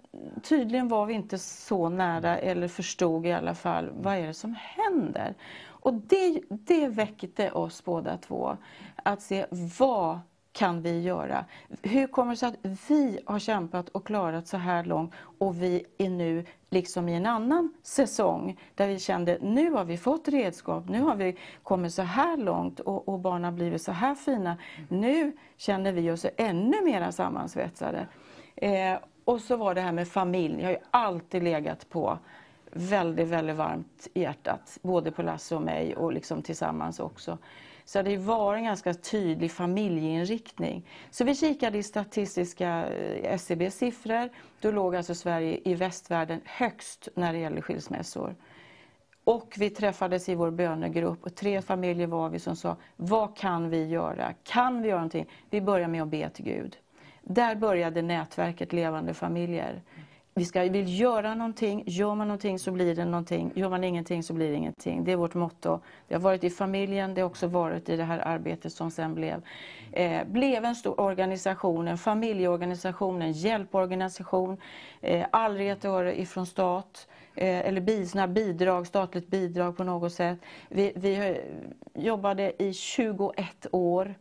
tydligen 0.44 0.88
var 0.88 1.06
vi 1.06 1.14
inte 1.14 1.38
så 1.38 1.90
nära 1.90 2.38
eller 2.38 2.68
förstod 2.68 3.26
i 3.26 3.32
alla 3.32 3.56
fall 3.56 3.90
vad 3.94 4.16
är 4.16 4.28
det 4.28 4.34
som 4.34 4.56
händer. 4.60 5.36
Och 5.64 5.94
det, 5.94 6.42
det 6.50 6.88
väckte 6.88 7.52
oss 7.52 7.86
båda 7.86 8.18
två. 8.18 8.58
Att 8.96 9.22
se 9.22 9.46
vad 9.80 10.20
kan 10.52 10.82
vi 10.82 11.02
göra? 11.02 11.46
Hur 11.82 12.08
kommer 12.08 12.32
det 12.32 12.38
sig 12.38 12.50
att 12.50 12.90
vi 12.90 13.20
har 13.26 13.40
kämpat 13.40 13.90
och 13.90 14.08
klarat 14.08 14.48
så 14.48 14.58
här 14.58 14.84
långt 14.84 15.14
och 15.40 15.62
vi 15.64 15.86
är 15.98 16.10
nu 16.10 16.46
liksom 16.70 17.10
i 17.10 17.16
en 17.16 17.26
annan 17.26 17.74
säsong 17.84 18.60
där 18.76 18.88
vi 18.88 19.00
kände 19.00 19.38
nu 19.42 19.72
har 19.72 19.86
vi 19.86 19.98
fått 19.98 20.28
redskap, 20.28 20.90
nu 20.90 21.02
har 21.02 21.16
vi 21.16 21.38
kommit 21.64 21.94
så 21.94 22.02
här 22.02 22.38
långt 22.38 22.80
och, 22.80 23.08
och 23.08 23.20
barnen 23.20 23.44
har 23.44 23.52
blivit 23.52 23.82
så 23.82 23.92
här 23.92 24.16
fina. 24.16 24.58
Nu 24.90 25.38
känner 25.58 25.92
vi 25.92 26.12
oss 26.12 26.26
ännu 26.38 26.82
mer 26.84 27.12
sammansvetsade. 27.12 28.08
Eh, 28.56 28.98
och 29.24 29.42
så 29.42 29.56
var 29.56 29.76
det 29.76 29.82
här 29.82 29.92
med 29.92 30.08
familj, 30.08 30.58
jag 30.60 30.66
har 30.66 30.72
ju 30.72 30.80
alltid 30.92 31.44
legat 31.44 31.90
på 31.90 32.18
väldigt, 32.72 33.28
väldigt 33.28 33.56
varmt 33.56 34.08
i 34.14 34.22
hjärtat. 34.22 34.78
Både 34.82 35.12
på 35.12 35.22
Lasse 35.22 35.56
och 35.56 35.62
mig 35.62 35.96
och 35.96 36.14
liksom 36.14 36.42
tillsammans 36.42 37.00
också. 37.00 37.38
Så 37.86 38.02
det 38.02 38.18
var 38.18 38.56
en 38.56 38.64
ganska 38.64 38.94
tydlig 38.94 39.52
familjeinriktning. 39.52 40.88
Så 41.12 41.24
vi 41.24 41.36
kikade 41.36 41.78
i 41.78 41.84
statistiska 41.84 42.88
eh, 42.88 43.34
SCB 43.34 43.72
siffror. 43.72 44.30
Då 44.62 44.72
låg 44.72 44.96
alltså 44.96 45.16
Sverige 45.16 45.60
i 45.66 45.76
västvärlden 45.76 46.42
högst 46.46 47.08
när 47.16 47.34
det 47.34 47.40
gäller 47.40 47.62
skilsmässor. 47.62 48.36
Och 49.24 49.56
vi 49.58 49.70
träffades 49.70 50.30
i 50.30 50.36
vår 50.36 50.52
bönegrupp 50.52 51.24
och 51.24 51.36
tre 51.36 51.62
familjer 51.62 52.08
var 52.08 52.30
vi 52.30 52.40
som 52.40 52.56
sa, 52.56 52.78
vad 52.96 53.38
kan 53.38 53.70
vi 53.70 53.88
göra? 53.88 54.34
Kan 54.44 54.82
vi 54.82 54.90
göra 54.90 55.00
någonting? 55.00 55.30
Vi 55.50 55.62
börjar 55.62 55.88
med 55.88 56.02
att 56.02 56.08
be 56.08 56.30
till 56.30 56.46
Gud. 56.46 56.78
Där 57.22 57.56
började 57.56 58.02
nätverket 58.02 58.74
Levande 58.74 59.14
familjer 59.14 59.82
vi 60.34 60.46
ska 60.46 60.62
vill 60.62 61.00
göra 61.00 61.36
någonting, 61.36 61.84
gör 61.88 62.16
man 62.16 62.28
någonting 62.28 62.60
så 62.60 62.72
blir 62.72 62.96
det 62.96 63.06
någonting, 63.06 63.52
gör 63.56 63.70
man 63.70 63.84
ingenting 63.84 64.24
så 64.24 64.34
blir 64.34 64.50
det 64.50 64.56
ingenting. 64.56 65.04
Det 65.04 65.12
är 65.12 65.16
vårt 65.16 65.34
motto. 65.34 65.80
Det 66.08 66.14
har 66.14 66.22
varit 66.22 66.44
i 66.44 66.50
familjen, 66.50 67.14
det 67.14 67.22
har 67.22 67.30
också 67.30 67.48
varit 67.48 67.90
i 67.90 67.98
det 67.98 68.04
här 68.04 68.20
arbetet 68.20 68.74
som 68.74 68.92
sen 68.92 69.16
blev, 69.16 69.42
eh, 69.92 70.24
blev 70.28 70.66
en 70.66 70.76
stor 70.76 71.00
organisation, 71.00 71.88
en 71.88 71.98
familjeorganisation, 71.98 73.22
en 73.22 73.32
hjälporganisation, 73.32 74.58
eh, 75.02 75.26
aldrig 75.32 75.70
ett 75.70 75.86
öre 75.86 76.22
ifrån 76.22 76.46
stat 76.46 77.08
eh, 77.36 77.60
eller 77.60 77.82
bi, 77.82 78.08
bidrag, 78.28 78.88
statligt 78.88 79.28
bidrag 79.28 79.78
på 79.78 79.84
något 79.84 80.14
sätt. 80.14 80.40
Vi, 80.70 80.92
vi 80.96 81.42
jobbade 81.94 82.64
i 82.64 82.74
21 82.74 83.68
år 83.72 84.16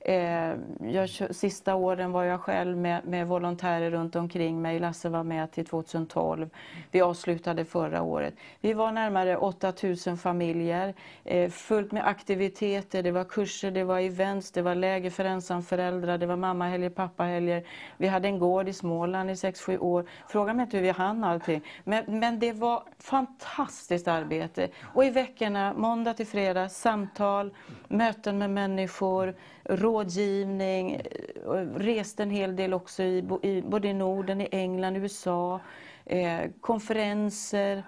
Eh, 0.00 0.54
jag, 0.80 1.08
sista 1.30 1.74
åren 1.74 2.12
var 2.12 2.24
jag 2.24 2.40
själv 2.40 2.76
med, 2.76 3.06
med 3.06 3.26
volontärer 3.26 3.90
runt 3.90 4.16
omkring 4.16 4.62
mig. 4.62 4.78
Lasse 4.78 5.08
var 5.08 5.22
med 5.22 5.50
till 5.50 5.66
2012. 5.66 6.50
Vi 6.90 7.00
avslutade 7.00 7.64
förra 7.64 8.02
året. 8.02 8.34
Vi 8.60 8.72
var 8.72 8.92
närmare 8.92 9.36
8000 9.36 10.16
familjer. 10.16 10.94
Eh, 11.24 11.50
fullt 11.50 11.92
med 11.92 12.06
aktiviteter. 12.06 13.02
Det 13.02 13.10
var 13.10 13.24
kurser, 13.24 13.70
det 13.70 13.84
var 13.84 14.00
events, 14.00 14.50
det 14.50 14.62
var 14.62 14.74
läger 14.74 15.10
för 15.10 15.24
ensamföräldrar, 15.24 16.18
det 16.18 16.26
var 16.26 16.36
mammahelger, 16.36 16.90
pappahelger. 16.90 17.64
Vi 17.96 18.06
hade 18.06 18.28
en 18.28 18.38
gård 18.38 18.68
i 18.68 18.72
Småland 18.72 19.30
i 19.30 19.34
6-7 19.34 19.78
år. 19.78 20.06
Fråga 20.28 20.54
mig 20.54 20.62
inte 20.62 20.76
hur 20.76 20.84
vi 20.84 20.90
hann 20.90 21.24
allting. 21.24 21.62
Men, 21.84 22.04
men 22.06 22.38
det 22.38 22.52
var 22.52 22.82
fantastiskt 22.98 24.08
arbete. 24.08 24.68
Och 24.94 25.04
i 25.04 25.10
veckorna, 25.10 25.72
måndag 25.76 26.14
till 26.14 26.26
fredag, 26.26 26.68
samtal, 26.68 27.54
möten 27.88 28.38
med 28.38 28.50
människor, 28.50 29.34
rådgivning, 29.68 31.00
reste 31.76 32.22
en 32.22 32.30
hel 32.30 32.56
del 32.56 32.74
också 32.74 33.02
i, 33.02 33.24
i 33.42 33.62
både 33.62 33.88
i 33.88 33.94
Norden, 33.94 34.40
i 34.40 34.48
England, 34.52 34.96
USA, 34.96 35.60
eh, 36.04 36.50
konferenser. 36.60 37.82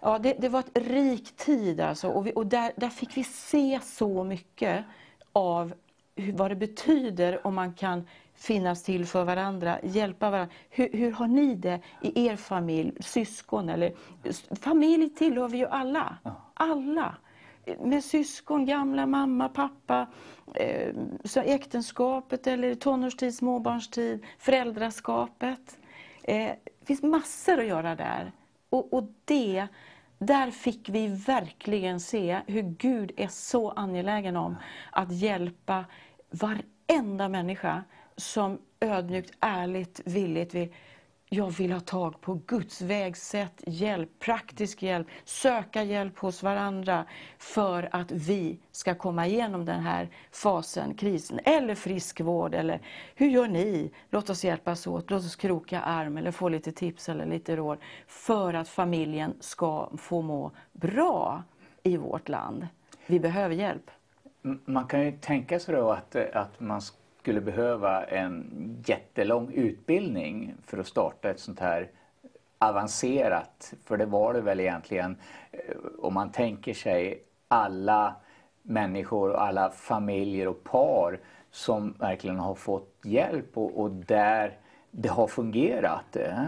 Ja, 0.00 0.18
det, 0.18 0.34
det, 0.38 0.48
var 0.48 0.60
ett 0.60 0.78
rik 0.78 1.36
tid 1.36 1.80
alltså 1.80 2.08
och, 2.08 2.26
vi, 2.26 2.32
och 2.34 2.46
där, 2.46 2.72
där 2.76 2.88
fick 2.88 3.16
vi 3.16 3.24
se 3.24 3.80
så 3.82 4.24
mycket 4.24 4.84
av 5.32 5.74
hur, 6.16 6.32
vad 6.32 6.50
det 6.50 6.56
betyder 6.56 7.46
om 7.46 7.54
man 7.54 7.74
kan 7.74 8.06
finnas 8.34 8.82
till 8.82 9.06
för 9.06 9.24
varandra, 9.24 9.78
hjälpa 9.82 10.30
varandra. 10.30 10.54
Hur, 10.70 10.88
hur, 10.92 11.12
har 11.12 11.26
ni 11.26 11.54
det 11.54 11.80
i 12.02 12.26
er 12.26 12.36
familj, 12.36 12.92
syskon 13.00 13.68
eller 13.68 13.92
familj 14.60 15.10
tillhör 15.10 15.48
vi 15.48 15.58
ju 15.58 15.66
alla. 15.66 16.16
Alla 16.54 17.14
med 17.80 18.04
syskon, 18.04 18.66
gamla 18.66 19.06
mamma, 19.06 19.48
pappa, 19.48 20.06
eh, 20.54 20.94
så 21.24 21.40
äktenskapet 21.40 22.46
eller 22.46 22.74
tonårstid, 22.74 23.34
småbarnstid, 23.34 24.24
föräldraskapet. 24.38 25.78
Eh, 26.22 26.52
det 26.80 26.86
finns 26.86 27.02
massor 27.02 27.58
att 27.58 27.66
göra 27.66 27.94
där. 27.94 28.32
Och, 28.70 28.92
och 28.92 29.04
det, 29.24 29.66
där 30.18 30.50
fick 30.50 30.88
vi 30.88 31.06
verkligen 31.06 32.00
se 32.00 32.40
hur 32.46 32.62
Gud 32.62 33.12
är 33.16 33.28
så 33.28 33.70
angelägen 33.70 34.36
om 34.36 34.56
att 34.92 35.12
hjälpa 35.12 35.84
varenda 36.30 37.28
människa 37.28 37.84
som 38.16 38.58
ödmjukt, 38.80 39.32
ärligt, 39.40 40.00
villigt 40.04 40.54
vill 40.54 40.72
jag 41.28 41.50
vill 41.50 41.72
ha 41.72 41.80
tag 41.80 42.20
på 42.20 42.40
Guds 42.46 42.80
vägsätt, 42.80 43.62
hjälp, 43.66 44.18
praktisk 44.18 44.82
hjälp, 44.82 45.06
söka 45.24 45.82
hjälp 45.82 46.18
hos 46.18 46.42
varandra 46.42 47.04
för 47.38 47.88
att 47.92 48.10
vi 48.10 48.58
ska 48.72 48.94
komma 48.94 49.26
igenom 49.26 49.64
den 49.64 49.80
här 49.80 50.08
fasen, 50.32 50.94
krisen, 50.94 51.40
eller 51.44 51.74
friskvård, 51.74 52.54
eller 52.54 52.80
hur 53.14 53.28
gör 53.28 53.48
ni? 53.48 53.92
Låt 54.10 54.30
oss 54.30 54.44
hjälpas 54.44 54.86
åt, 54.86 55.10
låt 55.10 55.24
oss 55.24 55.36
kroka 55.36 55.80
arm 55.80 56.16
eller 56.16 56.30
få 56.30 56.48
lite 56.48 56.72
tips 56.72 57.08
eller 57.08 57.26
lite 57.26 57.56
råd 57.56 57.78
för 58.06 58.54
att 58.54 58.68
familjen 58.68 59.34
ska 59.40 59.90
få 59.96 60.22
må 60.22 60.52
bra 60.72 61.42
i 61.82 61.96
vårt 61.96 62.28
land. 62.28 62.66
Vi 63.06 63.20
behöver 63.20 63.54
hjälp. 63.54 63.90
Man 64.64 64.86
kan 64.86 65.04
ju 65.04 65.12
tänka 65.12 65.60
sig 65.60 65.74
då 65.74 65.90
att, 65.90 66.14
eh, 66.14 66.24
att 66.32 66.60
man 66.60 66.80
skulle 67.28 67.40
behöva 67.40 68.04
en 68.04 68.82
jättelång 68.86 69.52
utbildning 69.52 70.54
för 70.66 70.78
att 70.78 70.86
starta 70.86 71.30
ett 71.30 71.40
sånt 71.40 71.60
här 71.60 71.90
avancerat, 72.58 73.74
för 73.84 73.96
det 73.96 74.06
var 74.06 74.34
det 74.34 74.40
väl 74.40 74.60
egentligen, 74.60 75.16
eh, 75.50 75.60
om 75.98 76.14
man 76.14 76.32
tänker 76.32 76.74
sig 76.74 77.22
alla 77.48 78.16
människor 78.62 79.30
och 79.30 79.42
alla 79.42 79.70
familjer 79.70 80.48
och 80.48 80.64
par 80.64 81.20
som 81.50 81.94
verkligen 81.98 82.38
har 82.38 82.54
fått 82.54 82.94
hjälp 83.02 83.58
och, 83.58 83.80
och 83.80 83.90
där 83.90 84.56
det 84.90 85.08
har 85.08 85.26
fungerat. 85.26 86.16
Eh, 86.16 86.44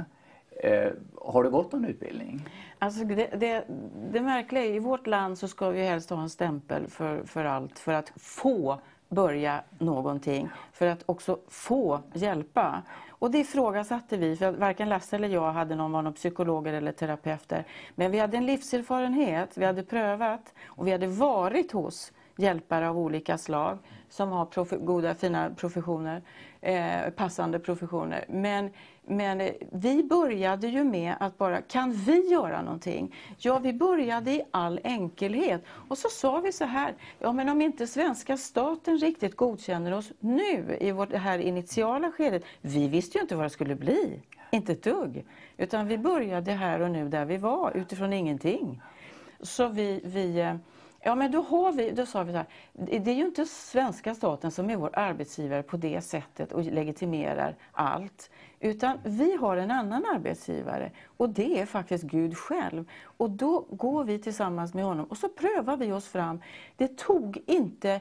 eh 0.62 0.92
har 1.24 1.42
du 1.42 1.50
gått 1.50 1.72
någon 1.72 1.84
utbildning? 1.84 2.48
Alltså 2.78 3.04
det, 3.04 3.26
det, 3.40 3.64
det 4.12 4.20
märkliga 4.20 4.64
är, 4.64 4.74
i 4.74 4.78
vårt 4.78 5.06
land 5.06 5.38
så 5.38 5.48
ska 5.48 5.70
vi 5.70 5.84
helst 5.84 6.10
ha 6.10 6.22
en 6.22 6.30
stämpel 6.30 6.86
för, 6.86 7.22
för 7.24 7.44
allt 7.44 7.78
för 7.78 7.92
att 7.92 8.12
få 8.16 8.80
börja 9.10 9.62
någonting 9.78 10.48
för 10.72 10.86
att 10.86 11.02
också 11.06 11.38
få 11.48 12.00
hjälpa. 12.14 12.82
Och 13.08 13.30
det 13.30 13.38
ifrågasatte 13.38 14.16
vi, 14.16 14.36
för 14.36 14.52
varken 14.52 14.88
Lasse 14.88 15.16
eller 15.16 15.28
jag 15.28 15.52
hade 15.52 15.74
någon, 15.74 15.92
var 15.92 16.02
någon 16.02 16.12
psykologer 16.12 16.72
eller 16.72 16.92
terapeuter. 16.92 17.64
Men 17.94 18.10
vi 18.10 18.18
hade 18.18 18.36
en 18.36 18.46
livserfarenhet, 18.46 19.58
vi 19.58 19.64
hade 19.64 19.82
prövat 19.82 20.54
och 20.66 20.86
vi 20.86 20.92
hade 20.92 21.06
varit 21.06 21.72
hos 21.72 22.12
hjälpare 22.36 22.88
av 22.88 22.98
olika 22.98 23.38
slag 23.38 23.78
som 24.08 24.32
har 24.32 24.76
goda 24.84 25.14
fina 25.14 25.50
professioner, 25.50 26.22
eh, 26.60 27.10
passande 27.16 27.58
professioner. 27.58 28.24
Men 28.28 28.70
men 29.10 29.40
eh, 29.40 29.52
vi 29.72 30.02
började 30.02 30.68
ju 30.68 30.84
med 30.84 31.14
att 31.20 31.38
bara, 31.38 31.62
kan 31.62 31.92
vi 31.92 32.30
göra 32.30 32.62
någonting? 32.62 33.14
Ja, 33.38 33.58
vi 33.58 33.72
började 33.72 34.30
i 34.30 34.42
all 34.50 34.80
enkelhet. 34.84 35.64
Och 35.88 35.98
så 35.98 36.08
sa 36.08 36.40
vi 36.40 36.52
så 36.52 36.64
här, 36.64 36.94
ja 37.18 37.32
men 37.32 37.48
om 37.48 37.62
inte 37.62 37.86
svenska 37.86 38.36
staten 38.36 38.98
riktigt 38.98 39.36
godkänner 39.36 39.92
oss 39.92 40.12
nu 40.20 40.76
i 40.80 40.92
vårt, 40.92 41.10
det 41.10 41.18
här 41.18 41.38
initiala 41.38 42.12
skedet. 42.12 42.44
Vi 42.60 42.88
visste 42.88 43.18
ju 43.18 43.22
inte 43.22 43.36
vad 43.36 43.44
det 43.44 43.50
skulle 43.50 43.74
bli, 43.74 44.20
inte 44.50 44.72
ett 44.72 44.82
dugg. 44.82 45.24
Utan 45.56 45.88
vi 45.88 45.98
började 45.98 46.52
här 46.52 46.80
och 46.80 46.90
nu 46.90 47.08
där 47.08 47.24
vi 47.24 47.36
var, 47.36 47.76
utifrån 47.76 48.12
ingenting. 48.12 48.82
Så 49.40 49.68
vi, 49.68 50.00
vi 50.04 50.40
eh, 50.40 50.54
Ja, 51.02 51.14
men 51.14 51.32
då, 51.32 51.40
har 51.40 51.72
vi, 51.72 51.90
då 51.90 52.06
sa 52.06 52.22
vi 52.22 52.32
så 52.32 52.36
här, 52.38 52.46
det 52.72 53.10
är 53.10 53.14
ju 53.14 53.24
inte 53.24 53.46
svenska 53.46 54.14
staten 54.14 54.50
som 54.50 54.70
är 54.70 54.76
vår 54.76 54.90
arbetsgivare 54.92 55.62
på 55.62 55.76
det 55.76 56.00
sättet 56.00 56.52
och 56.52 56.64
legitimerar 56.64 57.56
allt. 57.72 58.30
Utan 58.60 58.98
vi 59.04 59.36
har 59.36 59.56
en 59.56 59.70
annan 59.70 60.04
arbetsgivare 60.14 60.90
och 61.16 61.28
det 61.28 61.60
är 61.60 61.66
faktiskt 61.66 62.04
Gud 62.04 62.36
själv. 62.36 62.84
Och 63.02 63.30
då 63.30 63.66
går 63.70 64.04
vi 64.04 64.18
tillsammans 64.18 64.74
med 64.74 64.84
honom 64.84 65.06
och 65.06 65.16
så 65.16 65.28
prövar 65.28 65.76
vi 65.76 65.92
oss 65.92 66.08
fram. 66.08 66.40
Det 66.76 66.98
tog 66.98 67.42
inte, 67.46 68.00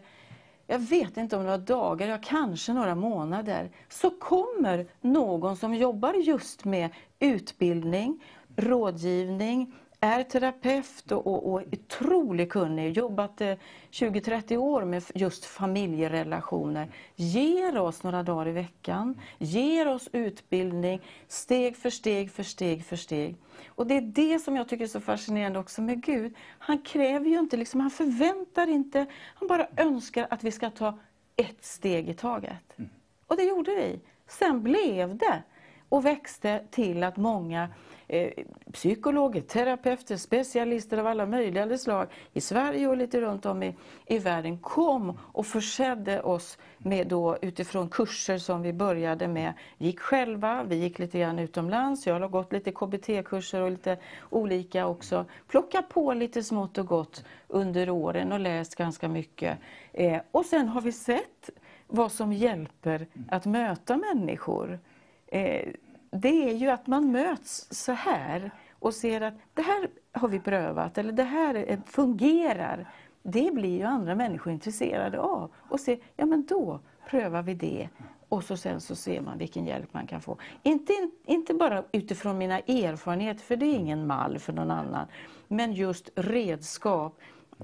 jag 0.67 0.79
vet 0.79 1.17
inte 1.17 1.37
om 1.37 1.43
det 1.43 1.49
var 1.49 1.57
dagar, 1.57 2.07
ja 2.07 2.17
kanske 2.23 2.73
några 2.73 2.95
månader. 2.95 3.71
Så 3.89 4.09
kommer 4.09 4.87
någon 5.01 5.57
som 5.57 5.75
jobbar 5.75 6.13
just 6.13 6.65
med 6.65 6.89
utbildning, 7.19 8.23
rådgivning, 8.55 9.73
är 9.99 10.23
terapeut 10.23 11.11
och, 11.11 11.27
och, 11.27 11.53
och 11.53 11.61
otroligt 11.71 12.49
kunnig, 12.49 12.97
jobbat 12.97 13.41
eh, 13.41 13.55
20-30 13.91 14.57
år 14.57 14.85
med 14.85 15.03
just 15.15 15.45
familjerelationer, 15.45 16.91
ger 17.15 17.77
oss 17.77 18.03
några 18.03 18.23
dagar 18.23 18.47
i 18.47 18.51
veckan, 18.51 19.21
ger 19.37 19.87
oss 19.87 20.09
utbildning 20.11 21.01
steg 21.27 21.77
för 21.77 21.89
steg 21.89 22.31
för 22.31 22.43
steg 22.43 22.85
för 22.85 22.95
steg. 22.95 23.35
Och 23.67 23.87
det 23.87 23.97
är 23.97 24.01
det 24.01 24.39
som 24.39 24.55
jag 24.55 24.69
tycker 24.69 24.83
är 24.83 24.87
så 24.87 25.01
fascinerande 25.01 25.59
också 25.59 25.81
med 25.81 26.03
Gud. 26.03 26.33
Han 26.59 26.81
kräver 26.81 27.25
ju 27.25 27.39
inte, 27.39 27.57
liksom, 27.57 27.79
han 27.79 27.91
förväntar 27.91 28.67
inte, 28.67 29.05
han 29.35 29.47
bara 29.47 29.67
önskar 29.77 30.27
att 30.29 30.43
vi 30.43 30.51
ska 30.51 30.69
ta 30.69 30.99
ett 31.35 31.65
steg 31.65 32.09
i 32.09 32.13
taget. 32.13 32.77
Mm. 32.77 32.89
Och 33.27 33.35
det 33.35 33.43
gjorde 33.43 33.75
vi. 33.75 33.99
Sen 34.27 34.63
blev 34.63 35.17
det 35.17 35.43
och 35.89 36.05
växte 36.05 36.63
till 36.71 37.03
att 37.03 37.17
många 37.17 37.69
eh, 38.09 38.31
psykologer, 38.73 39.41
terapeuter, 39.41 40.17
specialister 40.17 40.97
av 40.97 41.07
alla 41.07 41.25
möjliga 41.25 41.77
slag 41.77 42.07
i 42.33 42.41
Sverige 42.41 42.87
och 42.87 42.97
lite 42.97 43.21
runt 43.21 43.45
om 43.45 43.63
i, 43.63 43.75
i 44.05 44.17
världen 44.17 44.57
kom 44.57 45.17
och 45.21 45.45
försedde 45.45 46.21
oss 46.21 46.57
med 46.77 47.07
då 47.07 47.37
utifrån 47.41 47.89
kurser 47.89 48.37
som 48.37 48.61
vi 48.61 48.73
började 48.73 49.27
med. 49.27 49.53
Gick 49.77 49.99
själva, 49.99 50.63
vi 50.63 50.75
gick 50.75 50.99
lite 50.99 51.19
grann 51.19 51.39
utomlands, 51.39 52.07
jag 52.07 52.19
har 52.19 52.27
gått 52.27 52.53
lite 52.53 52.71
KBT-kurser 52.71 53.61
och 53.61 53.71
lite 53.71 53.97
olika 54.29 54.87
också. 54.87 55.25
Plocka 55.47 55.81
på 55.81 56.13
lite 56.13 56.43
smått 56.43 56.77
och 56.77 56.87
gott 56.87 57.25
under 57.47 57.89
åren 57.89 58.31
och 58.31 58.39
läst 58.39 58.75
ganska 58.75 59.07
mycket. 59.07 59.57
Eh, 59.93 60.21
och 60.31 60.45
sen 60.45 60.67
har 60.67 60.81
vi 60.81 60.91
sett 60.91 61.49
vad 61.87 62.11
som 62.11 62.33
hjälper 62.33 63.07
att 63.29 63.45
möta 63.45 63.97
människor. 63.97 64.79
Eh, 65.27 65.69
det 66.11 66.49
är 66.49 66.55
ju 66.55 66.69
att 66.69 66.87
man 66.87 67.11
möts 67.11 67.67
så 67.71 67.91
här 67.91 68.51
och 68.79 68.93
ser 68.93 69.21
att 69.21 69.33
det 69.53 69.61
här 69.61 69.89
har 70.11 70.27
vi 70.27 70.39
prövat 70.39 70.97
eller 70.97 71.11
det 71.11 71.23
här 71.23 71.81
fungerar. 71.85 72.89
Det 73.23 73.53
blir 73.53 73.77
ju 73.77 73.83
andra 73.83 74.15
människor 74.15 74.53
intresserade 74.53 75.19
av 75.19 75.51
och 75.69 75.79
ser, 75.79 75.99
ja 76.15 76.25
men 76.25 76.45
då 76.45 76.79
prövar 77.09 77.41
vi 77.41 77.53
det. 77.53 77.89
och 78.29 78.43
så 78.43 78.57
sen 78.57 78.81
så 78.81 78.95
ser 78.95 79.21
man 79.21 79.37
vilken 79.37 79.65
hjälp 79.65 79.93
man 79.93 80.07
kan 80.07 80.21
få. 80.21 80.37
Inte, 80.63 80.93
inte 81.25 81.53
bara 81.53 81.83
utifrån 81.91 82.37
mina 82.37 82.59
erfarenheter, 82.59 83.43
för 83.43 83.55
det 83.55 83.65
är 83.65 83.75
ingen 83.75 84.07
mall 84.07 84.39
för 84.39 84.53
någon 84.53 84.71
annan, 84.71 85.07
men 85.47 85.73
just 85.73 86.09
redskap 86.15 87.19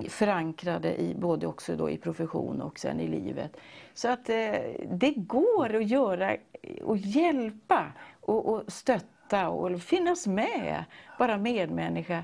förankrade 0.10 1.02
i 1.02 1.16
både 1.16 1.48
också 1.48 1.76
då 1.76 1.90
i 1.90 1.98
profession 1.98 2.62
och 2.62 2.80
sen 2.80 3.00
i 3.00 3.08
livet. 3.08 3.58
Så 3.94 4.10
att 4.10 4.30
eh, 4.30 4.54
det 4.92 5.14
går 5.16 5.76
att 5.76 5.88
göra 5.88 6.36
och 6.84 6.98
hjälpa 6.98 7.86
och, 8.26 8.54
och 8.54 8.64
stötta 8.68 9.50
och 9.50 9.82
finnas 9.82 10.28
med, 10.28 10.84
vara 11.20 11.38
medmänniska 11.38 12.24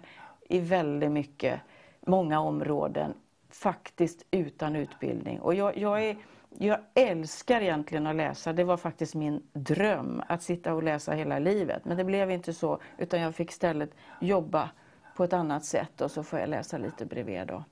i 0.49 0.60
väldigt 0.60 1.12
mycket, 1.12 1.60
många 2.02 2.39
områden, 2.39 3.14
faktiskt 3.49 4.26
utan 4.32 4.76
utbildning. 4.76 5.39
Och 5.39 5.56
jag, 5.56 5.78
jag 5.78 6.04
är 6.04 6.18
jag 6.58 6.80
älskar 6.93 7.62
egentligen 7.62 8.08
att 8.08 8.16
läsa. 8.16 8.54
Det 8.54 8.64
var 8.64 8.78
faktiskt 8.78 9.16
min 9.16 9.43
dröm 9.54 10.24
att 10.28 10.43
sitta 10.43 10.74
och 10.74 10.84
läsa 10.84 11.12
hela 11.12 11.39
livet. 11.39 11.86
Men 11.86 11.97
det 11.97 12.04
blev 12.04 12.32
inte 12.32 12.54
så, 12.54 12.80
utan 12.97 13.22
jag 13.22 13.36
fick 13.36 13.52
istället 13.52 13.91
jobba 14.22 14.70
på 15.16 15.24
ett 15.24 15.34
annat 15.34 15.66
sätt 15.66 16.02
och 16.02 16.12
så 16.12 16.24
får 16.24 16.39
jag 16.39 16.49
läsa 16.49 16.78
lite 16.78 17.06
bredvid 17.06 17.47
då. 17.47 17.64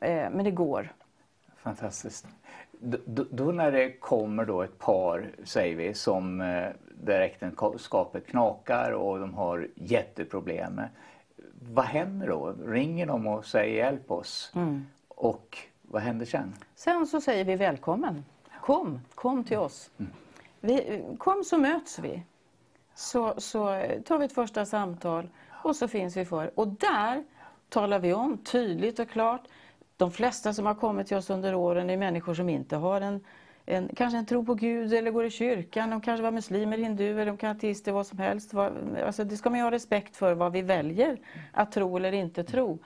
Eh, 0.00 0.30
men 0.30 0.44
det 0.44 0.50
går. 0.50 0.92
Fantastiskt. 1.56 2.26
Då, 2.80 3.24
då, 3.30 3.44
när 3.44 3.72
det 3.72 3.92
kommer 3.92 4.44
då 4.44 4.62
ett 4.62 4.78
par, 4.78 5.30
säger 5.44 5.76
vi, 5.76 5.94
som 5.94 6.40
eh, 6.40 6.68
där 6.94 7.20
äktenskapet 7.20 8.26
knakar 8.26 8.92
och 8.92 9.18
de 9.18 9.34
har 9.34 9.68
jätteproblem. 9.74 10.80
Vad 11.72 11.84
händer 11.84 12.28
då? 12.28 12.54
Ringer 12.66 13.06
de 13.06 13.26
och 13.26 13.44
säger 13.44 13.76
hjälp 13.76 14.10
oss? 14.10 14.52
Mm. 14.54 14.86
Och 15.08 15.58
vad 15.82 16.02
händer 16.02 16.26
sen? 16.26 16.54
Sen 16.74 17.06
så 17.06 17.20
säger 17.20 17.44
vi 17.44 17.56
välkommen. 17.56 18.24
Kom, 18.60 19.00
kom 19.14 19.44
till 19.44 19.58
oss. 19.58 19.90
Mm. 19.98 20.12
Vi, 20.60 21.04
kom 21.18 21.44
så 21.44 21.58
möts 21.58 21.98
vi. 21.98 22.22
Så, 22.94 23.34
så 23.38 23.82
tar 24.06 24.18
vi 24.18 24.24
ett 24.24 24.32
första 24.32 24.66
samtal 24.66 25.28
och 25.50 25.76
så 25.76 25.88
finns 25.88 26.16
vi 26.16 26.24
för. 26.24 26.50
Och 26.54 26.68
där 26.68 27.24
talar 27.68 27.98
vi 27.98 28.12
om 28.12 28.38
tydligt 28.38 28.98
och 28.98 29.08
klart. 29.08 29.42
De 29.98 30.10
flesta 30.10 30.52
som 30.52 30.66
har 30.66 30.74
kommit 30.74 31.06
till 31.06 31.16
oss 31.16 31.30
under 31.30 31.54
åren 31.54 31.90
är 31.90 31.96
människor 31.96 32.34
som 32.34 32.48
inte 32.48 32.76
har 32.76 33.00
en, 33.00 33.20
en, 33.66 33.90
kanske 33.96 34.18
en 34.18 34.26
tro 34.26 34.44
på 34.44 34.54
Gud 34.54 34.92
eller 34.92 35.10
går 35.10 35.24
i 35.24 35.30
kyrkan. 35.30 35.90
De 35.90 36.00
kanske 36.00 36.22
var 36.22 36.30
muslimer, 36.30 36.78
hinduer, 36.78 37.26
de 37.26 37.36
kan 37.36 37.50
ateister, 37.50 37.92
vad 37.92 38.06
som 38.06 38.18
helst. 38.18 38.54
Alltså 39.06 39.24
det 39.24 39.36
ska 39.36 39.50
man 39.50 39.58
ju 39.58 39.62
ha 39.62 39.70
respekt 39.70 40.16
för 40.16 40.34
vad 40.34 40.52
vi 40.52 40.62
väljer 40.62 41.18
att 41.52 41.72
tro 41.72 41.96
eller 41.96 42.12
inte 42.12 42.44
tro. 42.44 42.78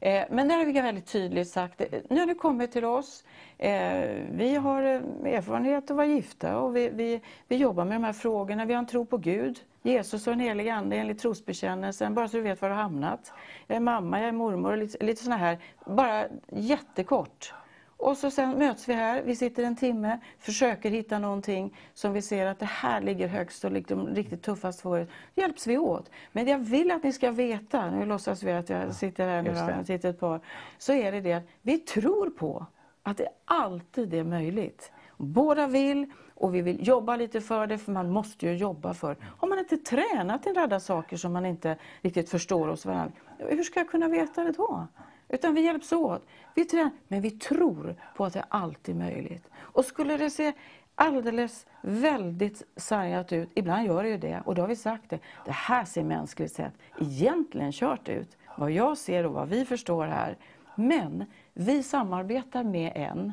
Eh, 0.00 0.24
men 0.30 0.48
där 0.48 0.56
har 0.56 0.64
vi 0.64 0.72
väldigt 0.72 1.06
tydligt 1.06 1.48
sagt, 1.48 1.80
eh, 1.80 1.86
nu 2.10 2.20
har 2.20 2.26
du 2.26 2.34
kommit 2.34 2.72
till 2.72 2.84
oss, 2.84 3.24
eh, 3.58 4.08
vi 4.32 4.54
har 4.54 4.82
erfarenhet 4.82 5.90
av 5.90 5.94
att 5.94 5.96
vara 5.96 6.06
gifta 6.06 6.58
och 6.58 6.76
vi, 6.76 6.88
vi, 6.88 7.20
vi 7.48 7.56
jobbar 7.56 7.84
med 7.84 7.96
de 7.96 8.04
här 8.04 8.12
frågorna, 8.12 8.64
vi 8.64 8.72
har 8.72 8.78
en 8.78 8.86
tro 8.86 9.06
på 9.06 9.16
Gud, 9.16 9.58
Jesus 9.82 10.26
och 10.26 10.32
den 10.32 10.40
helige 10.40 10.74
Ande 10.74 10.96
enligt 10.96 11.18
trosbekännelsen, 11.18 12.14
bara 12.14 12.28
så 12.28 12.36
du 12.36 12.42
vet 12.42 12.62
var 12.62 12.68
du 12.68 12.74
har 12.74 12.82
hamnat. 12.82 13.32
Jag 13.66 13.76
är 13.76 13.80
mamma, 13.80 14.20
jag 14.20 14.28
är 14.28 14.32
mormor, 14.32 14.76
lite, 14.76 15.04
lite 15.04 15.22
sådana 15.22 15.36
här, 15.36 15.58
bara 15.86 16.24
jättekort. 16.48 17.54
Och 18.00 18.16
så 18.16 18.30
sen 18.30 18.58
möts 18.58 18.88
vi 18.88 18.92
här, 18.92 19.22
vi 19.22 19.36
sitter 19.36 19.62
en 19.62 19.76
timme, 19.76 20.20
försöker 20.38 20.90
hitta 20.90 21.18
någonting 21.18 21.76
som 21.94 22.12
vi 22.12 22.22
ser 22.22 22.46
att 22.46 22.58
det 22.58 22.66
här 22.66 23.00
ligger 23.00 23.28
högst 23.28 23.64
och 23.64 23.72
liksom 23.72 24.06
riktigt 24.06 24.42
tuffast 24.42 24.80
för 24.80 24.98
er. 24.98 25.06
hjälps 25.34 25.66
vi 25.66 25.78
åt. 25.78 26.10
Men 26.32 26.46
jag 26.46 26.58
vill 26.58 26.90
att 26.90 27.02
ni 27.02 27.12
ska 27.12 27.30
veta, 27.30 27.90
nu 27.90 28.06
låtsas 28.06 28.42
vi 28.42 28.52
att 28.52 28.68
jag 28.68 28.94
sitter 28.94 29.28
här 29.28 29.42
med 29.42 29.86
sitter 29.86 30.10
ett 30.10 30.20
par, 30.20 30.40
så 30.78 30.92
är 30.92 31.12
det 31.12 31.20
det 31.20 31.32
att 31.32 31.44
vi 31.62 31.78
tror 31.78 32.30
på 32.30 32.66
att 33.02 33.16
det 33.16 33.28
alltid 33.44 34.14
är 34.14 34.24
möjligt. 34.24 34.92
Båda 35.16 35.66
vill 35.66 36.12
och 36.40 36.54
vi 36.54 36.62
vill 36.62 36.88
jobba 36.88 37.16
lite 37.16 37.40
för 37.40 37.66
det, 37.66 37.78
för 37.78 37.92
man 37.92 38.10
måste 38.10 38.46
ju 38.46 38.56
jobba 38.56 38.94
för. 38.94 39.16
Har 39.38 39.48
man 39.48 39.58
inte 39.58 39.76
tränat 39.76 40.46
en 40.46 40.54
radda 40.54 40.80
saker 40.80 41.16
som 41.16 41.32
man 41.32 41.46
inte 41.46 41.76
riktigt 42.00 42.30
förstår 42.30 42.68
hos 42.68 42.86
varandra, 42.86 43.14
hur 43.38 43.62
ska 43.62 43.80
jag 43.80 43.88
kunna 43.88 44.08
veta 44.08 44.44
det 44.44 44.52
då? 44.52 44.86
Utan 45.28 45.54
vi 45.54 45.60
hjälps 45.60 45.92
åt. 45.92 46.26
Vi 46.54 46.64
tränar, 46.64 46.90
men 47.08 47.20
vi 47.20 47.30
tror 47.30 47.94
på 48.16 48.24
att 48.24 48.32
det 48.32 48.44
alltid 48.48 48.94
är 48.94 48.98
möjligt. 48.98 49.48
Och 49.56 49.84
skulle 49.84 50.16
det 50.16 50.30
se 50.30 50.52
alldeles 50.94 51.66
väldigt 51.82 52.62
sargat 52.76 53.32
ut, 53.32 53.50
ibland 53.54 53.86
gör 53.86 54.02
det 54.02 54.08
ju 54.08 54.18
det, 54.18 54.42
och 54.44 54.54
då 54.54 54.62
har 54.62 54.68
vi 54.68 54.76
sagt 54.76 55.10
det, 55.10 55.18
det 55.44 55.52
här 55.52 55.84
ser 55.84 56.02
mänskligt 56.02 56.52
sett 56.52 56.74
egentligen 57.00 57.72
kört 57.72 58.08
ut. 58.08 58.36
Vad 58.56 58.70
jag 58.70 58.98
ser 58.98 59.26
och 59.26 59.32
vad 59.32 59.48
vi 59.48 59.64
förstår 59.64 60.06
här. 60.06 60.36
Men 60.74 61.24
vi 61.54 61.82
samarbetar 61.82 62.64
med 62.64 62.92
en 62.94 63.32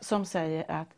som 0.00 0.24
säger 0.24 0.70
att 0.70 0.95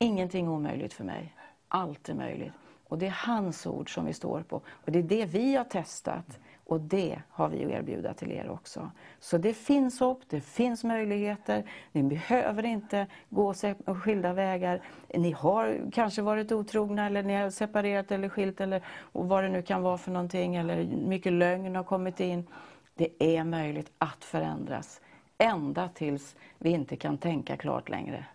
ingenting 0.00 0.46
är 0.46 0.50
omöjligt 0.50 0.92
för 0.92 1.04
mig. 1.04 1.34
Allt 1.68 2.08
är 2.08 2.14
möjligt. 2.14 2.52
Och 2.88 2.98
det 2.98 3.06
är 3.06 3.16
hans 3.26 3.66
ord 3.66 3.94
som 3.94 4.04
vi 4.04 4.12
står 4.12 4.42
på. 4.42 4.56
Och 4.66 4.92
det 4.92 4.98
är 4.98 5.02
det 5.02 5.24
vi 5.24 5.54
har 5.54 5.64
testat. 5.64 6.38
Och 6.64 6.80
det 6.80 7.22
har 7.28 7.48
vi 7.48 7.64
att 7.64 7.70
erbjuda 7.70 8.14
till 8.14 8.32
er 8.32 8.50
också. 8.50 8.90
Så 9.20 9.38
det 9.38 9.54
finns 9.54 10.00
hopp, 10.00 10.20
det 10.28 10.40
finns 10.40 10.84
möjligheter. 10.84 11.70
Ni 11.92 12.02
behöver 12.02 12.64
inte 12.64 13.06
gå 13.28 13.54
skilda 13.86 14.32
vägar. 14.32 14.82
Ni 15.14 15.32
har 15.32 15.90
kanske 15.92 16.22
varit 16.22 16.52
otrogna 16.52 17.06
eller 17.06 17.22
ni 17.22 17.34
har 17.34 17.50
separerat 17.50 18.12
eller 18.12 18.28
skilt 18.28 18.60
eller 18.60 18.82
vad 19.12 19.44
det 19.44 19.48
nu 19.48 19.62
kan 19.62 19.82
vara 19.82 19.98
för 19.98 20.10
någonting. 20.10 20.56
Eller 20.56 20.84
mycket 20.84 21.32
lögn 21.32 21.76
har 21.76 21.84
kommit 21.84 22.20
in. 22.20 22.46
Det 22.94 23.36
är 23.36 23.44
möjligt 23.44 23.92
att 23.98 24.24
förändras. 24.24 25.00
Ända 25.38 25.88
tills 25.88 26.36
vi 26.58 26.70
inte 26.70 26.96
kan 26.96 27.18
tänka 27.18 27.56
klart 27.56 27.88
längre. 27.88 28.26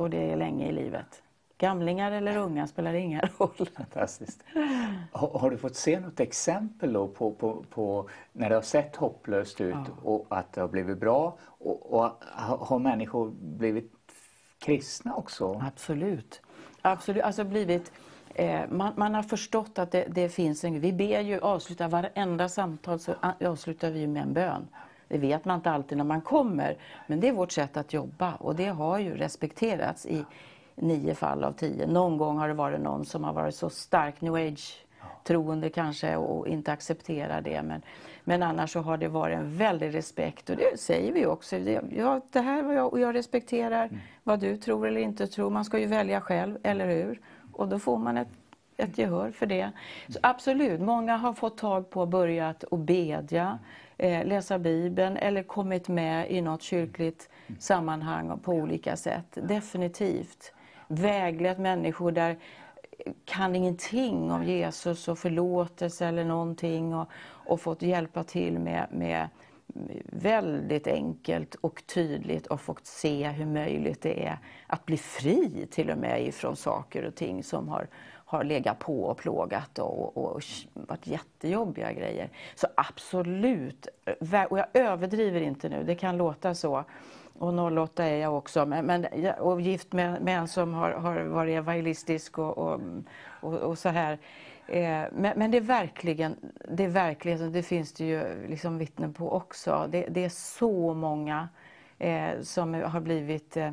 Och 0.00 0.10
det 0.10 0.32
är 0.32 0.36
länge 0.36 0.68
i 0.68 0.72
livet. 0.72 1.22
Gamlingar 1.58 2.12
eller 2.12 2.36
unga 2.36 2.66
spelar 2.66 2.94
ingen 2.94 3.20
roll. 3.38 3.68
Fantastiskt. 3.76 4.44
Har, 5.12 5.38
har, 5.38 5.50
du 5.50 5.58
fått 5.58 5.76
se 5.76 6.00
något 6.00 6.20
exempel 6.20 6.92
då 6.92 7.08
på, 7.08 7.32
på, 7.32 7.64
på, 7.70 8.08
när 8.32 8.48
det 8.48 8.54
har 8.54 8.62
sett 8.62 8.96
hopplöst 8.96 9.60
ut 9.60 9.74
ja. 9.74 9.84
och 10.02 10.26
att 10.28 10.52
det 10.52 10.60
har 10.60 10.68
blivit 10.68 10.98
bra? 10.98 11.38
Och, 11.42 11.92
och 11.92 12.12
har 12.60 12.78
människor 12.78 13.30
blivit 13.40 13.92
kristna 14.58 15.14
också? 15.14 15.62
Absolut. 15.66 16.42
Absolut. 16.82 17.22
Alltså 17.22 17.44
blivit, 17.44 17.92
eh, 18.34 18.60
man, 18.70 18.92
man, 18.96 19.14
har 19.14 19.22
förstått 19.22 19.78
att 19.78 19.90
det, 19.90 20.04
det, 20.08 20.28
finns 20.28 20.64
en 20.64 20.80
Vi 20.80 20.92
ber 20.92 21.20
ju, 21.20 21.40
avsluta 21.40 21.88
varenda 21.88 22.48
samtal 22.48 22.98
så 22.98 23.14
avslutar 23.40 23.90
vi 23.90 24.06
med 24.06 24.22
en 24.22 24.32
bön. 24.32 24.68
Det 25.10 25.18
vet 25.18 25.44
man 25.44 25.56
inte 25.56 25.70
alltid 25.70 25.98
när 25.98 26.04
man 26.04 26.20
kommer, 26.20 26.76
men 27.06 27.20
det 27.20 27.28
är 27.28 27.32
vårt 27.32 27.52
sätt 27.52 27.76
att 27.76 27.92
jobba 27.92 28.34
och 28.34 28.56
det 28.56 28.66
har 28.66 28.98
ju 28.98 29.16
respekterats 29.16 30.06
i, 30.06 30.24
nio 30.74 31.14
fall 31.14 31.44
av 31.44 31.52
tio. 31.52 31.86
Någon 31.86 32.18
gång 32.18 32.38
har 32.38 32.48
det 32.48 32.54
varit 32.54 32.80
någon 32.80 33.04
som 33.04 33.24
har 33.24 33.32
varit 33.32 33.54
så 33.54 33.70
stark 33.70 34.20
new 34.20 34.34
age 34.34 34.84
troende 35.24 35.70
kanske 35.70 36.16
och 36.16 36.48
inte 36.48 36.72
accepterar 36.72 37.40
det. 37.40 37.62
Men, 37.62 37.82
men 38.24 38.42
annars 38.42 38.72
så 38.72 38.80
har 38.80 38.96
det 38.96 39.08
varit 39.08 39.38
en 39.38 39.56
väldig 39.56 39.94
respekt 39.94 40.50
och 40.50 40.56
det 40.56 40.80
säger 40.80 41.12
vi 41.12 41.26
också. 41.26 41.58
Det, 41.58 41.82
ja, 41.96 42.20
det 42.30 42.40
här 42.40 42.62
var 42.62 42.72
jag 42.72 42.92
och 42.92 43.00
jag 43.00 43.14
respekterar 43.14 43.84
mm. 43.84 43.98
vad 44.22 44.40
du 44.40 44.56
tror 44.56 44.88
eller 44.88 45.00
inte 45.00 45.26
tror. 45.26 45.50
Man 45.50 45.64
ska 45.64 45.78
ju 45.78 45.86
välja 45.86 46.20
själv, 46.20 46.58
eller 46.62 46.86
hur? 46.86 47.20
Och 47.52 47.68
då 47.68 47.78
får 47.78 47.98
man 47.98 48.16
ett, 48.16 48.28
ett 48.76 48.98
gehör 48.98 49.30
för 49.30 49.46
det. 49.46 49.70
Så 50.08 50.18
absolut, 50.22 50.80
många 50.80 51.16
har 51.16 51.32
fått 51.32 51.58
tag 51.58 51.90
på 51.90 52.00
och 52.00 52.08
börjat 52.08 52.64
att 52.70 52.78
bedja, 52.78 53.58
eh, 54.00 54.24
läsa 54.24 54.58
Bibeln 54.58 55.16
eller 55.16 55.42
kommit 55.42 55.88
med 55.88 56.30
i 56.30 56.40
något 56.40 56.62
kyrkligt 56.62 57.28
sammanhang 57.58 58.38
på 58.42 58.52
olika 58.52 58.96
sätt. 58.96 59.38
Definitivt 59.42 60.52
väglett 60.88 61.58
människor 61.58 62.12
där 62.12 62.38
eh, 62.98 63.12
kan 63.24 63.56
ingenting 63.56 64.30
om 64.30 64.44
Jesus 64.44 65.08
och 65.08 65.18
förlåtelse 65.18 66.06
eller 66.06 66.24
någonting 66.24 66.94
och, 66.94 67.08
och 67.22 67.60
fått 67.60 67.82
hjälpa 67.82 68.24
till 68.24 68.58
med, 68.58 68.86
med 68.90 69.28
väldigt 70.04 70.86
enkelt 70.86 71.54
och 71.54 71.82
tydligt 71.86 72.46
och 72.46 72.60
fått 72.60 72.86
se 72.86 73.28
hur 73.28 73.46
möjligt 73.46 74.02
det 74.02 74.26
är 74.26 74.38
att 74.66 74.86
bli 74.86 74.96
fri 74.96 75.66
till 75.70 75.90
och 75.90 75.98
med 75.98 76.26
ifrån 76.26 76.56
saker 76.56 77.04
och 77.04 77.14
ting 77.14 77.44
som 77.44 77.68
har, 77.68 77.88
har 78.30 78.44
legat 78.44 78.78
på 78.78 79.02
och 79.02 79.18
plågat 79.18 79.78
och, 79.78 80.16
och, 80.16 80.32
och 80.32 80.42
varit 80.74 81.06
jättejobbiga 81.06 81.92
grejer. 81.92 82.30
Så 82.54 82.66
absolut, 82.74 83.88
eh, 84.04 84.44
och 84.44 84.58
jag 84.58 84.66
överdriver 84.72 85.40
inte 85.40 85.68
nu, 85.68 85.84
det 85.84 85.94
kan 85.94 86.16
låta 86.16 86.54
så. 86.54 86.84
Och 87.38 87.78
08 87.82 88.04
är 88.04 88.16
jag 88.16 88.36
också, 88.36 88.66
men, 88.66 88.86
men, 88.86 89.06
och 89.38 89.60
gift 89.60 89.92
med, 89.92 90.22
med 90.22 90.38
en 90.38 90.48
som 90.48 90.74
har, 90.74 90.90
har 90.90 91.20
varit 91.20 91.56
evangelistisk 91.56 92.38
och, 92.38 92.58
och, 92.58 92.80
och, 93.40 93.54
och 93.54 93.78
så 93.78 93.88
här. 93.88 94.18
Eh, 94.66 95.04
men, 95.12 95.32
men, 95.36 95.50
det 95.50 95.56
är 95.56 95.60
verkligen, 95.60 96.36
det 96.68 96.84
är 96.84 96.88
verkligen, 96.88 97.52
det 97.52 97.62
finns 97.62 97.92
det 97.92 98.04
ju 98.04 98.46
liksom 98.48 98.78
vittnen 98.78 99.12
på 99.12 99.32
också. 99.32 99.88
Det, 99.90 100.06
det 100.08 100.24
är 100.24 100.28
så 100.28 100.94
många 100.94 101.48
eh, 102.00 102.40
som 102.40 102.74
har 102.74 103.00
blivit 103.00 103.56
eh, 103.56 103.72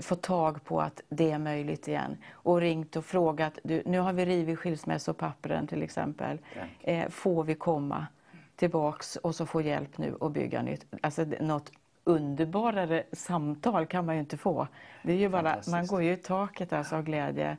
fått 0.00 0.22
tag 0.22 0.64
på 0.64 0.80
att 0.80 1.00
det 1.08 1.30
är 1.30 1.38
möjligt 1.38 1.88
igen. 1.88 2.16
Och 2.32 2.60
ringt 2.60 2.96
och 2.96 3.04
frågat, 3.04 3.58
du, 3.62 3.82
nu 3.86 3.98
har 3.98 4.12
vi 4.12 4.26
rivit 4.26 4.58
skilsmässopappren 4.58 5.66
till 5.66 5.82
exempel. 5.82 6.38
Eh, 6.80 7.08
får 7.08 7.44
vi 7.44 7.54
komma 7.54 8.06
tillbaks 8.56 9.16
och 9.16 9.34
så 9.34 9.46
få 9.46 9.60
hjälp 9.60 9.98
nu 9.98 10.14
och 10.14 10.30
bygga 10.30 10.62
nytt? 10.62 10.86
Alltså 11.02 11.24
något 11.40 11.72
underbarare 12.04 13.02
samtal 13.12 13.86
kan 13.86 14.06
man 14.06 14.14
ju 14.14 14.20
inte 14.20 14.36
få. 14.36 14.68
Det 15.02 15.12
är 15.12 15.16
ju 15.16 15.28
bara, 15.28 15.56
man 15.70 15.86
går 15.86 16.02
ju 16.02 16.12
i 16.12 16.16
taket 16.16 16.72
alltså 16.72 16.96
av 16.96 17.02
glädje. 17.02 17.56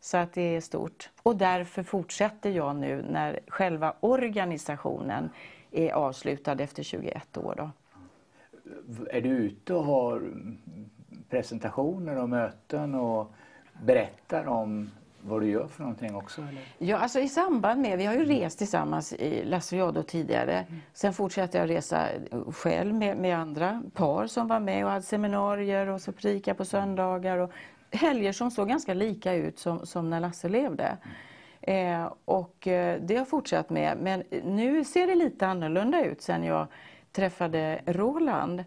Så 0.00 0.16
att 0.16 0.32
det 0.32 0.56
är 0.56 0.60
stort. 0.60 1.10
Och 1.22 1.36
därför 1.36 1.82
fortsätter 1.82 2.50
jag 2.50 2.76
nu 2.76 3.06
när 3.10 3.40
själva 3.48 3.94
organisationen 4.00 5.30
är 5.70 5.92
avslutad 5.92 6.52
efter 6.52 6.82
21 6.82 7.36
år. 7.36 7.54
Då. 7.56 7.70
Är 9.10 9.20
du 9.20 9.28
ute 9.28 9.74
och 9.74 9.84
har 9.84 10.32
presentationer 11.28 12.16
och 12.16 12.28
möten 12.28 12.94
och 12.94 13.32
berättar 13.84 14.46
om 14.46 14.90
vad 15.20 15.40
du 15.40 15.50
gör 15.50 15.66
för 15.66 15.82
någonting 15.82 16.14
också? 16.14 16.42
Eller? 16.42 16.62
Ja, 16.78 16.96
alltså 16.96 17.20
i 17.20 17.28
samband 17.28 17.80
med, 17.80 17.98
vi 17.98 18.04
har 18.04 18.14
ju 18.14 18.24
rest 18.24 18.58
tillsammans 18.58 19.12
i 19.12 19.44
Lasso 19.44 20.02
tidigare. 20.02 20.52
Mm. 20.52 20.80
Sen 20.92 21.12
fortsatte 21.12 21.58
jag 21.58 21.70
resa 21.70 22.08
själv 22.52 22.94
med, 22.94 23.16
med 23.16 23.38
andra 23.38 23.82
par 23.94 24.26
som 24.26 24.48
var 24.48 24.60
med 24.60 24.84
och 24.84 24.90
hade 24.90 25.02
seminarier 25.02 25.86
och 25.86 26.00
så 26.00 26.12
prika 26.12 26.54
på 26.54 26.64
söndagar. 26.64 27.38
Och 27.38 27.50
helger 27.90 28.32
som 28.32 28.50
såg 28.50 28.68
ganska 28.68 28.94
lika 28.94 29.34
ut 29.34 29.58
som, 29.58 29.86
som 29.86 30.10
när 30.10 30.20
Lasse 30.20 30.48
levde. 30.48 30.96
Mm. 31.02 32.02
Eh, 32.02 32.12
och 32.24 32.68
eh, 32.68 33.00
det 33.00 33.14
har 33.14 33.20
jag 33.20 33.28
fortsatt 33.28 33.70
med. 33.70 33.98
Men 34.00 34.22
nu 34.44 34.84
ser 34.84 35.06
det 35.06 35.14
lite 35.14 35.46
annorlunda 35.46 36.04
ut 36.04 36.22
sen 36.22 36.44
jag 36.44 36.66
träffade 37.16 37.80
Roland. 37.86 38.64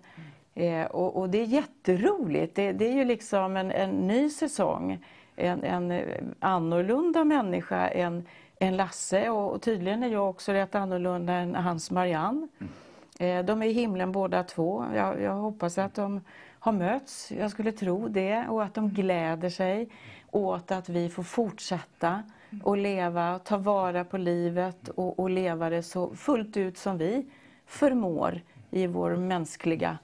Mm. 0.56 0.82
Eh, 0.82 0.88
och, 0.88 1.16
och, 1.16 1.30
det 1.30 1.42
är 1.42 1.46
jätteroligt. 1.46 2.56
Det, 2.56 2.72
det 2.72 2.88
är 2.88 2.94
ju 2.94 3.06
liksom 3.06 3.58
en, 3.58 3.72
en 3.72 4.08
ny 4.08 4.30
säsong 4.30 5.00
en, 5.40 5.64
en 5.64 5.92
eh, 5.92 6.24
annorlunda 6.40 7.24
människa 7.24 7.88
än, 7.88 8.26
än 8.60 8.78
Lasse 8.78 9.30
och, 9.30 9.52
och, 9.52 9.62
tydligen 9.62 10.04
är 10.04 10.08
jag 10.08 10.30
också 10.30 10.52
rätt 10.52 10.76
annorlunda 10.76 11.34
än 11.34 11.56
hans 11.56 11.92
Marianne. 11.92 12.48
Mm. 12.60 12.72
Eh, 13.20 13.46
de 13.46 13.62
är 13.62 13.66
i 13.66 13.72
himlen 13.72 14.12
båda 14.12 14.44
två. 14.44 14.86
Jag, 14.96 15.22
jag, 15.22 15.34
hoppas 15.34 15.78
att 15.78 15.96
de 15.96 16.22
har 16.60 16.72
mötts, 16.72 17.32
jag 17.32 17.52
skulle 17.52 17.72
tro 17.72 18.08
det, 18.08 18.46
och 18.48 18.64
att 18.64 18.74
de 18.74 18.90
gläder 18.90 19.50
sig 19.50 19.90
åt 20.32 20.72
att 20.72 20.90
vi 20.90 21.10
får 21.10 21.24
fortsätta 21.24 22.24
och 22.64 22.78
leva, 22.78 23.40
ta 23.40 23.58
vara 23.58 24.04
på 24.04 24.18
livet 24.18 24.90
och, 24.90 25.20
och 25.20 25.30
leva 25.30 25.70
det 25.70 25.84
så 25.84 26.16
fullt 26.16 26.58
ut 26.58 26.78
som 26.78 26.98
vi 26.98 27.26
förmår 27.70 28.42
i 28.72 28.88
vår 28.88 29.16
mänskliga 29.16 29.98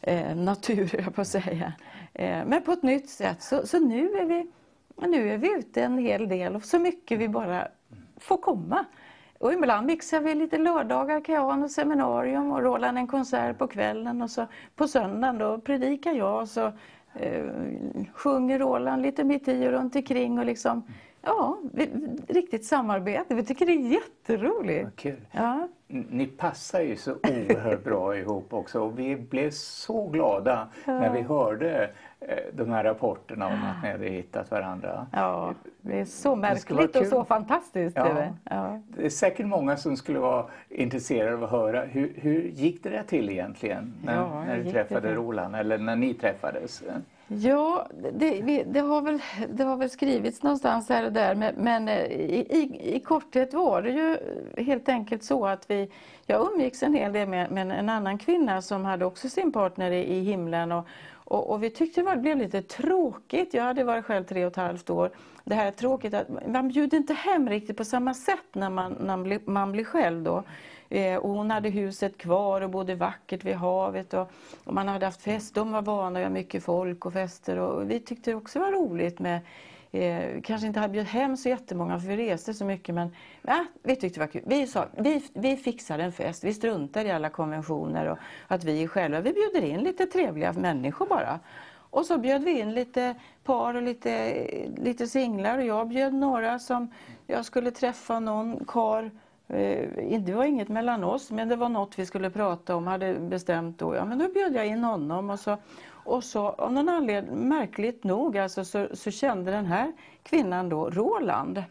eh, 0.00 0.36
natur, 0.36 0.90
jag 1.04 1.14
på 1.14 1.20
att 1.20 1.28
säga. 1.28 1.72
Eh, 2.14 2.44
men 2.46 2.62
på 2.62 2.72
ett 2.72 2.82
nytt 2.82 3.10
sätt. 3.10 3.42
Så, 3.42 3.66
så 3.66 3.78
nu 3.78 4.12
är 4.12 4.24
vi 4.24 4.50
nu 5.06 5.30
är 5.30 5.38
vi 5.38 5.58
ute 5.58 5.82
en 5.82 5.98
hel 5.98 6.28
del 6.28 6.56
och 6.56 6.64
så 6.64 6.78
mycket 6.78 7.18
vi 7.18 7.28
bara 7.28 7.68
får 8.16 8.36
komma. 8.36 8.84
Och 9.38 9.52
ibland 9.52 9.86
mixar 9.86 10.20
vi 10.20 10.34
lite 10.34 10.58
lördagar 10.58 11.24
kan 11.24 11.34
jag 11.34 11.42
ha 11.42 11.56
något 11.56 11.72
seminarium 11.72 12.52
och 12.52 12.62
Roland 12.62 12.98
en 12.98 13.06
konsert 13.06 13.58
på 13.58 13.66
kvällen 13.66 14.22
och 14.22 14.30
så 14.30 14.46
på 14.76 14.88
söndagen 14.88 15.38
då 15.38 15.58
predikar 15.58 16.12
jag 16.12 16.40
och 16.40 16.48
så 16.48 16.72
eh, 17.14 17.44
sjunger 18.14 18.58
Roland 18.58 19.02
lite 19.02 19.24
mitt 19.24 19.48
i 19.48 19.66
och 19.66 19.72
runt 19.72 19.96
omkring 19.96 20.38
och 20.38 20.44
liksom 20.44 20.82
Ja, 21.28 21.58
vi, 21.72 21.90
riktigt 22.28 22.64
samarbete. 22.64 23.34
Vi 23.34 23.44
tycker 23.44 23.66
det 23.66 23.72
är 23.72 23.92
jätteroligt. 23.92 24.96
kul. 24.96 25.20
Ja. 25.32 25.68
Ni 25.86 26.26
passar 26.26 26.80
ju 26.80 26.96
så 26.96 27.12
oerhört 27.12 27.84
bra 27.84 28.16
ihop 28.18 28.52
också 28.52 28.80
och 28.80 28.98
vi 28.98 29.16
blev 29.16 29.50
så 29.50 30.08
glada 30.08 30.68
ja. 30.84 30.98
när 30.98 31.12
vi 31.12 31.22
hörde 31.22 31.90
Eh, 32.20 32.36
de 32.52 32.70
här 32.70 32.84
rapporterna 32.84 33.46
om 33.46 33.52
att 33.52 33.82
ni 33.82 33.90
hade 33.90 34.08
hittat 34.08 34.50
varandra. 34.50 35.06
Ja, 35.12 35.54
det 35.80 36.00
är 36.00 36.04
så 36.04 36.36
märkligt 36.36 36.96
och 36.96 37.06
så 37.06 37.24
fantastiskt. 37.24 37.96
Ja, 37.96 38.24
ja. 38.44 38.80
Det 38.88 39.06
är 39.06 39.10
säkert 39.10 39.46
många 39.46 39.76
som 39.76 39.96
skulle 39.96 40.18
vara 40.18 40.46
intresserade 40.68 41.34
av 41.34 41.44
att 41.44 41.50
höra 41.50 41.84
hur, 41.84 42.12
hur 42.16 42.42
gick 42.42 42.82
det 42.82 42.90
där 42.90 43.02
till 43.02 43.30
egentligen 43.30 43.94
när, 44.04 44.14
ja, 44.14 44.44
när 44.44 44.56
du 44.56 44.70
träffade 44.70 45.14
Roland 45.14 45.56
eller 45.56 45.78
när 45.78 45.96
ni 45.96 46.14
träffades? 46.14 46.82
Ja, 47.30 47.88
det, 48.12 48.64
det, 48.66 48.80
har 48.80 49.02
väl, 49.02 49.22
det 49.48 49.64
har 49.64 49.76
väl 49.76 49.90
skrivits 49.90 50.42
någonstans 50.42 50.88
här 50.88 51.04
och 51.04 51.12
där 51.12 51.34
men, 51.34 51.54
men 51.54 51.88
eh, 51.88 52.04
i, 52.04 52.46
i, 52.50 52.94
i, 52.96 53.00
korthet 53.00 53.54
var 53.54 53.82
det 53.82 53.90
ju 53.90 54.18
helt 54.64 54.88
enkelt 54.88 55.24
så 55.24 55.46
att 55.46 55.70
vi, 55.70 55.90
jag 56.26 56.52
umgicks 56.52 56.82
en 56.82 56.94
hel 56.94 57.12
del 57.12 57.28
med, 57.28 57.50
med 57.50 57.70
en 57.70 57.88
annan 57.88 58.18
kvinna 58.18 58.62
som 58.62 58.84
hade 58.84 59.04
också 59.04 59.28
sin 59.28 59.52
partner 59.52 59.90
i, 59.90 60.16
i 60.16 60.20
himlen 60.20 60.72
och, 60.72 60.86
och, 61.12 61.50
och, 61.50 61.62
vi 61.62 61.70
tyckte 61.70 62.02
det 62.02 62.16
blev 62.16 62.38
lite 62.38 62.62
tråkigt. 62.62 63.54
Jag 63.54 63.64
hade 63.64 63.84
varit 63.84 64.04
själv 64.04 64.24
tre 64.24 64.44
och 64.44 64.52
ett 64.52 64.56
halvt 64.56 64.90
år. 64.90 65.10
Det 65.44 65.54
här 65.54 65.66
är 65.66 65.70
tråkigt 65.70 66.14
att 66.14 66.48
man 66.48 66.68
bjuder 66.68 66.96
inte 66.96 67.14
hem 67.14 67.48
riktigt 67.48 67.76
på 67.76 67.84
samma 67.84 68.14
sätt 68.14 68.46
när 68.52 68.70
man, 68.70 68.92
när 68.92 69.06
man, 69.06 69.22
blir, 69.22 69.40
man 69.44 69.72
blir 69.72 69.84
själv 69.84 70.22
då. 70.22 70.44
Eh, 70.90 71.16
och 71.16 71.30
hon 71.30 71.50
hade 71.50 71.68
huset 71.68 72.18
kvar 72.18 72.60
och 72.60 72.70
bodde 72.70 72.94
vackert 72.94 73.44
vid 73.44 73.54
havet 73.54 74.14
och, 74.14 74.30
och 74.64 74.74
man 74.74 74.88
hade 74.88 75.06
haft 75.06 75.22
fest. 75.22 75.54
De 75.54 75.72
var 75.72 75.82
vana 75.82 76.18
att 76.18 76.22
göra 76.22 76.30
mycket 76.30 76.64
folk 76.64 77.06
och 77.06 77.12
fester 77.12 77.58
och 77.58 77.90
vi 77.90 78.00
tyckte 78.00 78.30
det 78.30 78.34
också 78.34 78.58
var 78.58 78.72
roligt 78.72 79.18
med 79.18 79.40
Eh, 79.92 80.40
kanske 80.42 80.66
inte 80.66 80.80
hade 80.80 80.92
bjudit 80.92 81.10
hem 81.10 81.36
så 81.36 81.48
jättemånga 81.48 82.00
för 82.00 82.08
vi 82.08 82.16
reste 82.16 82.54
så 82.54 82.64
mycket 82.64 82.94
men 82.94 83.10
eh, 83.42 83.60
vi 83.82 83.96
tyckte 83.96 84.20
det 84.20 84.26
var 84.26 84.32
kul. 84.32 84.42
Vi 84.46 84.66
sa 84.66 84.86
vi, 84.98 85.22
vi 85.32 85.56
fixar 85.56 85.98
en 85.98 86.12
fest, 86.12 86.44
vi 86.44 86.54
struntar 86.54 87.04
i 87.04 87.10
alla 87.10 87.30
konventioner 87.30 88.06
och 88.06 88.18
att 88.46 88.64
vi 88.64 88.82
är 88.82 88.88
själva. 88.88 89.20
Vi 89.20 89.32
bjuder 89.32 89.68
in 89.68 89.80
lite 89.80 90.06
trevliga 90.06 90.52
människor 90.52 91.06
bara. 91.06 91.40
Och 91.90 92.06
så 92.06 92.18
bjöd 92.18 92.44
vi 92.44 92.60
in 92.60 92.74
lite 92.74 93.14
par 93.44 93.74
och 93.74 93.82
lite, 93.82 94.34
lite 94.76 95.06
singlar 95.06 95.58
och 95.58 95.64
jag 95.64 95.88
bjöd 95.88 96.14
några 96.14 96.58
som 96.58 96.92
jag 97.26 97.44
skulle 97.44 97.70
träffa 97.70 98.20
någon 98.20 98.64
kar 98.64 99.10
Eh, 99.48 100.20
det 100.20 100.34
var 100.34 100.44
inget 100.44 100.68
mellan 100.68 101.04
oss 101.04 101.30
men 101.30 101.48
det 101.48 101.56
var 101.56 101.68
något 101.68 101.98
vi 101.98 102.06
skulle 102.06 102.30
prata 102.30 102.76
om, 102.76 102.86
hade 102.86 103.14
bestämt 103.14 103.78
då. 103.78 103.94
Ja 103.94 104.04
men 104.04 104.18
då 104.18 104.28
bjöd 104.28 104.54
jag 104.54 104.66
in 104.66 104.84
honom 104.84 105.30
och 105.30 105.40
så 105.40 105.56
och 106.08 106.24
så 106.24 106.48
av 106.48 106.72
någon 106.72 106.88
anledning, 106.88 107.48
märkligt 107.48 108.04
nog, 108.04 108.38
alltså, 108.38 108.64
så, 108.64 108.88
så 108.92 109.10
kände 109.10 109.50
den 109.50 109.66
här 109.66 109.92
kvinnan 110.22 110.68
då 110.68 110.90
Roland. 110.90 111.64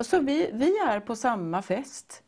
Så 0.00 0.20
vi, 0.20 0.50
vi 0.52 0.78
är 0.78 1.00
på 1.00 1.16
samma 1.16 1.62
fest. 1.62 2.22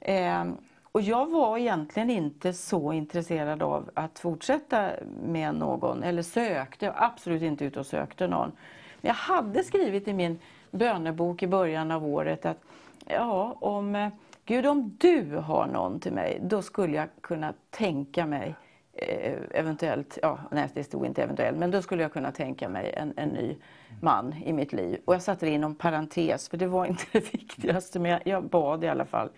Eh, 0.00 0.44
och 0.92 1.00
jag 1.00 1.30
var 1.30 1.58
egentligen 1.58 2.10
inte 2.10 2.52
så 2.52 2.92
intresserad 2.92 3.62
av 3.62 3.90
att 3.94 4.18
fortsätta 4.18 4.90
med 5.26 5.54
någon, 5.54 6.02
eller 6.02 6.22
sökte, 6.22 6.92
absolut 6.96 7.42
inte 7.42 7.64
ut 7.64 7.76
och 7.76 7.86
sökte 7.86 8.26
någon. 8.26 8.52
Men 9.00 9.08
jag 9.08 9.14
hade 9.14 9.64
skrivit 9.64 10.08
i 10.08 10.12
min 10.12 10.38
bönebok 10.70 11.42
i 11.42 11.46
början 11.46 11.90
av 11.90 12.06
året 12.06 12.46
att 12.46 12.58
ja, 13.06 13.56
om 13.60 14.10
Gud 14.44 14.66
om 14.66 14.96
du 15.00 15.36
har 15.36 15.66
någon 15.66 16.00
till 16.00 16.12
mig, 16.12 16.40
då 16.42 16.62
skulle 16.62 16.96
jag 16.96 17.08
kunna 17.20 17.54
tänka 17.70 18.26
mig 18.26 18.54
Eh, 18.96 19.38
eventuellt, 19.50 20.18
ja 20.22 20.38
nej 20.50 20.68
det 20.74 20.84
stod 20.84 21.06
inte 21.06 21.22
eventuellt, 21.22 21.58
men 21.58 21.70
då 21.70 21.82
skulle 21.82 22.02
jag 22.02 22.12
kunna 22.12 22.32
tänka 22.32 22.68
mig 22.68 22.94
en, 22.96 23.14
en 23.16 23.28
ny 23.28 23.56
man 24.00 24.34
i 24.44 24.52
mitt 24.52 24.72
liv. 24.72 25.00
Och 25.04 25.14
jag 25.14 25.22
satte 25.22 25.46
det 25.46 25.52
inom 25.52 25.74
parentes 25.74 26.48
för 26.48 26.56
det 26.56 26.66
var 26.66 26.86
inte 26.86 27.04
det 27.12 27.34
viktigaste 27.34 27.98
men 27.98 28.10
jag, 28.10 28.20
jag 28.24 28.44
bad 28.44 28.84
i 28.84 28.88
alla 28.88 29.04
fall. 29.04 29.28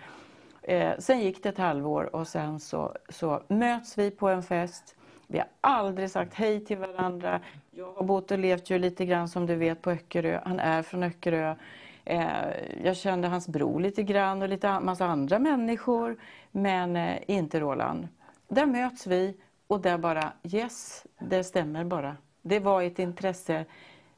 Eh, 0.62 0.92
sen 0.98 1.20
gick 1.20 1.42
det 1.42 1.48
ett 1.48 1.58
halvår 1.58 2.16
och 2.16 2.28
sen 2.28 2.60
så, 2.60 2.92
så 3.08 3.42
möts 3.48 3.98
vi 3.98 4.10
på 4.10 4.28
en 4.28 4.42
fest. 4.42 4.96
Vi 5.26 5.38
har 5.38 5.48
aldrig 5.60 6.10
sagt 6.10 6.34
hej 6.34 6.64
till 6.64 6.78
varandra. 6.78 7.40
Jag 7.70 7.92
har 7.92 8.04
bott 8.04 8.30
och 8.30 8.38
levt 8.38 8.70
ju 8.70 8.78
lite 8.78 9.06
grann 9.06 9.28
som 9.28 9.46
du 9.46 9.54
vet 9.54 9.82
på 9.82 9.90
Öckerö. 9.90 10.40
Han 10.44 10.60
är 10.60 10.82
från 10.82 11.02
Öckerö. 11.02 11.54
Eh, 12.06 12.84
jag 12.84 12.96
kände 12.96 13.28
hans 13.28 13.48
bror 13.48 13.80
lite 13.80 14.02
grann 14.02 14.42
och 14.42 14.48
lite 14.48 14.80
massa 14.80 15.06
andra 15.06 15.38
människor. 15.38 16.16
Men 16.50 16.96
eh, 16.96 17.18
inte 17.26 17.60
Roland. 17.60 18.08
Där 18.48 18.66
möts 18.66 19.06
vi 19.06 19.36
och 19.66 19.80
där 19.80 19.98
bara, 19.98 20.32
yes, 20.42 21.06
det 21.18 21.44
stämmer 21.44 21.84
bara. 21.84 22.16
Det 22.42 22.58
var 22.58 22.82
ett 22.82 22.98
intresse 22.98 23.64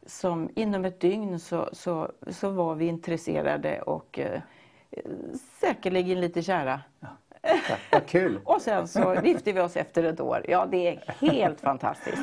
som 0.07 0.51
inom 0.55 0.85
ett 0.85 1.01
dygn 1.01 1.41
så, 1.41 1.69
så, 1.73 2.13
så 2.29 2.51
var 2.51 2.75
vi 2.75 2.87
intresserade 2.87 3.83
och 3.83 4.19
eh, 4.19 4.41
säkerligen 5.61 6.21
lite 6.21 6.43
kära. 6.43 6.81
Ja. 7.01 7.09
Vad 7.93 8.07
kul! 8.07 8.41
och 8.45 8.63
sen 8.63 8.89
så 8.89 9.17
gifte 9.25 9.53
vi 9.53 9.61
oss 9.61 9.77
efter 9.77 10.05
ett 10.05 10.21
år. 10.21 10.45
Ja, 10.49 10.67
det 10.71 10.89
är 10.89 11.15
helt 11.21 11.61
fantastiskt. 11.61 12.23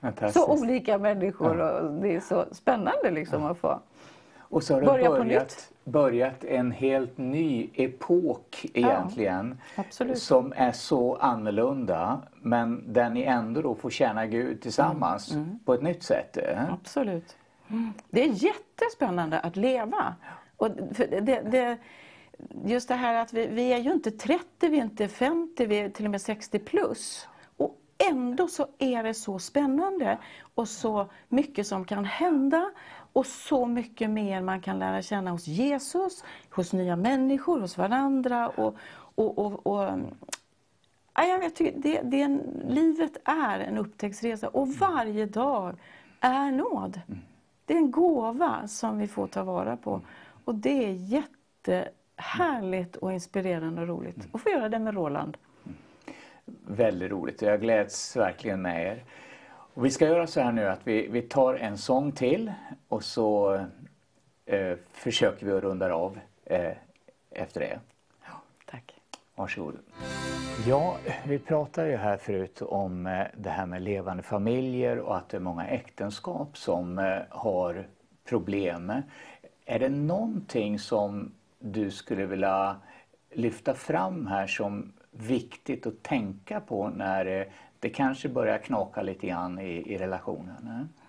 fantastiskt. 0.00 0.44
Så 0.44 0.52
olika 0.52 0.98
människor 0.98 1.60
och 1.60 1.92
det 1.92 2.14
är 2.14 2.20
så 2.20 2.44
spännande 2.52 3.10
liksom 3.10 3.42
ja. 3.42 3.50
att 3.50 3.58
få 3.58 3.80
och 4.48 4.62
så 4.62 4.74
har 4.74 4.80
det 4.80 4.86
Börja 4.86 5.10
börjat, 5.10 5.72
börjat 5.84 6.44
en 6.44 6.72
helt 6.72 7.18
ny 7.18 7.70
epok 7.74 8.66
egentligen. 8.74 9.60
Ja, 9.76 9.84
som 10.14 10.52
är 10.56 10.72
så 10.72 11.16
annorlunda 11.16 12.22
men 12.42 12.92
där 12.92 13.10
ni 13.10 13.22
ändå 13.22 13.62
då 13.62 13.74
får 13.74 13.90
tjäna 13.90 14.26
Gud 14.26 14.60
tillsammans 14.60 15.32
mm. 15.32 15.44
Mm. 15.44 15.58
på 15.64 15.74
ett 15.74 15.82
nytt 15.82 16.02
sätt. 16.02 16.36
Eh? 16.36 16.72
Absolut. 16.72 17.36
Mm. 17.68 17.92
Det 18.10 18.22
är 18.24 18.44
jättespännande 18.44 19.40
att 19.40 19.56
leva. 19.56 20.14
Och 20.56 20.70
det, 20.70 21.40
det, 21.50 21.78
just 22.64 22.88
det 22.88 22.94
här 22.94 23.14
att 23.14 23.32
vi, 23.32 23.46
vi, 23.46 23.72
är 23.72 23.78
ju 23.78 23.92
inte 23.92 24.10
30, 24.10 24.68
vi 24.68 24.78
är 24.78 24.82
inte 24.82 25.08
50, 25.08 25.66
vi 25.66 25.78
är 25.78 25.88
till 25.88 26.04
och 26.04 26.10
med 26.10 26.20
60 26.20 26.58
plus. 26.58 27.28
Och 27.56 27.78
ändå 28.10 28.48
så 28.48 28.66
är 28.78 29.02
det 29.02 29.14
så 29.14 29.38
spännande 29.38 30.18
och 30.54 30.68
så 30.68 31.10
mycket 31.28 31.66
som 31.66 31.84
kan 31.84 32.04
hända 32.04 32.70
och 33.16 33.26
så 33.26 33.66
mycket 33.66 34.10
mer 34.10 34.42
man 34.42 34.60
kan 34.60 34.78
lära 34.78 35.02
känna 35.02 35.30
hos 35.30 35.46
Jesus, 35.46 36.24
hos 36.50 36.72
nya 36.72 36.96
människor, 36.96 37.60
hos 37.60 37.78
varandra. 37.78 38.48
Och, 38.48 38.76
och, 39.14 39.38
och, 39.38 39.66
och 39.66 39.98
jag 41.14 41.38
vet, 41.38 41.56
det, 41.56 42.00
det 42.02 42.28
livet 42.68 43.16
är 43.24 43.60
en 43.60 43.78
upptäcktsresa 43.78 44.48
och 44.48 44.68
varje 44.68 45.26
dag 45.26 45.76
är 46.20 46.50
nåd. 46.50 47.00
Det 47.64 47.74
är 47.74 47.78
en 47.78 47.90
gåva 47.90 48.68
som 48.68 48.98
vi 48.98 49.06
får 49.06 49.26
ta 49.26 49.44
vara 49.44 49.76
på. 49.76 50.00
Och 50.44 50.54
det 50.54 50.84
är 50.84 50.92
jättehärligt 50.92 52.96
och 52.96 53.12
inspirerande 53.12 53.82
och 53.82 53.88
roligt 53.88 54.28
att 54.32 54.40
få 54.40 54.50
göra 54.50 54.68
det 54.68 54.78
med 54.78 54.94
Roland. 54.94 55.36
Mm. 55.64 55.76
Väldigt 56.66 57.10
roligt 57.10 57.42
och 57.42 57.48
jag 57.48 57.60
gläds 57.60 58.16
verkligen 58.16 58.62
med 58.62 58.86
er. 58.86 59.04
Och 59.76 59.84
vi 59.84 59.90
ska 59.90 60.06
göra 60.06 60.26
så 60.26 60.40
här 60.40 60.52
nu 60.52 60.68
att 60.68 60.80
vi, 60.84 61.08
vi 61.08 61.22
tar 61.22 61.54
en 61.54 61.78
sång 61.78 62.12
till 62.12 62.52
och 62.88 63.04
så 63.04 63.54
eh, 64.46 64.76
försöker 64.92 65.46
vi 65.46 65.52
att 65.52 65.62
runda 65.62 65.94
av 65.94 66.18
eh, 66.44 66.72
efter 67.30 67.60
det. 67.60 67.80
Ja, 68.24 68.42
tack. 68.66 68.94
Varsågod. 69.34 69.78
Ja, 70.66 70.96
vi 71.26 71.38
pratade 71.38 71.90
ju 71.90 71.96
här 71.96 72.16
förut 72.16 72.62
om 72.62 73.06
eh, 73.06 73.26
det 73.36 73.50
här 73.50 73.66
med 73.66 73.82
levande 73.82 74.22
familjer 74.22 74.98
och 74.98 75.16
att 75.16 75.28
det 75.28 75.36
är 75.36 75.40
många 75.40 75.66
äktenskap 75.66 76.58
som 76.58 76.98
eh, 76.98 77.18
har 77.28 77.86
problem. 78.28 78.92
Är 79.64 79.78
det 79.78 79.88
någonting 79.88 80.78
som 80.78 81.32
du 81.58 81.90
skulle 81.90 82.26
vilja 82.26 82.76
lyfta 83.30 83.74
fram 83.74 84.26
här 84.26 84.46
som 84.46 84.92
viktigt 85.10 85.86
att 85.86 86.02
tänka 86.02 86.60
på 86.60 86.88
när 86.88 87.26
eh, 87.26 87.46
det 87.86 87.90
kanske 87.90 88.28
börjar 88.28 88.58
knaka 88.58 89.02
lite 89.02 89.26
grann 89.26 89.58
i, 89.58 89.92
i 89.92 89.98
relationen? 89.98 90.68
Eh? 90.68 91.06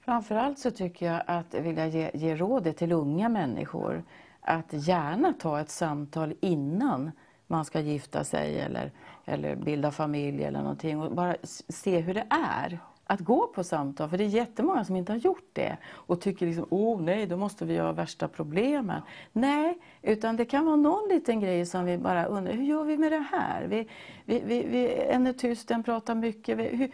Framförallt 0.00 0.58
så 0.58 0.70
tycker 0.70 1.06
jag 1.06 1.22
att 1.26 1.54
vill 1.54 1.76
jag 1.76 1.88
ge, 1.88 2.10
ge 2.14 2.36
rådet 2.36 2.76
till 2.76 2.92
unga 2.92 3.28
människor 3.28 4.02
att 4.40 4.72
gärna 4.72 5.32
ta 5.32 5.60
ett 5.60 5.70
samtal 5.70 6.34
innan 6.40 7.10
man 7.46 7.64
ska 7.64 7.80
gifta 7.80 8.24
sig 8.24 8.60
eller, 8.60 8.90
eller 9.24 9.56
bilda 9.56 9.90
familj 9.90 10.44
eller 10.44 10.62
någonting 10.62 11.00
och 11.00 11.14
bara 11.14 11.36
se 11.68 12.00
hur 12.00 12.14
det 12.14 12.26
är 12.30 12.78
att 13.04 13.20
gå 13.20 13.46
på 13.46 13.64
samtal. 13.64 14.08
För 14.08 14.18
det 14.18 14.24
är 14.24 14.28
jättemånga 14.28 14.84
som 14.84 14.96
inte 14.96 15.12
har 15.12 15.18
gjort 15.18 15.48
det 15.52 15.76
och 15.86 16.20
tycker 16.20 16.46
liksom, 16.46 16.66
åh 16.70 16.96
oh, 16.96 17.02
nej, 17.02 17.26
då 17.26 17.36
måste 17.36 17.64
vi 17.64 17.78
ha 17.78 17.92
värsta 17.92 18.28
problemen. 18.28 19.02
Nej, 19.32 19.78
utan 20.02 20.36
det 20.36 20.44
kan 20.44 20.66
vara 20.66 20.76
någon 20.76 21.08
liten 21.08 21.40
grej 21.40 21.66
som 21.66 21.84
vi 21.84 21.98
bara 21.98 22.24
undrar, 22.24 22.52
hur 22.52 22.64
gör 22.64 22.84
vi 22.84 22.96
med 22.96 23.12
det 23.12 23.24
här? 23.30 23.66
Vi, 23.66 23.88
vi, 24.24 24.42
vi, 24.44 24.66
vi, 24.66 24.94
en 24.94 25.26
är 25.26 25.32
tyst, 25.32 25.70
en 25.70 25.82
pratar 25.82 26.14
mycket. 26.14 26.58
Vi, 26.58 26.68
hur, 26.68 26.90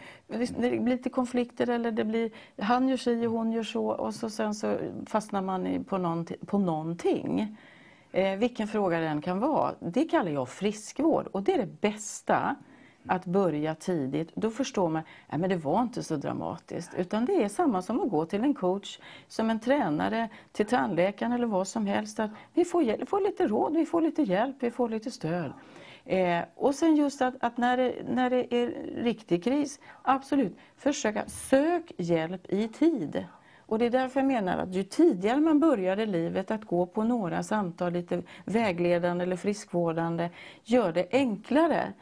det 0.61 0.79
blir 0.79 0.79
lite 0.79 1.09
konflikter 1.09 1.69
eller 1.69 1.91
det 1.91 2.05
blir, 2.05 2.31
han 2.57 2.89
gör 2.89 2.97
si 2.97 3.27
och 3.27 3.31
hon 3.31 3.51
gör 3.51 3.63
så 3.63 3.87
och 3.87 4.15
så 4.15 4.29
sen 4.29 4.53
så 4.53 4.77
fastnar 5.05 5.41
man 5.41 5.83
på, 5.83 5.97
någon, 5.97 6.25
på 6.45 6.57
någonting. 6.57 7.57
Eh, 8.11 8.37
vilken 8.37 8.67
fråga 8.67 8.99
det 8.99 9.07
än 9.07 9.21
kan 9.21 9.39
vara. 9.39 9.75
Det 9.79 10.05
kallar 10.05 10.31
jag 10.31 10.49
friskvård 10.49 11.27
och 11.27 11.43
det 11.43 11.53
är 11.53 11.57
det 11.57 11.81
bästa 11.81 12.55
att 13.09 13.25
börja 13.25 13.75
tidigt. 13.75 14.31
Då 14.35 14.49
förstår 14.49 14.89
man 14.89 15.03
att 15.27 15.49
det 15.49 15.55
var 15.55 15.81
inte 15.81 16.03
så 16.03 16.15
dramatiskt. 16.15 16.93
Utan 16.97 17.25
det 17.25 17.43
är 17.43 17.49
samma 17.49 17.81
som 17.81 17.99
att 17.99 18.09
gå 18.09 18.25
till 18.25 18.43
en 18.43 18.53
coach, 18.53 18.99
som 19.27 19.49
en 19.49 19.59
tränare, 19.59 20.29
till 20.51 20.65
tandläkaren 20.65 21.31
eller 21.31 21.47
vad 21.47 21.67
som 21.67 21.85
helst. 21.87 22.19
Att 22.19 22.31
vi 22.53 22.65
får, 22.65 23.05
får 23.05 23.21
lite 23.21 23.47
råd, 23.47 23.73
vi 23.73 23.85
får 23.85 24.01
lite 24.01 24.23
hjälp, 24.23 24.55
vi 24.59 24.71
får 24.71 24.89
lite 24.89 25.11
stöd. 25.11 25.53
Eh, 26.05 26.43
och 26.55 26.75
sen 26.75 26.95
just 26.95 27.21
att, 27.21 27.33
att, 27.39 27.57
när, 27.57 27.77
det, 27.77 27.95
när 28.09 28.29
det 28.29 28.53
är 28.53 28.67
riktig 29.03 29.43
kris, 29.43 29.79
absolut, 30.01 30.57
försöka 30.77 31.27
sök 31.27 31.91
hjälp 31.97 32.45
i 32.49 32.67
tid. 32.67 33.25
Och 33.69 33.79
det 33.79 33.85
är 33.85 33.89
därför 33.89 34.19
jag 34.19 34.27
menar 34.27 34.57
att 34.57 34.73
ju 34.73 34.83
tidigare 34.83 35.39
man 35.39 35.59
börjar 35.59 35.99
i 35.99 36.05
livet 36.05 36.51
att 36.51 36.65
gå 36.65 36.85
på 36.85 37.03
några 37.03 37.43
samtal, 37.43 37.93
lite 37.93 38.21
vägledande 38.45 39.23
eller 39.23 39.35
friskvårdande, 39.35 40.29
gör 40.63 40.91
det 40.91 41.07
enklare 41.11 41.93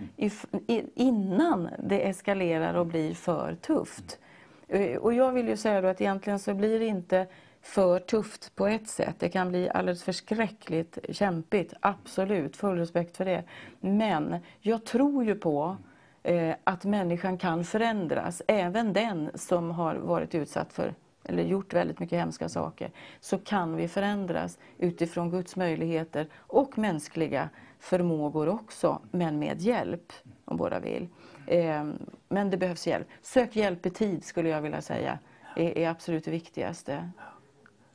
innan 0.96 1.70
det 1.80 2.08
eskalerar 2.08 2.74
och 2.74 2.86
blir 2.86 3.14
för 3.14 3.56
tufft. 3.56 4.20
Eh, 4.68 4.98
och 4.98 5.14
jag 5.14 5.32
vill 5.32 5.48
ju 5.48 5.58
säga 5.58 5.82
då 5.82 5.88
att 5.88 6.02
egentligen 6.02 6.40
så 6.40 6.54
blir 6.54 6.80
det 6.80 6.86
inte 6.86 7.28
för 7.62 8.00
tufft 8.00 8.56
på 8.56 8.68
ett 8.68 8.88
sätt. 8.88 9.16
Det 9.20 9.30
kan 9.30 9.50
bli 9.50 9.70
alldeles 9.70 10.04
förskräckligt 10.04 10.98
kämpigt, 11.10 11.74
absolut, 11.80 12.58
full 12.58 12.78
respekt 12.78 13.18
för 13.18 13.26
det. 13.26 13.44
Men 13.80 14.38
jag 14.60 14.86
tror 14.86 15.24
ju 15.24 15.36
på 15.36 15.78
eh, 16.24 16.56
att 16.64 16.86
människan 16.86 17.38
kan 17.38 17.64
förändras, 17.64 18.42
även 18.48 18.94
den 18.94 19.30
som 19.36 19.72
har 19.72 19.96
varit 19.96 20.36
utsatt 20.36 20.74
för 20.74 20.94
eller 21.28 21.44
gjort 21.44 21.74
väldigt 21.74 22.00
mycket 22.00 22.20
hemska 22.20 22.50
saker, 22.50 22.92
så 23.20 23.38
kan 23.38 23.76
vi 23.76 23.88
förändras 23.88 24.60
utifrån 24.78 25.32
Guds 25.32 25.56
möjligheter 25.56 26.28
och 26.36 26.78
mänskliga 26.78 27.50
förmågor 27.80 28.50
också, 28.50 29.02
men 29.12 29.40
med 29.40 29.62
hjälp 29.62 30.14
om 30.46 30.58
båda 30.58 30.80
vill. 30.80 31.08
Ehm, 31.48 31.98
men 32.30 32.50
det 32.50 32.58
behövs 32.58 32.88
hjälp. 32.88 33.08
Sök 33.22 33.56
hjälp 33.56 33.86
i 33.86 33.90
tid 33.90 34.24
skulle 34.24 34.50
jag 34.50 34.62
vilja 34.62 34.82
säga, 34.82 35.20
är, 35.56 35.90
absolut 35.90 36.26
det 36.26 36.32
viktigaste. 36.32 37.10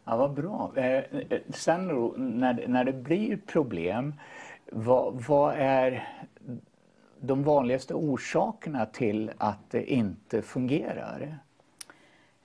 Ja, 0.05 0.17
vad 0.17 0.35
bra. 0.35 0.73
Eh, 0.77 0.85
eh, 0.85 1.41
sen 1.49 1.89
då, 1.89 2.15
när, 2.17 2.65
när 2.69 2.85
det 2.85 2.93
blir 2.93 3.37
problem, 3.37 4.15
vad, 4.73 5.25
vad 5.29 5.55
är 5.55 6.09
de 7.21 7.43
vanligaste 7.43 7.95
orsakerna 7.95 8.87
till 8.87 9.31
att 9.39 9.71
det 9.71 9.93
inte 9.93 10.43
fungerar? 10.43 11.39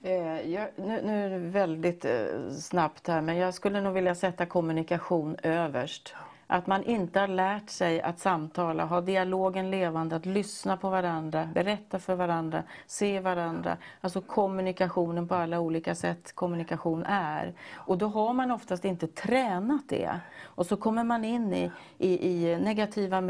Eh, 0.08 0.50
jag, 0.50 0.68
nu, 0.76 1.02
nu, 1.02 1.24
är 1.26 1.30
det 1.30 1.38
väldigt 1.38 2.04
eh, 2.04 2.50
snabbt 2.60 3.06
här, 3.08 3.20
men 3.20 3.36
jag 3.36 3.54
skulle 3.54 3.80
nog 3.80 3.94
vilja 3.94 4.14
sätta 4.14 4.46
kommunikation 4.46 5.36
överst. 5.42 6.14
Att 6.50 6.66
man 6.66 6.84
inte 6.84 7.20
har 7.20 7.28
lärt 7.28 7.70
sig 7.70 8.02
att 8.02 8.18
samtala, 8.18 8.84
ha 8.84 9.00
dialogen 9.00 9.70
levande, 9.70 10.16
att 10.16 10.26
lyssna 10.26 10.76
på 10.76 10.90
varandra, 10.90 11.48
berätta 11.54 11.98
för 11.98 12.14
varandra, 12.14 12.62
se 12.86 13.20
varandra. 13.20 13.76
Alltså 14.00 14.20
kommunikationen 14.20 15.28
på 15.28 15.34
alla 15.34 15.60
olika 15.60 15.94
sätt 15.94 16.32
kommunikation 16.34 17.04
är. 17.06 17.54
Och 17.74 17.98
då 17.98 18.06
har 18.06 18.32
man 18.32 18.50
oftast 18.50 18.84
inte 18.84 19.06
tränat 19.06 19.82
det. 19.88 20.20
Och 20.44 20.66
så 20.66 20.76
kommer 20.76 21.04
man 21.04 21.24
in 21.24 21.52
i, 21.52 21.70
i, 21.98 22.28
i 22.28 22.56
negativa 22.56 23.20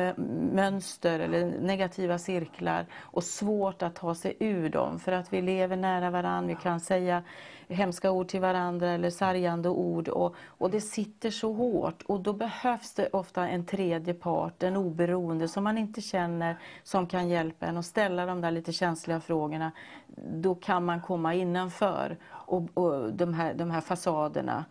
mönster 0.52 1.20
eller 1.20 1.60
negativa 1.60 2.18
cirklar 2.18 2.86
och 2.98 3.24
svårt 3.24 3.82
att 3.82 3.94
ta 3.94 4.14
sig 4.14 4.36
ur 4.40 4.68
dem. 4.68 4.98
För 4.98 5.12
att 5.12 5.32
vi 5.32 5.42
lever 5.42 5.76
nära 5.76 6.10
varandra, 6.10 6.48
vi 6.48 6.62
kan 6.62 6.80
säga 6.80 7.22
hemska 7.68 8.10
ord 8.10 8.28
till 8.28 8.40
varandra 8.40 8.90
eller 8.90 9.10
sargande 9.10 9.68
ord 9.68 10.08
och, 10.08 10.34
och 10.46 10.70
det 10.70 10.80
sitter 10.80 11.30
så 11.30 11.52
hårt 11.52 12.02
och 12.02 12.20
då 12.20 12.32
behövs 12.32 12.94
det 12.94 13.08
ofta 13.12 13.48
en 13.48 13.66
tredje 13.66 14.14
part, 14.14 14.62
en 14.62 14.76
oberoende 14.76 15.48
som 15.48 15.64
man 15.64 15.78
inte 15.78 16.00
känner 16.00 16.56
som 16.82 17.06
kan 17.06 17.28
hjälpa 17.28 17.66
en 17.66 17.76
och 17.76 17.84
ställa 17.84 18.26
de 18.26 18.40
där 18.40 18.50
lite 18.50 18.72
känsliga 18.72 19.20
frågorna. 19.20 19.72
Då 20.16 20.54
kan 20.54 20.84
man 20.84 21.00
komma 21.00 21.34
innanför 21.34 22.16
och, 22.26 22.62
och 22.74 23.12
de, 23.12 23.34
här, 23.34 23.54
de 23.54 23.70
här 23.70 23.80
fasaderna 23.80 24.64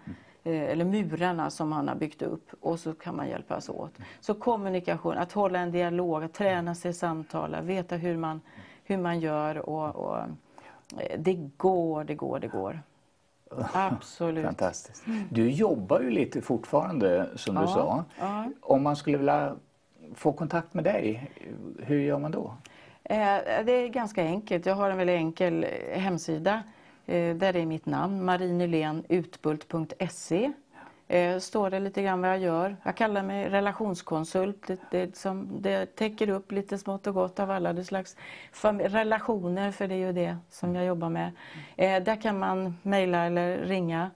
eh, 0.43 0.61
eller 0.61 0.85
murarna 0.85 1.49
som 1.49 1.69
man 1.69 1.87
har 1.87 1.95
byggt 1.95 2.21
upp 2.21 2.51
och 2.61 2.79
så 2.79 2.93
kan 2.93 3.15
man 3.15 3.27
hjälpas 3.27 3.69
åt. 3.69 3.93
Så 4.19 4.33
kommunikation, 4.33 5.17
att 5.17 5.31
hålla 5.31 5.59
en 5.59 5.71
dialog, 5.71 6.23
att 6.23 6.33
träna 6.33 6.75
sig 6.75 6.93
samtala, 6.93 7.61
veta 7.61 7.95
hur 7.95 8.17
man, 8.17 8.41
hur 8.83 8.97
man 8.97 9.19
gör 9.19 9.69
och, 9.69 9.95
och 9.95 10.17
det 11.17 11.49
går, 11.57 12.03
det 12.03 12.15
går, 12.15 12.39
det 12.39 12.47
går. 12.47 12.81
Absolut. 13.73 14.45
Fantastiskt. 14.45 15.03
Du 15.29 15.49
jobbar 15.49 15.99
ju 15.99 16.09
lite 16.09 16.41
fortfarande 16.41 17.29
som 17.35 17.55
ja, 17.55 17.61
du 17.61 17.67
sa. 17.67 18.03
Ja. 18.19 18.45
Om 18.61 18.83
man 18.83 18.95
skulle 18.95 19.17
vilja 19.17 19.55
få 20.15 20.33
kontakt 20.33 20.73
med 20.73 20.83
dig, 20.83 21.31
hur 21.79 21.99
gör 21.99 22.19
man 22.19 22.31
då? 22.31 22.53
Eh, 23.03 23.37
det 23.65 23.71
är 23.71 23.87
ganska 23.87 24.23
enkelt. 24.23 24.65
Jag 24.65 24.75
har 24.75 24.89
en 24.89 24.97
väldigt 24.97 25.15
enkel 25.15 25.65
hemsida. 25.93 26.63
Eh, 27.05 27.35
där 27.35 27.55
är 27.55 27.65
mitt 27.65 27.85
namn, 27.85 28.25
marinylenutbult.se. 28.25 30.51
Eh, 31.09 31.39
står 31.39 31.69
det 31.69 31.79
lite 31.79 32.01
grann 32.01 32.21
vad 32.21 32.29
jag 32.29 32.39
gör. 32.39 32.75
Jag 32.83 32.95
kallar 32.95 33.23
mig 33.23 33.49
relationskonsult. 33.49 34.67
Det, 34.67 34.79
det, 34.91 35.15
som, 35.15 35.61
det 35.61 35.95
täcker 35.95 36.29
upp 36.29 36.51
lite 36.51 36.77
smått 36.77 37.07
och 37.07 37.13
gott 37.13 37.39
av 37.39 37.51
alla 37.51 37.73
de 37.73 37.83
slags 37.83 38.15
relationer, 38.79 39.71
för 39.71 39.87
det 39.87 39.95
är 39.95 40.07
ju 40.07 40.11
det 40.11 40.37
som 40.49 40.75
jag 40.75 40.85
jobbar 40.85 41.09
med. 41.09 41.31
Eh, 41.75 42.03
där 42.03 42.21
kan 42.21 42.39
man 42.39 42.77
mejla 42.83 43.25
eller 43.25 43.57
ringa 43.57 44.11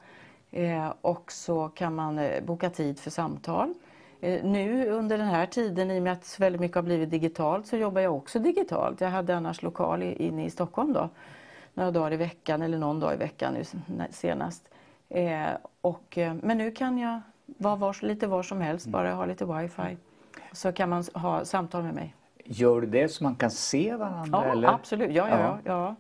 eh, 0.52 0.94
och 1.02 1.32
så 1.32 1.70
kan 1.70 1.96
man 1.96 2.20
eh, 2.20 2.44
boka 2.44 2.70
tid 2.70 3.00
för 3.00 3.10
samtal. 3.10 3.74
Eh, 4.22 4.44
nu 4.44 4.90
under 4.90 5.18
den 5.18 5.28
här 5.28 5.46
tiden, 5.46 5.92
i 5.92 6.00
och 6.00 6.04
med 6.04 6.14
att 6.14 6.40
väldigt 6.40 6.62
mycket 6.62 6.76
har 6.76 6.84
blivit 6.84 7.10
digitalt, 7.10 7.68
så 7.68 7.78
jobbar 7.78 8.02
jag 8.02 8.16
också 8.16 8.40
digitalt. 8.40 9.02
Jag 9.02 9.10
hade 9.10 9.36
annars 9.36 9.62
lokal 9.62 10.04
inne 10.04 10.46
i 10.46 10.50
Stockholm 10.50 10.94
då, 10.94 11.10
några 11.74 11.92
dagar 11.92 12.14
i 12.14 12.18
veckan 12.18 12.62
eller 12.62 12.78
någon 12.78 13.00
dag 13.00 13.14
i 13.14 13.18
veckan 13.18 13.54
nu 13.54 13.64
senast. 14.10 14.68
Eh, 15.12 15.50
och, 15.82 16.18
eh, 16.18 16.34
men 16.42 16.58
nu 16.58 16.72
kan 16.72 16.98
jag 16.98 17.22
vara 17.46 17.76
var, 17.76 18.06
lite 18.06 18.28
var 18.28 18.44
som 18.44 18.62
helst, 18.62 18.86
mm. 18.86 18.92
bara 18.92 19.14
ha 19.14 19.26
lite 19.26 19.46
wifi. 19.46 19.98
Så 20.52 20.72
kan 20.72 20.90
man 20.90 21.04
ha 21.14 21.46
samtal 21.46 21.84
med 21.84 21.94
mig. 21.94 22.16
Gör 22.46 22.82
du 22.82 22.88
det 22.88 23.08
så 23.08 23.24
man 23.24 23.36
kan 23.36 23.52
se 23.52 23.96
varandra? 23.96 24.44
Ja, 24.46 24.52
eller? 24.52 24.68
absolut. 24.68 25.12
Ja, 25.12 25.30
ja, 25.30 25.40
ja. 25.40 25.60
ja. 25.64 25.96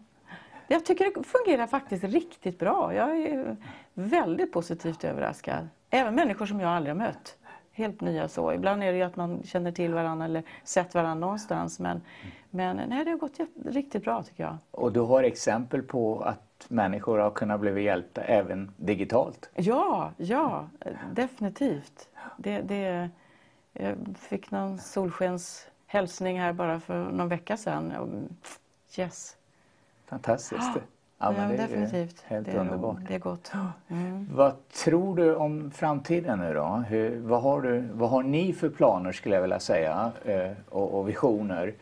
Jag 0.67 0.85
tycker 0.85 1.05
det 1.05 1.23
fungerar 1.23 1.67
faktiskt 1.67 2.03
riktigt 2.03 2.59
bra. 2.59 2.93
Jag 2.93 3.17
är 3.17 3.57
väldigt 3.93 4.51
positivt 4.53 5.03
överraskad. 5.03 5.67
Även 5.89 6.15
människor 6.15 6.45
som 6.45 6.59
jag 6.59 6.69
aldrig 6.69 6.95
har 6.95 6.97
mött. 6.97 7.37
Helt 7.71 8.01
nya 8.01 8.27
så. 8.27 8.53
Ibland 8.53 8.83
är 8.83 8.91
det 8.91 8.97
ju 8.97 9.03
att 9.03 9.15
man 9.15 9.43
känner 9.43 9.71
till 9.71 9.93
varandra 9.93 10.25
eller 10.25 10.43
sett 10.63 10.93
varandra 10.93 11.25
någonstans. 11.27 11.79
Men, 11.79 12.01
men 12.49 12.77
nej, 12.77 13.05
det 13.05 13.11
har 13.11 13.17
gått 13.17 13.39
riktigt 13.65 14.03
bra 14.03 14.23
tycker 14.23 14.43
jag. 14.43 14.57
Och 14.71 14.91
du 14.91 14.99
har 14.99 15.23
exempel 15.23 15.81
på 15.81 16.21
att 16.21 16.65
människor 16.67 17.17
har 17.17 17.31
kunnat 17.31 17.59
bli 17.59 17.83
hjälpta 17.83 18.21
även 18.21 18.71
digitalt? 18.77 19.49
Ja, 19.55 20.11
ja 20.17 20.69
definitivt. 21.13 22.09
Det, 22.37 22.61
det, 22.61 23.09
jag 23.73 23.95
fick 24.19 24.51
någon 24.51 24.77
solskens 24.77 25.67
hälsning 25.87 26.39
här 26.39 26.53
bara 26.53 26.79
för 26.79 27.03
någon 27.03 27.27
vecka 27.27 27.57
sedan. 27.57 27.93
Yes. 28.97 29.37
Fantastiskt. 30.05 30.77
Ja, 31.21 31.33
ja, 31.37 31.47
det 31.47 31.57
definitivt. 31.57 32.23
Helt 32.27 32.45
det 32.45 32.51
är, 32.51 32.57
underbart. 32.57 32.97
Det 33.07 33.15
är 33.15 33.19
gott. 33.19 33.51
Mm. 33.87 34.27
Vad 34.31 34.67
tror 34.67 35.15
du 35.15 35.35
om 35.35 35.71
framtiden 35.71 36.39
nu 36.39 36.53
då? 36.53 36.83
Hur, 36.87 37.19
vad, 37.19 37.41
har 37.41 37.61
du, 37.61 37.83
vad 37.93 38.09
har 38.09 38.23
ni 38.23 38.53
för 38.53 38.69
planer 38.69 39.11
skulle 39.11 39.35
jag 39.35 39.41
vilja 39.41 39.59
säga 39.59 40.11
eh, 40.25 40.51
och, 40.69 40.99
och 40.99 41.09
visioner 41.09 41.73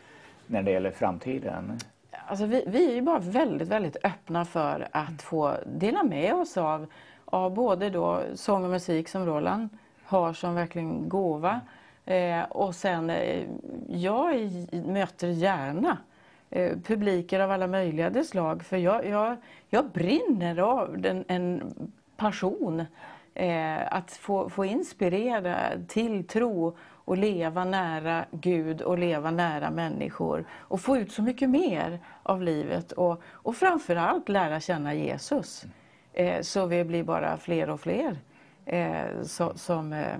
när 0.46 0.62
det 0.62 0.70
gäller 0.70 0.90
framtiden? 0.90 1.78
Alltså 2.26 2.46
vi, 2.46 2.64
vi 2.66 2.90
är 2.90 2.94
ju 2.94 3.02
bara 3.02 3.18
väldigt, 3.18 3.68
väldigt 3.68 3.96
öppna 4.04 4.44
för 4.44 4.88
att 4.92 5.22
få 5.22 5.54
dela 5.66 6.02
med 6.02 6.34
oss 6.34 6.56
av, 6.56 6.86
av 7.24 7.54
både 7.54 7.90
då 7.90 8.20
sång 8.34 8.64
och 8.64 8.70
musik 8.70 9.08
som 9.08 9.26
Roland 9.26 9.68
har 10.04 10.32
som 10.32 10.54
verkligen 10.54 11.08
gåva. 11.08 11.60
Eh, 12.04 12.42
och 12.42 12.74
sen, 12.74 13.10
eh, 13.10 13.44
jag 13.88 14.50
möter 14.86 15.28
gärna 15.28 15.96
eh, 16.50 16.76
publiker 16.84 17.40
av 17.40 17.50
alla 17.50 17.66
möjliga 17.66 18.24
slag 18.24 18.62
för 18.62 18.76
jag, 18.76 19.06
jag, 19.06 19.36
jag 19.68 19.90
brinner 19.90 20.58
av 20.58 20.98
den, 20.98 21.24
en 21.28 21.74
passion 22.16 22.84
eh, 23.34 23.94
att 23.94 24.12
få, 24.12 24.48
få 24.48 24.64
inspirera 24.64 25.56
till 25.88 26.26
tro 26.26 26.76
och 27.10 27.18
leva 27.18 27.64
nära 27.64 28.24
Gud 28.30 28.82
och 28.82 28.98
leva 28.98 29.30
nära 29.30 29.70
människor 29.70 30.44
och 30.52 30.80
få 30.80 30.96
ut 30.96 31.12
så 31.12 31.22
mycket 31.22 31.50
mer 31.50 31.98
av 32.22 32.42
livet 32.42 32.92
och, 32.92 33.22
och 33.26 33.56
framförallt 33.56 34.28
lära 34.28 34.60
känna 34.60 34.94
Jesus. 34.94 35.64
Eh, 36.12 36.40
så 36.40 36.66
vi 36.66 36.84
blir 36.84 37.04
bara 37.04 37.36
fler 37.36 37.70
och 37.70 37.80
fler 37.80 38.16
eh, 38.66 39.22
så, 39.22 39.52
som 39.54 39.92
eh, 39.92 40.16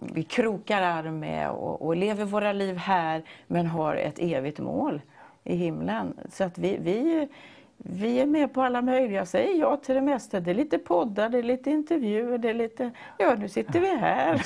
vi 0.00 0.22
krokar 0.22 0.82
arm 0.82 1.18
med 1.18 1.50
och, 1.50 1.82
och, 1.82 1.96
lever 1.96 2.24
våra 2.24 2.52
liv 2.52 2.76
här 2.76 3.22
men 3.46 3.66
har 3.66 3.94
ett 3.94 4.18
evigt 4.18 4.58
mål 4.58 5.00
i 5.46 5.54
himlen. 5.54 6.14
Så 6.28 6.44
att 6.44 6.58
vi, 6.58 6.76
vi, 6.80 7.28
vi 7.76 8.20
är 8.20 8.26
med 8.26 8.54
på 8.54 8.62
alla 8.62 8.82
möjliga, 8.82 9.26
säger 9.26 9.60
ja 9.60 9.76
till 9.76 9.94
det 9.94 10.00
mesta. 10.00 10.40
Det 10.40 10.50
är 10.50 10.54
lite 10.54 10.78
poddar, 10.78 11.28
det 11.28 11.38
är 11.38 11.42
lite 11.42 11.70
intervjuer, 11.70 12.38
det 12.38 12.50
är 12.50 12.54
lite... 12.54 12.90
Ja, 13.18 13.34
nu 13.38 13.48
sitter 13.48 13.80
vi 13.80 13.96
här. 13.96 14.42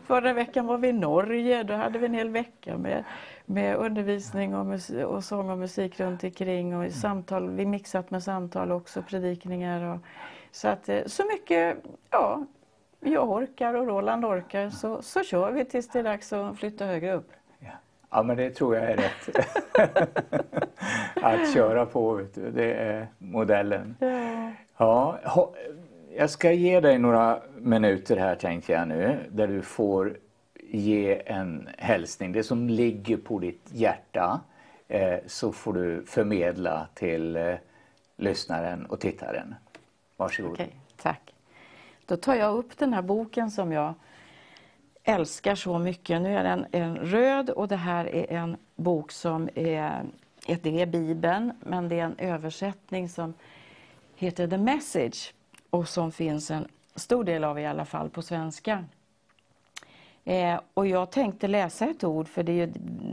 Förra 0.06 0.32
veckan 0.32 0.66
var 0.66 0.78
vi 0.78 0.88
i 0.88 0.92
Norge, 0.92 1.62
då 1.62 1.74
hade 1.74 1.98
vi 1.98 2.06
en 2.06 2.14
hel 2.14 2.30
vecka 2.30 2.78
med, 2.78 3.04
med 3.46 3.76
undervisning 3.76 4.54
och, 4.54 4.78
och 5.04 5.24
sång 5.24 5.50
och 5.50 5.58
musik 5.58 6.00
runt 6.00 6.24
omkring 6.24 6.76
och 6.76 6.92
samtal, 6.92 7.50
vi 7.50 7.66
mixat 7.66 8.10
med 8.10 8.22
samtal 8.22 8.72
också, 8.72 9.02
predikningar 9.02 9.94
och 9.94 9.98
så 10.50 10.68
att 10.68 10.88
eh, 10.88 11.04
så 11.06 11.24
mycket, 11.24 11.76
ja, 12.10 12.44
jag 13.00 13.30
orkar 13.30 13.74
och 13.74 13.86
Roland 13.86 14.24
orkar 14.24 14.70
så, 14.70 15.02
så 15.02 15.22
kör 15.24 15.52
vi 15.52 15.64
tills 15.64 15.88
det 15.88 15.98
är 15.98 16.02
dags 16.02 16.32
att 16.32 16.58
flytta 16.58 16.84
högre 16.84 17.12
upp. 17.12 17.32
Ja, 18.10 18.22
men 18.22 18.36
det 18.36 18.50
tror 18.50 18.76
jag 18.76 18.84
är 18.84 18.96
rätt. 18.96 19.28
att 21.22 21.54
köra 21.54 21.86
på, 21.86 22.14
vet 22.14 22.34
du. 22.34 22.50
det 22.50 22.72
är 22.74 23.06
modellen. 23.18 23.96
Ja. 24.76 25.18
ja, 25.24 25.54
jag 26.16 26.30
ska 26.30 26.52
ge 26.52 26.80
dig 26.80 26.98
några 26.98 27.42
minuter 27.56 28.16
här 28.16 28.34
tänkte 28.34 28.72
jag 28.72 28.88
nu, 28.88 29.18
där 29.30 29.46
du 29.46 29.62
får 29.62 30.16
ge 30.62 31.22
en 31.26 31.68
hälsning. 31.78 32.32
Det 32.32 32.42
som 32.42 32.68
ligger 32.68 33.16
på 33.16 33.38
ditt 33.38 33.68
hjärta 33.72 34.40
eh, 34.88 35.18
så 35.26 35.52
får 35.52 35.72
du 35.72 36.04
förmedla 36.06 36.86
till 36.94 37.36
eh, 37.36 37.54
lyssnaren 38.16 38.86
och 38.86 39.00
tittaren. 39.00 39.54
Varsågod. 40.16 40.52
Okej, 40.52 40.70
tack. 40.96 41.34
Då 42.06 42.16
tar 42.16 42.34
jag 42.34 42.56
upp 42.56 42.78
den 42.78 42.94
här 42.94 43.02
boken 43.02 43.50
som 43.50 43.72
jag 43.72 43.94
älskar 45.08 45.54
så 45.54 45.78
mycket. 45.78 46.22
Nu 46.22 46.36
är 46.36 46.44
den 46.44 46.66
en 46.72 46.96
röd 46.96 47.50
och 47.50 47.68
det 47.68 47.76
här 47.76 48.04
är 48.14 48.32
en 48.32 48.56
bok 48.76 49.12
som 49.12 49.48
är, 49.54 50.04
det 50.62 50.82
är 50.82 50.86
Bibeln, 50.86 51.52
men 51.60 51.88
det 51.88 52.00
är 52.00 52.04
en 52.04 52.18
översättning 52.18 53.08
som 53.08 53.34
heter 54.16 54.48
The 54.48 54.58
Message 54.58 55.34
och 55.70 55.88
som 55.88 56.12
finns 56.12 56.50
en 56.50 56.68
stor 56.94 57.24
del 57.24 57.44
av 57.44 57.58
i 57.58 57.66
alla 57.66 57.84
fall 57.84 58.10
på 58.10 58.22
svenska. 58.22 58.84
Eh, 60.24 60.60
och 60.74 60.86
jag 60.86 61.10
tänkte 61.10 61.48
läsa 61.48 61.86
ett 61.86 62.04
ord 62.04 62.28
för 62.28 62.42
det 62.42 62.52
är 62.52 62.66
ju 62.66 62.72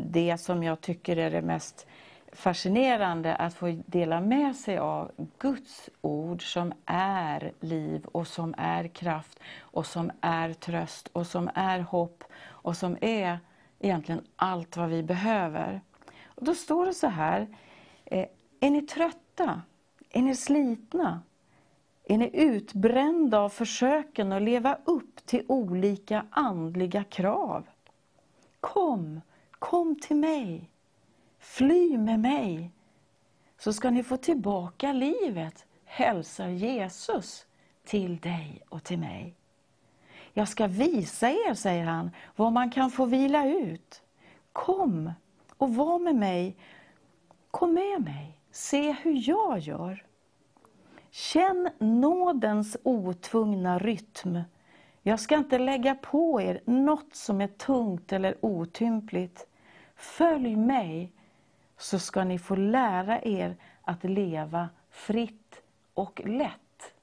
det 0.09 0.37
som 0.37 0.63
jag 0.63 0.81
tycker 0.81 1.17
är 1.17 1.31
det 1.31 1.41
mest 1.41 1.87
fascinerande 2.35 3.35
att 3.35 3.53
få 3.53 3.81
dela 3.85 4.21
med 4.21 4.55
sig 4.55 4.77
av 4.77 5.11
Guds 5.39 5.89
ord 6.01 6.53
som 6.53 6.73
är 6.85 7.53
liv 7.59 8.05
och 8.05 8.27
som 8.27 8.55
är 8.57 8.87
kraft 8.87 9.39
och 9.59 9.85
som 9.85 10.11
är 10.21 10.53
tröst 10.53 11.07
och 11.13 11.27
som 11.27 11.49
är 11.55 11.79
hopp 11.79 12.23
och 12.47 12.77
som 12.77 12.97
är 13.01 13.39
egentligen 13.79 14.21
allt 14.35 14.77
vad 14.77 14.89
vi 14.89 15.03
behöver. 15.03 15.81
Och 16.25 16.45
då 16.45 16.55
står 16.55 16.85
det 16.85 16.93
så 16.93 17.07
här, 17.07 17.47
eh, 18.05 18.27
är 18.59 18.69
ni 18.69 18.81
trötta? 18.81 19.61
Är 20.09 20.21
ni 20.21 20.35
slitna? 20.35 21.21
Är 22.03 22.17
ni 22.17 22.29
utbrända 22.33 23.39
av 23.39 23.49
försöken 23.49 24.31
att 24.31 24.41
leva 24.41 24.77
upp 24.85 25.25
till 25.25 25.45
olika 25.47 26.25
andliga 26.29 27.03
krav? 27.03 27.67
Kom, 28.59 29.21
kom 29.51 29.99
till 29.99 30.15
mig. 30.15 30.69
Fly 31.45 31.97
med 31.97 32.19
mig, 32.19 32.71
så 33.57 33.73
ska 33.73 33.89
ni 33.89 34.03
få 34.03 34.17
tillbaka 34.17 34.91
livet, 34.93 35.65
hälsar 35.85 36.47
Jesus 36.47 37.45
till 37.83 38.17
dig 38.17 38.61
och 38.69 38.83
till 38.83 38.99
mig. 38.99 39.35
Jag 40.33 40.47
ska 40.47 40.67
visa 40.67 41.29
er, 41.29 41.53
säger 41.53 41.85
han, 41.85 42.11
var 42.35 42.51
man 42.51 42.69
kan 42.69 42.91
få 42.91 43.05
vila 43.05 43.47
ut. 43.47 44.01
Kom 44.53 45.11
och 45.57 45.75
var 45.75 45.99
med 45.99 46.15
mig. 46.15 46.57
Kom 47.51 47.73
med 47.73 48.01
mig, 48.01 48.39
se 48.51 48.91
hur 48.91 49.29
jag 49.29 49.59
gör. 49.59 50.05
Känn 51.11 51.69
nådens 51.79 52.77
otvungna 52.83 53.79
rytm. 53.79 54.39
Jag 55.01 55.19
ska 55.19 55.35
inte 55.35 55.59
lägga 55.59 55.95
på 55.95 56.41
er 56.41 56.61
något 56.65 57.15
som 57.15 57.41
är 57.41 57.47
tungt 57.47 58.13
eller 58.13 58.45
otympligt. 58.45 59.47
Följ 59.95 60.55
mig 60.55 61.11
så 61.77 61.99
ska 61.99 62.23
ni 62.23 62.39
få 62.39 62.55
lära 62.55 63.21
er 63.21 63.55
att 63.81 64.03
leva 64.03 64.69
fritt 64.89 65.61
och 65.93 66.21
lätt. 66.25 66.93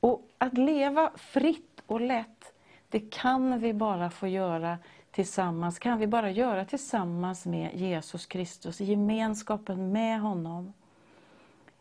Och 0.00 0.22
att 0.38 0.58
leva 0.58 1.10
fritt 1.16 1.82
och 1.86 2.00
lätt, 2.00 2.52
det 2.88 3.00
kan 3.00 3.60
vi 3.60 3.74
bara 3.74 4.10
få 4.10 4.26
göra 4.26 4.78
tillsammans, 5.10 5.78
kan 5.78 5.98
vi 5.98 6.06
bara 6.06 6.30
göra 6.30 6.64
tillsammans 6.64 7.46
med 7.46 7.74
Jesus 7.74 8.26
Kristus, 8.26 8.80
i 8.80 8.84
gemenskapen 8.84 9.92
med 9.92 10.20
honom. 10.20 10.72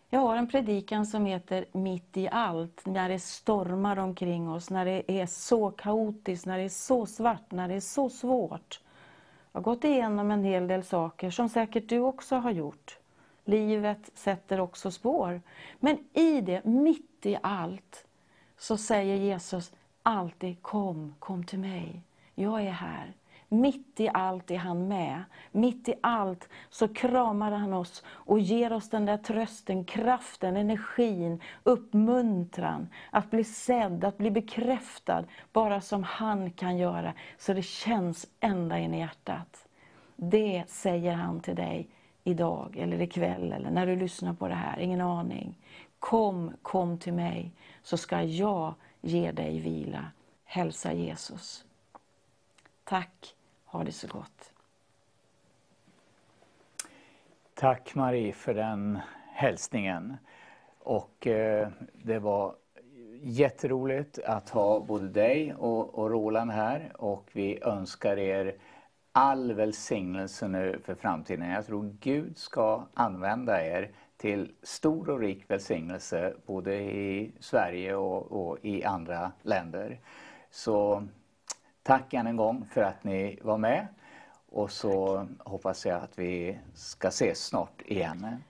Jag 0.09 0.19
har 0.19 0.35
en 0.35 0.47
predikan 0.47 1.05
som 1.05 1.25
heter 1.25 1.65
Mitt 1.71 2.17
i 2.17 2.29
allt, 2.29 2.85
när 2.85 3.09
det 3.09 3.19
stormar 3.19 3.99
omkring 3.99 4.49
oss, 4.49 4.69
när 4.69 4.85
det 4.85 5.11
är 5.11 5.25
så 5.25 5.71
kaotiskt, 5.71 6.45
när 6.45 6.57
det 6.57 6.63
är 6.63 6.69
så 6.69 7.05
svart, 7.05 7.51
när 7.51 7.67
det 7.67 7.73
är 7.73 7.79
så 7.79 8.09
svårt. 8.09 8.79
Jag 9.51 9.59
har 9.59 9.63
gått 9.63 9.83
igenom 9.83 10.31
en 10.31 10.43
hel 10.43 10.67
del 10.67 10.83
saker 10.83 11.31
som 11.31 11.49
säkert 11.49 11.89
du 11.89 11.99
också 11.99 12.35
har 12.35 12.51
gjort. 12.51 12.97
Livet 13.45 14.11
sätter 14.13 14.59
också 14.59 14.91
spår. 14.91 15.41
Men 15.79 15.97
i 16.13 16.41
det, 16.41 16.65
mitt 16.65 17.25
i 17.25 17.37
allt, 17.41 18.05
så 18.57 18.77
säger 18.77 19.15
Jesus 19.15 19.71
alltid 20.03 20.61
kom, 20.61 21.15
kom 21.19 21.43
till 21.43 21.59
mig. 21.59 22.01
Jag 22.35 22.61
är 22.61 22.71
här. 22.71 23.13
Mitt 23.51 23.99
i 23.99 24.09
allt 24.13 24.51
är 24.51 24.57
han 24.57 24.87
med. 24.87 25.23
Mitt 25.51 25.89
i 25.89 25.93
allt 26.01 26.49
så 26.69 26.87
kramar 26.87 27.51
han 27.51 27.73
oss 27.73 28.03
och 28.07 28.39
ger 28.39 28.73
oss 28.73 28.89
den 28.89 29.05
där 29.05 29.17
trösten, 29.17 29.85
kraften, 29.85 30.57
energin, 30.57 31.41
uppmuntran. 31.63 32.87
Att 33.11 33.31
bli 33.31 33.43
sedd, 33.43 34.03
att 34.03 34.17
bli 34.17 34.31
bekräftad, 34.31 35.25
bara 35.53 35.81
som 35.81 36.03
han 36.03 36.51
kan 36.51 36.77
göra. 36.77 37.13
Så 37.37 37.53
det 37.53 37.61
känns 37.61 38.27
ända 38.39 38.79
in 38.79 38.93
i 38.93 38.99
hjärtat. 38.99 39.67
Det 40.15 40.63
säger 40.67 41.13
han 41.13 41.39
till 41.39 41.55
dig 41.55 41.89
idag, 42.23 42.77
eller 42.77 43.01
ikväll, 43.01 43.53
eller 43.53 43.71
när 43.71 43.85
du 43.85 43.95
lyssnar 43.95 44.33
på 44.33 44.47
det 44.47 44.55
här. 44.55 44.79
Ingen 44.79 45.01
aning. 45.01 45.57
Kom, 45.99 46.53
kom 46.61 46.97
till 46.97 47.13
mig, 47.13 47.51
så 47.83 47.97
ska 47.97 48.21
jag 48.21 48.73
ge 49.01 49.31
dig 49.31 49.59
vila. 49.59 50.05
Hälsa 50.45 50.93
Jesus. 50.93 51.65
Tack 52.83 53.35
ha 53.71 53.83
det 53.83 53.91
så 53.91 54.07
gott. 54.07 54.53
Tack 57.53 57.95
Marie 57.95 58.33
för 58.33 58.53
den 58.53 58.99
hälsningen. 59.33 60.17
Och 60.79 61.27
eh, 61.27 61.67
det 61.93 62.19
var 62.19 62.55
jätteroligt 63.21 64.19
att 64.19 64.49
ha 64.49 64.79
både 64.79 65.09
dig 65.09 65.53
och, 65.53 65.95
och 65.99 66.09
Roland 66.09 66.51
här 66.51 66.91
och 66.95 67.29
vi 67.31 67.63
önskar 67.63 68.17
er 68.17 68.55
all 69.11 69.53
välsignelse 69.53 70.47
nu 70.47 70.79
för 70.85 70.95
framtiden. 70.95 71.49
Jag 71.49 71.65
tror 71.65 71.95
Gud 71.99 72.37
ska 72.37 72.83
använda 72.93 73.65
er 73.65 73.91
till 74.17 74.51
stor 74.63 75.09
och 75.09 75.19
rik 75.19 75.43
välsignelse 75.47 76.33
både 76.45 76.75
i 76.75 77.31
Sverige 77.39 77.95
och, 77.95 78.31
och 78.31 78.57
i 78.61 78.83
andra 78.83 79.31
länder. 79.41 79.99
Så 80.49 81.07
tack 81.83 82.13
än 82.13 82.27
en 82.27 82.35
gång 82.35 82.65
för 82.73 82.81
att 82.81 83.03
ni 83.03 83.39
var 83.41 83.57
med 83.57 83.87
och 84.49 84.71
så 84.71 85.25
hoppas 85.39 85.85
jag 85.85 86.03
att 86.03 86.19
vi 86.19 86.59
ska 86.73 87.07
ses 87.07 87.45
snart 87.45 87.81
igen. 87.85 88.43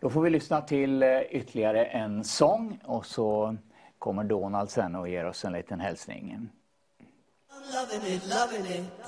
Då 0.00 0.10
får 0.10 0.22
vi 0.22 0.30
lyssna 0.30 0.60
till 0.60 1.02
eh, 1.02 1.20
ytterligare 1.30 1.84
en 1.84 2.24
sång 2.24 2.80
och 2.84 3.06
så 3.06 3.56
kommer 3.98 4.24
Donald 4.24 4.70
sen 4.70 4.94
och 4.94 5.08
ger 5.08 5.26
oss 5.26 5.44
en 5.44 5.52
liten 5.52 5.80
hälsning. 5.80 6.48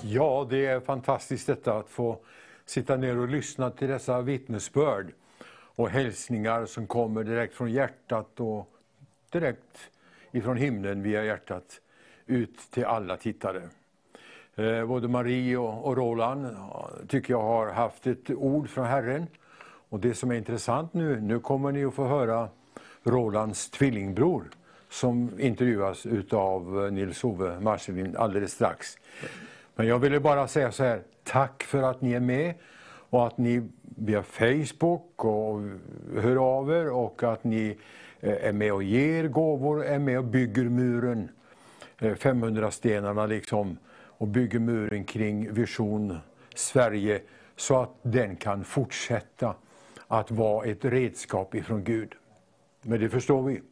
Ja, 0.02 0.46
det 0.50 0.66
är 0.66 0.80
fantastiskt 0.80 1.46
detta 1.46 1.74
att 1.76 1.88
få 1.88 2.18
sitta 2.66 2.96
ner 2.96 3.18
och 3.18 3.28
lyssna 3.28 3.70
till 3.70 3.88
dessa 3.88 4.20
vittnesbörd 4.20 5.12
och 5.74 5.88
hälsningar 5.88 6.66
som 6.66 6.86
kommer 6.86 7.24
direkt 7.24 7.54
från 7.54 7.72
hjärtat 7.72 8.40
och 8.40 8.68
direkt 9.30 9.90
ifrån 10.32 10.56
himlen 10.56 11.02
via 11.02 11.24
hjärtat 11.24 11.80
ut 12.26 12.58
till 12.70 12.84
alla 12.84 13.16
tittare. 13.16 13.62
Eh, 14.56 14.86
både 14.86 15.08
Marie 15.08 15.56
och 15.56 15.96
Roland 15.96 16.56
tycker 17.08 17.34
jag 17.34 17.42
har 17.42 17.72
haft 17.72 18.06
ett 18.06 18.30
ord 18.30 18.68
från 18.68 18.86
Herren. 18.86 19.26
Och 19.88 20.00
det 20.00 20.14
som 20.14 20.30
är 20.30 20.34
intressant 20.34 20.94
nu, 20.94 21.20
nu 21.20 21.40
kommer 21.40 21.72
ni 21.72 21.84
att 21.84 21.94
få 21.94 22.06
höra 22.06 22.48
Rolands 23.02 23.70
tvillingbror 23.70 24.44
som 24.88 25.40
intervjuas 25.40 26.06
utav 26.06 26.84
eh, 26.84 26.92
Nils-Ove 26.92 27.60
Marcelin 27.60 28.16
alldeles 28.16 28.52
strax. 28.52 28.98
Men 29.74 29.86
jag 29.86 29.98
ville 29.98 30.20
bara 30.20 30.48
säga 30.48 30.72
så 30.72 30.84
här, 30.84 31.02
tack 31.24 31.62
för 31.62 31.82
att 31.82 32.00
ni 32.00 32.12
är 32.12 32.20
med 32.20 32.54
och 33.10 33.26
att 33.26 33.38
ni 33.38 33.68
via 33.96 34.22
Facebook 34.22 35.24
och 35.24 35.60
hör 36.20 36.36
av 36.36 36.70
er 36.70 36.90
och 36.90 37.22
att 37.22 37.44
ni 37.44 37.78
eh, 38.20 38.48
är 38.48 38.52
med 38.52 38.72
och 38.72 38.82
ger 38.82 39.28
gåvor, 39.28 39.84
är 39.84 39.98
med 39.98 40.18
och 40.18 40.24
bygger 40.24 40.64
muren, 40.64 41.28
Eh, 42.02 42.14
500-stenarna 42.14 43.26
liksom, 43.26 43.78
och 43.92 44.28
bygger 44.28 44.58
muren 44.58 45.04
kring 45.04 45.52
Vision 45.52 46.18
Sverige 46.54 47.20
så 47.56 47.82
att 47.82 47.90
den 48.02 48.36
kan 48.36 48.64
fortsätta 48.64 49.54
att 50.08 50.30
vara 50.30 50.66
ett 50.66 50.84
redskap 50.84 51.54
ifrån 51.54 51.84
Gud. 51.84 52.14
Men 52.82 53.00
det 53.00 53.08
förstår 53.08 53.42
vi. 53.42 53.62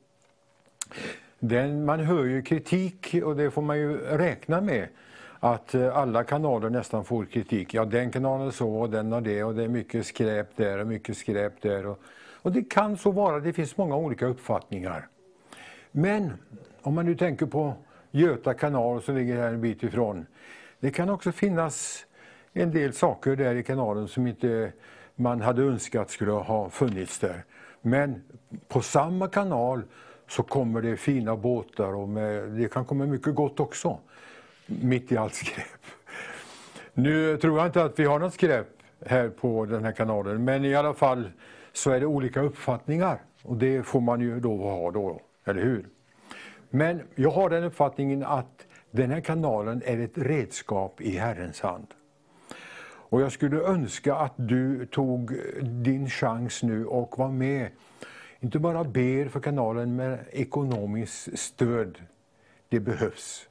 Den, 1.39 1.85
man 1.85 2.01
hör 2.01 2.25
ju 2.25 2.43
kritik 2.43 3.15
och 3.25 3.37
det 3.37 3.51
får 3.51 3.63
man 3.63 3.79
ju 3.79 3.97
räkna 3.99 4.61
med 4.61 4.89
att 5.41 5.75
eh, 5.75 5.97
alla 5.97 6.25
kanaler 6.25 6.71
nästan 6.71 7.05
får 7.05 7.25
kritik. 7.25 7.75
Ja, 7.75 7.85
den 7.85 8.11
kanalen 8.11 8.53
så 8.53 8.75
och 8.75 8.91
den 8.91 9.13
har 9.13 9.21
det 9.21 9.45
och 9.45 9.55
det 9.55 9.63
är 9.63 9.69
mycket 9.69 10.07
skräp 10.07 10.57
där 10.57 10.79
och 10.79 10.87
mycket 10.87 11.17
skräp 11.17 11.63
där. 11.63 11.87
Och, 11.87 12.01
och 12.43 12.53
det 12.53 12.63
kan 12.63 12.97
så 12.97 13.11
vara, 13.11 13.41
det 13.41 13.53
finns 13.53 13.77
många 13.77 13.97
olika 13.97 14.27
uppfattningar. 14.27 15.09
Men 15.91 16.33
om 16.83 16.95
man 16.95 17.07
nu 17.07 17.15
tänker 17.15 17.47
på 17.47 17.75
Göta 18.11 18.55
kanal 18.55 19.03
som 19.03 19.17
ligger 19.17 19.37
här 19.37 19.49
en 19.49 19.61
bit 19.61 19.83
ifrån. 19.83 20.27
Det 20.81 20.91
kan 20.91 21.11
också 21.11 21.33
finnas 21.33 22.07
en 22.53 22.73
del 22.73 22.93
saker 22.93 23.37
där 23.37 23.55
i 23.55 23.63
kanalen 23.63 24.09
som 24.09 24.27
inte 24.27 24.73
man 25.15 25.41
hade 25.41 25.63
önskat 25.63 26.11
skulle 26.11 26.33
ha 26.33 26.71
funnits 26.71 27.19
där. 27.19 27.45
Men 27.83 28.23
på 28.69 28.83
samma 28.83 29.29
kanal 29.29 29.83
så 30.29 30.43
kommer 30.43 30.83
det 30.83 30.97
fina 30.97 31.37
båtar 31.37 31.95
och 31.95 32.09
med, 32.09 32.49
det 32.49 32.73
kan 32.73 32.85
komma 32.85 33.07
mycket 33.07 33.35
gott 33.35 33.61
också. 33.61 33.99
Mitt 34.67 35.13
i 35.13 35.17
allt 35.17 35.35
skräp. 35.35 35.67
Nu 36.95 37.37
tror 37.37 37.59
jag 37.59 37.67
inte 37.67 37.85
att 37.85 37.99
vi 37.99 38.05
har 38.05 38.19
något 38.19 38.35
skräp 38.35 38.67
här 39.07 39.29
på 39.29 39.67
den 39.67 39.85
här 39.85 39.93
kanalen 39.93 40.45
men 40.45 40.65
i 40.65 40.75
alla 40.75 40.95
fall 40.95 41.31
så 41.73 41.91
är 41.91 42.01
det 42.01 42.07
olika 42.07 42.41
uppfattningar 42.41 43.23
och 43.43 43.57
det 43.57 43.83
får 43.83 44.01
man 44.01 44.21
ju 44.21 44.41
då 44.41 44.57
ha 44.57 44.91
då, 44.91 45.21
eller 45.45 45.63
hur? 45.63 45.87
Men 46.71 47.03
jag 47.15 47.31
har 47.31 47.51
den 47.51 47.65
uppfattningen 47.65 48.23
att 48.23 48.67
den 48.91 49.11
här 49.11 49.21
kanalen 49.21 49.83
är 49.85 49.99
ett 49.99 50.19
redskap 50.19 51.01
i 51.01 51.17
Herrens 51.17 51.61
hand. 51.61 51.87
Och 53.11 53.21
jag 53.21 53.33
skulle 53.33 53.57
önska 53.57 54.15
att 54.15 54.35
du 54.37 54.87
tog 54.87 55.33
din 55.63 56.09
chans 56.09 56.63
nu 56.63 56.87
och 56.87 57.19
var 57.19 57.29
med. 57.29 57.69
Inte 58.41 58.59
bara 58.59 58.85
ber 58.85 59.29
för 59.29 59.41
kanalen, 59.41 59.97
men 59.97 60.19
ekonomiskt 60.31 61.39
stöd. 61.39 62.03
Det 62.69 62.81
behövs. 62.81 63.49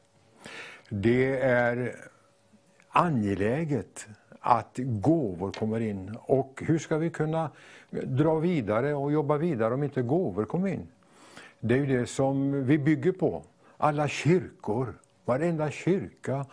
Det 0.89 1.39
är 1.39 1.95
angeläget 2.89 4.07
att 4.39 4.77
gåvor 4.77 5.51
kommer 5.51 5.79
in. 5.79 6.17
Och 6.21 6.63
hur 6.65 6.79
ska 6.79 6.97
vi 6.97 7.09
kunna 7.09 7.51
dra 7.91 8.35
vidare 8.35 8.93
och 8.93 9.11
jobba 9.11 9.37
vidare 9.37 9.73
om 9.73 9.83
inte 9.83 10.01
gåvor 10.01 10.45
kommer 10.45 10.67
in? 10.67 10.87
Det 11.59 11.73
är 11.73 11.77
ju 11.77 11.97
det 11.97 12.07
som 12.07 12.65
vi 12.65 12.77
bygger 12.77 13.11
på. 13.11 13.43
Alla 13.77 14.07
kyrkor, 14.07 14.93
varenda 15.25 15.71
kyrka 15.71 16.45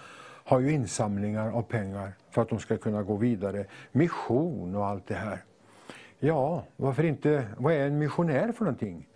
har 0.45 0.61
ju 0.61 0.73
insamlingar 0.73 1.51
av 1.53 1.63
pengar 1.63 2.13
för 2.31 2.43
att 2.43 2.49
de 2.49 2.59
ska 2.59 2.77
kunna 2.77 3.03
gå 3.03 3.17
vidare. 3.17 3.67
Mission 3.93 4.75
och 4.75 4.87
allt 4.87 5.07
det 5.07 5.15
här. 5.15 5.45
Ja, 6.19 6.65
varför 6.77 7.05
inte? 7.05 7.47
Vad 7.59 7.73
är 7.73 7.87
en 7.87 7.99
missionär 7.99 8.53
för 8.53 8.65
någonting? 8.65 9.09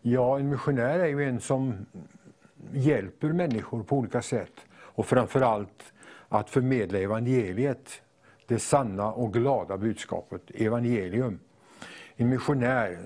Ja, 0.00 0.38
en 0.38 0.48
missionär 0.48 0.98
är 0.98 1.06
ju 1.06 1.24
en 1.28 1.40
som 1.40 1.86
hjälper 2.72 3.32
människor 3.32 3.82
på 3.82 3.96
olika 3.96 4.22
sätt 4.22 4.52
och 4.72 5.06
framförallt 5.06 5.92
att 6.28 6.50
förmedla 6.50 6.98
evangeliet, 6.98 8.02
det 8.46 8.58
sanna 8.58 9.12
och 9.12 9.32
glada 9.32 9.78
budskapet, 9.78 10.42
evangelium. 10.54 11.38
En 12.16 12.28
missionär 12.28 12.98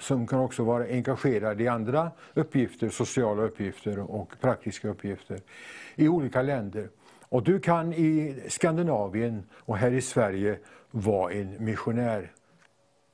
som 0.00 0.26
kan 0.26 0.38
också 0.38 0.64
vara 0.64 0.84
engagerad 0.84 1.60
i 1.60 1.68
andra 1.68 2.10
uppgifter, 2.34 2.88
sociala 2.88 3.42
uppgifter 3.42 3.98
och 3.98 4.32
praktiska 4.40 4.88
uppgifter 4.88 5.40
i 5.96 6.08
olika 6.08 6.42
länder. 6.42 6.88
Och 7.28 7.42
du 7.42 7.60
kan 7.60 7.92
i 7.92 8.36
Skandinavien 8.48 9.42
och 9.52 9.76
här 9.76 9.90
i 9.90 10.00
Sverige 10.00 10.58
vara 10.90 11.32
en 11.32 11.64
missionär. 11.64 12.32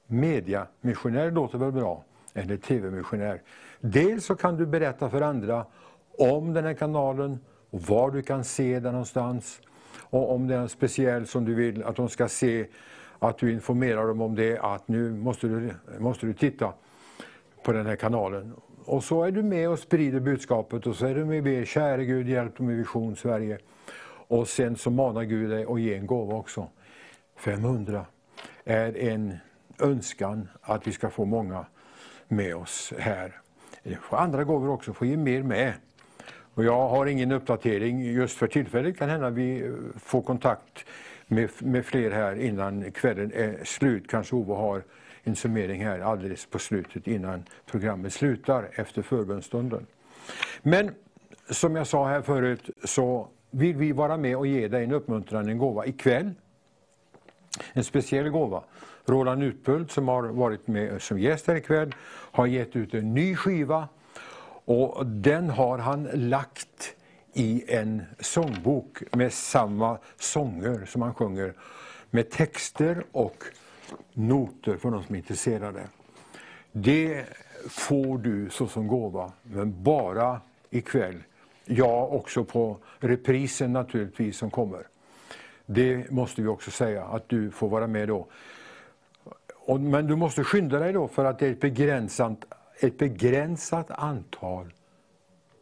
Mediamissionär 0.06 1.30
låter 1.30 1.58
väl 1.58 1.72
bra, 1.72 2.04
eller 2.34 2.56
tv-missionär. 2.56 3.42
Dels 3.80 4.24
så 4.24 4.36
kan 4.36 4.56
du 4.56 4.66
berätta 4.66 5.10
för 5.10 5.20
andra 5.20 5.66
om 6.18 6.52
den 6.52 6.64
här 6.64 6.74
kanalen 6.74 7.38
var 7.70 8.10
du 8.10 8.22
kan 8.22 8.44
se 8.44 8.80
den 8.80 8.92
någonstans. 8.92 9.60
Och 10.00 10.34
om 10.34 10.46
det 10.46 10.54
är 10.54 10.60
något 10.60 10.70
speciellt 10.70 11.30
som 11.30 11.44
du 11.44 11.54
vill 11.54 11.82
att 11.82 11.96
de 11.96 12.08
ska 12.08 12.28
se 12.28 12.66
att 13.18 13.38
du 13.38 13.52
informerar 13.52 14.06
dem 14.06 14.20
om 14.20 14.34
det, 14.34 14.58
att 14.58 14.88
nu 14.88 15.10
måste 15.10 15.46
du, 15.46 15.74
måste 15.98 16.26
du 16.26 16.32
titta 16.32 16.72
på 17.62 17.72
den 17.72 17.86
här 17.86 17.96
kanalen. 17.96 18.54
Och 18.84 19.04
så 19.04 19.24
är 19.24 19.30
du 19.30 19.42
med 19.42 19.68
och 19.68 19.78
sprider 19.78 20.20
budskapet 20.20 20.86
och 20.86 20.96
så 20.96 21.06
är 21.06 21.14
du 21.14 21.24
med 21.24 21.38
och 21.38 21.44
ber, 21.44 21.64
käre 21.64 22.04
Gud 22.04 22.28
hjälp 22.28 22.56
dem 22.56 22.70
i 22.70 22.74
Vision 22.74 23.16
Sverige. 23.16 23.58
Och 24.28 24.48
sen 24.48 24.76
så 24.76 24.90
manar 24.90 25.22
Gud 25.22 25.50
dig 25.50 25.64
att 25.68 25.80
ge 25.80 25.94
en 25.94 26.06
gåva 26.06 26.34
också. 26.34 26.68
500 27.36 28.06
är 28.64 28.96
en 28.98 29.36
önskan 29.78 30.48
att 30.60 30.86
vi 30.86 30.92
ska 30.92 31.10
få 31.10 31.24
många 31.24 31.66
med 32.28 32.56
oss 32.56 32.92
här. 32.98 33.40
Andra 34.10 34.44
gåvor 34.44 34.70
också, 34.70 34.92
får 34.92 35.06
ge 35.06 35.16
mer 35.16 35.42
med. 35.42 35.72
Och 36.54 36.64
jag 36.64 36.88
har 36.88 37.06
ingen 37.06 37.32
uppdatering 37.32 38.02
just 38.02 38.38
för 38.38 38.46
tillfället. 38.46 38.98
kan 38.98 39.08
hända 39.08 39.30
vi 39.30 39.72
får 39.96 40.22
kontakt 40.22 40.84
med, 41.26 41.50
med 41.58 41.86
fler 41.86 42.10
här 42.10 42.40
innan 42.40 42.92
kvällen 42.92 43.32
är 43.34 43.64
slut. 43.64 44.10
Kanske 44.10 44.36
Ove 44.36 44.54
har 44.54 44.82
en 45.22 45.36
summering 45.36 45.84
här 45.84 46.00
alldeles 46.00 46.46
på 46.46 46.58
slutet 46.58 47.06
innan 47.06 47.44
programmet 47.66 48.12
slutar 48.12 48.68
efter 48.72 49.02
förbönstunden. 49.02 49.86
Men 50.62 50.94
som 51.50 51.76
jag 51.76 51.86
sa 51.86 52.08
här 52.08 52.22
förut 52.22 52.70
så 52.84 53.28
vill 53.50 53.76
vi 53.76 53.92
vara 53.92 54.16
med 54.16 54.36
och 54.36 54.46
ge 54.46 54.68
dig 54.68 54.84
en 54.84 54.92
uppmuntrande 54.92 55.54
gåva 55.54 55.86
ikväll. 55.86 56.30
En 57.72 57.84
speciell 57.84 58.28
gåva. 58.28 58.62
Roland 59.06 59.42
Utbult 59.42 59.90
som 59.90 60.08
har 60.08 60.22
varit 60.22 60.66
med 60.66 61.02
som 61.02 61.18
gäst 61.18 61.46
här 61.46 61.54
ikväll 61.54 61.94
har 62.06 62.46
gett 62.46 62.76
ut 62.76 62.94
en 62.94 63.14
ny 63.14 63.36
skiva 63.36 63.88
och 64.64 65.06
den 65.06 65.50
har 65.50 65.78
han 65.78 66.08
lagt 66.14 66.96
i 67.34 67.64
en 67.68 68.02
sångbok 68.20 69.02
med 69.12 69.32
samma 69.32 69.98
sånger 70.16 70.86
som 70.86 71.02
han 71.02 71.14
sjunger. 71.14 71.54
Med 72.10 72.30
texter 72.30 73.04
och 73.12 73.44
noter 74.12 74.76
för 74.76 74.90
de 74.90 75.04
som 75.04 75.14
är 75.14 75.18
intresserade. 75.18 75.82
Det 76.72 77.24
får 77.68 78.18
du 78.18 78.50
såsom 78.50 78.86
gåva, 78.86 79.32
men 79.42 79.82
bara 79.82 80.40
ikväll. 80.70 81.22
Ja, 81.64 82.06
också 82.06 82.44
på 82.44 82.76
reprisen 82.98 83.72
naturligtvis 83.72 84.36
som 84.36 84.50
kommer. 84.50 84.86
Det 85.66 86.10
måste 86.10 86.42
vi 86.42 86.48
också 86.48 86.70
säga, 86.70 87.04
att 87.04 87.28
du 87.28 87.50
får 87.50 87.68
vara 87.68 87.86
med 87.86 88.08
då. 88.08 88.26
Men 89.78 90.06
du 90.06 90.16
måste 90.16 90.44
skynda 90.44 90.78
dig 90.78 90.92
då 90.92 91.08
för 91.08 91.24
att 91.24 91.38
det 91.38 91.46
är 91.46 91.50
ett 91.50 91.60
begränsat 91.60 92.44
ett 92.80 92.98
begränsat 92.98 93.90
antal 93.90 94.72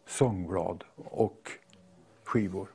sångblad 0.07 0.85
och 0.97 1.51
skivor. 2.33 2.69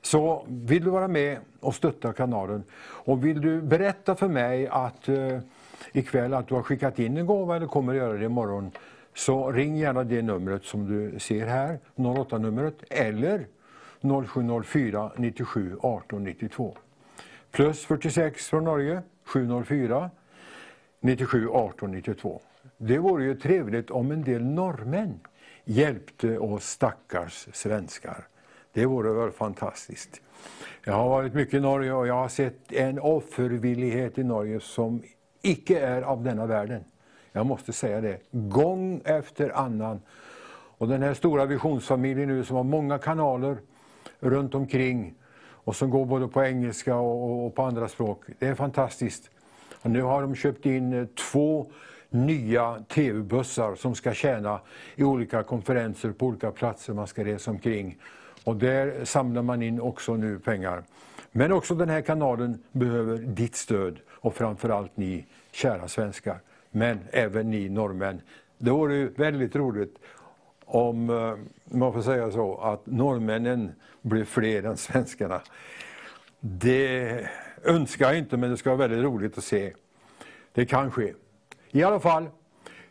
Så 0.00 0.46
vill 0.48 0.84
du 0.84 0.90
vara 0.90 1.08
med 1.08 1.38
och 1.60 1.74
stötta 1.74 2.12
kanalen 2.12 2.64
och 2.80 3.24
vill 3.24 3.40
du 3.40 3.62
berätta 3.62 4.14
för 4.14 4.28
mig 4.28 4.68
att 4.68 5.08
eh, 5.08 5.38
ikväll 5.92 6.34
att 6.34 6.48
du 6.48 6.54
har 6.54 6.62
skickat 6.62 6.98
in 6.98 7.16
en 7.16 7.26
gåva 7.26 7.56
eller 7.56 7.66
kommer 7.66 7.92
att 7.92 7.98
göra 7.98 8.12
det 8.12 8.24
imorgon 8.24 8.70
så 9.14 9.52
ring 9.52 9.76
gärna 9.76 10.04
det 10.04 10.22
numret 10.22 10.64
som 10.64 10.86
du 10.86 11.18
ser 11.18 11.46
här, 11.46 11.78
08-numret 11.96 12.84
eller 12.90 13.46
0704 14.26 15.10
97 15.16 15.76
18 15.82 16.24
92. 16.24 16.76
Plus 17.50 17.84
46 17.84 18.46
från 18.46 18.64
Norge, 18.64 19.02
704 19.24 20.10
97 21.00 21.48
18 21.48 21.90
92. 21.90 22.40
Det 22.76 22.98
vore 22.98 23.24
ju 23.24 23.34
trevligt 23.34 23.90
om 23.90 24.10
en 24.10 24.24
del 24.24 24.44
norrmän 24.44 25.20
hjälpte 25.64 26.38
oss 26.38 26.64
stackars 26.64 27.48
svenskar. 27.52 28.26
Det 28.78 28.86
vore 28.86 29.12
väl 29.12 29.30
fantastiskt. 29.30 30.20
Jag 30.84 30.92
har 30.92 31.08
varit 31.08 31.34
mycket 31.34 31.54
i 31.54 31.60
Norge 31.60 31.92
och 31.92 32.06
jag 32.06 32.14
har 32.14 32.28
sett 32.28 32.72
en 32.72 32.98
offervillighet 32.98 34.18
i 34.18 34.24
Norge 34.24 34.60
som 34.60 35.02
icke 35.42 35.80
är 35.80 36.02
av 36.02 36.24
denna 36.24 36.46
världen. 36.46 36.84
Jag 37.32 37.46
måste 37.46 37.72
säga 37.72 38.00
det, 38.00 38.18
gång 38.30 39.02
efter 39.04 39.50
annan. 39.50 40.00
Och 40.50 40.88
den 40.88 41.02
här 41.02 41.14
stora 41.14 41.46
visionsfamiljen 41.46 42.28
nu 42.28 42.44
som 42.44 42.56
har 42.56 42.64
många 42.64 42.98
kanaler 42.98 43.56
runt 44.20 44.54
omkring 44.54 45.14
och 45.40 45.76
som 45.76 45.90
går 45.90 46.04
både 46.04 46.28
på 46.28 46.44
engelska 46.44 46.96
och, 46.96 47.54
på 47.54 47.62
andra 47.62 47.88
språk. 47.88 48.22
Det 48.38 48.46
är 48.46 48.54
fantastiskt. 48.54 49.30
Och 49.82 49.90
nu 49.90 50.02
har 50.02 50.22
de 50.22 50.34
köpt 50.34 50.66
in 50.66 50.92
eh, 50.92 51.06
två 51.06 51.70
nya 52.10 52.84
tv-bussar 52.88 53.74
som 53.74 53.94
ska 53.94 54.12
tjäna 54.12 54.60
i 54.96 55.04
olika 55.04 55.42
konferenser 55.42 56.12
på 56.12 56.26
olika 56.26 56.50
platser 56.50 56.92
man 56.92 57.06
ska 57.06 57.24
resa 57.24 57.50
omkring. 57.50 57.98
Och 58.48 58.56
där 58.56 59.04
samlar 59.04 59.42
man 59.42 59.62
in 59.62 59.80
också 59.80 60.16
nu 60.16 60.38
pengar. 60.38 60.82
Men 61.32 61.52
också 61.52 61.74
den 61.74 61.88
här 61.88 62.00
kanalen 62.00 62.62
behöver 62.72 63.18
ditt 63.18 63.56
stöd 63.56 63.98
och 64.08 64.34
framförallt 64.34 64.96
ni 64.96 65.26
kära 65.52 65.88
svenskar. 65.88 66.40
Men 66.70 66.98
även 67.10 67.50
ni 67.50 67.68
norrmän. 67.68 68.20
Det 68.58 68.70
vore 68.70 69.06
väldigt 69.06 69.56
roligt 69.56 69.94
eh, 70.66 70.74
om 70.74 71.06
man 71.64 71.92
får 71.92 72.02
säga 72.02 72.30
så, 72.30 72.56
att 72.56 72.86
norrmännen 72.86 73.72
blir 74.02 74.24
fler 74.24 74.62
än 74.62 74.76
svenskarna. 74.76 75.40
Det 76.40 77.26
önskar 77.64 78.06
jag 78.06 78.18
inte, 78.18 78.36
men 78.36 78.50
det 78.50 78.56
ska 78.56 78.70
vara 78.70 78.88
väldigt 78.88 79.04
roligt 79.04 79.38
att 79.38 79.44
se. 79.44 79.72
Det 80.52 80.66
kan 80.66 80.90
ske. 80.90 81.14
I 81.70 81.82
alla 81.82 82.00
fall, 82.00 82.26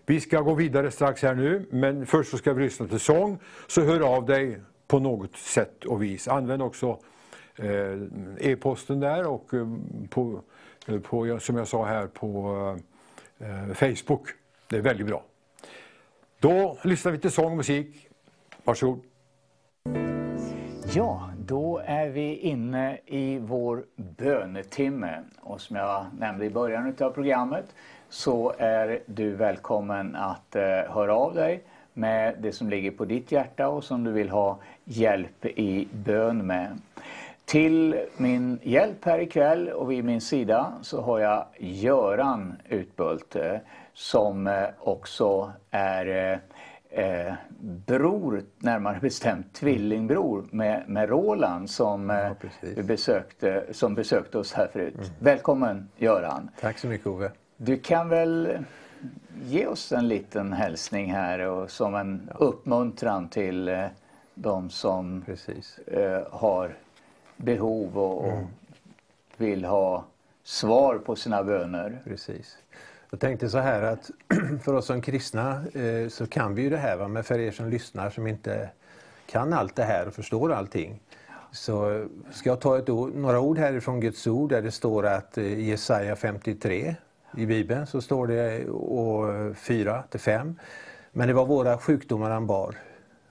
vi 0.06 0.20
ska 0.20 0.42
gå 0.42 0.54
vidare 0.54 0.92
strax 0.92 1.22
här 1.22 1.36
nu, 1.36 1.66
men 1.70 2.06
först 2.06 2.32
så 2.32 2.38
ska 2.38 2.54
vi 2.54 2.64
lyssna 2.64 2.88
till 2.88 3.00
sång. 3.00 3.40
Så 3.68 3.82
hör 3.82 4.16
av 4.16 4.26
dig 4.26 4.60
på 4.88 5.00
något 5.00 5.36
sätt 5.36 5.86
och 5.86 6.04
vis. 6.04 6.28
Använd 6.28 6.62
också 6.62 7.00
eh, 7.56 8.02
e-posten 8.40 9.00
där 9.00 9.28
och 9.28 9.54
eh, 9.54 9.68
på, 10.10 10.42
eh, 10.88 11.00
på, 11.00 11.40
som 11.40 11.58
jag 11.58 11.68
sa 11.68 11.86
här 11.86 12.08
på 12.08 12.80
Facebook. 13.74 14.30
Det 14.68 14.78
är 14.78 14.82
väldigt 14.82 15.08
bra. 15.08 15.24
Då 16.40 16.78
lyssnar 16.84 17.12
vi 17.12 17.18
till 17.18 17.32
sång 17.32 17.52
och 17.52 17.58
musik. 17.58 18.08
Varsågod. 18.64 19.00
Ja, 20.94 21.30
då 21.40 21.82
är 21.86 22.10
vi 22.10 22.36
inne 22.36 22.98
i 23.06 23.40
vår 23.40 23.86
bönetimme. 23.96 25.24
Och 25.40 25.62
som 25.62 25.76
jag 25.76 26.06
nämnde 26.20 26.46
i 26.46 26.50
början 26.50 26.96
av 27.00 27.12
programmet 27.12 27.66
så 28.10 28.54
är 28.58 29.00
du 29.06 29.36
välkommen 29.36 30.16
att 30.16 30.56
höra 30.90 31.16
av 31.16 31.36
dig 31.36 31.64
med 31.98 32.36
det 32.40 32.52
som 32.52 32.70
ligger 32.70 32.92
på 32.92 33.06
ditt 33.06 33.32
hjärta 33.32 33.68
och 33.68 33.84
som 33.84 34.04
du 34.04 34.12
vill 34.12 34.30
ha 34.30 34.60
hjälp 34.86 35.46
i 35.46 35.88
bön 35.92 36.48
med. 36.48 36.68
Till 37.46 38.00
min 38.18 38.60
hjälp 38.64 39.06
här 39.06 39.20
ikväll 39.20 39.70
och 39.70 39.92
vid 39.92 40.04
min 40.06 40.22
sida 40.22 40.74
så 40.82 41.02
har 41.02 41.20
jag 41.20 41.46
Göran 41.58 42.54
Utbult 42.70 43.36
eh, 43.36 43.58
som 43.94 44.48
eh, 44.48 44.64
också 44.80 45.52
är 45.72 46.40
eh, 46.90 47.34
bror, 47.60 48.44
närmare 48.58 49.00
bestämt 49.00 49.54
tvillingbror 49.54 50.46
med, 50.52 50.84
med 50.88 51.10
Roland 51.10 51.70
som, 51.70 52.10
ja, 52.10 52.36
eh, 52.78 52.86
besökte, 52.86 53.66
som 53.72 53.96
besökte 53.96 54.38
oss 54.38 54.54
här 54.54 54.68
förut. 54.74 54.96
Mm. 54.96 55.10
Välkommen 55.20 55.90
Göran! 55.98 56.50
Tack 56.62 56.78
så 56.78 56.88
mycket 56.88 57.08
Ove! 57.08 57.32
Du 57.58 57.78
kan 57.78 58.10
väl 58.10 58.58
ge 59.46 59.68
oss 59.68 59.92
en 59.92 60.08
liten 60.08 60.54
hälsning 60.54 61.12
här 61.14 61.40
och 61.40 61.72
som 61.72 61.96
en 61.96 62.30
ja. 62.30 62.36
uppmuntran 62.46 63.30
till 63.30 63.68
eh, 63.68 63.86
de 64.34 64.70
som 64.70 65.24
eh, 65.88 66.22
har 66.32 66.76
behov 67.38 67.98
och, 67.98 68.26
och 68.26 68.34
mm. 68.34 68.48
vill 69.38 69.66
ha 69.66 70.06
svar 70.44 70.98
på 70.98 71.16
sina 71.16 71.44
böner. 71.44 72.02
Precis. 72.04 72.58
Jag 73.10 73.20
tänkte 73.20 73.50
så 73.50 73.58
här 73.58 73.82
att 73.82 74.12
för 74.64 74.74
oss 74.74 74.86
som 74.86 75.02
kristna 75.02 75.64
eh, 75.74 76.10
så 76.10 76.28
kan 76.28 76.56
vi 76.56 76.62
ju 76.62 76.70
det 76.70 76.78
här, 76.78 76.98
va? 76.98 77.08
men 77.08 77.24
för 77.24 77.40
er 77.40 77.52
som 77.52 77.70
lyssnar 77.70 78.10
som 78.10 78.28
inte 78.28 78.70
kan 79.26 79.54
allt 79.54 79.76
det 79.76 79.84
här 79.84 80.08
och 80.08 80.14
förstår 80.14 80.54
allting 80.54 81.00
så 81.52 82.06
ska 82.32 82.50
jag 82.50 82.62
ta 82.62 82.82
ord, 82.82 83.16
några 83.16 83.40
ord 83.40 83.58
härifrån 83.58 84.00
Guds 84.00 84.28
ord 84.28 84.50
där 84.50 84.62
det 84.62 84.72
står 84.72 85.06
att 85.06 85.38
eh, 85.38 85.60
Jesaja 85.60 86.16
53 86.16 86.96
i 87.36 87.46
Bibeln 87.46 87.88
så 87.88 88.02
står 88.02 88.28
det 88.28 88.70
år 88.70 89.54
4 89.54 90.04
till 90.10 90.20
5. 90.20 90.60
Men 91.12 91.28
det 91.28 91.34
var 91.34 91.46
våra 91.46 91.78
sjukdomar 91.78 92.30
han 92.30 92.48
bar. 92.48 92.76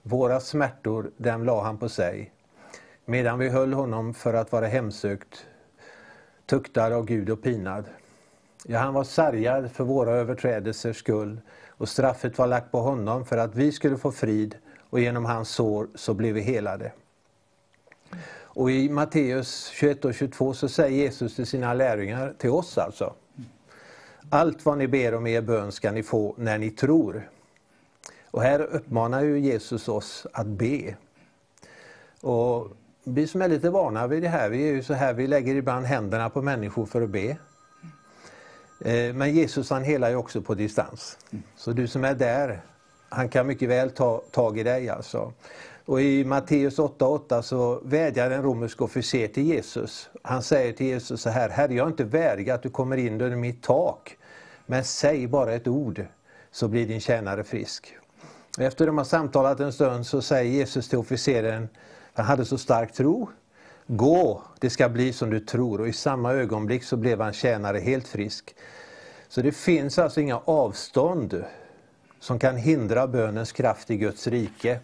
Våra 0.02 0.40
smärtor, 0.40 1.10
dem 1.16 1.44
la 1.44 1.62
han 1.62 1.78
på 1.78 1.88
sig. 1.88 2.32
Medan 3.04 3.38
vi 3.38 3.48
höll 3.48 3.72
honom 3.72 4.14
för 4.14 4.34
att 4.34 4.52
vara 4.52 4.66
hemsökt, 4.66 5.46
tuktad 6.46 6.94
av 6.94 7.04
Gud 7.04 7.30
och 7.30 7.42
pinad. 7.42 7.84
Ja, 8.64 8.78
han 8.78 8.94
var 8.94 9.04
sargad 9.04 9.72
för 9.72 9.84
våra 9.84 10.10
överträdelsers 10.10 10.96
skull 10.96 11.40
och 11.68 11.88
straffet 11.88 12.38
var 12.38 12.46
lagt 12.46 12.72
på 12.72 12.80
honom 12.80 13.24
för 13.24 13.36
att 13.36 13.54
vi 13.54 13.72
skulle 13.72 13.96
få 13.96 14.12
frid 14.12 14.56
och 14.90 15.00
genom 15.00 15.24
hans 15.24 15.48
sår 15.48 15.88
så 15.94 16.14
blev 16.14 16.34
vi 16.34 16.40
helade. 16.40 16.92
Och 18.38 18.70
i 18.70 18.88
Matteus 18.88 19.66
21 19.66 20.04
och 20.04 20.14
22 20.14 20.54
så 20.54 20.68
säger 20.68 20.96
Jesus 20.96 21.36
till 21.36 21.46
sina 21.46 21.74
lärjungar, 21.74 22.34
till 22.38 22.50
oss 22.50 22.78
alltså. 22.78 23.14
Allt 24.30 24.64
vad 24.64 24.78
ni 24.78 24.88
ber 24.88 25.14
om 25.14 25.26
i 25.26 25.32
er 25.32 25.40
bön 25.40 25.72
ska 25.72 25.92
ni 25.92 26.02
få 26.02 26.34
när 26.38 26.58
ni 26.58 26.70
tror. 26.70 27.30
Och 28.30 28.42
här 28.42 28.60
uppmanar 28.60 29.22
ju 29.22 29.38
Jesus 29.38 29.88
oss 29.88 30.26
att 30.32 30.46
be. 30.46 30.96
Och 32.20 32.68
vi 33.04 33.26
som 33.26 33.42
är 33.42 33.48
lite 33.48 33.70
vana 33.70 34.06
vid 34.06 34.22
det 34.22 34.28
här, 34.28 34.50
vi 34.50 34.68
är 34.68 34.72
ju 34.72 34.82
så 34.82 34.94
här, 34.94 35.14
vi 35.14 35.26
lägger 35.26 35.54
ibland 35.54 35.86
händerna 35.86 36.30
på 36.30 36.42
människor 36.42 36.86
för 36.86 37.02
att 37.02 37.10
be. 37.10 37.36
Eh, 38.80 39.14
men 39.14 39.34
Jesus 39.34 39.70
han 39.70 39.84
helar 39.84 40.10
ju 40.10 40.16
också 40.16 40.42
på 40.42 40.54
distans. 40.54 41.18
Så 41.56 41.72
du 41.72 41.86
som 41.86 42.04
är 42.04 42.14
där, 42.14 42.60
han 43.08 43.28
kan 43.28 43.46
mycket 43.46 43.68
väl 43.68 43.90
ta 43.90 44.22
tag 44.30 44.58
i 44.58 44.62
dig 44.62 44.88
alltså. 44.88 45.32
Och 45.86 46.00
i 46.00 46.24
Matteus 46.24 46.78
8.8 46.78 47.42
så 47.42 47.80
vädjar 47.84 48.30
en 48.30 48.42
romersk 48.42 48.82
officer 48.82 49.28
till 49.28 49.46
Jesus. 49.46 50.10
Han 50.22 50.42
säger 50.42 50.72
till 50.72 50.86
Jesus 50.86 51.20
så 51.20 51.30
här, 51.30 51.48
Herre 51.48 51.74
jag 51.74 51.84
är 51.84 51.90
inte 51.90 52.04
värdig 52.04 52.50
att 52.50 52.62
du 52.62 52.70
kommer 52.70 52.96
in 52.96 53.20
under 53.20 53.36
mitt 53.36 53.62
tak. 53.62 54.16
Men 54.66 54.84
säg 54.84 55.26
bara 55.26 55.52
ett 55.52 55.68
ord 55.68 56.06
så 56.50 56.68
blir 56.68 56.86
din 56.86 57.00
tjänare 57.00 57.44
frisk. 57.44 57.96
Efter 58.58 58.86
de 58.86 58.98
har 58.98 59.04
samtalat 59.04 59.60
en 59.60 59.72
stund 59.72 60.06
så 60.06 60.22
säger 60.22 60.52
Jesus 60.52 60.88
till 60.88 60.98
officeren, 60.98 61.68
han 62.14 62.26
hade 62.26 62.44
så 62.44 62.58
stark 62.58 62.92
tro, 62.92 63.28
Gå, 63.86 64.42
det 64.60 64.70
ska 64.70 64.88
bli 64.88 65.12
som 65.12 65.30
du 65.30 65.40
tror. 65.40 65.80
Och 65.80 65.88
i 65.88 65.92
samma 65.92 66.32
ögonblick 66.32 66.84
så 66.84 66.96
blev 66.96 67.20
han 67.20 67.32
tjänare 67.32 67.78
helt 67.78 68.08
frisk. 68.08 68.54
Så 69.28 69.42
det 69.42 69.52
finns 69.52 69.98
alltså 69.98 70.20
inga 70.20 70.38
avstånd 70.44 71.44
som 72.20 72.38
kan 72.38 72.56
hindra 72.56 73.06
bönens 73.06 73.52
kraft 73.52 73.90
i 73.90 73.96
Guds 73.96 74.26
rike. 74.26 74.80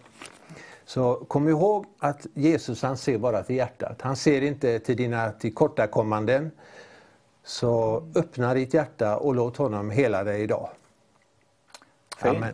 Så 0.85 1.15
kom 1.15 1.49
ihåg 1.49 1.85
att 1.99 2.27
Jesus 2.33 2.81
han 2.81 2.97
ser 2.97 3.17
bara 3.17 3.43
till 3.43 3.55
hjärtat. 3.55 4.01
Han 4.01 4.15
ser 4.15 4.41
inte 4.41 4.79
till 4.79 4.97
dina 4.97 5.31
tillkortakommanden. 5.31 6.51
Så 7.43 8.03
öppna 8.15 8.53
ditt 8.53 8.73
hjärta 8.73 9.17
och 9.17 9.35
låt 9.35 9.57
honom 9.57 9.89
hela 9.89 10.23
dig 10.23 10.41
idag. 10.41 10.69
Amen. 12.19 12.53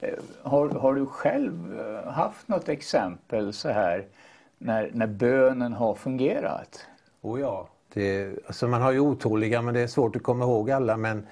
Eh, 0.00 0.14
har, 0.42 0.68
har 0.68 0.94
du 0.94 1.06
själv 1.06 1.80
eh, 1.80 2.12
haft 2.12 2.48
något 2.48 2.68
exempel 2.68 3.52
så 3.52 3.68
här 3.68 4.06
när, 4.58 4.90
när 4.94 5.06
bönen 5.06 5.72
har 5.72 5.94
fungerat? 5.94 6.86
Oh 7.20 7.40
ja, 7.40 7.68
det, 7.92 8.32
alltså 8.46 8.68
man 8.68 8.82
har 8.82 8.92
ju 8.92 9.00
otåliga 9.00 9.62
men 9.62 9.74
det 9.74 9.80
är 9.80 9.86
svårt 9.86 10.16
att 10.16 10.22
komma 10.22 10.44
ihåg 10.44 10.70
alla. 10.70 10.96
Men 10.96 11.26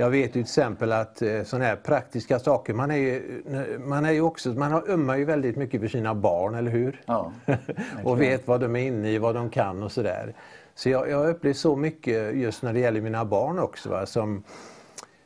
jag 0.00 0.10
vet 0.10 0.32
till 0.32 0.40
exempel 0.40 0.92
att 0.92 1.22
eh, 1.22 1.42
sådana 1.42 1.64
här 1.64 1.76
praktiska 1.76 2.38
saker, 2.38 2.74
man 2.74 2.90
är 2.90 2.96
ju, 2.96 3.42
man 3.78 4.04
är 4.04 4.12
ju 4.12 4.20
också, 4.20 4.48
man 4.48 4.72
har 4.72 4.90
ömmar 4.90 5.16
ju 5.16 5.24
väldigt 5.24 5.56
mycket 5.56 5.80
för 5.80 5.88
sina 5.88 6.14
barn, 6.14 6.54
eller 6.54 6.70
hur? 6.70 7.02
Ja, 7.06 7.32
och 8.04 8.20
vet 8.20 8.48
vad 8.48 8.60
de 8.60 8.76
är 8.76 8.80
inne 8.80 9.10
i, 9.10 9.18
vad 9.18 9.34
de 9.34 9.50
kan 9.50 9.82
och 9.82 9.92
sådär. 9.92 10.34
Så 10.74 10.88
jag, 10.88 11.10
jag 11.10 11.16
har 11.16 11.28
upplevt 11.28 11.56
så 11.56 11.76
mycket 11.76 12.34
just 12.36 12.62
när 12.62 12.72
det 12.72 12.80
gäller 12.80 13.00
mina 13.00 13.24
barn 13.24 13.58
också. 13.58 13.88
Va, 13.90 14.06
som 14.06 14.42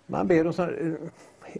man 0.07 0.27
ber 0.27 0.45
dem 0.45 0.53
så, 0.53 0.69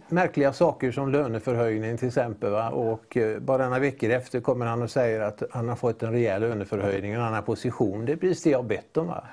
märkliga 0.09 0.53
saker 0.53 0.91
som 0.91 1.11
löneförhöjning 1.11 1.97
till 1.97 2.07
exempel. 2.07 2.51
Va? 2.51 2.69
Och 2.69 3.17
eh, 3.17 3.39
bara 3.39 3.65
några 3.65 3.79
veckor 3.79 4.09
efter 4.09 4.39
kommer 4.39 4.65
han 4.65 4.81
och 4.81 4.91
säger 4.91 5.19
att 5.19 5.43
han 5.51 5.69
har 5.69 5.75
fått 5.75 6.03
en 6.03 6.11
rejäl 6.11 6.41
löneförhöjning, 6.41 7.11
en 7.11 7.21
annan 7.21 7.43
position. 7.43 8.05
Det 8.05 8.11
är 8.11 8.17
precis 8.17 8.43
det 8.43 8.49
jag 8.49 8.59
har 8.59 8.63
bett 8.63 8.97
om. 8.97 9.07
Va? 9.07 9.23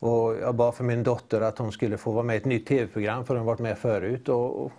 Och 0.00 0.34
jag 0.36 0.54
bad 0.54 0.74
för 0.74 0.84
min 0.84 1.02
dotter 1.02 1.40
att 1.40 1.58
hon 1.58 1.72
skulle 1.72 1.98
få 1.98 2.12
vara 2.12 2.24
med 2.24 2.34
i 2.34 2.38
ett 2.38 2.44
nytt 2.44 2.66
tv-program 2.66 3.24
för 3.24 3.36
hon 3.36 3.46
varit 3.46 3.60
med 3.60 3.78
förut. 3.78 4.28
Och, 4.28 4.64
och 4.64 4.72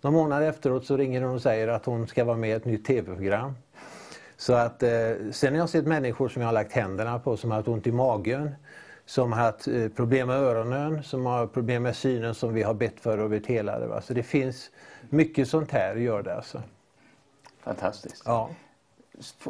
några 0.00 0.16
månader 0.16 0.48
efteråt 0.48 0.86
så 0.86 0.96
ringer 0.96 1.22
hon 1.22 1.34
och 1.34 1.42
säger 1.42 1.68
att 1.68 1.86
hon 1.86 2.06
ska 2.06 2.24
vara 2.24 2.36
med 2.36 2.50
i 2.50 2.52
ett 2.52 2.64
nytt 2.64 2.84
tv-program. 2.84 3.54
Så 4.36 4.52
att, 4.54 4.82
eh, 4.82 4.90
sen 5.32 5.52
har 5.52 5.58
jag 5.58 5.68
sett 5.68 5.86
människor 5.86 6.28
som 6.28 6.42
jag 6.42 6.48
har 6.48 6.52
lagt 6.52 6.72
händerna 6.72 7.18
på 7.18 7.36
som 7.36 7.50
har 7.50 7.58
haft 7.58 7.68
ont 7.68 7.86
i 7.86 7.92
magen 7.92 8.50
som 9.06 9.32
har 9.32 9.40
haft 9.40 9.68
eh, 9.68 9.88
problem 9.88 10.28
med 10.28 10.36
öronen, 10.36 11.02
som 11.02 11.26
har 11.26 11.46
problem 11.46 11.82
med 11.82 11.96
synen 11.96 12.34
som 12.34 12.54
vi 12.54 12.62
har 12.62 12.74
bett 12.74 13.00
för 13.00 13.18
och 13.18 13.28
blivit 13.28 13.46
helade. 13.46 13.86
Va? 13.86 14.00
Så 14.00 14.14
det 14.14 14.22
finns 14.22 14.70
mycket 15.10 15.48
sånt 15.48 15.70
här, 15.70 15.96
gör 15.96 16.22
det 16.22 16.34
alltså. 16.34 16.62
Fantastiskt. 17.60 18.22
Ja. 18.26 18.50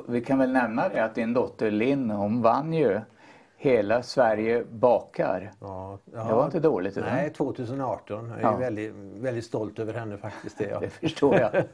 Vi 0.08 0.20
kan 0.20 0.38
väl 0.38 0.52
nämna 0.52 0.88
det 0.88 1.04
att 1.04 1.14
din 1.14 1.32
dotter 1.32 1.70
Linn, 1.70 2.10
hon 2.10 2.42
vann 2.42 2.72
ju 2.72 3.00
Hela 3.64 4.02
Sverige 4.02 4.64
bakar. 4.70 5.50
Ja, 5.60 5.98
ja, 6.14 6.24
det 6.24 6.34
var 6.34 6.44
inte 6.44 6.60
dåligt. 6.60 6.96
Utan? 6.96 7.14
Nej, 7.14 7.30
2018. 7.30 8.28
Jag 8.28 8.38
är 8.38 8.42
ja. 8.42 8.56
väldigt, 8.56 8.94
väldigt 9.16 9.44
stolt 9.44 9.78
över 9.78 9.94
henne 9.94 10.16
faktiskt. 10.16 10.58
Det, 10.58 10.68
ja. 10.70 10.80
det 10.80 10.90
förstår 10.90 11.34
jag. 11.34 11.50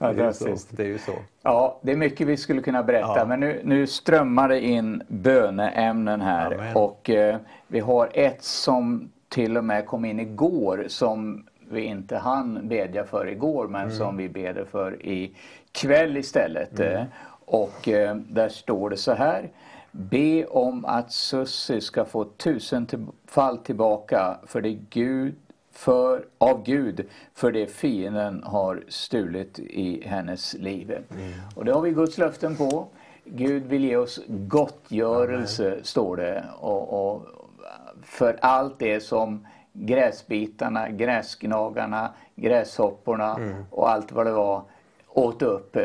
ja, 0.00 0.12
det, 0.12 0.24
är 0.24 0.32
så, 0.32 0.56
det 0.70 0.82
är 0.82 0.86
ju 0.86 0.98
så. 0.98 1.12
Ja, 1.42 1.78
det 1.82 1.92
är 1.92 1.96
mycket 1.96 2.26
vi 2.26 2.36
skulle 2.36 2.62
kunna 2.62 2.82
berätta 2.82 3.26
men 3.26 3.40
nu, 3.40 3.60
nu 3.64 3.86
strömmar 3.86 4.48
det 4.48 4.60
in 4.60 5.02
böneämnen 5.08 6.20
här. 6.20 6.54
Amen. 6.54 6.76
Och 6.76 7.10
eh, 7.10 7.36
vi 7.66 7.80
har 7.80 8.10
ett 8.14 8.42
som 8.42 9.10
till 9.28 9.56
och 9.56 9.64
med 9.64 9.86
kom 9.86 10.04
in 10.04 10.20
igår 10.20 10.84
som 10.88 11.46
vi 11.70 11.80
inte 11.80 12.16
hann 12.16 12.68
bedja 12.68 13.04
för 13.04 13.28
igår 13.28 13.68
men 13.68 13.82
mm. 13.82 13.94
som 13.94 14.16
vi 14.16 14.28
beder 14.28 14.64
för 14.64 15.06
i 15.06 15.36
kväll 15.72 16.16
istället. 16.16 16.80
Mm. 16.80 17.06
Och 17.44 17.88
eh, 17.88 18.14
där 18.16 18.48
står 18.48 18.90
det 18.90 18.96
så 18.96 19.12
här. 19.12 19.50
Be 19.92 20.46
om 20.46 20.84
att 20.84 21.12
Sussi 21.12 21.80
ska 21.80 22.04
få 22.04 22.24
tusenfall 22.24 23.58
tillbaka 23.58 24.38
för 24.46 24.60
det 24.60 24.78
Gud, 24.90 25.34
för, 25.72 26.24
av 26.38 26.62
Gud 26.64 27.08
för 27.34 27.52
det 27.52 27.66
fienden 27.66 28.42
har 28.42 28.84
stulit 28.88 29.58
i 29.58 30.02
hennes 30.06 30.54
liv. 30.54 30.90
Mm. 30.90 31.32
Och 31.54 31.64
det 31.64 31.72
har 31.72 31.80
vi 31.80 31.90
Guds 31.90 32.18
löften 32.18 32.56
på. 32.56 32.88
Gud 33.24 33.66
vill 33.66 33.84
ge 33.84 33.96
oss 33.96 34.20
gottgörelse, 34.28 35.66
Amen. 35.72 35.84
står 35.84 36.16
det. 36.16 36.44
Och, 36.60 37.12
och, 37.12 37.26
för 38.02 38.38
allt 38.42 38.78
det 38.78 39.00
som 39.00 39.46
gräsbitarna, 39.72 40.88
gräsgnagarna, 40.88 42.10
gräshopporna 42.34 43.36
mm. 43.36 43.64
och 43.70 43.90
allt 43.90 44.12
vad 44.12 44.26
det 44.26 44.32
var 44.32 44.62
åt 45.08 45.42
upp 45.42 45.76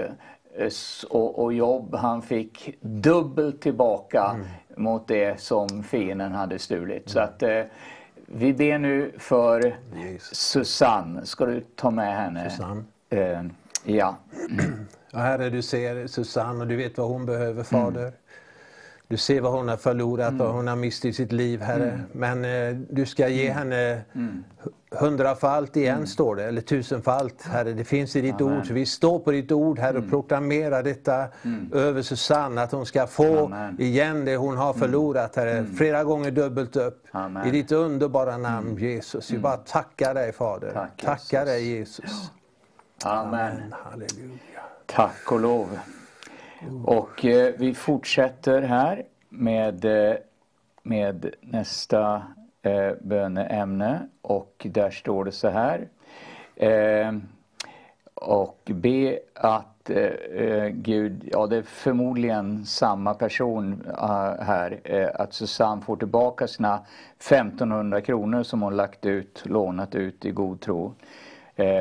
och, 1.09 1.43
och 1.43 1.53
jobb. 1.53 1.95
Han 1.95 2.21
fick 2.21 2.77
dubbelt 2.81 3.61
tillbaka 3.61 4.35
mm. 4.35 4.47
mot 4.75 5.07
det 5.07 5.41
som 5.41 5.84
fienden 5.84 6.31
hade 6.31 6.59
stulit. 6.59 6.89
Mm. 6.89 7.07
Så 7.07 7.19
att 7.19 7.43
eh, 7.43 7.63
vi 8.25 8.53
ber 8.53 8.77
nu 8.77 9.11
för 9.17 9.75
Jesus. 9.95 10.38
Susanne. 10.38 11.25
Ska 11.25 11.45
du 11.45 11.61
ta 11.75 11.91
med 11.91 12.15
henne? 12.15 12.49
Susanne. 12.49 12.84
Eh, 13.09 13.43
ja. 13.84 14.17
ja. 15.11 15.19
Herre, 15.19 15.49
du 15.49 15.61
ser 15.61 16.07
Susanne 16.07 16.61
och 16.61 16.67
du 16.67 16.75
vet 16.75 16.97
vad 16.97 17.07
hon 17.07 17.25
behöver, 17.25 17.63
Fader. 17.63 18.01
Mm. 18.01 18.13
Du 19.09 19.17
ser 19.17 19.41
vad 19.41 19.51
hon 19.51 19.67
har 19.67 19.77
förlorat, 19.77 20.29
mm. 20.29 20.38
vad 20.38 20.53
hon 20.53 20.67
har 20.67 20.75
mist 20.75 21.05
i 21.05 21.13
sitt 21.13 21.31
liv, 21.31 21.61
Herre. 21.61 21.91
Mm. 21.91 22.01
Men 22.11 22.45
eh, 22.45 22.81
du 22.89 23.05
ska 23.05 23.27
ge 23.27 23.47
mm. 23.47 23.57
henne 23.57 24.01
mm. 24.13 24.43
hundrafalt 24.91 25.77
igen, 25.77 25.95
mm. 25.95 26.07
står 26.07 26.35
det, 26.35 26.43
eller 26.43 26.61
tusenfalt, 26.61 27.43
Herre. 27.45 27.73
Det 27.73 27.84
finns 27.84 28.15
i 28.15 28.21
ditt 28.21 28.41
Amen. 28.41 28.57
ord. 28.57 28.67
Så 28.67 28.73
vi 28.73 28.85
står 28.85 29.19
på 29.19 29.31
ditt 29.31 29.51
ord, 29.51 29.79
Herre, 29.79 29.91
och 29.91 29.97
mm. 29.97 30.09
proklamerar 30.09 30.84
detta 30.84 31.27
mm. 31.43 31.73
över 31.73 32.01
Susanne, 32.01 32.61
att 32.61 32.71
hon 32.71 32.85
ska 32.85 33.07
få 33.07 33.45
Amen. 33.45 33.81
igen 33.81 34.25
det 34.25 34.35
hon 34.35 34.57
har 34.57 34.73
förlorat, 34.73 35.35
Herre. 35.35 35.65
Flera 35.77 36.03
gånger 36.03 36.31
dubbelt 36.31 36.75
upp. 36.75 37.07
Amen. 37.11 37.47
I 37.47 37.51
ditt 37.51 37.71
underbara 37.71 38.38
namn, 38.38 38.77
Jesus. 38.77 39.31
Vi 39.31 39.38
bara 39.38 39.57
tackar 39.57 40.13
dig, 40.13 40.34
Fader. 40.34 40.71
Tack, 40.73 41.01
tackar 41.01 41.45
dig, 41.45 41.77
Jesus. 41.77 42.31
Amen. 43.03 43.34
Amen. 43.34 43.73
Halleluja. 43.84 44.61
Tack 44.85 45.31
och 45.31 45.39
lov. 45.39 45.79
Och 46.85 47.25
eh, 47.25 47.53
vi 47.57 47.73
fortsätter 47.73 48.61
här 48.61 49.03
med, 49.29 49.85
eh, 49.85 50.15
med 50.84 51.34
nästa 51.41 52.23
eh, 52.61 52.91
böneämne 53.01 54.07
och 54.21 54.67
där 54.69 54.89
står 54.89 55.25
det 55.25 55.31
så 55.31 55.49
här. 55.49 55.88
Eh, 56.55 57.13
och 58.13 58.61
be 58.65 59.19
att 59.34 59.89
eh, 59.89 60.05
eh 60.05 60.67
Gud, 60.67 61.29
ja 61.31 61.47
det 61.47 61.57
är 61.57 61.61
förmodligen 61.61 62.65
samma 62.65 63.13
person 63.13 63.84
eh, 63.88 64.43
här, 64.43 65.11
att 65.15 65.34
Susanne 65.34 65.81
får 65.81 65.97
tillbaka 65.97 66.47
sina 66.47 66.79
1500 67.17 68.01
kronor 68.01 68.43
som 68.43 68.61
hon 68.61 68.75
lagt 68.75 69.05
ut, 69.05 69.43
lånat 69.45 69.95
ut 69.95 70.25
i 70.25 70.31
god 70.31 70.61
tro. 70.61 70.93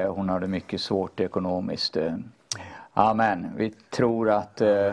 hon 0.09 0.29
hade 0.29 0.47
mycket 0.47 0.81
svårt 0.81 1.21
ekonomiskt. 1.21 1.97
Amen. 2.99 3.51
Vi 3.57 3.71
tror 3.71 4.31
att 4.31 4.61
eh, 4.61 4.93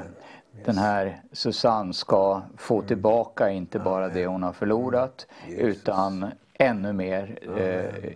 den 0.65 0.77
här 0.77 1.21
Susanne 1.31 1.93
ska 1.93 2.41
få 2.57 2.75
mm. 2.75 2.87
tillbaka 2.87 3.49
inte 3.49 3.79
bara 3.79 4.09
det 4.09 4.25
hon 4.25 4.43
har 4.43 4.53
förlorat 4.53 5.27
utan 5.47 6.31
ännu 6.53 6.93
mer 6.93 7.39
eh, 7.57 8.11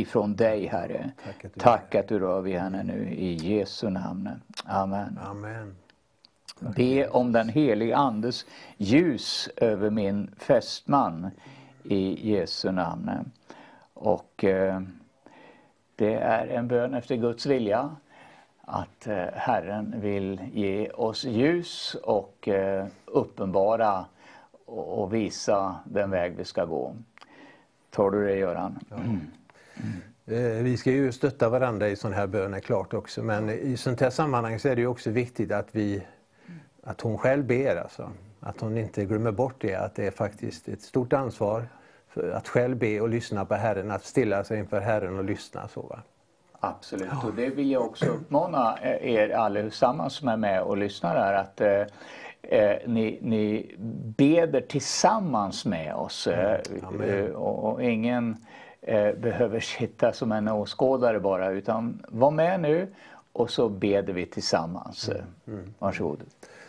ifrån 0.00 0.36
dig 0.36 0.66
Herre. 0.66 1.10
Tack 1.24 1.44
att, 1.44 1.54
du 1.54 1.60
Tack 1.60 1.94
att 1.94 2.08
du 2.08 2.18
rör 2.18 2.40
vid 2.40 2.56
henne 2.56 2.82
nu 2.82 3.10
i 3.10 3.34
Jesu 3.34 3.90
namn. 3.90 4.30
Amen. 4.64 5.18
Amen. 5.24 5.76
Be 6.60 7.08
om 7.08 7.32
den 7.32 7.48
helige 7.48 7.96
Andes 7.96 8.46
ljus 8.76 9.48
över 9.56 9.90
min 9.90 10.30
fästman 10.38 11.30
i 11.82 12.30
Jesu 12.32 12.72
namn. 12.72 13.10
Och 13.94 14.44
eh, 14.44 14.80
det 15.96 16.14
är 16.14 16.46
en 16.46 16.68
bön 16.68 16.94
efter 16.94 17.16
Guds 17.16 17.46
vilja 17.46 17.96
att 18.66 19.06
eh, 19.06 19.24
Herren 19.32 20.00
vill 20.00 20.40
ge 20.52 20.90
oss 20.90 21.24
ljus 21.24 21.96
och 22.02 22.48
eh, 22.48 22.86
uppenbara 23.06 24.04
och 24.66 25.14
visa 25.14 25.76
den 25.84 26.10
väg 26.10 26.36
vi 26.36 26.44
ska 26.44 26.64
gå. 26.64 26.96
Tar 27.90 28.10
du 28.10 28.26
det 28.26 28.36
Göran? 28.36 28.78
Mm. 28.90 29.20
Mm. 30.26 30.64
Vi 30.64 30.76
ska 30.76 30.90
ju 30.90 31.12
stötta 31.12 31.48
varandra 31.48 31.88
i 31.88 31.96
sån 31.96 32.12
här 32.12 32.26
böner 32.26 32.60
klart 32.60 32.94
också 32.94 33.22
men 33.22 33.50
i 33.50 33.76
sånt 33.76 34.00
här 34.00 34.10
sammanhang 34.10 34.58
så 34.58 34.68
är 34.68 34.76
det 34.76 34.80
ju 34.80 34.86
också 34.86 35.10
viktigt 35.10 35.52
att, 35.52 35.68
vi, 35.72 36.02
att 36.82 37.00
hon 37.00 37.18
själv 37.18 37.46
ber. 37.46 37.76
Alltså. 37.76 38.10
Att 38.40 38.60
hon 38.60 38.78
inte 38.78 39.04
glömmer 39.04 39.32
bort 39.32 39.54
det, 39.58 39.74
att 39.74 39.94
det 39.94 40.06
är 40.06 40.10
faktiskt 40.10 40.68
ett 40.68 40.82
stort 40.82 41.12
ansvar 41.12 41.68
att 42.32 42.48
själv 42.48 42.76
be 42.76 43.00
och 43.00 43.08
lyssna 43.08 43.44
på 43.44 43.54
Herren, 43.54 43.90
att 43.90 44.04
stilla 44.04 44.44
sig 44.44 44.58
inför 44.58 44.80
Herren 44.80 45.18
och 45.18 45.24
lyssna. 45.24 45.68
Så, 45.68 45.82
va? 45.82 46.02
Absolut, 46.60 47.24
och 47.24 47.34
det 47.34 47.48
vill 47.48 47.70
jag 47.70 47.82
också 47.82 48.06
uppmana 48.06 48.78
er 49.00 49.30
allesammans 49.30 50.14
som 50.14 50.28
är 50.28 50.36
med 50.36 50.62
och 50.62 50.76
lyssnar 50.76 51.16
här 51.16 51.34
att 51.34 51.60
eh, 51.60 51.82
eh, 52.42 52.76
ni, 52.86 53.18
ni 53.22 53.74
beder 54.16 54.60
tillsammans 54.60 55.64
med 55.64 55.94
oss 55.94 56.26
eh, 56.26 56.60
eh 57.08 57.24
och, 57.24 57.72
och, 57.72 57.82
ingen 57.82 58.36
eh, 58.82 59.12
behöver 59.12 59.60
sitta 59.60 60.12
som 60.12 60.32
en 60.32 60.48
åskådare 60.48 61.20
bara 61.20 61.50
utan 61.50 62.02
var 62.08 62.30
med 62.30 62.60
nu 62.60 62.88
och 63.32 63.50
så 63.50 63.68
beder 63.68 64.12
vi 64.12 64.26
tillsammans. 64.26 65.08
Mm. 65.08 65.22
Mm. 65.46 65.74
Varsågod. 65.78 66.22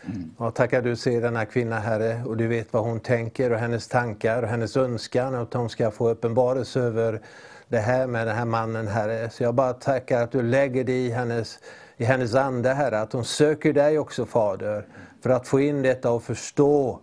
Mm. 0.06 0.32
Ja, 0.38 0.52
tackar 0.52 0.82
du 0.82 0.96
ser 0.96 1.22
denna 1.22 1.46
kvinna 1.46 1.80
Herre 1.80 2.24
och 2.26 2.38
du 2.38 2.48
vet 2.48 2.74
vad 2.74 2.84
hon 2.84 3.00
tänker 3.00 3.52
och 3.52 3.60
hennes 3.60 3.88
tankar 3.88 4.44
och 4.44 4.50
hennes 4.50 4.78
önskan 4.78 5.36
att 5.36 5.54
hon 5.54 5.70
ska 5.70 5.92
få 5.92 6.10
uppenbarelse 6.10 6.80
över 6.80 7.22
det 7.70 7.80
här 7.80 8.08
med 8.08 8.28
den 8.28 8.36
här 8.36 8.46
mannen, 8.46 8.88
Herre. 8.88 9.30
Så 9.30 9.44
jag 9.44 9.56
bara 9.56 9.74
tackar 9.74 10.24
att 10.24 10.32
du 10.32 10.42
lägger 10.42 10.84
det 10.84 11.06
i 11.06 11.10
hennes, 11.10 11.60
i 11.98 12.06
hennes 12.06 12.36
ande, 12.36 12.74
Herre. 12.74 13.00
Att 13.00 13.14
hon 13.14 13.26
söker 13.26 13.74
dig 13.74 14.00
också, 14.00 14.26
Fader, 14.26 14.86
för 15.24 15.30
att 15.30 15.48
få 15.48 15.60
in 15.60 15.82
detta 15.82 16.12
och 16.12 16.24
förstå 16.24 17.00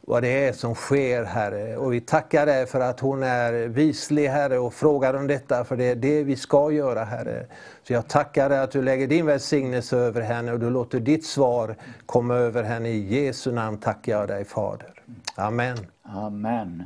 vad 0.00 0.22
det 0.22 0.46
är 0.48 0.52
som 0.52 0.74
sker, 0.74 1.24
Herre. 1.24 1.76
Och 1.76 1.92
vi 1.92 2.00
tackar 2.00 2.46
dig 2.46 2.66
för 2.66 2.80
att 2.80 3.00
hon 3.00 3.22
är 3.22 3.52
vislig, 3.52 4.28
Herre, 4.28 4.58
och 4.58 4.74
frågar 4.74 5.14
om 5.14 5.26
detta, 5.26 5.64
för 5.64 5.76
det 5.76 5.84
är 5.84 5.94
det 5.94 6.24
vi 6.24 6.36
ska 6.36 6.70
göra, 6.70 7.04
Herre. 7.04 7.46
Så 7.86 7.92
jag 7.92 8.08
tackar 8.08 8.48
dig 8.48 8.58
att 8.58 8.70
du 8.70 8.82
lägger 8.82 9.06
din 9.06 9.26
välsignelse 9.26 9.96
över 9.96 10.20
henne 10.20 10.52
och 10.52 10.60
du 10.60 10.70
låter 10.70 11.00
ditt 11.00 11.26
svar 11.26 11.76
komma 12.06 12.34
över 12.34 12.62
henne. 12.62 12.88
I 12.88 13.24
Jesu 13.24 13.52
namn 13.52 13.78
tackar 13.78 14.12
jag 14.12 14.28
dig, 14.28 14.44
Fader. 14.44 15.02
Amen. 15.36 15.76
Amen. 16.02 16.82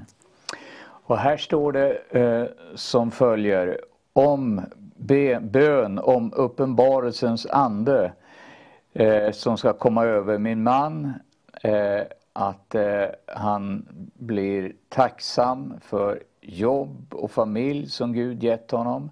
Och 1.11 1.19
här 1.19 1.37
står 1.37 1.73
det 1.73 1.99
eh, 2.11 2.47
som 2.75 3.11
följer 3.11 3.81
om 4.13 4.61
be, 4.97 5.41
bön 5.41 5.99
om 5.99 6.33
uppenbarelsens 6.37 7.47
ande 7.47 8.13
eh, 8.93 9.31
som 9.31 9.57
ska 9.57 9.73
komma 9.73 10.05
över 10.05 10.39
min 10.39 10.63
man. 10.63 11.13
Eh, 11.63 12.03
att 12.33 12.75
eh, 12.75 13.05
han 13.27 13.87
blir 14.15 14.73
tacksam 14.89 15.75
för 15.81 16.23
jobb 16.41 17.15
och 17.15 17.31
familj 17.31 17.89
som 17.89 18.13
Gud 18.13 18.43
gett 18.43 18.71
honom. 18.71 19.11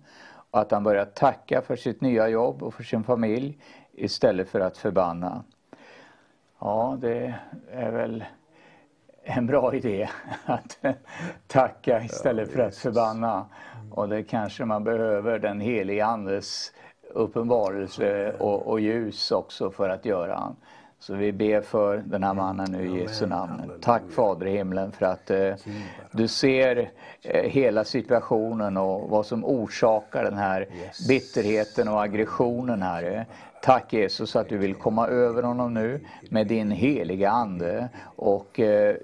Och 0.50 0.60
att 0.60 0.70
han 0.70 0.84
börjar 0.84 1.04
tacka 1.04 1.62
för 1.62 1.76
sitt 1.76 2.00
nya 2.00 2.28
jobb 2.28 2.62
och 2.62 2.74
för 2.74 2.82
sin 2.82 3.04
familj 3.04 3.58
istället 3.92 4.48
för 4.48 4.60
att 4.60 4.76
förbanna. 4.76 5.44
Ja, 6.60 6.98
det 7.00 7.34
är 7.70 7.90
väl 7.90 8.24
en 9.28 9.46
bra 9.46 9.74
idé 9.74 10.08
att 10.44 10.78
tacka 11.46 12.02
istället 12.02 12.52
för 12.52 12.60
att 12.60 12.76
förbanna. 12.76 13.46
Och 13.90 14.08
det 14.08 14.22
kanske 14.22 14.64
man 14.64 14.84
behöver 14.84 15.38
den 15.38 15.60
helige 15.60 16.04
Andes 16.04 16.72
uppenbarelse 17.14 18.32
och, 18.38 18.66
och 18.66 18.80
ljus 18.80 19.30
också 19.30 19.70
för 19.70 19.88
att 19.88 20.04
göra. 20.04 20.54
Så 21.00 21.14
vi 21.14 21.32
ber 21.32 21.60
för 21.60 21.96
den 21.96 22.22
här 22.22 22.34
mannen 22.34 22.72
nu 22.72 22.86
i 22.86 23.00
Jesu 23.00 23.26
namn. 23.26 23.72
Tack 23.80 24.02
Fader 24.10 24.46
i 24.46 24.56
himlen 24.56 24.92
för 24.92 25.06
att 25.06 25.30
eh, 25.30 25.54
du 26.12 26.28
ser 26.28 26.90
eh, 27.22 27.50
hela 27.50 27.84
situationen 27.84 28.76
och 28.76 29.10
vad 29.10 29.26
som 29.26 29.44
orsakar 29.44 30.24
den 30.24 30.38
här 30.38 30.66
bitterheten 31.08 31.88
och 31.88 32.02
aggressionen 32.02 32.82
här. 32.82 33.26
Tack 33.62 33.92
Jesus 33.92 34.36
att 34.36 34.48
du 34.48 34.58
vill 34.58 34.74
komma 34.74 35.06
över 35.06 35.42
honom 35.42 35.74
nu 35.74 36.00
med 36.30 36.46
din 36.46 36.70
heliga 36.70 37.30
Ande 37.30 37.88
och 38.16 38.60
eh, 38.60 38.96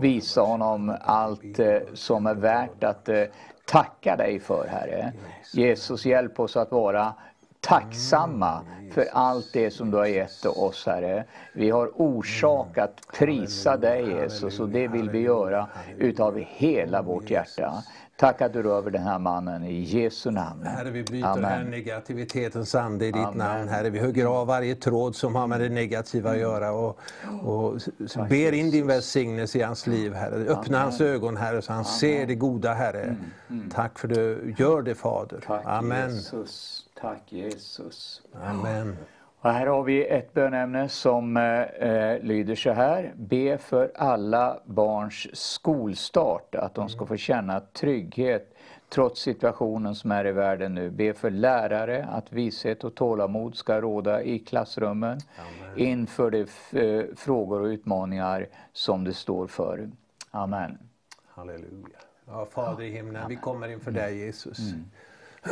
visa 0.00 0.40
honom 0.40 0.96
allt 1.00 1.58
eh, 1.58 1.78
som 1.94 2.26
är 2.26 2.34
värt 2.34 2.84
att 2.84 3.08
eh, 3.08 3.22
tacka 3.64 4.16
dig 4.16 4.40
för 4.40 4.66
Herre. 4.66 5.12
Jesus 5.52 6.06
hjälp 6.06 6.40
oss 6.40 6.56
att 6.56 6.72
vara 6.72 7.14
tacksamma 7.60 8.60
för 8.92 9.06
allt 9.12 9.52
det 9.52 9.70
som 9.70 9.90
du 9.90 9.96
har 9.96 10.06
gett 10.06 10.46
oss 10.46 10.86
Herre. 10.86 11.24
Vi 11.54 11.70
har 11.70 11.90
orsak 12.02 12.78
att 12.78 13.00
prisa 13.18 13.76
dig 13.76 14.08
Jesus 14.08 14.60
och 14.60 14.68
det 14.68 14.88
vill 14.88 15.10
vi 15.10 15.20
göra 15.20 15.68
utav 15.98 16.38
hela 16.38 17.02
vårt 17.02 17.30
hjärta. 17.30 17.72
Tack 18.20 18.40
att 18.42 18.52
du 18.52 18.72
över 18.72 18.90
den 18.90 19.02
här 19.02 19.18
mannen 19.18 19.64
i 19.64 19.80
Jesu 19.80 20.30
namn. 20.30 20.62
Herre, 20.66 20.90
vi 20.90 21.02
bryter 21.02 21.28
Amen. 21.28 21.42
den 21.60 21.70
negativitetens 21.70 22.74
ande 22.74 23.06
i 23.06 23.12
ditt 23.12 23.26
Amen. 23.26 23.38
namn. 23.38 23.68
Herre, 23.68 23.90
vi 23.90 23.98
hugger 23.98 24.26
av 24.26 24.46
varje 24.46 24.74
tråd 24.74 25.16
som 25.16 25.34
har 25.34 25.46
med 25.46 25.60
det 25.60 25.68
negativa 25.68 26.30
att 26.30 26.38
göra 26.38 26.72
och, 26.72 26.98
och 27.42 27.80
ber 28.28 28.52
in 28.52 28.70
din 28.70 28.86
välsignelse 28.86 29.58
i 29.58 29.62
hans 29.62 29.86
liv, 29.86 30.14
Herre. 30.14 30.34
Öppna 30.34 30.54
Amen. 30.56 30.80
hans 30.80 31.00
ögon, 31.00 31.36
Herre, 31.36 31.62
så 31.62 31.72
han 31.72 31.84
ser 31.84 32.26
det 32.26 32.34
goda, 32.34 32.74
Herre. 32.74 33.02
Mm, 33.02 33.16
mm. 33.50 33.70
Tack 33.70 33.98
för 33.98 34.08
du 34.08 34.54
gör 34.58 34.82
det, 34.82 34.94
Fader. 34.94 35.40
Tack, 35.46 35.62
Amen. 35.66 36.10
Jesus. 36.10 36.86
Tack 37.00 37.22
Jesus. 37.28 38.22
Amen. 38.42 38.96
Och 39.40 39.50
här 39.50 39.66
har 39.66 39.82
vi 39.82 40.06
ett 40.06 40.34
bönämne 40.34 40.88
som 40.88 41.36
eh, 41.36 42.18
lyder 42.20 42.54
så 42.54 42.70
här. 42.72 43.12
Be 43.16 43.58
för 43.58 43.92
alla 43.94 44.60
barns 44.64 45.28
skolstart, 45.32 46.54
att 46.54 46.74
de 46.74 46.88
ska 46.88 47.06
få 47.06 47.16
känna 47.16 47.60
trygghet 47.60 48.54
trots 48.88 49.20
situationen 49.20 49.94
som 49.94 50.10
är 50.12 50.26
i 50.26 50.32
världen 50.32 50.74
nu. 50.74 50.90
Be 50.90 51.14
för 51.14 51.30
lärare, 51.30 52.04
att 52.04 52.32
vishet 52.32 52.84
och 52.84 52.94
tålamod 52.94 53.56
ska 53.56 53.80
råda 53.80 54.22
i 54.22 54.38
klassrummen 54.38 55.18
Amen. 55.38 55.78
inför 55.78 56.30
de 56.30 56.40
eh, 56.80 57.04
frågor 57.16 57.60
och 57.60 57.66
utmaningar 57.66 58.46
som 58.72 59.04
det 59.04 59.14
står 59.14 59.46
för. 59.46 59.90
Amen. 60.30 60.78
Halleluja. 61.26 61.98
Ja, 62.26 62.46
Fader 62.50 62.84
i 62.84 62.90
himlen, 62.90 63.16
Amen. 63.16 63.28
vi 63.28 63.36
kommer 63.36 63.68
inför 63.68 63.90
dig 63.90 64.18
Jesus. 64.18 64.58
Mm. 64.72 64.84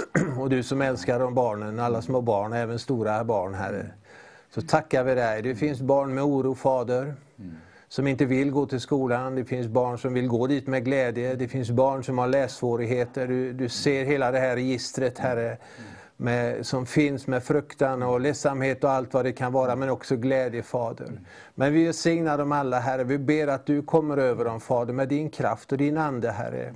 Och 0.38 0.50
du 0.50 0.62
som 0.62 0.82
älskar 0.82 1.18
de 1.18 1.34
barnen, 1.34 1.80
alla 1.80 2.02
små 2.02 2.20
barn, 2.20 2.52
även 2.52 2.78
stora 2.78 3.24
barn, 3.24 3.54
Herre. 3.54 3.86
Så 4.54 4.62
tackar 4.62 5.04
vi 5.04 5.14
dig. 5.14 5.42
Det 5.42 5.54
finns 5.54 5.80
barn 5.80 6.14
med 6.14 6.24
oro, 6.24 6.54
Fader, 6.54 7.14
som 7.88 8.06
inte 8.06 8.24
vill 8.24 8.50
gå 8.50 8.66
till 8.66 8.80
skolan. 8.80 9.34
Det 9.34 9.44
finns 9.44 9.66
barn 9.66 9.98
som 9.98 10.14
vill 10.14 10.28
gå 10.28 10.46
dit 10.46 10.66
med 10.66 10.84
glädje. 10.84 11.34
Det 11.34 11.48
finns 11.48 11.70
barn 11.70 12.04
som 12.04 12.18
har 12.18 12.26
lässvårigheter. 12.26 13.26
Du, 13.26 13.52
du 13.52 13.68
ser 13.68 14.04
hela 14.04 14.30
det 14.30 14.38
här 14.38 14.54
registret, 14.54 15.18
Herre, 15.18 15.56
med, 16.16 16.66
som 16.66 16.86
finns 16.86 17.26
med 17.26 17.44
fruktan 17.44 18.02
och 18.02 18.20
ledsamhet 18.20 18.84
och 18.84 18.90
allt 18.90 19.14
vad 19.14 19.24
det 19.24 19.32
kan 19.32 19.52
vara, 19.52 19.76
men 19.76 19.90
också 19.90 20.16
glädje, 20.16 20.62
Fader. 20.62 21.20
Men 21.54 21.72
vi 21.72 21.92
signar 21.92 22.38
dem 22.38 22.52
alla, 22.52 22.78
Herre. 22.78 23.04
Vi 23.04 23.18
ber 23.18 23.46
att 23.46 23.66
du 23.66 23.82
kommer 23.82 24.16
över 24.16 24.44
dem, 24.44 24.60
Fader, 24.60 24.92
med 24.92 25.08
din 25.08 25.30
kraft 25.30 25.72
och 25.72 25.78
din 25.78 25.98
Ande, 25.98 26.30
Herre. 26.30 26.74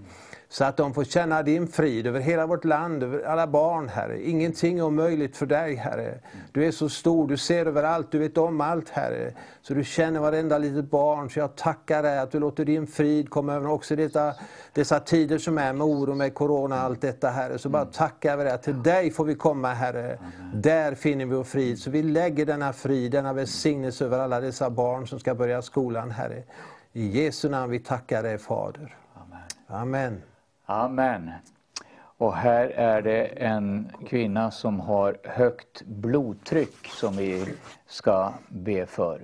Så 0.52 0.64
att 0.64 0.76
de 0.76 0.94
får 0.94 1.04
känna 1.04 1.42
din 1.42 1.66
frid 1.68 2.06
över 2.06 2.20
hela 2.20 2.46
vårt 2.46 2.64
land, 2.64 3.02
över 3.02 3.22
alla 3.22 3.46
barn, 3.46 3.88
Herre. 3.88 4.22
Ingenting 4.22 4.78
är 4.78 4.82
omöjligt 4.82 5.36
för 5.36 5.46
dig, 5.46 5.74
Herre. 5.74 6.20
Du 6.52 6.66
är 6.66 6.70
så 6.70 6.88
stor, 6.88 7.28
du 7.28 7.36
ser 7.36 7.66
över 7.66 7.82
allt, 7.82 8.12
du 8.12 8.18
vet 8.18 8.38
om 8.38 8.60
allt, 8.60 8.88
Herre. 8.88 9.32
Så 9.62 9.74
du 9.74 9.84
känner 9.84 10.20
varenda 10.20 10.58
litet 10.58 10.90
barn. 10.90 11.30
Så 11.30 11.38
jag 11.38 11.56
tackar 11.56 12.02
dig 12.02 12.18
att 12.18 12.30
du 12.30 12.38
låter 12.38 12.64
din 12.64 12.86
frid 12.86 13.30
komma 13.30 13.54
över 13.54 13.70
också 13.70 13.96
detta, 13.96 14.34
dessa 14.72 15.00
tider 15.00 15.38
som 15.38 15.58
är 15.58 15.72
med 15.72 15.86
oro, 15.86 16.14
med 16.14 16.34
Corona 16.34 16.74
och 16.74 16.82
allt 16.82 17.00
detta, 17.00 17.28
Herre. 17.28 17.58
Så 17.58 17.68
bara 17.68 17.84
tackar 17.84 18.36
vi 18.36 18.44
dig. 18.44 18.58
Till 18.58 18.82
dig 18.82 19.10
får 19.10 19.24
vi 19.24 19.34
komma, 19.34 19.72
Herre. 19.72 20.18
Där 20.54 20.94
finner 20.94 21.26
vi 21.26 21.34
vår 21.34 21.44
frid. 21.44 21.78
Så 21.78 21.90
vi 21.90 22.02
lägger 22.02 22.46
denna 22.46 22.72
frid, 22.72 23.12
denna 23.12 23.32
välsignelse 23.32 24.04
över 24.04 24.18
alla 24.18 24.40
dessa 24.40 24.70
barn 24.70 25.06
som 25.06 25.20
ska 25.20 25.34
börja 25.34 25.62
skolan, 25.62 26.10
Herre. 26.10 26.42
I 26.92 27.24
Jesu 27.24 27.48
namn 27.48 27.70
vi 27.70 27.78
tackar 27.78 28.22
dig, 28.22 28.38
Fader. 28.38 28.96
Amen. 29.66 30.22
Amen. 30.70 31.30
Och 32.18 32.36
här 32.36 32.68
är 32.68 33.02
det 33.02 33.24
en 33.26 33.92
kvinna 34.08 34.50
som 34.50 34.80
har 34.80 35.16
högt 35.24 35.82
blodtryck 35.82 36.86
som 36.86 37.16
vi 37.16 37.54
ska 37.86 38.32
be 38.48 38.86
för. 38.86 39.20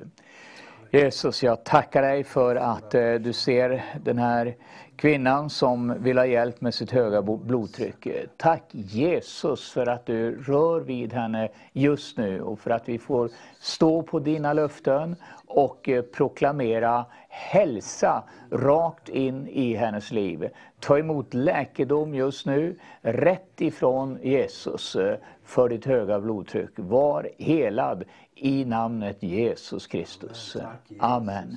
Jesus, 0.90 1.42
jag 1.42 1.64
tackar 1.64 2.02
dig 2.02 2.24
för 2.24 2.56
att 2.56 2.94
eh, 2.94 3.14
du 3.14 3.32
ser 3.32 3.84
den 4.04 4.18
här 4.18 4.56
kvinnan 4.96 5.50
som 5.50 6.02
vill 6.02 6.18
ha 6.18 6.26
hjälp 6.26 6.60
med 6.60 6.74
sitt 6.74 6.90
höga 6.90 7.22
blodtryck. 7.22 8.08
Tack 8.36 8.62
Jesus 8.70 9.70
för 9.70 9.86
att 9.86 10.06
du 10.06 10.42
rör 10.42 10.80
vid 10.80 11.12
henne 11.12 11.48
just 11.72 12.18
nu 12.18 12.40
och 12.40 12.60
för 12.60 12.70
att 12.70 12.88
vi 12.88 12.98
får 12.98 13.30
stå 13.60 14.02
på 14.02 14.18
dina 14.18 14.52
löften 14.52 15.16
och 15.46 15.88
eh, 15.88 16.02
proklamera 16.02 17.04
hälsa 17.36 18.22
rakt 18.50 19.08
in 19.08 19.48
i 19.48 19.74
hennes 19.74 20.10
liv. 20.10 20.48
Ta 20.80 20.98
emot 20.98 21.34
läkedom 21.34 22.14
just 22.14 22.46
nu, 22.46 22.78
rätt 23.00 23.60
ifrån 23.60 24.18
Jesus 24.22 24.96
eh, 24.96 25.16
för 25.44 25.68
ditt 25.68 25.84
höga 25.84 26.20
blodtryck. 26.20 26.70
Var 26.76 27.28
helad 27.38 28.04
i 28.34 28.64
namnet 28.64 29.22
Jesus 29.22 29.86
Kristus. 29.86 30.56
Amen. 30.98 31.56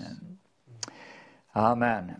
Amen. 1.51 2.11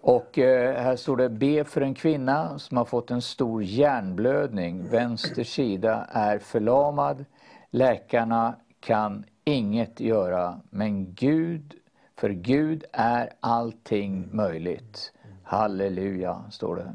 Och 0.00 0.38
eh, 0.38 0.82
här 0.82 0.96
står 0.96 1.16
det, 1.16 1.28
be 1.28 1.64
för 1.64 1.80
en 1.80 1.94
kvinna 1.94 2.58
som 2.58 2.76
har 2.76 2.84
fått 2.84 3.10
en 3.10 3.22
stor 3.22 3.62
hjärnblödning. 3.62 4.88
Vänster 4.88 5.44
sida 5.44 6.06
är 6.10 6.38
förlamad. 6.38 7.24
Läkarna 7.70 8.54
kan 8.80 9.24
inget 9.44 10.00
göra, 10.00 10.60
men 10.70 11.14
Gud, 11.14 11.74
för 12.18 12.28
Gud 12.28 12.84
är 12.92 13.30
allting 13.40 14.28
möjligt. 14.32 15.12
Halleluja, 15.42 16.44
står 16.50 16.76
det. 16.76 16.94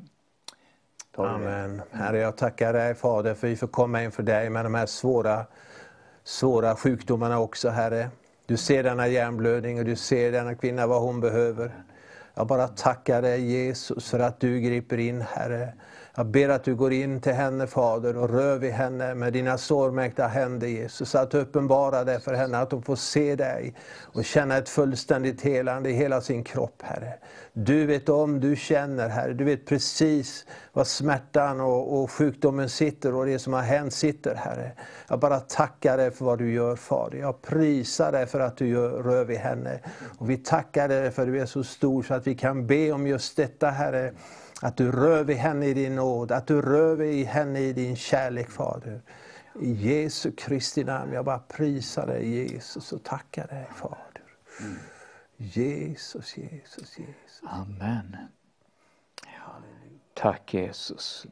Amen. 1.18 1.82
Herre, 1.91 2.18
jag 2.18 2.38
tackar 2.38 2.74
dig 2.74 2.95
Fader 2.95 3.34
för 3.34 3.48
att 3.48 3.52
vi 3.52 3.56
får 3.56 3.68
komma 3.68 4.04
inför 4.04 4.24
dig 4.24 4.50
med 4.50 4.66
de 4.66 4.74
här 4.74 4.86
svåra, 4.86 5.45
svåra 6.24 6.76
sjukdomarna 6.76 7.40
också, 7.40 7.70
Herre. 7.70 8.10
Du 8.45 8.58
ser 8.58 8.84
denna 8.84 9.08
hjärnblödning 9.08 9.80
och 9.80 9.86
du 9.86 9.95
ser 9.95 10.32
denna 10.32 10.56
kvinna 10.56 10.88
vad 10.88 11.02
hon 11.02 11.20
behöver. 11.20 11.72
Jag 12.36 12.48
bara 12.48 12.68
tackar 12.68 13.22
dig 13.22 13.52
Jesus 13.52 14.10
för 14.10 14.20
att 14.20 14.40
du 14.40 14.60
griper 14.60 14.98
in, 14.98 15.22
Herre. 15.22 15.74
Jag 16.15 16.26
ber 16.26 16.49
att 16.49 16.64
du 16.64 16.76
går 16.76 16.94
in 16.94 17.22
till 17.22 17.34
henne 17.34 17.68
Fader 17.68 18.18
och 18.18 18.30
rör 18.30 18.57
vid 18.57 18.72
henne 18.72 19.15
med 19.15 19.34
dina 19.34 19.57
sårmärkta 19.57 20.27
händer 20.27 20.68
Jesus. 20.68 21.15
Att 21.15 21.31
du 21.31 21.38
uppenbarar 21.38 22.06
det 22.06 22.19
för 22.19 22.34
henne, 22.34 22.57
att 22.57 22.72
hon 22.72 22.84
får 22.84 22.95
se 22.95 23.35
dig 23.35 23.76
och 24.02 24.26
känna 24.26 24.57
ett 24.57 24.69
fullständigt 24.69 25.41
helande 25.41 25.90
i 25.90 25.94
hela 25.94 26.22
sin 26.22 26.44
kropp 26.44 26.81
Herre. 26.81 27.14
Du 27.53 27.85
vet 27.85 28.10
om, 28.10 28.40
du 28.40 28.56
känner 28.56 29.10
Herre, 29.10 29.34
du 29.34 29.44
vet 29.44 29.65
precis 29.65 30.45
var 30.73 30.84
smärtan 30.84 31.61
och, 31.61 32.02
och 32.02 32.11
sjukdomen 32.11 32.69
sitter 32.69 33.15
och 33.15 33.26
det 33.26 33.40
som 33.40 33.53
har 33.53 33.61
hänt 33.61 33.94
sitter 33.94 34.35
Herre. 34.35 34.72
Jag 35.10 35.19
bara 35.19 35.40
tackar 35.40 35.98
dig 35.98 36.11
för 36.11 36.26
vad 36.26 36.38
du 36.40 36.53
gör 36.53 36.76
Fader. 36.76 37.18
Jag 37.18 37.41
prisar 37.41 38.11
dig 38.11 38.26
för 38.26 38.40
att 38.40 38.57
du 38.57 38.68
gör, 38.68 39.03
rör 39.03 39.26
vid 39.26 39.38
henne. 39.38 39.80
Och 40.18 40.30
vi 40.30 40.38
tackar 40.38 40.88
dig 40.88 41.11
för 41.11 41.22
att 41.22 41.27
du 41.27 41.41
är 41.41 41.45
så 41.45 41.64
stor 41.64 42.03
så 42.03 42.14
att 42.14 42.27
vi 42.27 42.35
kan 42.35 42.68
be 42.68 42.91
om 42.91 43.07
just 43.07 43.38
detta 43.38 43.69
Herre 43.69 44.14
att 44.64 44.77
du 44.77 44.91
rör 44.91 45.23
vid 45.23 45.38
henne 45.38 45.65
i 45.65 45.73
din 45.73 45.95
nåd, 45.95 46.31
att 46.31 46.48
du 46.48 46.61
rör 46.61 46.95
vid 46.95 47.26
henne 47.26 47.60
i 47.60 47.73
din 47.73 47.95
kärlek, 47.95 48.49
Fader. 48.49 49.02
I 49.61 49.72
Jesu 49.72 50.31
Kristi 50.31 50.84
namn, 50.84 51.14
jag 51.14 51.26
bara 51.26 51.40
prisar 51.40 52.07
dig 52.07 52.30
Jesus 52.30 52.91
och 52.94 53.03
tackar 53.03 53.48
dig, 53.48 53.68
Fader. 53.76 54.23
Mm. 54.60 54.76
Jesus, 55.38 56.38
Jesus, 56.38 56.99
Jesus. 56.99 57.41
Amen. 57.44 58.18
Tack 60.14 60.53
Jesus. 60.53 61.26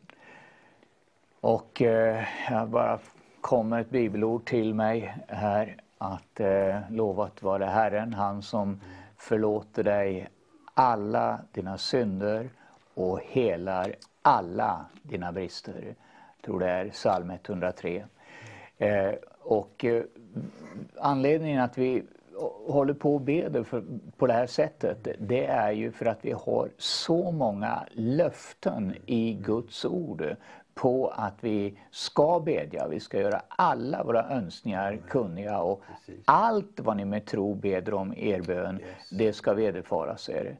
Och 1.42 1.82
eh, 1.82 2.26
jag 2.50 2.70
bara 2.70 3.00
kommer 3.42 3.82
ett 3.82 3.90
bibelord 3.90 4.46
till 4.46 4.74
mig 4.74 5.18
här 5.28 5.78
att 5.98 6.40
eh, 6.40 6.80
lovat 6.90 7.44
vare 7.44 7.66
Herren, 7.66 8.14
han 8.14 8.42
som 8.42 8.82
förlåter 9.18 9.84
dig 9.84 10.30
alla 10.74 11.40
dina 11.52 11.78
synder 11.78 12.50
och 12.94 13.20
helar 13.24 13.96
alla 14.22 14.86
dina 15.04 15.32
brister. 15.32 15.84
Jag 15.86 16.46
tror 16.46 16.60
det 16.60 16.70
är 16.70 16.90
psalm 16.90 17.30
103. 17.30 18.06
Eh, 18.78 19.12
och 19.40 19.86
eh, 19.86 20.04
anledningen 20.98 21.62
att 21.62 21.78
vi 21.78 22.04
håller 22.68 22.94
på 22.94 23.16
och 23.16 23.22
ber 23.22 23.64
för, 23.64 23.84
på 24.18 24.28
det 24.28 24.34
här 24.34 24.48
sättet, 24.48 25.08
det 25.20 25.46
är 25.46 25.72
ju 25.72 25.92
för 25.92 26.06
att 26.06 26.26
vi 26.26 26.32
har 26.32 26.70
så 26.78 27.32
många 27.32 27.84
löften 27.92 28.96
i 29.06 29.34
Guds 29.34 29.86
ord 29.86 30.36
på 30.74 31.08
att 31.08 31.44
vi 31.44 31.78
ska 31.92 32.40
bedja, 32.40 32.88
vi 32.88 33.00
ska 33.00 33.20
göra 33.20 33.42
alla 33.48 34.04
våra 34.04 34.30
önskningar 34.30 35.00
kunniga 35.08 35.60
och 35.60 35.84
allt 36.26 36.80
vad 36.80 36.98
ni 36.98 37.06
med 37.06 37.26
tro 37.26 37.54
beder 37.54 37.94
om 37.94 38.14
er 38.18 38.42
bön, 38.42 38.80
det 39.12 39.34
ska 39.34 39.54
vederfaras 39.54 40.30
er. 40.30 40.58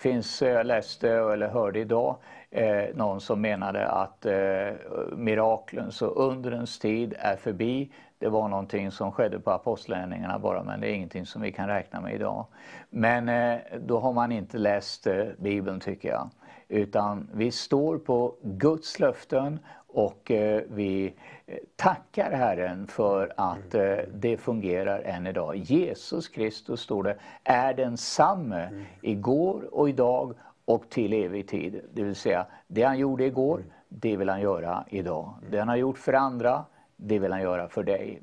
Finns, 0.00 0.42
eh, 0.42 0.48
jag 0.48 0.66
läste 0.66 1.10
eller 1.10 1.48
hörde 1.48 1.80
idag 1.80 2.16
eh, 2.50 2.84
någon 2.94 3.20
som 3.20 3.40
menade 3.40 3.88
att 3.88 4.26
eh, 4.26 4.72
miraklens 5.16 6.02
och 6.02 6.26
undrens 6.26 6.78
tid 6.78 7.14
är 7.18 7.36
förbi. 7.36 7.90
Det 8.18 8.28
var 8.28 8.48
någonting 8.48 8.90
som 8.90 9.12
skedde 9.12 9.40
på 9.40 9.50
apostlärningarna 9.50 10.38
bara, 10.38 10.62
men 10.62 10.80
det 10.80 10.90
är 10.90 10.94
ingenting 10.94 11.26
som 11.26 11.42
vi 11.42 11.52
kan 11.52 11.68
räkna 11.68 12.00
med 12.00 12.14
idag. 12.14 12.46
Men 12.90 13.28
eh, 13.28 13.58
då 13.80 13.98
har 13.98 14.12
man 14.12 14.32
inte 14.32 14.58
läst 14.58 15.06
eh, 15.06 15.24
Bibeln 15.38 15.80
tycker 15.80 16.08
jag. 16.08 16.30
Utan 16.70 17.28
vi 17.32 17.50
står 17.50 17.98
på 17.98 18.34
Guds 18.42 18.98
löften 18.98 19.58
och 19.86 20.30
eh, 20.30 20.62
vi 20.68 21.14
eh, 21.46 21.56
tackar 21.76 22.30
Herren 22.30 22.86
för 22.86 23.32
att 23.36 23.74
eh, 23.74 23.96
det 24.14 24.36
fungerar 24.36 25.00
än 25.00 25.26
idag. 25.26 25.56
Jesus 25.56 26.28
Kristus, 26.28 26.80
står 26.80 27.02
det, 27.02 27.16
är 27.44 27.74
densamme 27.74 28.84
igår 29.02 29.74
och 29.74 29.88
idag 29.88 30.34
och 30.64 30.90
till 30.90 31.12
evig 31.12 31.48
tid. 31.48 31.80
Det 31.94 32.02
vill 32.02 32.16
säga, 32.16 32.46
det 32.66 32.82
han 32.82 32.98
gjorde 32.98 33.24
igår, 33.24 33.64
det 33.88 34.16
vill 34.16 34.28
han 34.28 34.40
göra 34.40 34.84
idag. 34.88 35.34
Det 35.50 35.58
han 35.58 35.68
har 35.68 35.76
gjort 35.76 35.98
för 35.98 36.12
andra, 36.12 36.64
det 36.96 37.18
vill 37.18 37.32
han 37.32 37.42
göra 37.42 37.68
för 37.68 37.82
dig. 37.82 38.22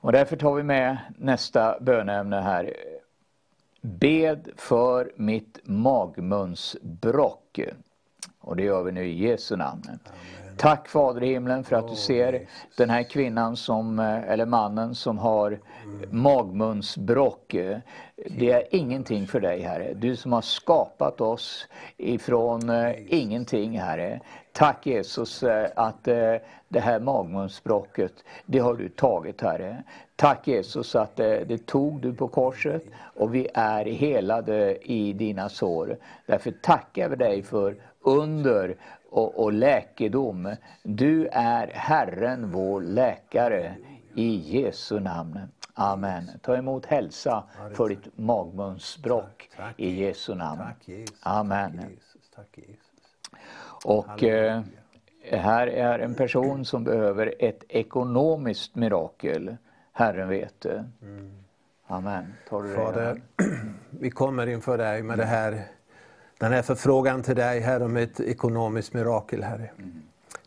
Och 0.00 0.12
därför 0.12 0.36
tar 0.36 0.54
vi 0.54 0.62
med 0.62 0.98
nästa 1.18 1.80
böneämne. 1.80 2.40
här. 2.40 2.74
Bed 3.80 4.48
för 4.56 5.12
mitt 5.16 5.58
magmunsbrock. 5.64 7.60
Och 8.40 8.56
det 8.56 8.62
gör 8.62 8.82
vi 8.82 8.92
nu 8.92 9.04
i 9.06 9.28
Jesu 9.28 9.56
namn. 9.56 9.82
Amen. 9.84 9.98
Tack 10.58 10.88
Fader 10.88 11.22
i 11.22 11.26
himlen 11.26 11.64
för 11.64 11.76
att 11.76 11.88
du 11.88 11.94
ser 11.94 12.48
den 12.76 12.90
här 12.90 13.02
kvinnan 13.02 13.56
som, 13.56 13.98
eh, 13.98 14.30
eller 14.30 14.46
mannen 14.46 14.94
som 14.94 15.18
har 15.18 15.60
magmunsbråck. 16.10 17.56
Det 18.26 18.50
är 18.50 18.74
ingenting 18.74 19.26
för 19.26 19.40
dig 19.40 19.60
Herre. 19.60 19.94
Du 19.94 20.16
som 20.16 20.32
har 20.32 20.42
skapat 20.42 21.20
oss 21.20 21.68
ifrån 21.96 22.70
eh, 22.70 22.94
ingenting 23.08 23.78
Herre. 23.78 24.20
Tack 24.58 24.86
Jesus 24.86 25.42
eh, 25.42 25.70
att 25.76 26.04
det 26.68 26.80
här 26.80 27.00
magmunsbråcket, 27.00 28.12
det 28.46 28.58
har 28.58 28.74
du 28.74 28.88
tagit 28.88 29.40
Herre. 29.40 29.82
Tack 30.16 30.48
Jesus 30.48 30.96
att 30.96 31.16
det 31.16 31.66
tog 31.66 32.00
du 32.00 32.14
på 32.14 32.28
korset 32.28 32.82
och 33.14 33.34
vi 33.34 33.48
är 33.54 33.84
helade 33.84 34.78
i 34.92 35.12
dina 35.12 35.48
sår. 35.48 35.96
Därför 36.26 36.50
tackar 36.50 37.08
vi 37.08 37.16
dig 37.16 37.42
för 37.42 37.76
under 38.00 38.76
och, 39.10 39.44
och 39.44 39.52
läkedom. 39.52 40.54
Du 40.82 41.28
är 41.32 41.66
Herren 41.74 42.50
vår 42.50 42.80
läkare 42.80 43.74
i 44.14 44.60
Jesu 44.60 45.00
namn. 45.00 45.40
Amen. 45.74 46.30
Ta 46.42 46.56
emot 46.56 46.86
hälsa 46.86 47.44
för 47.74 47.88
ditt 47.88 48.18
magmunsbråck 48.18 49.50
i 49.76 50.04
Jesu 50.04 50.34
namn. 50.34 50.62
Amen. 51.22 51.80
Och 53.84 54.24
eh, 54.24 54.62
här 55.30 55.66
är 55.66 55.98
en 55.98 56.14
person 56.14 56.64
som 56.64 56.84
behöver 56.84 57.34
ett 57.38 57.64
ekonomiskt 57.68 58.74
mirakel. 58.74 59.56
Herren 59.92 60.28
vet 60.28 60.60
det. 60.60 60.84
Mm. 61.02 61.30
Amen. 61.86 62.34
Tar 62.48 62.62
du 62.62 62.74
Fader, 62.74 63.20
vi 63.90 64.10
kommer 64.10 64.46
inför 64.46 64.78
dig 64.78 65.02
med 65.02 65.18
det 65.18 65.24
här 65.24 65.64
den 66.38 66.52
här 66.52 66.62
förfrågan 66.62 67.22
till 67.22 67.36
dig, 67.36 67.60
Herre, 67.60 67.84
om 67.84 67.96
ett 67.96 68.20
ekonomiskt 68.20 68.94
mirakel, 68.94 69.42
Herre. 69.42 69.70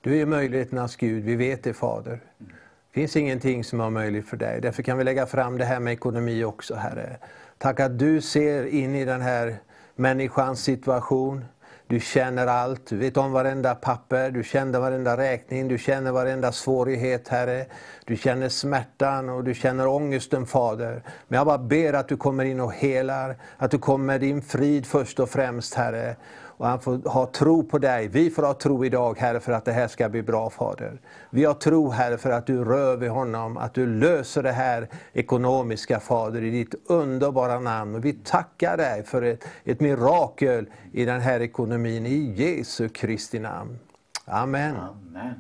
Du 0.02 0.22
är 0.22 0.26
möjligheternas 0.26 0.96
Gud, 0.96 1.24
vi 1.24 1.36
vet 1.36 1.64
det, 1.64 1.74
Fader. 1.74 2.20
Det 2.38 3.00
finns 3.00 3.16
ingenting 3.16 3.64
som 3.64 3.82
är 3.82 3.90
möjligt 3.90 4.30
för 4.30 4.38
dig. 4.38 4.62
Därför 4.62 4.84
kan 4.84 4.98
vi 4.98 5.04
lägga 5.04 5.26
fram 5.26 5.58
det 5.58 5.66
här 5.66 5.80
med 5.80 5.94
ekonomi 5.94 6.44
också, 6.44 6.76
Herre. 6.76 7.18
Tack 7.58 7.80
att 7.80 8.00
du 8.00 8.22
ser 8.22 8.66
in 8.66 8.96
i 8.96 9.06
den 9.06 9.22
här 9.22 9.56
människans 9.96 10.64
situation. 10.64 11.46
Du 11.92 12.00
känner 12.00 12.48
allt, 12.48 12.88
du 12.88 12.98
vet 12.98 13.18
om 13.18 13.32
varenda 13.32 13.76
papper, 13.76 14.32
du 14.32 14.44
känner 14.44 14.80
varenda 14.80 15.18
räkning, 15.18 15.68
du 15.68 15.78
känner 15.78 16.12
varenda 16.12 16.52
svårighet, 16.52 17.28
Herre. 17.28 17.66
Du 18.06 18.18
känner 18.18 18.50
smärtan 18.50 19.30
och 19.30 19.44
du 19.44 19.54
känner 19.54 19.88
ångesten, 19.88 20.46
Fader. 20.46 21.04
Men 21.28 21.38
jag 21.38 21.48
bara 21.48 21.58
ber 21.58 21.94
att 21.94 22.08
du 22.08 22.18
kommer 22.18 22.46
in 22.46 22.60
och 22.60 22.74
helar, 22.74 23.36
att 23.58 23.72
du 23.72 23.78
kommer 23.78 24.06
med 24.06 24.22
din 24.22 24.42
frid 24.42 24.86
först 24.86 25.20
och 25.20 25.30
främst, 25.30 25.74
Herre. 25.74 26.16
Och 26.62 26.68
han 26.68 26.80
får 26.80 27.10
ha 27.10 27.26
tro 27.26 27.64
på 27.64 27.78
dig. 27.78 28.08
Vi 28.08 28.30
får 28.30 28.44
ha 28.44 28.54
tro 28.54 28.86
idag, 28.86 29.18
Herre, 29.20 29.40
för 29.40 29.52
att 29.52 29.66
det 29.66 29.72
här 29.72 29.88
ska 29.88 30.10
bli 30.10 30.24
bra, 30.24 30.50
Fader. 30.50 31.02
Vi 31.30 31.46
har 31.46 31.54
tro, 31.54 31.90
Herre, 31.90 32.18
för 32.18 32.32
att 32.32 32.46
du 32.46 32.66
rör 32.66 32.98
vid 32.98 33.10
honom, 33.10 33.58
att 33.58 33.74
du 33.74 33.88
löser 33.88 34.44
det 34.44 34.52
här 34.52 34.88
ekonomiska, 35.14 36.00
Fader, 36.00 36.44
i 36.44 36.50
ditt 36.50 36.76
underbara 36.86 37.60
namn. 37.60 37.96
Och 37.96 38.06
vi 38.06 38.14
tackar 38.14 38.78
dig 38.78 39.04
för 39.04 39.22
ett, 39.22 39.48
ett 39.64 39.80
mirakel 39.80 40.66
i 40.92 41.06
den 41.06 41.22
här 41.22 41.40
ekonomin, 41.40 42.06
i 42.06 42.34
Jesu 42.36 42.90
Kristi 42.90 43.40
namn. 43.40 43.80
Amen. 44.26 44.76
Amen. 44.76 45.34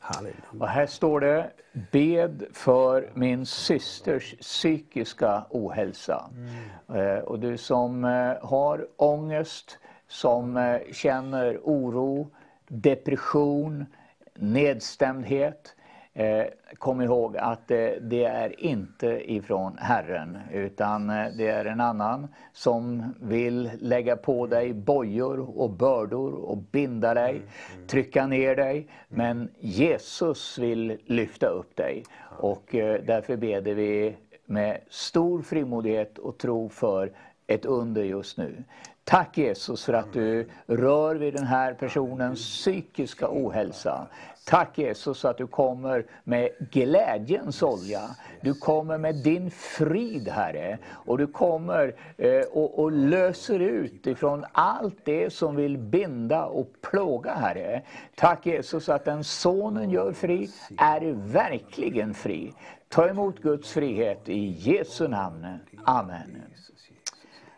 Halleluja. 0.00 0.36
Och 0.60 0.68
här 0.68 0.86
står 0.86 1.20
det, 1.20 1.50
bed 1.92 2.44
för 2.52 3.10
min 3.14 3.46
systers 3.46 4.34
psykiska 4.40 5.44
ohälsa. 5.50 6.30
Mm. 6.36 7.16
Eh, 7.16 7.22
och 7.22 7.38
du 7.38 7.56
som 7.56 8.04
eh, 8.04 8.48
har 8.48 8.86
ångest, 8.96 9.78
som 10.12 10.56
eh, 10.56 10.80
känner 10.92 11.58
oro, 11.62 12.30
depression, 12.68 13.86
nedstämdhet. 14.34 15.76
Eh, 16.14 16.44
kom 16.78 17.00
ihåg 17.00 17.36
att 17.36 17.70
eh, 17.70 17.88
det 18.00 18.24
är 18.24 18.60
inte 18.60 19.32
ifrån 19.32 19.78
Herren 19.78 20.38
utan 20.52 21.06
det 21.06 21.48
är 21.48 21.64
en 21.64 21.80
annan 21.80 22.28
som 22.52 23.14
vill 23.20 23.70
lägga 23.80 24.16
på 24.16 24.46
dig 24.46 24.72
bojor 24.72 25.60
och 25.60 25.70
bördor 25.70 26.32
och 26.34 26.56
binda 26.56 27.14
dig, 27.14 27.30
mm, 27.30 27.42
mm. 27.74 27.86
trycka 27.86 28.26
ner 28.26 28.56
dig. 28.56 28.88
Men 29.08 29.48
Jesus 29.58 30.58
vill 30.58 30.98
lyfta 31.06 31.46
upp 31.46 31.76
dig 31.76 32.04
och 32.38 32.68
därför 33.06 33.36
beder 33.36 33.74
vi 33.74 34.16
med 34.46 34.78
stor 34.88 35.42
frimodighet 35.42 36.18
och 36.18 36.38
tro 36.38 36.68
för 36.68 37.12
ett 37.46 37.64
under 37.64 38.02
just 38.02 38.38
nu. 38.38 38.64
Tack 39.04 39.38
Jesus 39.38 39.84
för 39.84 39.92
att 39.92 40.12
du 40.12 40.48
rör 40.66 41.14
vid 41.14 41.34
den 41.34 41.46
här 41.46 41.74
personens 41.74 42.38
psykiska 42.38 43.26
ohälsa. 43.30 44.06
Tack 44.44 44.78
Jesus 44.78 45.24
att 45.24 45.38
du 45.38 45.46
kommer 45.46 46.06
med 46.24 46.48
glädjens 46.70 47.62
olja. 47.62 48.00
Du 48.40 48.54
kommer 48.54 48.98
med 48.98 49.14
din 49.14 49.50
frid 49.50 50.28
Herre. 50.28 50.78
Och 50.88 51.18
du 51.18 51.26
kommer 51.26 51.94
eh, 52.16 52.40
och, 52.52 52.78
och, 52.78 52.92
löser 52.92 53.58
ut 53.58 54.06
ifrån 54.06 54.44
allt 54.52 55.04
det 55.04 55.32
som 55.32 55.56
vill 55.56 55.78
binda 55.78 56.44
och 56.44 56.68
plåga 56.80 57.34
Herre. 57.34 57.82
Tack 58.14 58.46
Jesus 58.46 58.88
att 58.88 59.04
den 59.04 59.24
sonen 59.24 59.90
gör 59.90 60.12
fri 60.12 60.50
är 60.78 61.12
verkligen 61.12 62.14
fri. 62.14 62.52
Ta 62.88 63.08
emot 63.08 63.38
Guds 63.38 63.72
frihet 63.72 64.28
i 64.28 64.46
Jesu 64.46 65.08
namn. 65.08 65.58
Amen. 65.84 66.42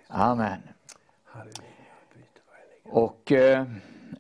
Amen. 0.09 0.74
Och 2.83 3.33
eh, 3.33 3.65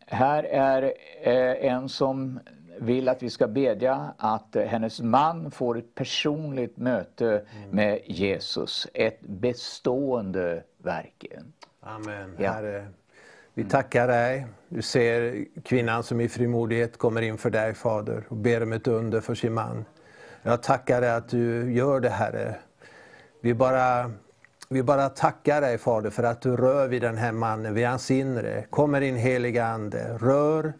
här 0.07 0.45
är 0.45 0.83
eh, 1.23 1.73
en 1.73 1.89
som 1.89 2.41
vill 2.79 3.09
att 3.09 3.23
vi 3.23 3.31
ska 3.31 3.49
bedja 3.49 4.15
att 4.19 4.57
hennes 4.67 5.01
man 5.01 5.51
får 5.51 5.79
ett 5.79 5.95
personligt 5.95 6.77
möte 6.77 7.27
mm. 7.27 7.71
med 7.71 8.01
Jesus. 8.05 8.87
Ett 8.95 9.21
bestående 9.21 10.63
verk. 10.79 11.27
Amen. 11.81 12.37
Ja. 12.39 12.53
Herre, 12.53 12.87
vi 13.55 13.65
tackar 13.65 14.09
dig. 14.09 14.47
Du 14.69 14.83
ser 14.83 15.45
kvinnan 15.65 16.03
som 16.03 16.21
i 16.21 16.29
frimodighet 16.29 16.99
kommer 16.99 17.23
in 17.23 17.39
för 17.39 17.51
dig, 17.51 17.75
Fader, 17.75 18.25
och 18.29 18.37
ber 18.37 18.63
om 18.63 18.73
ett 18.73 18.89
under 18.89 19.21
för 19.21 19.35
sin 19.35 19.53
man. 19.55 19.85
Jag 20.43 20.63
tackar 20.63 21.01
dig 21.01 21.11
att 21.11 21.29
du 21.29 21.73
gör 21.73 22.01
det, 22.01 22.09
Herre. 22.09 22.55
Vi 23.41 23.55
bara 23.55 24.11
vi 24.69 24.83
bara 24.83 25.09
tackar 25.09 25.61
dig 25.61 25.79
Fader 25.79 26.11
för 26.11 26.23
att 26.23 26.43
du 26.43 26.57
rör 26.57 26.89
vid 26.89 27.03
den 27.03 27.17
här 27.17 27.33
mannen, 27.33 27.75
vid 27.75 27.87
hans 27.87 28.11
inre. 28.11 28.65
Kommer 28.71 29.01
din 29.01 29.17
heliga 29.17 29.67
Ande, 29.67 30.19
rör 30.21 30.73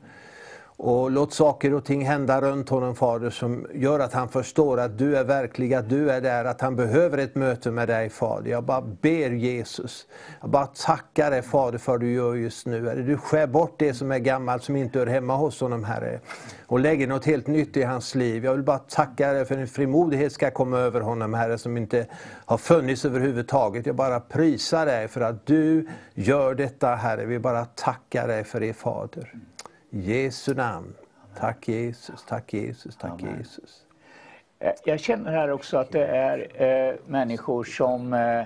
och 0.77 1.11
låt 1.11 1.33
saker 1.33 1.75
och 1.75 1.85
ting 1.85 2.05
hända 2.05 2.41
runt 2.41 2.69
honom 2.69 2.95
Fader 2.95 3.31
som 3.31 3.67
gör 3.75 4.01
att 4.01 4.13
han 4.13 4.29
förstår 4.29 4.81
att 4.81 4.99
du 4.99 5.17
är 5.17 5.25
verklig, 5.25 5.75
att 5.75 5.89
du 5.89 6.11
är 6.11 6.21
där, 6.21 6.45
att 6.45 6.61
han 6.61 6.77
behöver 6.77 7.19
ett 7.19 7.35
möte 7.35 7.71
med 7.71 7.89
dig 7.89 8.11
Fader. 8.11 8.51
Jag 8.51 8.65
bara 8.65 8.81
ber 8.81 9.31
Jesus, 9.31 10.07
jag 10.41 10.51
bara 10.51 10.67
tackar 10.67 11.31
dig 11.31 11.43
Fader 11.43 11.79
för 11.79 11.99
det 11.99 12.07
du 12.07 12.13
gör 12.13 12.35
just 12.35 12.67
nu. 12.67 12.89
Herre. 12.89 13.03
Du 13.03 13.17
skär 13.17 13.47
bort 13.47 13.75
det 13.79 13.95
som 13.95 14.13
är 14.13 14.19
gammalt, 14.19 14.63
som 14.63 14.77
inte 14.77 14.99
hör 14.99 15.07
hemma 15.07 15.37
hos 15.37 15.61
honom 15.61 15.85
Herre. 15.85 16.21
Och 16.67 16.81
lägger 16.81 17.07
något 17.07 17.25
helt 17.25 17.47
nytt 17.47 17.77
i 17.77 17.83
hans 17.83 18.15
liv. 18.15 18.45
Jag 18.45 18.53
vill 18.53 18.63
bara 18.63 18.79
tacka 18.79 19.33
dig 19.33 19.45
för 19.45 19.57
din 19.57 19.69
frimodighet 19.69 20.33
ska 20.33 20.51
komma 20.51 20.79
över 20.79 21.01
honom 21.01 21.35
Herre, 21.35 21.59
som 21.59 21.77
inte 21.77 22.07
har 22.45 22.59
funnits 22.59 23.05
överhuvudtaget. 23.05 23.87
Jag 23.87 23.97
bara 23.97 24.21
prisar 24.21 24.87
dig 24.87 25.09
för 25.09 25.21
att 25.21 25.47
du 25.47 25.89
gör 26.15 26.55
detta 26.55 26.95
Herre. 26.95 27.25
Vi 27.25 27.39
bara 27.39 27.65
tackar 27.65 28.29
dig 28.29 28.45
för 28.45 28.61
det 28.61 28.73
Fader. 28.73 29.35
Jesu 29.97 30.55
namn. 30.55 30.95
Tack 31.39 31.69
Jesus, 31.69 32.25
tack 32.29 32.53
Jesus, 32.53 32.97
tack 32.97 33.23
Amen. 33.23 33.39
Jesus. 33.39 33.87
Eh, 34.59 34.73
jag 34.85 35.01
känner 35.01 35.33
här 35.33 35.51
också 35.51 35.79
att 35.79 35.91
det 35.91 36.07
är 36.07 36.63
eh, 36.63 36.95
människor 37.07 37.65
som 37.65 38.13
eh, 38.13 38.45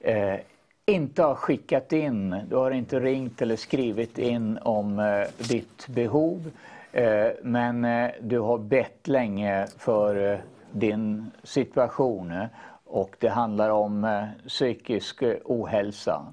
eh, 0.00 0.40
inte 0.86 1.22
har 1.22 1.34
skickat 1.34 1.92
in, 1.92 2.36
du 2.48 2.56
har 2.56 2.70
inte 2.70 3.00
ringt 3.00 3.42
eller 3.42 3.56
skrivit 3.56 4.18
in 4.18 4.58
om 4.62 4.98
eh, 4.98 5.48
ditt 5.48 5.88
behov. 5.88 6.50
Eh, 6.92 7.28
men 7.42 7.86
du 8.20 8.38
har 8.38 8.58
bett 8.58 9.08
länge 9.08 9.66
för 9.78 10.40
din 10.72 11.30
situation 11.42 12.46
och 12.84 13.16
det 13.18 13.28
handlar 13.28 13.70
om 13.70 14.26
psykisk 14.48 15.22
ohälsa. 15.44 16.32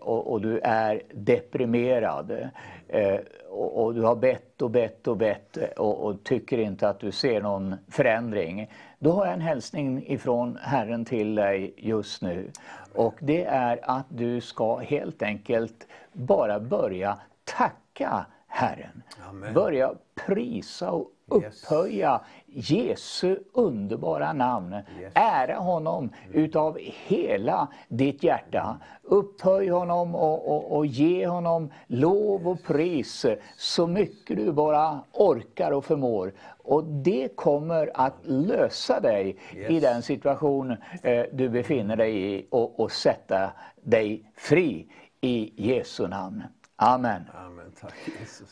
och, 0.00 0.32
och, 0.32 0.40
du 0.40 0.58
är 0.58 1.02
deprimerad. 1.12 2.50
Eh, 2.92 3.20
och, 3.48 3.84
och, 3.84 3.94
du 3.94 4.02
har 4.02 4.16
bett 4.16 4.62
och 4.62 4.70
bett 4.70 5.08
och 5.08 5.16
bett 5.16 5.56
och, 5.76 6.04
och, 6.04 6.24
tycker 6.24 6.58
inte 6.58 6.88
att 6.88 7.00
du 7.00 7.12
ser 7.12 7.40
någon 7.40 7.74
förändring. 7.88 8.70
Då 8.98 9.12
har 9.12 9.24
jag 9.26 9.34
en 9.34 9.40
hälsning 9.40 10.04
ifrån 10.06 10.58
Herren 10.62 11.04
till 11.04 11.34
dig 11.34 11.74
just 11.76 12.22
nu. 12.22 12.50
Och 12.94 13.14
det 13.20 13.44
är 13.44 13.80
att 13.82 14.06
du 14.08 14.40
ska 14.40 14.76
helt 14.76 15.22
enkelt 15.22 15.86
bara 16.12 16.60
börja 16.60 17.18
tacka 17.44 18.26
Herren. 18.46 19.02
Amen. 19.28 19.54
Börja 19.54 19.94
prisa 20.26 20.90
och 20.90 21.10
upphöja 21.26 22.20
Jesu 22.54 23.36
underbara 23.52 24.32
namn. 24.32 24.72
Yes. 24.72 25.12
Ära 25.14 25.56
honom 25.56 26.10
utav 26.32 26.78
hela 27.06 27.68
ditt 27.88 28.22
hjärta. 28.22 28.78
Upphöj 29.02 29.68
honom 29.68 30.14
och, 30.14 30.48
och, 30.48 30.76
och, 30.76 30.86
ge 30.86 31.26
honom 31.26 31.72
lov 31.86 32.48
och 32.48 32.62
pris 32.62 33.26
så 33.56 33.86
mycket 33.86 34.36
du 34.36 34.52
bara 34.52 35.00
orkar 35.12 35.70
och 35.70 35.84
förmår. 35.84 36.32
Och 36.58 36.84
det 36.84 37.36
kommer 37.36 37.90
att 37.94 38.16
lösa 38.22 39.00
dig 39.00 39.36
yes. 39.54 39.70
i 39.70 39.80
den 39.80 40.02
situation 40.02 40.76
eh, 41.02 41.24
du 41.32 41.48
befinner 41.48 41.96
dig 41.96 42.34
i 42.34 42.46
och, 42.50 42.80
och 42.80 42.92
sätta 42.92 43.52
dig 43.82 44.32
fri 44.36 44.86
i 45.20 45.52
Jesu 45.56 46.08
namn. 46.08 46.42
Amen. 46.76 47.22
Amen. 47.46 47.72
Tack. 47.80 47.94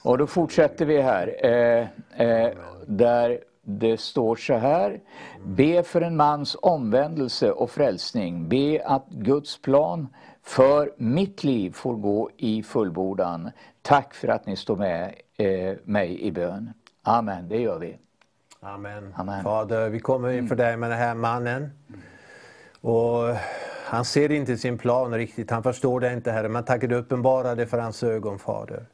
Och 0.02 0.18
då 0.18 0.26
fortsätter 0.26 0.84
vi 0.84 1.00
här. 1.00 1.46
Eh, 1.46 1.86
eh, 2.26 2.52
där 2.86 3.40
det 3.78 4.00
står 4.00 4.36
så 4.36 4.54
här. 4.54 5.00
Be 5.44 5.82
för 5.82 6.00
en 6.00 6.16
mans 6.16 6.56
omvändelse 6.62 7.50
och 7.50 7.70
frälsning. 7.70 8.48
Be 8.48 8.82
att 8.84 9.06
Guds 9.08 9.62
plan 9.62 10.08
för 10.42 10.92
mitt 10.96 11.44
liv 11.44 11.70
får 11.72 11.94
gå 11.94 12.30
i 12.36 12.62
fullbordan. 12.62 13.50
Tack 13.82 14.14
för 14.14 14.28
att 14.28 14.46
ni 14.46 14.56
står 14.56 14.76
med 14.76 15.14
eh, 15.36 15.76
mig 15.84 16.20
i 16.20 16.32
bön. 16.32 16.72
Amen, 17.02 17.48
det 17.48 17.60
gör 17.60 17.78
vi. 17.78 17.98
Amen. 18.60 19.14
Amen. 19.16 19.44
Fader, 19.44 19.88
vi 19.88 20.00
kommer 20.00 20.30
inför 20.30 20.56
dig 20.56 20.76
med 20.76 20.90
den 20.90 20.98
här 20.98 21.14
mannen. 21.14 21.70
Och 22.80 23.36
han 23.84 24.04
ser 24.04 24.32
inte 24.32 24.56
sin 24.56 24.78
plan 24.78 25.14
riktigt, 25.14 25.50
han 25.50 25.62
förstår 25.62 26.00
det 26.00 26.12
inte 26.12 26.32
Herre, 26.32 26.48
men 26.48 26.64
tack 26.64 26.80
du 26.80 26.94
uppenbarade 26.94 27.66
för 27.66 27.78
hans 27.78 28.02
ögon 28.02 28.38
Fader. 28.38 28.86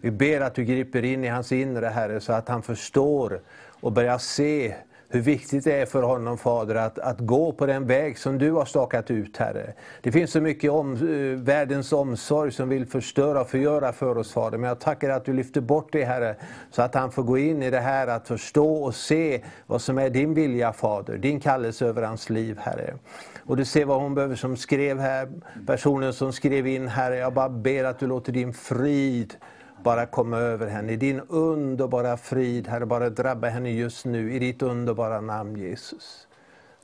Vi 0.00 0.10
ber 0.10 0.40
att 0.40 0.54
du 0.54 0.64
griper 0.64 1.04
in 1.04 1.24
i 1.24 1.28
hans 1.28 1.52
inre 1.52 1.86
Herre 1.86 2.20
så 2.20 2.32
att 2.32 2.48
han 2.48 2.62
förstår 2.62 3.40
och 3.80 3.92
börja 3.92 4.18
se 4.18 4.74
hur 5.10 5.20
viktigt 5.20 5.64
det 5.64 5.72
är 5.72 5.86
för 5.86 6.02
honom, 6.02 6.38
Fader, 6.38 6.74
att, 6.74 6.98
att 6.98 7.18
gå 7.18 7.52
på 7.52 7.66
den 7.66 7.86
väg 7.86 8.18
som 8.18 8.38
du 8.38 8.52
har 8.52 8.64
stakat 8.64 9.10
ut, 9.10 9.36
Herre. 9.36 9.72
Det 10.02 10.12
finns 10.12 10.30
så 10.30 10.40
mycket 10.40 10.70
om, 10.70 10.96
uh, 10.96 11.38
världens 11.38 11.92
omsorg 11.92 12.52
som 12.52 12.68
vill 12.68 12.86
förstöra 12.86 13.40
och 13.40 13.50
förgöra 13.50 13.92
för 13.92 14.18
oss, 14.18 14.32
Fader. 14.32 14.58
Men 14.58 14.68
jag 14.68 14.78
tackar 14.78 15.10
att 15.10 15.24
du 15.24 15.32
lyfter 15.32 15.60
bort 15.60 15.88
det, 15.92 16.04
Herre, 16.04 16.36
så 16.70 16.82
att 16.82 16.94
han 16.94 17.12
får 17.12 17.22
gå 17.22 17.38
in 17.38 17.62
i 17.62 17.70
det 17.70 17.80
här 17.80 18.06
att 18.06 18.28
förstå 18.28 18.74
och 18.74 18.94
se 18.94 19.44
vad 19.66 19.82
som 19.82 19.98
är 19.98 20.10
din 20.10 20.34
vilja, 20.34 20.72
Fader. 20.72 21.16
Din 21.16 21.40
kallelse 21.40 21.86
över 21.86 22.02
hans 22.02 22.30
liv, 22.30 22.58
Herre. 22.58 22.94
Och 23.38 23.56
du 23.56 23.64
ser 23.64 23.84
vad 23.84 24.00
hon 24.00 24.14
behöver 24.14 24.36
som 24.36 24.56
skrev 24.56 24.98
här, 24.98 25.28
personen 25.66 26.12
som 26.12 26.32
skrev 26.32 26.66
in, 26.66 26.88
Herre. 26.88 27.16
Jag 27.16 27.32
bara 27.32 27.48
ber 27.48 27.84
att 27.84 27.98
du 27.98 28.06
låter 28.06 28.32
din 28.32 28.52
frid 28.52 29.34
bara 29.82 30.06
komma 30.06 30.36
över 30.36 30.66
henne. 30.66 30.92
I 30.92 30.96
din 30.96 31.20
underbara 31.28 32.16
frid, 32.16 32.68
Herre, 32.68 32.86
bara 32.86 33.10
drabba 33.10 33.48
henne 33.48 33.70
just 33.70 34.04
nu 34.04 34.32
i 34.32 34.38
ditt 34.38 34.62
underbara 34.62 35.20
namn 35.20 35.56
Jesus. 35.56 36.28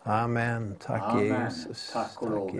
Amen. 0.02 0.76
Tack 0.80 1.02
Amen. 1.02 1.44
Jesus. 1.44 1.92
Tack 1.92 2.22
och 2.22 2.30
lov. 2.30 2.50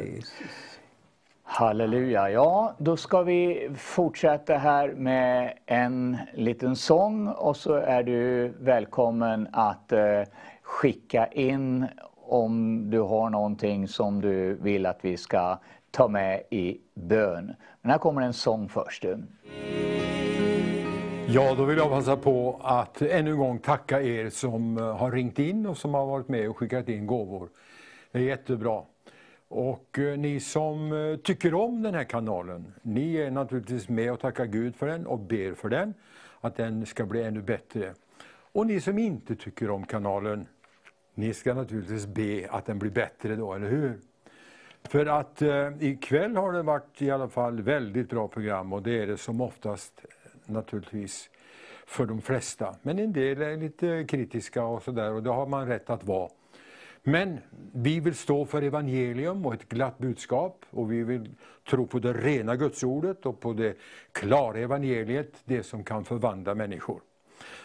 Halleluja. 1.43 2.31
Ja, 2.31 2.75
då 2.79 2.97
ska 2.97 3.23
vi 3.23 3.71
fortsätta 3.77 4.57
här 4.57 4.89
med 4.89 5.59
en 5.67 6.17
liten 6.35 6.77
sång 6.77 7.29
och 7.29 7.57
så 7.57 7.75
är 7.75 8.03
du 8.03 8.49
välkommen 8.61 9.49
att 9.53 9.93
eh, 9.93 10.23
skicka 10.63 11.27
in 11.27 11.87
om 12.27 12.83
du 12.91 13.01
har 13.01 13.31
någonting 13.31 13.89
som 13.89 14.21
du 14.21 14.55
vill 14.55 14.87
att 14.87 14.99
vi 15.01 15.17
ska 15.17 15.59
ta 15.91 16.09
med 16.09 16.43
i 16.51 16.81
bön. 16.95 17.55
Men 17.83 17.91
här 17.91 17.99
kommer 17.99 18.23
en 18.23 18.33
sång 18.33 18.69
först. 18.69 19.05
Ja, 21.29 21.55
då 21.55 21.65
vill 21.65 21.79
jag 21.79 21.91
passa 21.91 22.17
på 22.17 22.61
att 22.63 23.03
ännu 23.03 23.31
en 23.31 23.39
gång 23.39 23.59
tacka 23.59 24.03
er 24.03 24.31
som 24.31 24.79
eh, 24.79 24.97
har 24.97 25.13
ringt 25.13 25.39
in 25.39 25.67
och 25.67 25.77
som 25.77 25.95
har 25.95 26.07
varit 26.07 26.29
med 26.29 26.49
och 26.49 26.57
skickat 26.57 26.89
in 26.89 27.07
gåvor. 27.07 27.49
Det 28.13 28.19
är 28.19 28.23
jättebra. 28.23 28.83
Och 29.49 29.99
eh, 29.99 30.19
ni 30.19 30.41
som 30.41 30.93
eh, 30.93 31.17
tycker 31.17 31.55
om 31.55 31.83
den 31.83 31.95
här 31.95 32.05
kanalen, 32.05 32.75
ni 32.83 33.17
är 33.17 33.31
naturligtvis 33.31 33.89
med 33.89 34.13
och 34.13 34.21
tackar 34.21 34.47
Gud 34.47 34.77
för 34.77 34.87
den 34.87 35.07
och 35.07 35.19
ber 35.19 35.55
för 35.55 35.69
den, 35.69 35.95
att 36.41 36.57
den 36.57 36.87
ska 36.87 37.07
bli 37.07 37.23
ännu 37.23 37.43
bättre. 37.43 37.95
Och 38.53 38.67
ni 38.67 38.81
som 38.81 38.99
inte 38.99 39.37
tycker 39.37 39.71
om 39.71 39.85
kanalen, 39.87 40.47
ni 41.15 41.35
ska 41.35 41.55
naturligtvis 41.55 42.07
be 42.07 42.47
att 42.51 42.67
den 42.67 42.79
blir 42.79 42.91
bättre 42.91 43.37
då, 43.37 43.55
eller 43.55 43.69
hur? 43.69 43.99
För 44.83 45.07
att 45.07 45.43
eh, 45.43 45.71
ikväll 45.81 46.37
har 46.37 46.53
det 46.53 46.63
varit 46.63 47.03
i 47.03 47.11
alla 47.11 47.29
fall 47.29 47.63
väldigt 47.63 48.11
bra 48.11 48.29
program 48.29 48.73
och 48.73 48.83
det 48.83 49.03
är 49.03 49.07
det 49.07 49.17
som 49.17 49.41
oftast 49.41 50.05
naturligtvis 50.47 51.31
för 51.87 52.07
de 52.07 52.23
flesta. 52.23 52.75
Men 52.83 52.99
en 52.99 53.13
del 53.13 53.43
är 53.43 53.57
lite 53.57 54.05
kritiska 54.09 54.65
och 54.65 54.83
sådär 54.83 55.13
och 55.13 55.23
det 55.23 55.31
har 55.31 55.47
man 55.47 55.67
rätt 55.67 55.91
att 55.91 56.05
vara. 56.05 56.31
Men 57.03 57.39
vi 57.73 58.01
vill 58.01 58.15
stå 58.15 58.47
för 58.47 58.63
evangelium 58.63 59.47
och 59.47 59.55
ett 59.55 59.69
glatt 59.69 59.99
budskap 59.99 60.65
och 60.71 60.93
vi 60.93 61.03
vill 61.03 61.35
tro 61.71 61.87
på 61.87 61.99
det 61.99 62.13
rena 62.13 62.57
gudsordet 62.57 63.27
och 63.27 63.41
på 63.41 63.53
det 63.53 63.77
klara 64.13 64.59
evangeliet, 64.59 65.33
det 65.45 65.63
som 65.63 65.85
kan 65.85 66.05
förvandla 66.05 66.55
människor. 66.55 67.01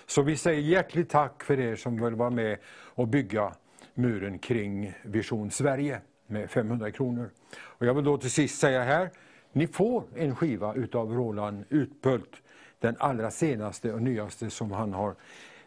Så 0.06 0.22
vi 0.22 0.38
säger 0.38 0.62
hjärtligt 0.62 1.10
tack 1.10 1.44
för 1.44 1.60
er 1.60 1.76
som 1.76 2.04
vill 2.04 2.16
vara 2.16 2.30
med 2.30 2.58
och 2.68 3.08
bygga 3.08 3.54
muren 3.94 4.40
kring 4.40 4.94
Vision 5.04 5.52
Sverige 5.52 6.02
med 6.28 6.50
500 6.50 6.92
kronor. 6.92 7.30
Och 7.58 7.86
jag 7.86 7.94
vill 7.94 8.06
då 8.06 8.18
till 8.18 8.32
sist 8.32 8.60
säga 8.60 8.84
här, 8.84 9.10
ni 9.52 9.68
får 9.68 10.04
en 10.16 10.36
skiva 10.36 10.74
utav 10.74 11.14
Roland 11.14 11.66
Utbult 11.70 12.42
den 12.80 12.96
allra 13.00 13.32
senaste 13.32 13.94
och 13.94 14.02
nyaste 14.02 14.50
som 14.50 14.72
han 14.72 14.94
har 14.94 15.16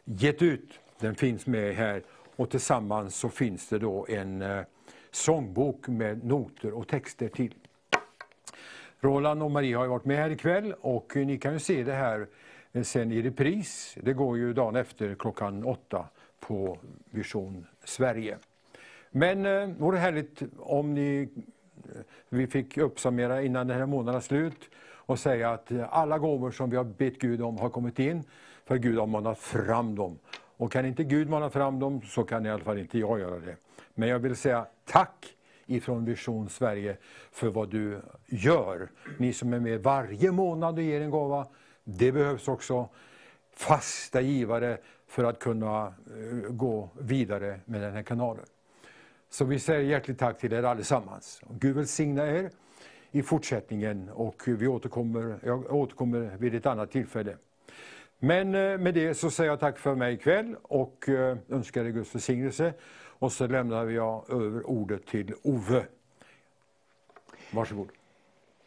gett 0.04 0.42
ut. 0.42 0.80
Den 0.98 1.14
finns 1.14 1.46
med 1.46 1.74
här 1.74 2.02
och 2.36 2.50
tillsammans 2.50 3.16
så 3.16 3.28
finns 3.28 3.68
det 3.68 3.78
då 3.78 4.06
en 4.08 4.42
eh, 4.42 4.62
sångbok 5.10 5.88
med 5.88 6.24
noter 6.24 6.72
och 6.72 6.88
texter 6.88 7.28
till. 7.28 7.54
Roland 9.00 9.42
och 9.42 9.50
Marie 9.50 9.76
har 9.76 9.86
varit 9.86 10.04
med 10.04 10.16
här 10.16 10.30
ikväll 10.30 10.74
och 10.80 11.16
ni 11.16 11.38
kan 11.38 11.52
ju 11.52 11.58
se 11.58 11.84
det 11.84 11.92
här 11.92 12.26
eh, 12.72 12.82
sen 12.82 13.12
i 13.12 13.22
repris. 13.22 13.96
Det 14.02 14.12
går 14.12 14.38
ju 14.38 14.52
dagen 14.52 14.76
efter 14.76 15.14
klockan 15.14 15.64
åtta 15.64 16.08
på 16.40 16.78
Vision 17.10 17.66
Sverige. 17.84 18.38
Men 19.10 19.46
eh, 19.46 19.66
vore 19.66 19.98
härligt 19.98 20.42
om 20.58 20.94
ni, 20.94 21.28
eh, 21.84 22.00
vi 22.28 22.46
fick 22.46 22.78
uppsummera 22.78 23.42
innan 23.42 23.66
den 23.66 23.78
här 23.78 23.86
månaden 23.86 24.16
är 24.16 24.20
slut 24.20 24.70
och 25.12 25.18
säga 25.18 25.50
att 25.50 25.70
eh, 25.70 25.86
alla 25.90 26.18
gåvor 26.18 26.50
som 26.50 26.70
vi 26.70 26.76
har 26.76 26.84
bett 26.84 27.18
Gud 27.18 27.42
om 27.42 27.58
har 27.58 27.70
kommit 27.70 27.98
in, 27.98 28.24
för 28.64 28.76
Gud 28.76 28.98
har 28.98 29.06
manat 29.06 29.38
fram 29.38 29.94
dem. 29.94 30.18
Och 30.56 30.72
kan 30.72 30.86
inte 30.86 31.04
Gud 31.04 31.28
mana 31.28 31.50
fram 31.50 31.78
dem 31.78 32.02
så 32.02 32.24
kan 32.24 32.46
i 32.46 32.50
alla 32.50 32.64
fall 32.64 32.78
inte 32.78 32.98
jag 32.98 33.20
göra 33.20 33.38
det. 33.38 33.56
Men 33.94 34.08
jag 34.08 34.18
vill 34.18 34.36
säga 34.36 34.66
tack 34.84 35.36
ifrån 35.66 36.04
Vision 36.04 36.48
Sverige 36.48 36.96
för 37.32 37.48
vad 37.48 37.70
du 37.70 38.00
gör. 38.26 38.88
Ni 39.18 39.32
som 39.32 39.52
är 39.52 39.60
med 39.60 39.82
varje 39.82 40.32
månad 40.32 40.74
och 40.74 40.82
ger 40.82 41.00
en 41.00 41.10
gåva, 41.10 41.46
det 41.84 42.12
behövs 42.12 42.48
också. 42.48 42.88
fasta 43.54 44.20
givare 44.20 44.78
för 45.06 45.24
att 45.24 45.38
kunna 45.38 45.86
eh, 45.86 46.50
gå 46.50 46.88
vidare 46.98 47.60
med 47.64 47.82
den 47.82 47.92
här 47.92 48.02
kanalen. 48.02 48.44
Så 49.30 49.44
vi 49.44 49.58
säger 49.58 49.80
hjärtligt 49.80 50.18
tack 50.18 50.38
till 50.38 50.52
er 50.52 50.62
allesammans. 50.62 51.42
Gud 51.50 51.76
välsigna 51.76 52.26
er 52.26 52.50
i 53.12 53.22
fortsättningen 53.22 54.10
och 54.14 54.42
vi 54.46 54.66
återkommer, 54.66 55.38
jag 55.44 55.72
återkommer 55.74 56.36
vid 56.38 56.54
ett 56.54 56.66
annat 56.66 56.90
tillfälle. 56.90 57.36
Men 58.18 58.54
eh, 58.54 58.78
med 58.78 58.94
det 58.94 59.14
så 59.14 59.30
säger 59.30 59.50
jag 59.50 59.60
tack 59.60 59.78
för 59.78 59.94
mig 59.94 60.14
ikväll 60.14 60.56
och 60.62 61.08
eh, 61.08 61.36
önskar 61.48 61.84
er 61.84 61.90
Guds 61.90 62.14
välsignelse. 62.14 62.72
Och 63.18 63.32
så 63.32 63.46
lämnar 63.46 63.86
jag 63.86 64.30
över 64.30 64.70
ordet 64.70 65.06
till 65.06 65.34
Ove. 65.42 65.84
Varsågod. 67.50 67.88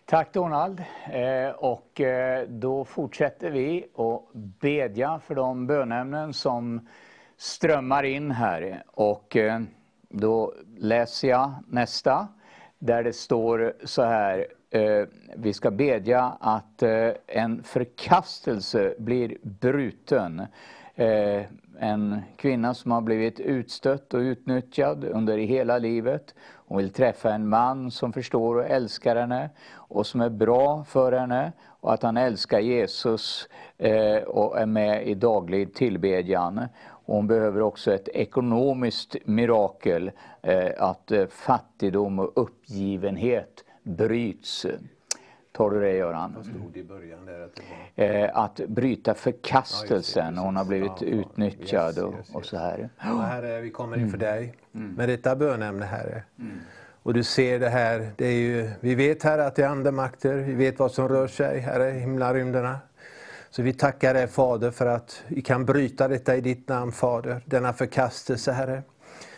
Tack 0.06 0.34
Donald. 0.34 0.84
Eh, 1.12 1.50
och 1.50 2.02
då 2.48 2.86
fortsätter 2.86 3.52
vi 3.52 3.86
att 3.96 4.34
bedja 4.34 5.20
för 5.20 5.36
de 5.36 5.68
bönämnen 5.68 6.34
som 6.34 6.88
strömmar 7.38 8.04
in 8.04 8.32
här. 8.32 8.84
Och 8.88 9.38
då 10.10 10.54
läser 10.78 11.28
jag 11.28 11.54
nästa 11.68 12.28
där 12.80 13.04
det 13.04 13.14
står 13.14 13.74
så 13.84 14.04
här. 14.04 14.48
Eh, 14.70 15.08
vi 15.36 15.54
ska 15.54 15.72
bedja 15.72 16.38
att 16.40 16.84
eh, 16.84 17.10
en 17.28 17.64
förkastelse 17.64 18.96
blir 18.98 19.38
bruten. 19.42 20.42
Eh, 20.96 21.44
en 21.80 22.22
kvinna 22.36 22.74
som 22.74 22.92
har 22.92 23.02
blivit 23.02 23.40
utstött 23.40 24.14
och 24.14 24.20
utnyttjad 24.20 25.04
under 25.04 25.38
hela 25.38 25.78
livet. 25.78 26.36
Hon 26.68 26.78
vill 26.78 26.90
träffa 26.90 27.34
en 27.34 27.50
man 27.50 27.92
som 27.92 28.14
förstår 28.14 28.56
och 28.56 28.66
älskar 28.66 29.16
henne 29.16 29.50
och 29.74 30.08
som 30.08 30.22
är 30.22 30.30
bra 30.30 30.84
för 30.84 31.12
henne 31.12 31.52
och 31.86 31.94
att 31.94 32.04
han 32.04 32.18
älskar 32.18 32.60
Jesus 32.60 33.50
eh, 33.78 34.18
och 34.18 34.60
är 34.60 34.66
med 34.66 35.08
i 35.08 35.14
daglig 35.14 35.74
tillbedjan. 35.74 36.68
Hon 37.06 37.28
behöver 37.28 37.62
också 37.62 37.94
ett 37.94 38.08
ekonomiskt 38.08 39.16
mirakel, 39.26 40.12
att 40.78 41.12
fattigdom 41.30 42.20
och 42.20 42.32
uppgivenhet 42.36 43.64
bryts. 43.84 44.66
Tar 45.56 45.70
du 45.70 45.80
det 45.80 45.92
Göran? 45.92 46.34
Vad 46.36 46.46
stod 46.46 46.72
det 46.74 46.80
i 46.80 46.84
början 46.84 47.26
där? 47.26 47.42
Att, 47.42 47.60
eh, 47.96 48.38
att 48.38 48.60
bryta 48.68 49.14
förkastelsen. 49.14 50.36
Ja, 50.36 50.42
hon 50.42 50.56
har 50.56 50.66
blivit 50.66 50.92
ja, 51.00 51.08
utnyttjad 51.08 51.98
yes, 51.98 51.98
och, 51.98 52.14
yes, 52.14 52.36
och, 52.36 52.46
så 52.46 52.58
här. 52.58 52.90
Ja, 53.00 53.22
herre, 53.22 53.62
vi 53.62 53.70
kommer 53.70 53.98
inför 53.98 54.18
mm. 54.18 54.20
dig 54.20 54.56
mm. 54.76 54.94
med 54.94 55.10
detta 55.10 55.36
bönämne 55.36 55.86
Herre. 55.86 56.24
Mm. 56.40 56.60
Och 57.04 57.14
du 57.14 57.24
ser 57.24 57.60
det 57.60 57.70
här, 57.70 58.12
det 58.16 58.26
är 58.26 58.32
ju, 58.32 58.70
vi 58.80 58.96
vet 58.96 59.24
här 59.24 59.38
att 59.38 59.56
det 59.56 59.64
är 59.64 59.68
andemakter, 59.68 60.36
vi 60.36 60.54
vet 60.54 60.80
vad 60.80 60.92
som 60.92 61.08
rör 61.08 61.28
sig, 61.28 61.60
Herre, 61.60 61.90
i 61.90 62.00
himlarymderna. 62.00 62.80
Så 63.56 63.62
vi 63.62 63.74
tackar 63.74 64.14
dig 64.14 64.28
Fader 64.28 64.72
för 64.72 64.86
att 64.86 65.24
vi 65.28 65.42
kan 65.42 65.66
bryta 65.66 66.08
detta 66.08 66.36
i 66.36 66.42
ditt 66.42 66.70
namn 66.70 66.92
Fader, 66.92 67.42
denna 67.46 67.74
förkastelse 67.74 68.52
Herre. 68.52 68.84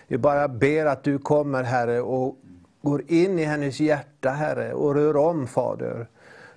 Vi 0.07 0.17
bara 0.17 0.47
ber 0.47 0.85
att 0.85 1.03
du 1.03 1.19
kommer 1.19 1.63
Herre 1.63 2.01
och 2.01 2.37
går 2.81 3.03
in 3.07 3.39
i 3.39 3.43
hennes 3.43 3.79
hjärta, 3.79 4.29
Herre, 4.29 4.73
och 4.73 4.95
rör 4.95 5.15
om, 5.17 5.47
Fader. 5.47 6.07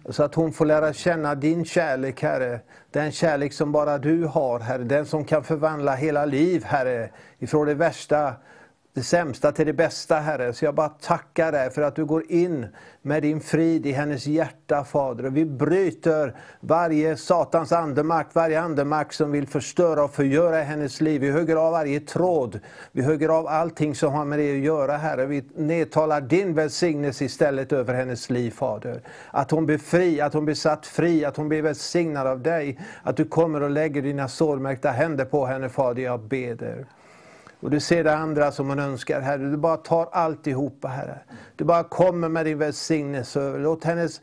Så 0.08 0.22
att 0.22 0.34
hon 0.34 0.52
får 0.52 0.66
lära 0.66 0.92
känna 0.92 1.34
din 1.34 1.64
kärlek, 1.64 2.22
Herre. 2.22 2.60
Den 2.90 3.12
kärlek 3.12 3.52
som 3.52 3.72
bara 3.72 3.98
du 3.98 4.24
har, 4.24 4.60
Herre. 4.60 4.84
Den 4.84 5.06
som 5.06 5.24
kan 5.24 5.44
förvandla 5.44 5.94
hela 5.94 6.24
liv, 6.24 6.64
Herre. 6.64 7.10
Ifrån 7.38 7.66
det 7.66 7.74
värsta 7.74 8.34
det 8.94 9.02
sämsta 9.02 9.52
till 9.52 9.66
det 9.66 9.72
bästa, 9.72 10.16
Herre. 10.16 10.52
Så 10.52 10.64
jag 10.64 10.74
bara 10.74 10.88
tackar 10.88 11.52
dig 11.52 11.70
för 11.70 11.82
att 11.82 11.96
du 11.96 12.04
går 12.04 12.32
in 12.32 12.66
med 13.02 13.22
din 13.22 13.40
frid 13.40 13.86
i 13.86 13.92
hennes 13.92 14.26
hjärta, 14.26 14.84
Fader. 14.84 15.26
Och 15.26 15.36
vi 15.36 15.44
bryter 15.44 16.36
varje 16.60 17.16
Satans 17.16 17.72
andemakt, 17.72 18.34
varje 18.34 18.60
andemakt 18.60 19.14
som 19.14 19.32
vill 19.32 19.46
förstöra 19.46 20.04
och 20.04 20.14
förgöra 20.14 20.62
hennes 20.62 21.00
liv. 21.00 21.20
Vi 21.20 21.30
hugger 21.30 21.56
av 21.56 21.72
varje 21.72 22.00
tråd. 22.00 22.60
Vi 22.92 23.02
hugger 23.02 23.28
av 23.28 23.46
allting 23.46 23.94
som 23.94 24.12
har 24.12 24.24
med 24.24 24.38
det 24.38 24.52
att 24.52 24.64
göra, 24.64 24.96
Herre. 24.96 25.26
Vi 25.26 25.44
nedtalar 25.54 26.20
din 26.20 26.54
välsignelse 26.54 27.24
istället 27.24 27.72
över 27.72 27.94
hennes 27.94 28.30
liv, 28.30 28.50
Fader. 28.50 29.02
Att 29.30 29.50
hon 29.50 29.66
blir 29.66 29.78
fri, 29.78 30.20
att 30.20 30.34
hon 30.34 30.44
blir 30.44 30.54
satt 30.54 30.86
fri, 30.86 31.24
att 31.24 31.36
hon 31.36 31.48
blir 31.48 31.62
välsignad 31.62 32.26
av 32.26 32.42
dig. 32.42 32.80
Att 33.02 33.16
du 33.16 33.24
kommer 33.24 33.62
och 33.62 33.70
lägger 33.70 34.02
dina 34.02 34.28
sårmärkta 34.28 34.90
händer 34.90 35.24
på 35.24 35.46
henne, 35.46 35.68
Fader. 35.68 36.02
Jag 36.02 36.20
beder. 36.20 36.86
Och 37.60 37.70
du 37.70 37.80
ser 37.80 38.04
det 38.04 38.16
andra 38.16 38.52
som 38.52 38.68
hon 38.68 38.78
önskar, 38.78 39.20
Herre. 39.20 39.50
Du 39.50 39.56
bara 39.56 39.76
tar 39.76 40.08
alltihopa, 40.12 40.88
Herre. 40.88 41.18
Du 41.56 41.64
bara 41.64 41.84
kommer 41.84 42.28
med 42.28 42.46
din 42.46 42.58
välsignelse. 42.58 43.56
Låt 43.58 43.84
hennes 43.84 44.20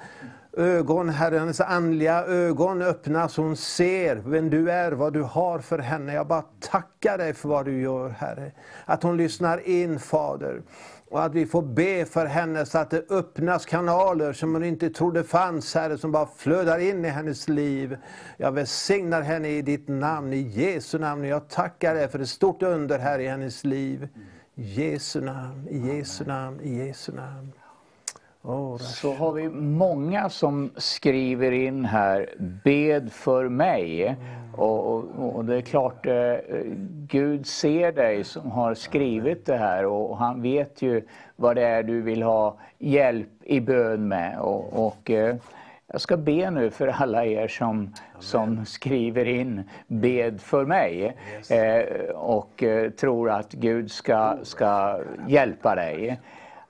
ögon, 0.58 1.10
Herre, 1.10 1.38
hennes 1.38 1.62
andliga 1.62 2.26
ögon 2.26 2.82
öppnas. 2.82 3.38
Hon 3.38 3.56
ser 3.56 4.16
vem 4.16 4.50
du 4.50 4.72
är, 4.72 4.92
vad 4.92 5.14
du 5.14 5.22
har 5.22 5.60
för 5.60 5.80
henne. 5.80 6.14
Jag 6.14 6.28
bara 6.28 6.44
tackar 6.60 7.18
dig 7.18 7.34
för 7.34 7.50
vad 7.50 7.66
du 7.66 7.82
gör, 7.82 8.10
Herre. 8.10 8.52
Att 8.86 9.04
hon 9.04 9.18
lyssnar 9.18 9.68
in, 9.68 10.00
Fader. 10.00 10.62
Och 11.10 11.26
att 11.26 11.36
vi 11.36 11.46
får 11.46 11.62
be 11.62 12.06
för 12.06 12.26
henne 12.26 12.66
så 12.66 12.78
att 12.78 12.90
det 12.90 13.12
öppnas 13.12 13.66
kanaler 13.66 14.34
som 14.34 14.54
hon 14.54 14.64
inte 14.64 14.90
trodde 14.90 15.24
fanns, 15.24 15.76
Herre, 15.76 15.98
som 15.98 16.12
bara 16.12 16.28
flödar 16.38 16.80
in 16.80 17.06
i 17.06 17.08
hennes 17.08 17.50
liv. 17.50 17.98
Jag 18.38 18.52
välsignar 18.52 19.22
henne 19.22 19.50
i 19.50 19.62
ditt 19.62 19.88
namn, 19.88 20.34
i 20.34 20.42
Jesu 20.42 21.00
namn. 21.00 21.24
Jag 21.24 21.50
tackar 21.50 21.96
dig 21.96 22.08
för 22.08 22.20
ett 22.20 22.30
stort 22.30 22.64
under 22.64 23.00
här 23.00 23.20
i 23.20 23.28
hennes 23.28 23.64
liv. 23.64 24.10
Jesu 24.54 25.22
namn, 25.22 25.68
i 25.68 25.78
Jesu 25.78 26.26
namn, 26.26 26.62
i 26.62 26.86
Jesu 26.86 27.12
namn. 27.12 27.52
Så 28.80 29.14
har 29.14 29.32
vi 29.32 29.50
många 29.50 30.30
som 30.30 30.70
skriver 30.78 31.52
in 31.52 31.86
här, 31.86 32.30
bed 32.64 33.12
för 33.12 33.50
mig. 33.50 34.16
Och, 34.56 34.94
och, 34.94 35.36
och, 35.36 35.46
det 35.46 35.56
är 35.56 35.62
klart, 35.62 36.06
eh, 36.06 36.36
Gud 37.08 37.48
ser 37.48 37.92
dig 37.92 38.24
som 38.24 38.52
har 38.52 38.74
skrivit 38.74 39.46
det 39.46 39.58
här 39.58 39.86
och 39.86 40.18
han 40.18 40.42
vet 40.42 40.82
ju 40.82 41.02
vad 41.36 41.56
det 41.56 41.64
är 41.64 41.84
du 41.84 42.02
vill 42.02 42.24
ha 42.24 42.58
hjälp 42.78 43.30
i 43.44 43.60
bön 43.60 44.08
med. 44.08 44.40
Och, 44.40 44.88
och 44.88 45.12
eh, 45.12 45.36
jag 45.92 46.02
ska 46.02 46.18
be 46.18 46.52
nu 46.52 46.70
för 46.70 46.88
alla 46.88 47.26
er 47.26 47.48
som, 47.48 47.94
som 48.20 48.66
skriver 48.66 49.26
in 49.26 49.64
bed 49.88 50.42
för 50.42 50.66
mig 50.66 51.18
yes. 51.34 51.52
eh, 51.52 52.10
och 52.10 52.64
eh, 52.64 52.90
tror 52.90 53.30
att 53.30 53.52
Gud 53.52 53.92
ska, 53.92 54.38
ska 54.44 55.00
hjälpa 55.28 55.76
dig. 55.76 56.20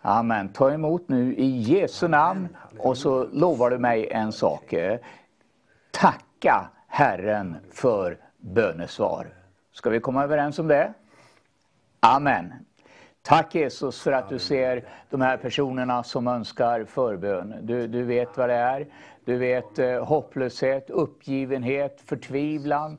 Amen. 0.07 0.49
Ta 0.49 0.71
emot 0.71 1.09
nu 1.09 1.35
i 1.35 1.45
Jesu 1.45 2.07
namn 2.07 2.47
och 2.77 2.97
så 2.97 3.27
lovar 3.31 3.69
du 3.69 3.77
mig 3.77 4.07
en 4.11 4.31
sak. 4.31 4.73
Tacka 5.91 6.69
Herren 6.87 7.55
för 7.71 8.17
bönesvar. 8.37 9.27
Ska 9.71 9.89
vi 9.89 9.99
komma 9.99 10.23
överens 10.23 10.59
om 10.59 10.67
det? 10.67 10.93
Amen. 11.99 12.53
Tack 13.21 13.55
Jesus 13.55 14.01
för 14.01 14.11
att 14.11 14.29
du 14.29 14.39
ser 14.39 14.83
de 15.09 15.21
här 15.21 15.37
personerna 15.37 16.03
som 16.03 16.27
önskar 16.27 16.85
förbön. 16.85 17.55
Du, 17.61 17.87
du 17.87 18.03
vet 18.03 18.37
vad 18.37 18.49
det 18.49 18.55
är. 18.55 18.87
Du 19.25 19.37
vet 19.37 19.79
eh, 19.79 20.05
hopplöshet, 20.05 20.89
uppgivenhet, 20.89 22.01
förtvivlan. 22.05 22.97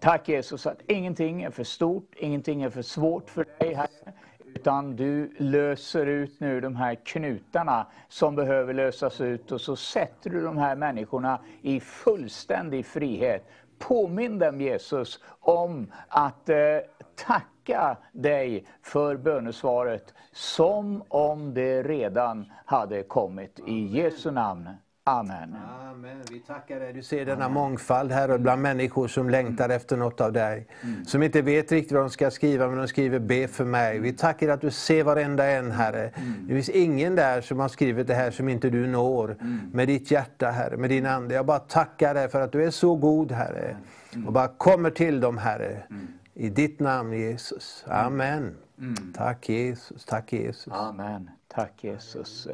Tack 0.00 0.28
Jesus 0.28 0.66
att 0.66 0.78
ingenting 0.86 1.42
är 1.42 1.50
för 1.50 1.64
stort, 1.64 2.14
ingenting 2.16 2.62
är 2.62 2.70
för 2.70 2.82
svårt 2.82 3.30
för 3.30 3.46
dig, 3.58 3.74
Herre 3.74 4.12
utan 4.56 4.96
du 4.96 5.34
löser 5.38 6.06
ut 6.06 6.40
nu 6.40 6.60
de 6.60 6.76
här 6.76 6.94
knutarna 6.94 7.86
som 8.08 8.36
behöver 8.36 8.74
lösas 8.74 9.20
ut 9.20 9.52
och 9.52 9.60
så 9.60 9.76
sätter 9.76 10.30
du 10.30 10.40
de 10.40 10.58
här 10.58 10.76
människorna 10.76 11.40
i 11.62 11.80
fullständig 11.80 12.86
frihet. 12.86 13.46
Påminn 13.78 14.38
dem 14.38 14.60
Jesus 14.60 15.20
om 15.40 15.92
att 16.08 16.48
eh, 16.48 16.56
tacka 17.26 17.96
dig 18.12 18.66
för 18.82 19.16
bönesvaret 19.16 20.14
som 20.32 21.02
om 21.08 21.54
det 21.54 21.82
redan 21.82 22.52
hade 22.64 23.02
kommit. 23.02 23.60
I 23.66 23.86
Jesu 23.86 24.30
namn. 24.30 24.68
Amen. 25.08 25.56
Amen. 25.90 26.22
Vi 26.30 26.40
tackar 26.40 26.80
dig. 26.80 26.92
Du 26.92 27.02
ser 27.02 27.26
denna 27.26 27.44
Amen. 27.44 27.54
mångfald 27.54 28.12
här 28.12 28.38
bland 28.38 28.62
människor 28.62 29.08
som 29.08 29.30
längtar 29.30 29.68
efter 29.68 29.96
något 29.96 30.20
av 30.20 30.32
dig. 30.32 30.66
Mm. 30.82 31.04
Som 31.04 31.22
inte 31.22 31.42
vet 31.42 31.72
riktigt 31.72 31.92
vad 31.92 32.02
de 32.02 32.10
ska 32.10 32.30
skriva, 32.30 32.68
men 32.68 32.78
de 32.78 32.88
skriver 32.88 33.18
be 33.18 33.48
för 33.48 33.64
mig. 33.64 33.98
Vi 33.98 34.12
tackar 34.12 34.48
att 34.48 34.60
du 34.60 34.70
ser 34.70 35.04
varenda 35.04 35.46
en, 35.46 35.70
Herre. 35.70 36.08
Mm. 36.08 36.46
Det 36.48 36.54
finns 36.54 36.68
ingen 36.68 37.14
där 37.14 37.40
som 37.40 37.58
har 37.58 37.68
skrivit 37.68 38.06
det 38.06 38.14
här 38.14 38.30
som 38.30 38.48
inte 38.48 38.70
du 38.70 38.86
når. 38.86 39.36
Mm. 39.40 39.60
Med 39.72 39.88
ditt 39.88 40.10
hjärta, 40.10 40.50
Herre, 40.50 40.76
med 40.76 40.90
din 40.90 41.06
Ande. 41.06 41.34
Jag 41.34 41.46
bara 41.46 41.58
tackar 41.58 42.14
dig 42.14 42.28
för 42.28 42.40
att 42.40 42.52
du 42.52 42.64
är 42.64 42.70
så 42.70 42.94
god, 42.94 43.32
Herre. 43.32 43.76
Mm. 44.14 44.26
Och 44.26 44.32
bara 44.32 44.48
kommer 44.48 44.90
till 44.90 45.20
dem, 45.20 45.38
Herre. 45.38 45.82
Mm. 45.90 46.06
I 46.34 46.48
ditt 46.48 46.80
namn, 46.80 47.12
Jesus. 47.12 47.84
Amen. 47.88 48.54
Tack 49.14 49.48
Jesus. 49.48 50.04
Tack 50.04 50.32
Jesus. 50.32 50.72
Amen. 50.72 51.30
Tack 51.48 51.72
Jesus. 51.80 52.48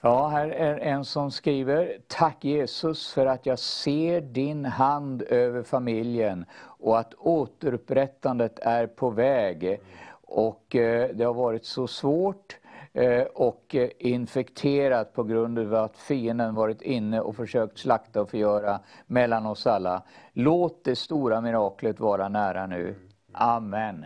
Ja, 0.00 0.28
här 0.28 0.48
är 0.48 0.78
en 0.78 1.04
som 1.04 1.30
skriver 1.30 1.98
Tack 2.06 2.44
Jesus 2.44 3.12
för 3.12 3.26
att 3.26 3.46
jag 3.46 3.58
ser 3.58 4.20
din 4.20 4.64
hand 4.64 5.22
över 5.22 5.62
familjen 5.62 6.44
och 6.60 6.98
att 6.98 7.14
återupprättandet 7.14 8.58
är 8.58 8.86
på 8.86 9.10
väg. 9.10 9.80
Och 10.10 10.76
eh, 10.76 11.10
det 11.14 11.24
har 11.24 11.34
varit 11.34 11.64
så 11.64 11.86
svårt 11.86 12.56
eh, 12.92 13.22
och 13.22 13.76
infekterat 13.98 15.14
på 15.14 15.24
grund 15.24 15.58
av 15.58 15.74
att 15.74 15.96
fienden 15.96 16.54
varit 16.54 16.82
inne 16.82 17.20
och 17.20 17.36
försökt 17.36 17.78
slakta 17.78 18.22
och 18.22 18.30
förgöra 18.30 18.80
mellan 19.06 19.46
oss 19.46 19.66
alla. 19.66 20.02
Låt 20.32 20.84
det 20.84 20.96
stora 20.96 21.40
miraklet 21.40 22.00
vara 22.00 22.28
nära 22.28 22.66
nu. 22.66 22.94
Amen. 23.32 24.04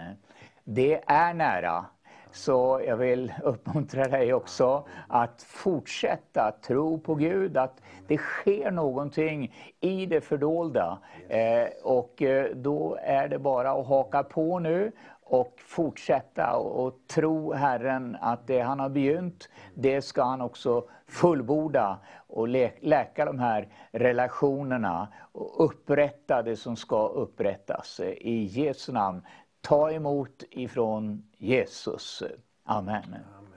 Det 0.64 1.02
är 1.06 1.34
nära. 1.34 1.84
Så 2.32 2.80
jag 2.86 2.96
vill 2.96 3.32
uppmuntra 3.42 4.08
dig 4.08 4.34
också 4.34 4.84
att 5.08 5.42
fortsätta 5.42 6.52
tro 6.66 6.98
på 6.98 7.14
Gud, 7.14 7.56
att 7.56 7.82
det 8.06 8.18
sker 8.18 8.70
någonting 8.70 9.54
i 9.80 10.06
det 10.06 10.20
fördolda. 10.20 10.98
Eh, 11.28 11.66
och 11.82 12.22
eh, 12.22 12.46
då 12.54 12.98
är 13.02 13.28
det 13.28 13.38
bara 13.38 13.72
att 13.72 13.86
haka 13.86 14.22
på 14.22 14.58
nu 14.58 14.92
och 15.24 15.54
fortsätta 15.58 16.56
och 16.56 16.94
tro 17.06 17.52
Herren 17.52 18.16
att 18.20 18.46
det 18.46 18.60
han 18.60 18.80
har 18.80 18.88
begynt, 18.88 19.48
det 19.74 20.02
ska 20.02 20.22
han 20.22 20.40
också 20.40 20.84
fullborda 21.06 21.98
och 22.26 22.48
läka 22.80 23.24
de 23.24 23.38
här 23.38 23.68
relationerna 23.90 25.08
och 25.32 25.64
upprätta 25.64 26.42
det 26.42 26.56
som 26.56 26.76
ska 26.76 27.06
upprättas. 27.06 28.00
I 28.00 28.44
Jesu 28.44 28.92
namn 28.92 29.22
ta 29.62 29.92
emot 29.92 30.42
ifrån 30.50 31.22
Jesus. 31.38 32.22
Amen. 32.64 33.04
Amen. 33.04 33.52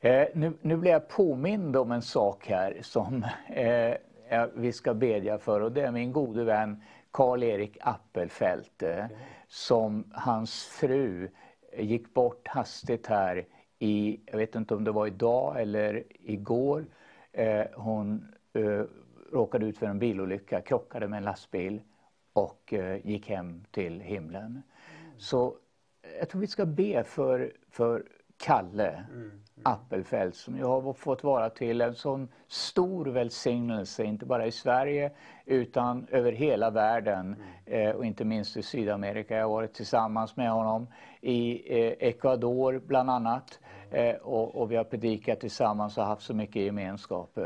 Eh, 0.00 0.28
nu, 0.34 0.52
nu 0.60 0.76
blir 0.76 0.90
jag 0.90 1.08
påmind 1.08 1.76
om 1.76 1.92
en 1.92 2.02
sak 2.02 2.46
här 2.46 2.78
som 2.82 3.26
eh, 3.48 3.94
vi 4.54 4.72
ska 4.72 4.94
bedja 4.94 5.38
för 5.38 5.60
och 5.60 5.72
det 5.72 5.82
är 5.82 5.90
min 5.90 6.12
gode 6.12 6.44
vän 6.44 6.82
Karl-Erik 7.10 7.78
Appelfelt 7.80 8.82
eh, 8.82 9.04
som 9.48 10.04
hans 10.12 10.64
fru 10.64 11.28
gick 11.78 12.14
bort 12.14 12.48
hastigt 12.48 13.06
här 13.06 13.46
i, 13.78 14.20
jag 14.26 14.38
vet 14.38 14.54
inte 14.54 14.74
om 14.74 14.84
det 14.84 14.92
var 14.92 15.06
idag 15.06 15.60
eller 15.60 16.04
igår. 16.10 16.86
Eh, 17.32 17.64
hon 17.74 18.34
eh, 18.52 18.82
råkade 19.32 19.66
ut 19.66 19.78
för 19.78 19.86
en 19.86 19.98
bilolycka, 19.98 20.60
krockade 20.60 21.08
med 21.08 21.16
en 21.16 21.24
lastbil 21.24 21.80
och 22.32 22.72
eh, 22.72 23.06
gick 23.06 23.28
hem 23.28 23.64
till 23.70 24.00
himlen. 24.00 24.62
Så 25.20 25.56
jag 26.18 26.28
tror 26.28 26.40
vi 26.40 26.46
ska 26.46 26.66
be 26.66 27.04
för, 27.04 27.52
för 27.70 28.04
Kalle 28.36 28.88
mm, 28.88 29.20
mm. 29.20 29.40
Appelfelt 29.62 30.34
som 30.34 30.56
ju 30.56 30.64
har 30.64 30.92
fått 30.92 31.24
vara 31.24 31.50
till 31.50 31.80
en 31.80 31.94
sån 31.94 32.28
stor 32.48 33.06
välsignelse, 33.06 34.04
inte 34.04 34.26
bara 34.26 34.46
i 34.46 34.52
Sverige 34.52 35.10
utan 35.46 36.06
över 36.10 36.32
hela 36.32 36.70
världen 36.70 37.36
mm. 37.66 37.88
eh, 37.88 37.96
och 37.96 38.04
inte 38.04 38.24
minst 38.24 38.56
i 38.56 38.62
Sydamerika. 38.62 39.36
Jag 39.36 39.44
har 39.44 39.50
varit 39.50 39.74
tillsammans 39.74 40.36
med 40.36 40.50
honom 40.50 40.86
i 41.20 41.62
eh, 41.78 42.08
Ecuador 42.08 42.82
bland 42.86 43.10
annat 43.10 43.58
eh, 43.90 44.16
och, 44.16 44.54
och, 44.54 44.70
vi 44.72 44.76
har 44.76 44.84
predikat 44.84 45.40
tillsammans 45.40 45.98
och 45.98 46.04
haft 46.04 46.22
så 46.22 46.34
mycket 46.34 46.62
gemenskap. 46.62 47.38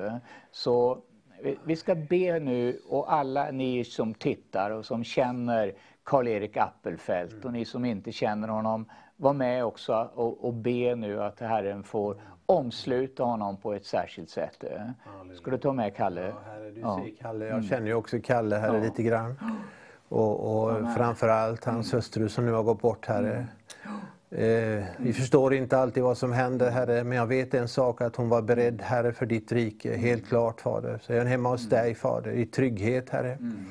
Så 0.50 0.98
vi, 1.42 1.58
vi 1.64 1.76
ska 1.76 1.94
be 1.94 2.38
nu 2.38 2.80
och 2.88 3.12
alla 3.12 3.50
ni 3.50 3.84
som 3.84 4.14
tittar 4.14 4.70
och 4.70 4.86
som 4.86 5.04
känner 5.04 5.74
Karl-Erik 6.04 6.56
Appelfelt 6.56 7.32
mm. 7.32 7.44
och 7.44 7.52
ni 7.52 7.64
som 7.64 7.84
inte 7.84 8.12
känner 8.12 8.48
honom, 8.48 8.86
var 9.16 9.32
med 9.32 9.64
också 9.64 10.10
och, 10.14 10.44
och 10.44 10.54
be 10.54 10.94
nu 10.94 11.22
att 11.22 11.40
Herren 11.40 11.82
får 11.82 12.16
omsluta 12.46 13.22
honom 13.22 13.56
på 13.56 13.72
ett 13.74 13.86
särskilt 13.86 14.30
sätt. 14.30 14.64
Ska 15.36 15.50
du 15.50 15.58
ta 15.58 15.72
med 15.72 15.96
Kalle? 15.96 16.20
Ja, 16.20 16.34
herre, 16.46 16.70
du 16.70 16.80
ja. 16.80 17.00
ser 17.04 17.22
Kalle. 17.22 17.44
Jag 17.44 17.54
mm. 17.54 17.68
känner 17.68 17.86
ju 17.86 17.94
också 17.94 18.18
Kalle 18.24 18.56
här 18.56 18.74
ja. 18.74 18.80
lite 18.80 19.02
grann. 19.02 19.38
Och, 20.08 20.64
och 20.64 20.70
ja, 20.70 20.94
framförallt 20.96 21.64
hans 21.64 21.92
mm. 21.92 21.98
hustru 21.98 22.28
som 22.28 22.46
nu 22.46 22.52
har 22.52 22.62
gått 22.62 22.80
bort, 22.80 23.06
Herre. 23.06 23.32
Mm. 23.32 23.48
Eh, 24.30 24.84
vi 24.98 25.12
förstår 25.12 25.54
inte 25.54 25.78
alltid 25.78 26.02
vad 26.02 26.18
som 26.18 26.32
händer, 26.32 26.70
Herre, 26.70 27.04
men 27.04 27.18
jag 27.18 27.26
vet 27.26 27.54
en 27.54 27.68
sak, 27.68 28.00
att 28.00 28.16
hon 28.16 28.28
var 28.28 28.42
beredd, 28.42 28.82
Herre, 28.82 29.12
för 29.12 29.26
ditt 29.26 29.52
rike. 29.52 29.96
Helt 29.96 30.28
klart, 30.28 30.60
Fader. 30.60 30.98
Så 31.02 31.12
är 31.12 31.18
hon 31.18 31.26
hemma 31.26 31.48
hos 31.48 31.68
dig, 31.68 31.94
Fader, 31.94 32.30
i 32.32 32.46
trygghet, 32.46 33.10
Herre. 33.10 33.32
Mm. 33.32 33.66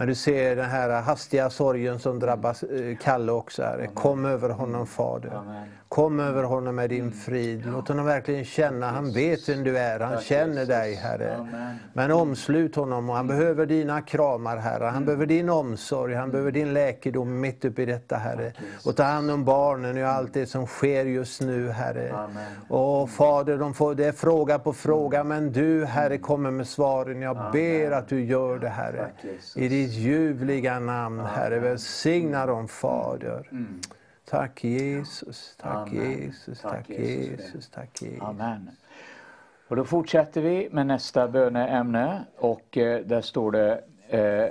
Men 0.00 0.08
du 0.08 0.14
ser 0.14 0.56
den 0.56 0.70
här 0.70 1.02
hastiga 1.02 1.50
sorgen 1.50 1.98
som 1.98 2.18
drabbar 2.18 2.50
eh, 2.50 2.96
Kalle 2.96 3.32
också. 3.32 3.62
Herre. 3.62 3.86
Kom 3.86 4.24
över 4.24 4.48
honom 4.48 4.86
Fader. 4.86 5.42
Kom 5.90 6.20
över 6.20 6.42
honom 6.42 6.76
med 6.76 6.90
din 6.90 7.12
frid. 7.12 7.66
Låt 7.66 7.88
honom 7.88 8.06
verkligen 8.06 8.44
känna, 8.44 8.90
han 8.90 9.12
vet 9.12 9.48
vem 9.48 9.64
du 9.64 9.78
är, 9.78 10.00
han 10.00 10.20
känner 10.20 10.66
dig 10.66 10.94
Herre. 10.94 11.46
Men 11.92 12.10
omslut 12.10 12.76
honom 12.76 13.10
och 13.10 13.16
han 13.16 13.26
behöver 13.26 13.66
dina 13.66 14.02
kramar 14.02 14.56
Herre. 14.56 14.84
Han 14.84 15.04
behöver 15.04 15.26
din 15.26 15.48
omsorg, 15.50 16.14
han 16.14 16.30
behöver 16.30 16.50
din 16.50 16.72
läkedom 16.72 17.40
mitt 17.40 17.64
uppe 17.64 17.82
i 17.82 17.86
detta 17.86 18.16
Herre. 18.16 18.52
Och 18.84 18.96
ta 18.96 19.02
hand 19.02 19.30
om 19.30 19.44
barnen 19.44 20.02
och 20.02 20.08
allt 20.08 20.34
det 20.34 20.46
som 20.46 20.66
sker 20.66 21.04
just 21.04 21.40
nu 21.40 21.68
Herre. 21.68 22.28
Och 22.68 23.10
Fader, 23.10 23.58
de 23.58 23.74
får, 23.74 23.94
det 23.94 24.04
är 24.04 24.12
fråga 24.12 24.58
på 24.58 24.72
fråga 24.72 25.24
men 25.24 25.52
du 25.52 25.84
Herre 25.84 26.18
kommer 26.18 26.50
med 26.50 26.66
svaren. 26.66 27.22
Jag 27.22 27.52
ber 27.52 27.90
att 27.90 28.08
du 28.08 28.24
gör 28.24 28.58
det 28.58 28.68
Herre. 28.68 29.10
I 29.56 29.68
ditt 29.68 29.92
ljuvliga 29.92 30.78
namn 30.78 31.20
Herre. 31.20 31.58
Välsigna 31.58 32.46
dem 32.46 32.68
Fader. 32.68 33.48
Tack 34.30 34.64
Jesus, 34.64 35.56
tack 35.56 35.88
Amen. 35.88 36.22
Jesus, 36.22 36.60
tack, 36.60 36.72
tack 36.72 36.88
Jesus, 36.88 37.68
tack 37.68 38.02
Jesus. 38.02 38.22
Amen. 38.22 38.70
Och 39.68 39.76
då 39.76 39.84
fortsätter 39.84 40.42
vi 40.42 40.68
med 40.72 40.86
nästa 40.86 41.28
böneämne 41.28 42.24
och 42.36 42.78
eh, 42.78 43.00
där 43.00 43.20
står 43.20 43.52
det 43.52 43.84
eh, 44.08 44.20
eh, 44.20 44.50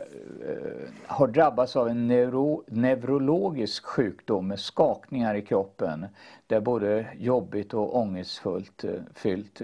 har 1.07 1.27
drabbats 1.27 1.75
av 1.75 1.87
en 1.87 2.07
neuro, 2.07 2.63
neurologisk 2.67 3.85
sjukdom 3.85 4.47
med 4.47 4.59
skakningar 4.59 5.35
i 5.35 5.41
kroppen. 5.41 6.05
Det 6.47 6.55
är 6.55 6.61
både 6.61 7.05
jobbigt 7.17 7.73
och 7.73 7.97
ångestfullt 7.97 8.83
eh, 8.83 8.91
fyllt. 9.13 9.61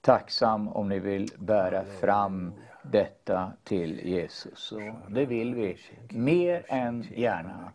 Tacksam 0.00 0.68
om 0.68 0.88
ni 0.88 0.98
vill 0.98 1.28
bära 1.38 1.84
fram 1.84 2.52
detta 2.82 3.52
till 3.64 4.00
Jesus. 4.08 4.72
Och 4.72 5.12
det 5.12 5.26
vill 5.26 5.54
vi 5.54 5.78
mer 6.08 6.64
än 6.68 7.02
gärna. 7.02 7.72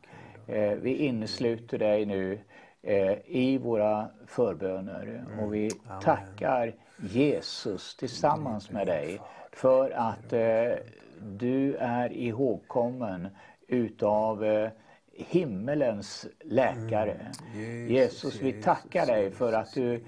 Eh, 0.48 0.72
vi 0.72 0.96
innesluter 0.96 1.78
dig 1.78 2.06
nu 2.06 2.40
eh, 2.82 3.18
i 3.26 3.58
våra 3.58 4.08
förböner. 4.28 5.26
Och 5.42 5.54
vi 5.54 5.72
tackar 6.02 6.74
Jesus 6.98 7.96
tillsammans 7.96 8.72
med 8.72 8.88
dig 8.88 9.22
för 9.52 9.92
att 9.92 10.34
eh, 10.34 10.74
du 11.22 11.76
är 11.76 12.14
ihågkommen 12.14 13.28
utav 13.68 14.46
himmelens 15.18 16.28
läkare. 16.44 17.28
Mm. 17.54 17.88
Jesus, 17.88 18.42
vi 18.42 18.54
tackar 18.54 19.06
dig 19.06 19.32
för 19.32 19.54
att 19.54 19.74
du 19.74 20.04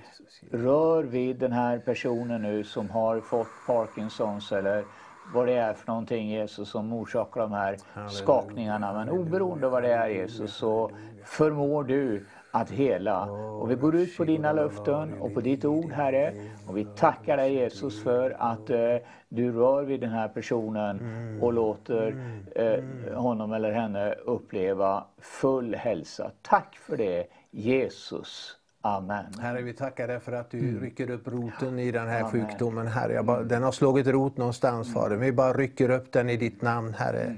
rör 0.51 1.03
vid 1.03 1.35
den 1.35 1.51
här 1.51 1.79
personen 1.79 2.41
nu 2.41 2.63
som 2.63 2.89
har 2.89 3.21
fått 3.21 3.47
Parkinsons 3.67 4.51
eller 4.51 4.83
vad 5.33 5.47
det 5.47 5.53
är 5.53 5.73
för 5.73 5.87
någonting 5.87 6.29
Jesus 6.29 6.69
som 6.69 6.93
orsakar 6.93 7.41
de 7.41 7.51
här 7.51 7.77
skakningarna. 8.09 8.93
Men 8.93 9.09
oberoende 9.09 9.69
vad 9.69 9.83
det 9.83 9.93
är 9.93 10.07
Jesus 10.07 10.53
så 10.53 10.91
förmår 11.25 11.83
du 11.83 12.25
att 12.51 12.71
hela. 12.71 13.25
Och 13.31 13.71
vi 13.71 13.75
går 13.75 13.95
ut 13.95 14.17
på 14.17 14.23
dina 14.23 14.53
löften 14.53 15.21
och 15.21 15.33
på 15.33 15.41
ditt 15.41 15.65
ord 15.65 15.91
Herre. 15.91 16.33
Och 16.67 16.77
vi 16.77 16.85
tackar 16.85 17.37
dig 17.37 17.53
Jesus 17.53 18.03
för 18.03 18.35
att 18.39 18.69
eh, 18.69 18.95
du 19.29 19.51
rör 19.51 19.83
vid 19.83 19.99
den 19.99 20.09
här 20.09 20.27
personen 20.27 20.99
och 21.41 21.53
låter 21.53 22.15
eh, 22.55 23.13
honom 23.15 23.53
eller 23.53 23.71
henne 23.71 24.11
uppleva 24.11 25.03
full 25.21 25.75
hälsa. 25.75 26.31
Tack 26.41 26.75
för 26.77 26.97
det 26.97 27.27
Jesus. 27.51 28.56
Amen. 28.95 29.25
Herre, 29.39 29.61
vi 29.61 29.73
tackar 29.73 30.07
dig 30.07 30.19
för 30.19 30.31
att 30.31 30.51
du 30.51 30.59
mm. 30.59 30.81
rycker 30.81 31.09
upp 31.09 31.27
roten 31.27 31.79
i 31.79 31.91
den 31.91 32.07
här 32.07 32.19
Amen. 32.19 32.31
sjukdomen, 32.31 32.87
Herre. 32.87 33.23
Bara, 33.23 33.43
den 33.43 33.63
har 33.63 33.71
slagit 33.71 34.07
rot 34.07 34.37
någonstans, 34.37 34.93
Fader. 34.93 35.15
Vi 35.15 35.31
bara 35.31 35.53
rycker 35.53 35.89
upp 35.89 36.11
den 36.11 36.29
i 36.29 36.37
ditt 36.37 36.61
namn, 36.61 36.93
Herre. 36.93 37.21
Mm. 37.21 37.37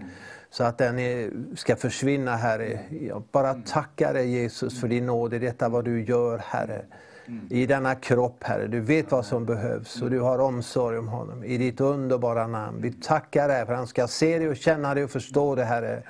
Så 0.50 0.64
att 0.64 0.78
den 0.78 1.00
är, 1.00 1.32
ska 1.56 1.76
försvinna, 1.76 2.36
Herre. 2.36 2.80
Jag 3.02 3.24
bara 3.32 3.50
mm. 3.50 3.64
tackar 3.64 4.14
dig, 4.14 4.30
Jesus, 4.30 4.82
för 4.82 4.88
din 4.88 5.06
nåd 5.06 5.34
i 5.34 5.40
detta 5.40 5.70
vad 5.70 5.86
du 5.86 6.04
gör, 6.04 6.38
Herre. 6.38 6.82
Mm. 7.28 7.48
I 7.50 7.66
denna 7.66 7.96
kropp, 7.96 8.44
Herre. 8.44 8.68
Du 8.68 8.80
vet 8.80 9.12
vad 9.12 9.26
som 9.26 9.46
behövs 9.46 10.02
och 10.02 10.10
du 10.10 10.20
har 10.20 10.40
omsorg 10.40 10.98
om 10.98 11.08
honom. 11.08 11.44
I 11.44 11.58
ditt 11.58 11.82
underbara 11.82 12.48
namn. 12.48 12.82
Vi 12.82 12.92
tackar 12.92 13.48
dig 13.48 13.66
för 13.66 13.74
han 13.74 13.88
ska 13.88 14.08
se 14.08 14.40
det 14.40 14.50
och 14.50 14.58
känna 14.58 14.94
det 14.94 15.04
och 15.04 15.12
förstå 15.12 15.56
det, 15.56 15.66
Herre. 15.66 16.04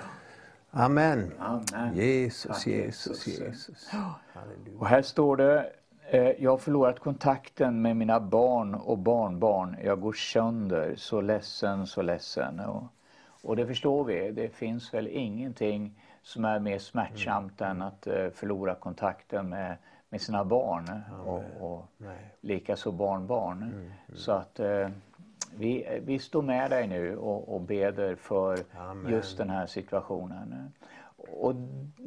Amen. 0.72 1.32
Amen. 1.40 1.96
Jesus, 1.96 2.68
Jesus, 2.68 3.28
Jesus. 3.28 3.90
Och 4.80 4.88
här 4.88 5.02
står 5.02 5.38
det, 5.38 5.70
eh, 6.10 6.44
jag 6.44 6.52
har 6.52 6.58
förlorat 6.58 7.00
kontakten 7.00 7.82
med 7.82 7.98
mina 7.98 8.20
barn 8.20 8.76
och 8.76 8.98
barnbarn. 8.98 9.78
Jag 9.84 10.02
går 10.02 10.14
sönder, 10.14 10.96
så 10.96 11.22
ledsen, 11.22 11.88
så 11.88 12.02
ledsen. 12.02 12.60
Och, 12.60 12.84
och 13.42 13.56
det 13.56 13.68
förstår 13.68 14.04
vi, 14.04 14.32
det 14.32 14.50
finns 14.50 14.94
väl 14.94 15.08
ingenting 15.08 16.02
som 16.22 16.46
är 16.46 16.60
mer 16.60 16.80
smärtsamt 16.80 17.62
mm. 17.62 17.72
än 17.72 17.82
att 17.82 18.08
eh, 18.08 18.30
förlora 18.30 18.76
kontakten 18.76 19.50
med, 19.50 19.78
med 20.10 20.22
sina 20.22 20.46
barn 20.46 21.02
och, 21.26 21.44
och 21.60 21.86
likaså 22.42 22.92
barnbarn. 22.92 23.64
Mm. 23.64 23.76
Mm. 23.76 23.92
Så 24.16 24.32
att 24.32 24.60
eh, 24.60 24.90
vi, 25.58 26.02
vi 26.04 26.20
står 26.20 26.42
med 26.42 26.70
dig 26.70 26.88
nu 26.88 27.18
och, 27.18 27.56
och 27.56 27.62
beder 27.62 28.16
för 28.16 28.58
Amen. 28.78 29.12
just 29.12 29.38
den 29.38 29.50
här 29.50 29.66
situationen. 29.66 30.72
Och 31.18 31.56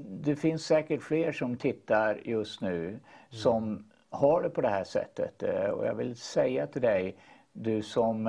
det 0.01 0.37
finns 0.37 0.67
säkert 0.67 1.03
fler 1.03 1.33
som 1.33 1.57
tittar 1.57 2.21
just 2.25 2.61
nu 2.61 3.01
som 3.31 3.91
har 4.11 4.43
det 4.43 4.51
på 4.51 4.61
det 4.61 4.69
här 4.69 4.85
sättet. 4.85 5.43
Och 5.73 5.87
jag 5.87 5.95
vill 5.95 6.17
säga 6.17 6.67
till 6.67 6.83
dig, 6.83 7.17
du 7.53 7.83
som 7.83 8.27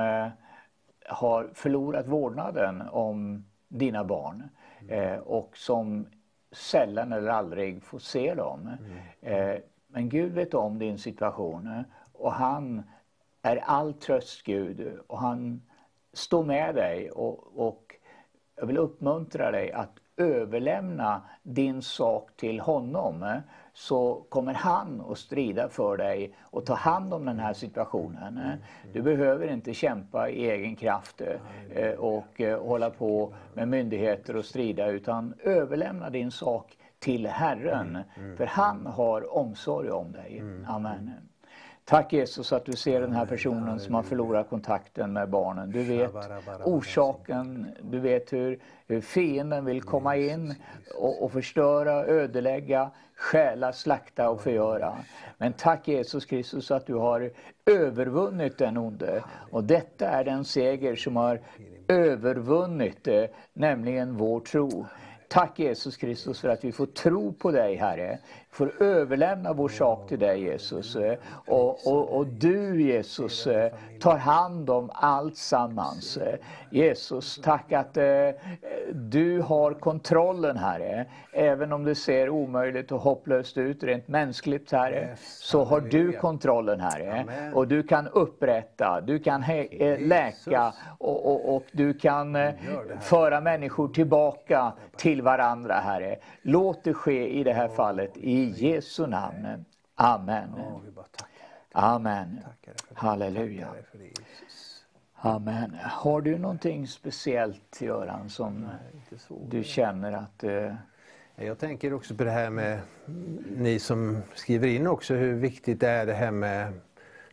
har 1.07 1.49
förlorat 1.53 2.07
vårdnaden 2.07 2.81
om 2.91 3.45
dina 3.67 4.03
barn 4.03 4.43
och 5.23 5.57
som 5.57 6.07
sällan 6.51 7.13
eller 7.13 7.31
aldrig 7.31 7.83
får 7.83 7.99
se 7.99 8.33
dem. 8.33 8.69
Mm. 9.21 9.61
Men 9.87 10.09
Gud 10.09 10.33
vet 10.33 10.53
om 10.53 10.79
din 10.79 10.97
situation 10.97 11.83
och 12.13 12.33
han 12.33 12.83
är 13.43 13.57
all 13.57 13.93
tröst 13.93 14.43
Gud 14.43 14.99
och 15.07 15.19
han 15.19 15.61
står 16.13 16.43
med 16.43 16.75
dig 16.75 17.11
och, 17.11 17.67
och 17.67 17.95
jag 18.55 18.65
vill 18.65 18.77
uppmuntra 18.77 19.51
dig 19.51 19.71
att 19.71 19.99
överlämna 20.17 21.21
din 21.43 21.81
sak 21.81 22.29
till 22.35 22.59
honom 22.59 23.41
så 23.73 24.25
kommer 24.29 24.53
han 24.53 25.01
att 25.09 25.17
strida 25.17 25.69
för 25.69 25.97
dig 25.97 26.35
och 26.41 26.65
ta 26.65 26.73
hand 26.73 27.13
om 27.13 27.25
den 27.25 27.39
här 27.39 27.53
situationen. 27.53 28.39
Du 28.93 29.01
behöver 29.01 29.47
inte 29.53 29.73
kämpa 29.73 30.29
i 30.29 30.49
egen 30.49 30.75
kraft 30.75 31.21
eh, 31.69 31.91
och 31.91 32.41
eh, 32.41 32.63
hålla 32.65 32.89
på 32.89 33.33
med 33.53 33.67
myndigheter 33.67 34.35
och 34.35 34.45
strida 34.45 34.87
utan 34.87 35.33
överlämna 35.43 36.09
din 36.09 36.31
sak 36.31 36.77
till 36.99 37.27
Herren. 37.27 37.97
För 38.37 38.45
han 38.45 38.85
har 38.85 39.37
omsorg 39.37 39.91
om 39.91 40.11
dig. 40.11 40.43
Amen. 40.67 41.11
Tack 41.85 42.13
Jesus 42.13 42.53
att 42.53 42.65
du 42.65 42.73
ser 42.73 43.01
den 43.01 43.13
här 43.13 43.25
personen 43.25 43.79
som 43.79 43.93
har 43.95 44.03
förlorat 44.03 44.49
kontakten 44.49 45.13
med 45.13 45.29
barnen. 45.29 45.71
Du 45.71 45.83
vet 45.83 46.11
orsaken, 46.65 47.67
du 47.81 47.99
vet 47.99 48.33
hur, 48.33 48.59
hur 48.87 49.01
fienden 49.01 49.65
vill 49.65 49.81
komma 49.81 50.15
in 50.15 50.55
och, 50.95 51.23
och 51.23 51.31
förstöra, 51.31 52.05
ödelägga, 52.05 52.91
stjäla, 53.15 53.73
slakta 53.73 54.29
och 54.29 54.41
förgöra. 54.41 54.97
Men 55.37 55.53
tack 55.53 55.87
Jesus 55.87 56.25
Kristus 56.25 56.71
att 56.71 56.85
du 56.85 56.93
har 56.93 57.31
övervunnit 57.65 58.57
den 58.57 58.77
onde. 58.77 59.23
Och 59.51 59.63
detta 59.63 60.09
är 60.09 60.23
den 60.23 60.45
seger 60.45 60.95
som 60.95 61.15
har 61.15 61.39
övervunnit, 61.87 63.07
eh, 63.07 63.23
nämligen 63.53 64.17
vår 64.17 64.39
tro. 64.39 64.85
Tack 65.27 65.59
Jesus 65.59 65.97
Kristus 65.97 66.39
för 66.39 66.49
att 66.49 66.63
vi 66.63 66.71
får 66.71 66.85
tro 66.85 67.33
på 67.33 67.51
dig 67.51 67.75
Herre. 67.75 68.19
Får 68.53 68.83
överlämna 68.83 69.53
vår 69.53 69.69
sak 69.69 70.07
till 70.07 70.19
dig 70.19 70.41
Jesus. 70.41 70.97
Och, 71.45 71.87
och, 71.87 72.17
och 72.17 72.27
du 72.27 72.81
Jesus 72.81 73.47
tar 73.99 74.17
hand 74.17 74.69
om 74.69 74.89
allt 74.93 75.37
sammans. 75.37 76.19
Jesus, 76.69 77.39
tack 77.43 77.71
att 77.71 77.97
eh, 77.97 78.29
du 78.93 79.41
har 79.41 79.73
kontrollen 79.73 80.57
Herre. 80.57 81.05
Även 81.31 81.73
om 81.73 81.83
det 81.83 81.95
ser 81.95 82.29
omöjligt 82.29 82.91
och 82.91 83.01
hopplöst 83.01 83.57
ut 83.57 83.83
rent 83.83 84.07
mänskligt 84.07 84.71
Herre. 84.71 85.15
Så 85.21 85.63
har 85.63 85.81
du 85.81 86.11
kontrollen 86.11 86.79
Herre. 86.79 87.25
Och 87.53 87.67
du 87.67 87.83
kan 87.83 88.07
upprätta, 88.07 89.01
du 89.01 89.19
kan 89.19 89.43
eh, 89.43 89.99
läka 89.99 90.73
och, 90.97 91.25
och, 91.25 91.55
och 91.55 91.63
du 91.71 91.93
kan 91.93 92.35
eh, 92.35 92.53
föra 93.01 93.41
människor 93.41 93.87
tillbaka 93.87 94.73
till 94.95 95.21
varandra 95.21 95.73
Herre. 95.73 96.15
Låt 96.41 96.83
det 96.83 96.93
ske 96.93 97.27
i 97.27 97.43
det 97.43 97.53
här 97.53 97.67
fallet 97.67 98.17
i 98.17 98.42
Jesu 98.49 99.07
namn. 99.07 99.65
Amen. 99.95 100.49
Amen. 101.71 102.39
Halleluja. 102.93 103.67
Amen. 105.15 105.77
Har 105.83 106.21
du 106.21 106.37
någonting 106.37 106.87
speciellt 106.87 107.81
Göran 107.81 108.29
som 108.29 108.69
du 109.49 109.63
känner 109.63 110.11
att 110.11 110.43
eh... 110.43 110.75
jag 111.35 111.59
tänker 111.59 111.93
också 111.93 112.15
på 112.15 112.23
det 112.23 112.31
här 112.31 112.49
med 112.49 112.79
ni 113.57 113.79
som 113.79 114.21
skriver 114.35 114.67
in 114.67 114.87
också 114.87 115.13
hur 115.13 115.33
viktigt 115.33 115.79
det 115.79 115.89
är 115.89 116.05
det 116.05 116.13
här 116.13 116.31
med 116.31 116.73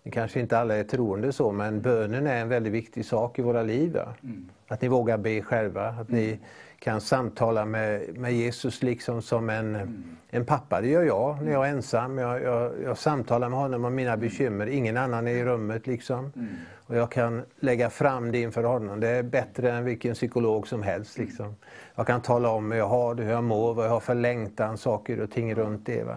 ni 0.02 0.10
kanske 0.10 0.40
inte 0.40 0.58
alla 0.58 0.76
är 0.76 0.84
troende 0.84 1.32
så, 1.32 1.52
men 1.52 1.80
bönen 1.80 2.26
är 2.26 2.40
en 2.40 2.48
väldigt 2.48 2.72
viktig 2.72 3.04
sak 3.04 3.38
i 3.38 3.42
våra 3.42 3.62
liv. 3.62 3.96
Mm. 4.22 4.48
Att 4.68 4.82
ni 4.82 4.88
vågar 4.88 5.18
be 5.18 5.42
själva, 5.42 5.88
att 5.88 6.08
mm. 6.08 6.20
ni 6.20 6.38
kan 6.80 7.00
samtala 7.00 7.64
med, 7.64 8.18
med 8.18 8.32
Jesus 8.32 8.82
liksom 8.82 9.22
som 9.22 9.50
en, 9.50 9.74
mm. 9.74 10.16
en 10.30 10.44
pappa. 10.44 10.80
Det 10.80 10.88
gör 10.88 11.02
jag 11.02 11.42
när 11.42 11.52
jag 11.52 11.66
är 11.68 11.70
ensam. 11.70 12.18
Jag, 12.18 12.42
jag, 12.42 12.72
jag 12.84 12.98
samtalar 12.98 13.48
med 13.48 13.58
honom 13.58 13.84
om 13.84 13.94
mina 13.94 14.16
bekymmer. 14.16 14.66
Ingen 14.66 14.96
annan 14.96 15.28
är 15.28 15.32
i 15.32 15.44
rummet. 15.44 15.86
liksom. 15.86 16.32
Mm. 16.36 16.48
Och 16.86 16.96
Jag 16.96 17.10
kan 17.10 17.42
lägga 17.60 17.90
fram 17.90 18.32
det 18.32 18.38
inför 18.38 18.64
honom. 18.64 19.00
Det 19.00 19.08
är 19.08 19.22
bättre 19.22 19.72
än 19.72 19.84
vilken 19.84 20.14
psykolog 20.14 20.68
som 20.68 20.82
helst. 20.82 21.18
Liksom. 21.18 21.54
Jag 21.94 22.06
kan 22.06 22.22
tala 22.22 22.50
om 22.50 22.72
hur 22.72 22.78
jag 22.78 22.88
har 22.88 23.14
det, 23.14 23.22
hur 23.22 23.30
jag 23.30 23.44
mår, 23.44 23.74
vad 23.74 23.86
jag 23.86 23.90
har 23.90 24.00
för 24.00 24.14
längtan, 24.14 24.78
saker 24.78 25.20
och 25.20 25.30
ting 25.30 25.54
runt 25.54 25.86
det. 25.86 26.02
Va? 26.02 26.16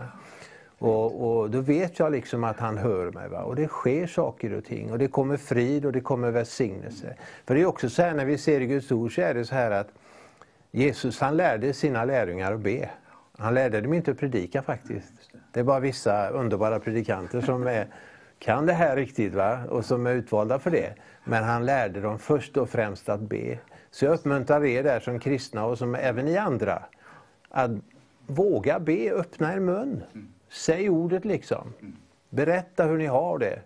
Och, 0.80 1.40
och, 1.40 1.50
Då 1.50 1.62
vet 1.62 2.00
jag 2.00 2.12
liksom 2.12 2.44
att 2.44 2.60
han 2.60 2.78
hör 2.78 3.12
mig. 3.12 3.30
Va? 3.30 3.44
Och 3.44 3.56
det 3.56 3.68
sker 3.68 4.08
saker 4.08 4.54
och 4.54 4.66
ting. 4.66 4.92
Och 4.92 5.00
det 5.00 5.08
kommer 5.08 5.38
frid 5.38 5.86
och 5.86 5.92
det 5.92 6.02
kommer 6.02 6.32
välsignelse. 6.32 7.16
För 7.46 7.56
det 7.56 7.62
är 7.62 7.66
också 7.66 7.90
så 7.90 8.02
här 8.02 8.14
när 8.14 8.26
vi 8.26 8.38
ser 8.38 8.62
i 8.62 8.66
Guds 8.66 8.92
ord 8.92 9.16
så 9.16 9.22
är 9.22 9.34
det 9.34 9.46
så 9.46 9.56
här 9.56 9.72
att 9.72 9.88
Jesus 10.76 11.20
han 11.20 11.38
lärde 11.38 11.74
sina 11.74 12.06
lärjungar 12.06 12.54
att 12.54 12.60
be. 12.60 12.90
Han 13.38 13.54
lärde 13.54 13.82
dem 13.82 13.94
inte 13.94 14.12
att 14.12 14.18
predika 14.18 14.62
faktiskt. 14.62 15.14
Det 15.52 15.60
är 15.60 15.64
bara 15.64 15.80
vissa 15.80 16.30
underbara 16.30 16.80
predikanter 16.80 17.42
som 17.42 17.68
är, 17.68 17.88
kan 18.40 18.66
det 18.66 18.74
här 18.74 18.96
riktigt 18.96 19.34
va? 19.34 19.64
och 19.70 19.86
som 19.86 20.08
är 20.08 20.14
utvalda 20.14 20.60
för 20.60 20.72
det. 20.72 20.94
Men 21.24 21.44
han 21.44 21.66
lärde 21.66 22.02
dem 22.02 22.20
först 22.20 22.58
och 22.58 22.70
främst 22.70 23.10
att 23.10 23.22
be. 23.22 23.58
Så 23.92 24.06
jag 24.06 24.14
uppmuntrar 24.14 24.66
er 24.66 24.84
där 24.84 25.00
som 25.00 25.20
kristna 25.20 25.66
och 25.66 25.78
som 25.78 25.96
även 25.96 26.26
ni 26.26 26.38
andra 26.38 26.84
att 27.50 27.72
våga 28.28 28.80
be, 28.80 29.12
öppna 29.12 29.54
er 29.54 29.60
mun. 29.60 30.04
Säg 30.50 30.90
ordet 30.90 31.26
liksom. 31.26 31.74
Berätta 32.30 32.86
hur 32.86 32.98
ni 32.98 33.06
har 33.06 33.38
det. 33.40 33.60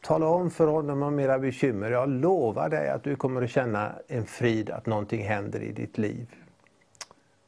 Tala 0.00 0.26
om 0.26 0.50
för 0.50 0.66
honom 0.66 1.02
om 1.02 1.20
era 1.20 1.38
bekymmer. 1.38 1.90
Jag 1.90 2.08
lovar 2.08 2.68
dig 2.68 2.90
att 2.90 3.02
du 3.02 3.16
kommer 3.16 3.42
att 3.42 3.50
känna 3.50 3.92
en 4.08 4.26
frid, 4.26 4.70
att 4.70 4.86
någonting 4.86 5.24
händer 5.24 5.60
i 5.60 5.72
ditt 5.72 5.98
liv. 5.98 6.26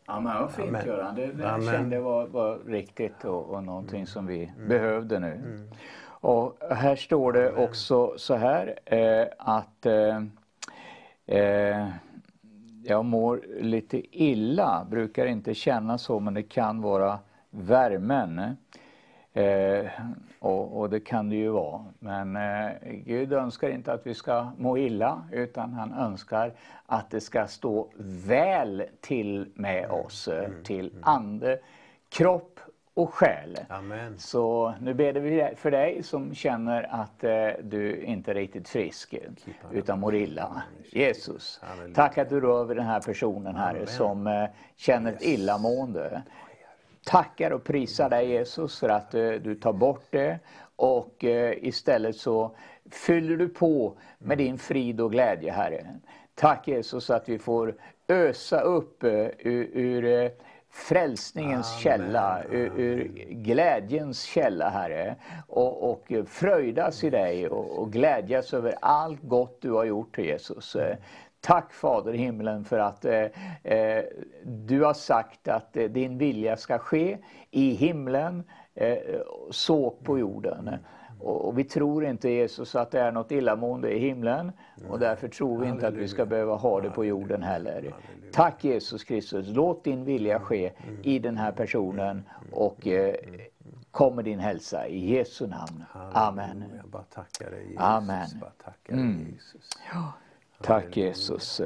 Ja, 0.07 0.21
men 0.21 0.41
vad 0.41 0.53
fint 0.53 0.87
Göran. 0.87 1.15
Det, 1.15 1.27
det 1.27 1.43
jag 1.43 1.65
kände 1.65 2.01
var, 2.01 2.27
var 2.27 2.59
riktigt 2.67 3.25
och, 3.25 3.51
och 3.51 3.65
någonting 3.65 4.07
som 4.07 4.27
vi 4.27 4.45
mm. 4.45 4.69
behövde 4.69 5.19
nu. 5.19 5.33
Mm. 5.33 5.71
Och 6.23 6.57
här 6.71 6.97
står 6.97 7.33
det 7.33 7.53
också 7.53 8.15
så 8.17 8.35
här 8.35 8.79
eh, 8.85 9.27
att 9.39 9.87
eh, 9.87 10.23
eh, 11.27 11.89
jag 12.85 13.05
mår 13.05 13.43
lite 13.61 14.23
illa, 14.25 14.87
brukar 14.91 15.27
inte 15.27 15.55
känna 15.55 15.99
så 15.99 16.21
men 16.21 16.35
det 16.35 16.43
kan 16.43 16.83
vara 16.83 17.19
värmen. 17.51 18.57
Eh, 19.33 19.87
och, 20.39 20.81
och, 20.81 20.91
det 20.91 21.01
kan 21.01 21.29
det 21.29 21.37
ju 21.37 21.49
vara. 21.49 21.85
Men 21.99 22.37
eh, 22.37 22.71
Gud 22.83 23.33
önskar 23.33 23.69
inte 23.69 23.93
att 23.93 24.07
vi 24.07 24.15
ska 24.15 24.51
må 24.59 24.79
illa 24.79 25.23
utan 25.33 25.73
han 25.73 25.93
önskar 25.93 26.53
att 26.87 27.11
det 27.11 27.21
ska 27.21 27.47
stå 27.47 27.89
väl 28.27 28.85
till 29.01 29.49
med 29.55 29.85
mm. 29.85 29.97
oss, 29.97 30.29
eh, 30.29 30.45
mm. 30.45 30.63
till 30.63 30.91
mm. 30.91 31.03
ande, 31.05 31.59
kropp 32.09 32.61
och 32.95 33.15
själ. 33.15 33.59
Amen. 33.69 34.19
Så 34.19 34.75
nu 34.81 34.95
ber 34.95 35.13
vi 35.13 35.51
för 35.57 35.71
dig 35.71 36.03
som 36.03 36.35
känner 36.35 36.83
att 36.91 37.25
eh, 37.25 37.49
du 37.63 38.03
inte 38.03 38.31
är 38.31 38.35
riktigt 38.35 38.69
frisk 38.69 39.15
utan 39.73 40.01
mår 40.01 40.15
illa. 40.15 40.63
Jesus, 40.93 41.61
tack 41.95 42.19
att 42.19 42.29
du 42.29 42.41
rör 42.41 42.65
vid 42.65 42.77
den 42.77 42.87
här 42.87 43.01
personen 43.01 43.57
här 43.57 43.87
som 43.87 44.27
eh, 44.27 44.45
känner 44.77 45.13
ett 45.13 45.23
illamående 45.23 46.23
tackar 47.05 47.51
och 47.51 47.65
prisar 47.65 48.11
dig 48.11 48.29
Jesus 48.29 48.79
för 48.79 48.89
att 48.89 49.15
eh, 49.15 49.31
du 49.31 49.55
tar 49.55 49.73
bort 49.73 50.07
det 50.11 50.39
och 50.77 51.25
eh, 51.25 51.55
istället 51.65 52.17
så 52.17 52.57
fyller 52.91 53.37
du 53.37 53.49
på 53.49 53.99
med 54.19 54.39
din 54.39 54.59
frid 54.59 55.01
och 55.01 55.13
glädje 55.13 55.53
Herre. 55.53 55.87
Tack 56.35 56.69
Jesus 56.69 57.11
att 57.11 57.29
vi 57.29 57.39
får 57.39 57.75
ösa 58.09 58.61
upp 58.61 59.03
eh, 59.03 59.11
ur, 59.39 59.71
ur 59.73 60.31
frälsningens 60.71 61.71
Amen. 61.71 61.81
källa, 61.83 62.43
ur, 62.51 62.73
ur, 62.77 63.05
glädjens 63.31 64.23
källa 64.23 64.69
Herre. 64.69 65.17
Och, 65.49 65.91
och 65.91 66.13
fröjdas 66.27 67.05
i 67.05 67.11
dig 67.11 67.49
och, 67.49 67.79
och 67.79 67.93
glädjas 67.93 68.55
över 68.55 68.75
allt 68.81 69.23
gott 69.23 69.59
du 69.61 69.71
har 69.71 69.85
gjort 69.85 70.19
Jesus. 70.19 70.77
Tack 71.41 71.73
Fader 71.73 72.15
i 72.15 72.17
himlen 72.17 72.65
för 72.65 72.79
att 72.79 73.05
eh, 73.05 73.25
eh, 73.63 74.05
du 74.45 74.85
har 74.85 74.95
sagt 74.95 75.49
att 75.49 75.77
eh, 75.77 75.85
din 75.85 76.19
vilja 76.19 76.57
ska 76.57 76.79
ske 76.79 77.19
i 77.51 77.71
himlen 77.71 78.45
eh, 78.75 78.97
så 79.51 79.91
på 79.91 80.19
jorden. 80.19 80.71
Och, 81.21 81.49
och, 81.49 81.59
vi 81.59 81.65
tror 81.65 82.05
inte 82.05 82.31
Jesus 82.31 82.75
att 82.75 82.91
det 82.91 83.01
är 83.01 83.13
något 83.13 83.33
illamående 83.33 83.93
i 83.93 83.99
himlen 83.99 84.53
och 84.89 84.99
därför 84.99 85.29
tror 85.29 85.59
vi 85.59 85.69
inte 85.69 85.89
att 85.89 85.95
vi 85.95 86.09
ska 86.09 86.27
behöva 86.27 86.55
ha 86.55 86.81
det 86.81 86.91
på 86.91 87.05
jorden 87.05 87.43
heller. 87.43 87.95
Tack 88.33 88.65
Jesus 88.65 89.05
Kristus, 89.05 89.47
låt 89.49 89.85
din 89.85 90.05
vilja 90.05 90.41
ske 90.41 90.73
i 91.03 91.19
den 91.19 91.37
här 91.37 91.53
personen 91.53 92.23
och 92.53 92.87
eh, 92.87 93.15
kommer 93.91 94.23
din 94.23 94.39
hälsa 94.39 94.87
i 94.87 95.17
Jesu 95.17 95.47
namn. 95.47 95.85
Amen. 96.13 96.65
Jag 96.77 96.91
bara 96.91 97.03
tackar 97.03 97.51
dig 97.51 97.63
Jesus. 97.63 97.81
Amen. 97.81 98.27
Bara 98.41 98.53
tackar 98.65 98.95
dig, 98.95 99.05
mm. 99.05 99.27
Jesus. 99.33 99.71
Ja. 99.93 100.13
Tack 100.63 100.97
Jesus. 100.97 101.61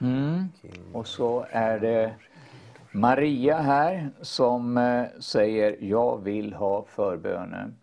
Mm. 0.00 0.44
Och 0.92 1.06
så 1.06 1.46
är 1.50 1.78
det 1.78 2.14
Maria 2.92 3.58
här 3.58 4.10
som 4.20 4.76
eh, 4.76 5.04
säger 5.20 5.76
jag 5.80 6.24
vill 6.24 6.52
ha 6.52 6.84
förbönen. 6.84 7.76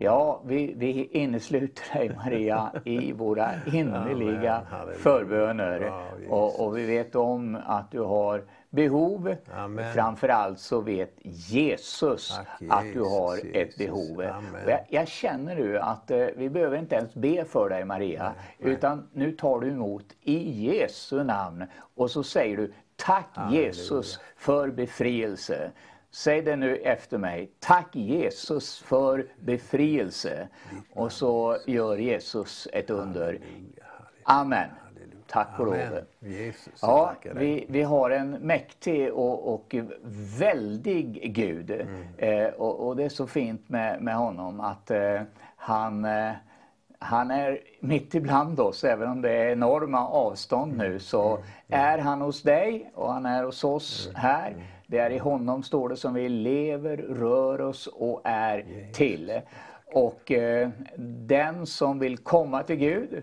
Ja, 0.00 0.42
vi, 0.46 0.74
vi 0.76 1.08
innesluter 1.12 1.98
dig 1.98 2.16
Maria 2.16 2.72
i 2.84 3.12
våra 3.12 3.50
innerliga 3.72 4.62
förböner. 4.96 5.92
Och, 6.28 6.66
och, 6.66 6.76
vi 6.76 6.86
vet 6.86 7.14
om 7.14 7.58
att 7.66 7.90
du 7.90 8.00
har 8.00 8.44
behov. 8.70 9.36
Amen. 9.52 9.94
Framförallt 9.94 10.58
så 10.58 10.80
vet 10.80 11.12
Jesus 11.22 12.36
Tack, 12.36 12.62
att 12.68 12.92
du 12.92 13.00
har 13.00 13.36
Jesus, 13.36 13.50
ett 13.54 13.76
behov. 13.76 14.22
Jag, 14.66 14.80
jag, 14.88 15.08
känner 15.08 15.54
nu 15.54 15.78
att 15.78 16.10
eh, 16.10 16.26
vi 16.36 16.50
behöver 16.50 16.78
inte 16.78 16.94
ens 16.94 17.14
be 17.14 17.44
för 17.44 17.68
dig 17.68 17.84
Maria. 17.84 18.32
Nej, 18.58 18.72
utan 18.72 19.08
nu 19.12 19.32
tar 19.32 19.60
du 19.60 19.68
emot 19.68 20.04
i 20.22 20.66
Jesu 20.66 21.24
namn. 21.24 21.64
Och 21.94 22.10
så 22.10 22.22
säger 22.22 22.56
du 22.56 22.72
Tack 22.96 23.28
Halleluja. 23.32 23.66
Jesus 23.66 24.20
för 24.36 24.68
befrielse. 24.68 25.70
Säg 26.10 26.42
det 26.42 26.56
nu 26.56 26.76
efter 26.76 27.18
mig. 27.18 27.50
Tack 27.58 27.96
Jesus 27.96 28.78
för 28.78 29.26
befrielse. 29.40 30.48
Och 30.90 31.12
så 31.12 31.58
gör 31.66 31.96
Jesus 31.96 32.68
ett 32.72 32.90
under. 32.90 33.40
Amen. 34.24 34.68
Tack 35.30 35.58
och 35.58 35.66
lov. 35.66 35.76
Ja, 36.82 37.14
vi, 37.34 37.66
vi 37.68 37.82
har 37.82 38.10
en 38.10 38.30
mäktig 38.30 39.12
och, 39.12 39.54
och 39.54 39.74
väldig 40.38 41.34
Gud. 41.34 41.70
Mm. 41.70 42.04
Eh, 42.16 42.48
och, 42.48 42.86
och, 42.86 42.96
det 42.96 43.04
är 43.04 43.08
så 43.08 43.26
fint 43.26 43.68
med, 43.68 44.02
med 44.02 44.14
honom 44.14 44.60
att 44.60 44.90
eh, 44.90 45.20
han, 45.56 46.04
eh, 46.04 46.32
han 46.98 47.30
är 47.30 47.60
mitt 47.80 48.14
ibland 48.14 48.60
oss, 48.60 48.84
även 48.84 49.08
om 49.08 49.22
det 49.22 49.32
är 49.32 49.50
enorma 49.50 50.08
avstånd 50.08 50.76
nu, 50.76 50.86
mm. 50.86 51.00
så 51.00 51.36
mm. 51.36 51.42
är 51.68 51.98
han 51.98 52.20
hos 52.20 52.42
dig 52.42 52.90
och 52.94 53.12
han 53.12 53.26
är 53.26 53.44
hos 53.44 53.64
oss 53.64 54.06
mm. 54.06 54.20
här. 54.20 54.54
Det 54.86 54.98
är 54.98 55.10
i 55.10 55.18
honom, 55.18 55.62
står 55.62 55.88
det, 55.88 55.96
som 55.96 56.14
vi 56.14 56.28
lever, 56.28 56.96
rör 56.96 57.60
oss 57.60 57.86
och 57.86 58.20
är 58.24 58.64
till. 58.92 59.40
Och 59.94 60.32
eh, 60.32 60.68
den 61.26 61.66
som 61.66 61.98
vill 61.98 62.18
komma 62.18 62.62
till 62.62 62.76
Gud, 62.76 63.22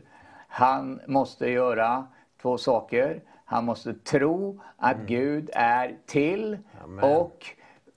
han 0.55 1.01
måste 1.07 1.49
göra 1.49 2.07
två 2.41 2.57
saker. 2.57 3.21
Han 3.45 3.65
måste 3.65 3.93
tro 3.93 4.61
att 4.77 4.95
mm. 4.95 5.05
Gud 5.05 5.49
är 5.53 5.97
till 6.05 6.57
Amen. 6.83 7.17
och 7.17 7.45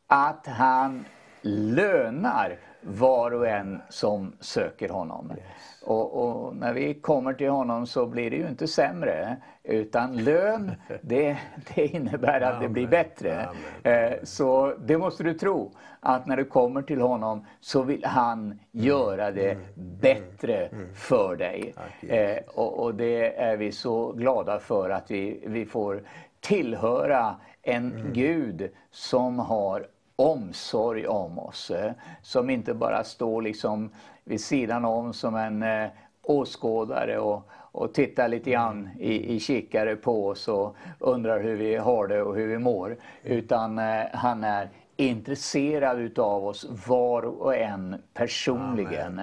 att 0.07 0.47
han 0.47 1.05
lönar 1.43 2.59
var 2.81 3.31
och 3.31 3.49
en 3.49 3.83
som 3.89 4.33
söker 4.41 4.89
honom. 4.89 5.33
Yes. 5.37 5.83
Och, 5.83 6.13
och, 6.47 6.57
när 6.57 6.73
vi 6.73 6.95
kommer 6.95 7.33
till 7.33 7.51
honom 7.51 7.87
så 7.87 8.07
blir 8.07 8.31
det 8.31 8.37
ju 8.37 8.49
inte 8.49 8.67
sämre. 8.69 9.37
Utan 9.63 10.17
lön, 10.17 10.73
det, 11.03 11.39
det 11.75 11.87
innebär 11.87 12.41
att 12.41 12.61
det 12.61 12.69
blir 12.69 12.87
bättre. 12.87 13.49
Eh, 13.83 14.13
så 14.23 14.75
det 14.87 14.99
måste 14.99 15.23
du 15.23 15.35
tro. 15.35 15.73
Att 16.01 16.27
när 16.27 16.37
du 16.37 16.45
kommer 16.45 16.83
till 16.83 17.01
honom 17.01 17.47
så 17.61 17.83
vill 17.83 18.05
han 18.05 18.45
mm. 18.45 18.59
göra 18.73 19.31
det 19.31 19.51
mm. 19.51 19.65
bättre 20.01 20.67
mm. 20.67 20.95
för 20.95 21.37
dig. 21.37 21.75
Eh, 22.01 22.39
och, 22.47 22.83
och, 22.85 22.95
det 22.95 23.37
är 23.37 23.57
vi 23.57 23.73
så 23.73 24.13
glada 24.13 24.59
för 24.59 24.91
att 24.91 25.11
vi, 25.11 25.45
vi 25.47 25.67
får 25.67 26.03
tillhöra 26.41 27.37
en 27.63 28.11
Gud 28.13 28.71
som 28.91 29.39
har 29.39 29.87
omsorg 30.19 31.07
om 31.07 31.39
oss. 31.39 31.71
Eh, 31.71 31.93
som 32.23 32.51
inte 32.51 32.75
bara 32.75 33.05
står 33.05 33.43
liksom 33.43 33.91
vid 34.25 34.41
sidan 34.41 34.85
om 34.85 35.13
som 35.13 35.35
en 35.37 35.63
eh, 35.63 35.89
åskådare 36.23 37.19
och, 37.19 37.49
och 37.53 37.95
tittar 37.95 38.29
lite 38.29 38.51
grann 38.51 38.89
i, 38.99 39.35
i 39.35 39.41
kikare 39.41 39.97
på 39.97 40.27
oss 40.27 40.49
och 40.49 40.77
undrar 40.99 41.41
hur 41.41 41.57
vi 41.57 41.77
har 41.77 42.07
det 42.07 42.23
och 42.23 42.37
hur 42.37 42.47
vi 42.47 42.59
mår. 42.59 42.97
Utan 43.23 43.79
eh, 43.79 44.05
han 44.13 44.45
är 44.45 44.71
intresserad 45.01 45.99
utav 45.99 46.47
oss 46.47 46.67
var 46.89 47.23
och 47.23 47.57
en 47.57 48.03
personligen. 48.15 49.19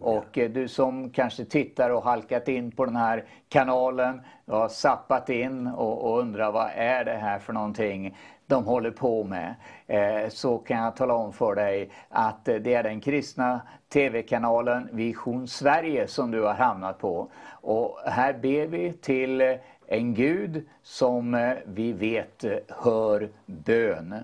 och 0.00 0.38
eh, 0.38 0.50
du 0.50 0.68
som 0.68 1.10
kanske 1.10 1.44
tittar 1.44 1.90
och 1.90 2.04
halkat 2.04 2.48
in 2.48 2.70
på 2.70 2.84
den 2.84 2.96
här 2.96 3.24
kanalen, 3.48 4.20
har 4.46 4.68
sappat 4.68 5.28
in 5.28 5.66
och, 5.66 6.04
och 6.04 6.18
undrar 6.18 6.52
vad 6.52 6.70
är 6.74 7.04
det 7.04 7.16
här 7.16 7.38
för 7.38 7.52
någonting? 7.52 8.16
De 8.46 8.64
håller 8.64 8.90
på 8.90 9.24
med 9.24 9.54
eh, 9.86 10.28
så 10.28 10.58
kan 10.58 10.84
jag 10.84 10.96
tala 10.96 11.14
om 11.14 11.32
för 11.32 11.54
dig 11.54 11.90
att 12.08 12.48
eh, 12.48 12.56
det 12.56 12.74
är 12.74 12.82
den 12.82 13.00
kristna 13.00 13.60
TV-kanalen 13.88 14.88
Vision 14.92 15.48
Sverige 15.48 16.06
som 16.06 16.30
du 16.30 16.42
har 16.42 16.54
hamnat 16.54 16.98
på. 16.98 17.28
Och 17.46 17.98
här 18.06 18.32
ber 18.32 18.66
vi 18.66 18.92
till 18.92 19.40
eh, 19.40 19.54
en 19.86 20.14
Gud 20.14 20.66
som 20.82 21.54
vi 21.64 21.92
vet 21.92 22.44
hör 22.68 23.28
bön. 23.46 24.14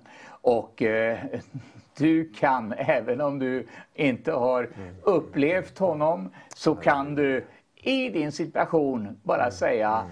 Och 0.42 0.82
du 1.98 2.32
kan, 2.32 2.72
även 2.72 3.20
om 3.20 3.38
du 3.38 3.66
inte 3.94 4.32
har 4.32 4.68
upplevt 5.02 5.78
honom, 5.78 6.30
så 6.54 6.74
kan 6.74 7.14
du 7.14 7.44
i 7.74 8.08
din 8.08 8.32
situation 8.32 9.20
bara 9.22 9.50
säga 9.50 10.04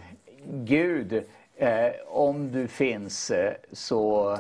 Gud, 0.51 1.25
Eh, 1.61 1.91
om 2.07 2.53
du 2.53 2.69
finns 2.69 3.31
eh, 3.31 3.53
så 3.73 4.29
Amen. 4.31 4.39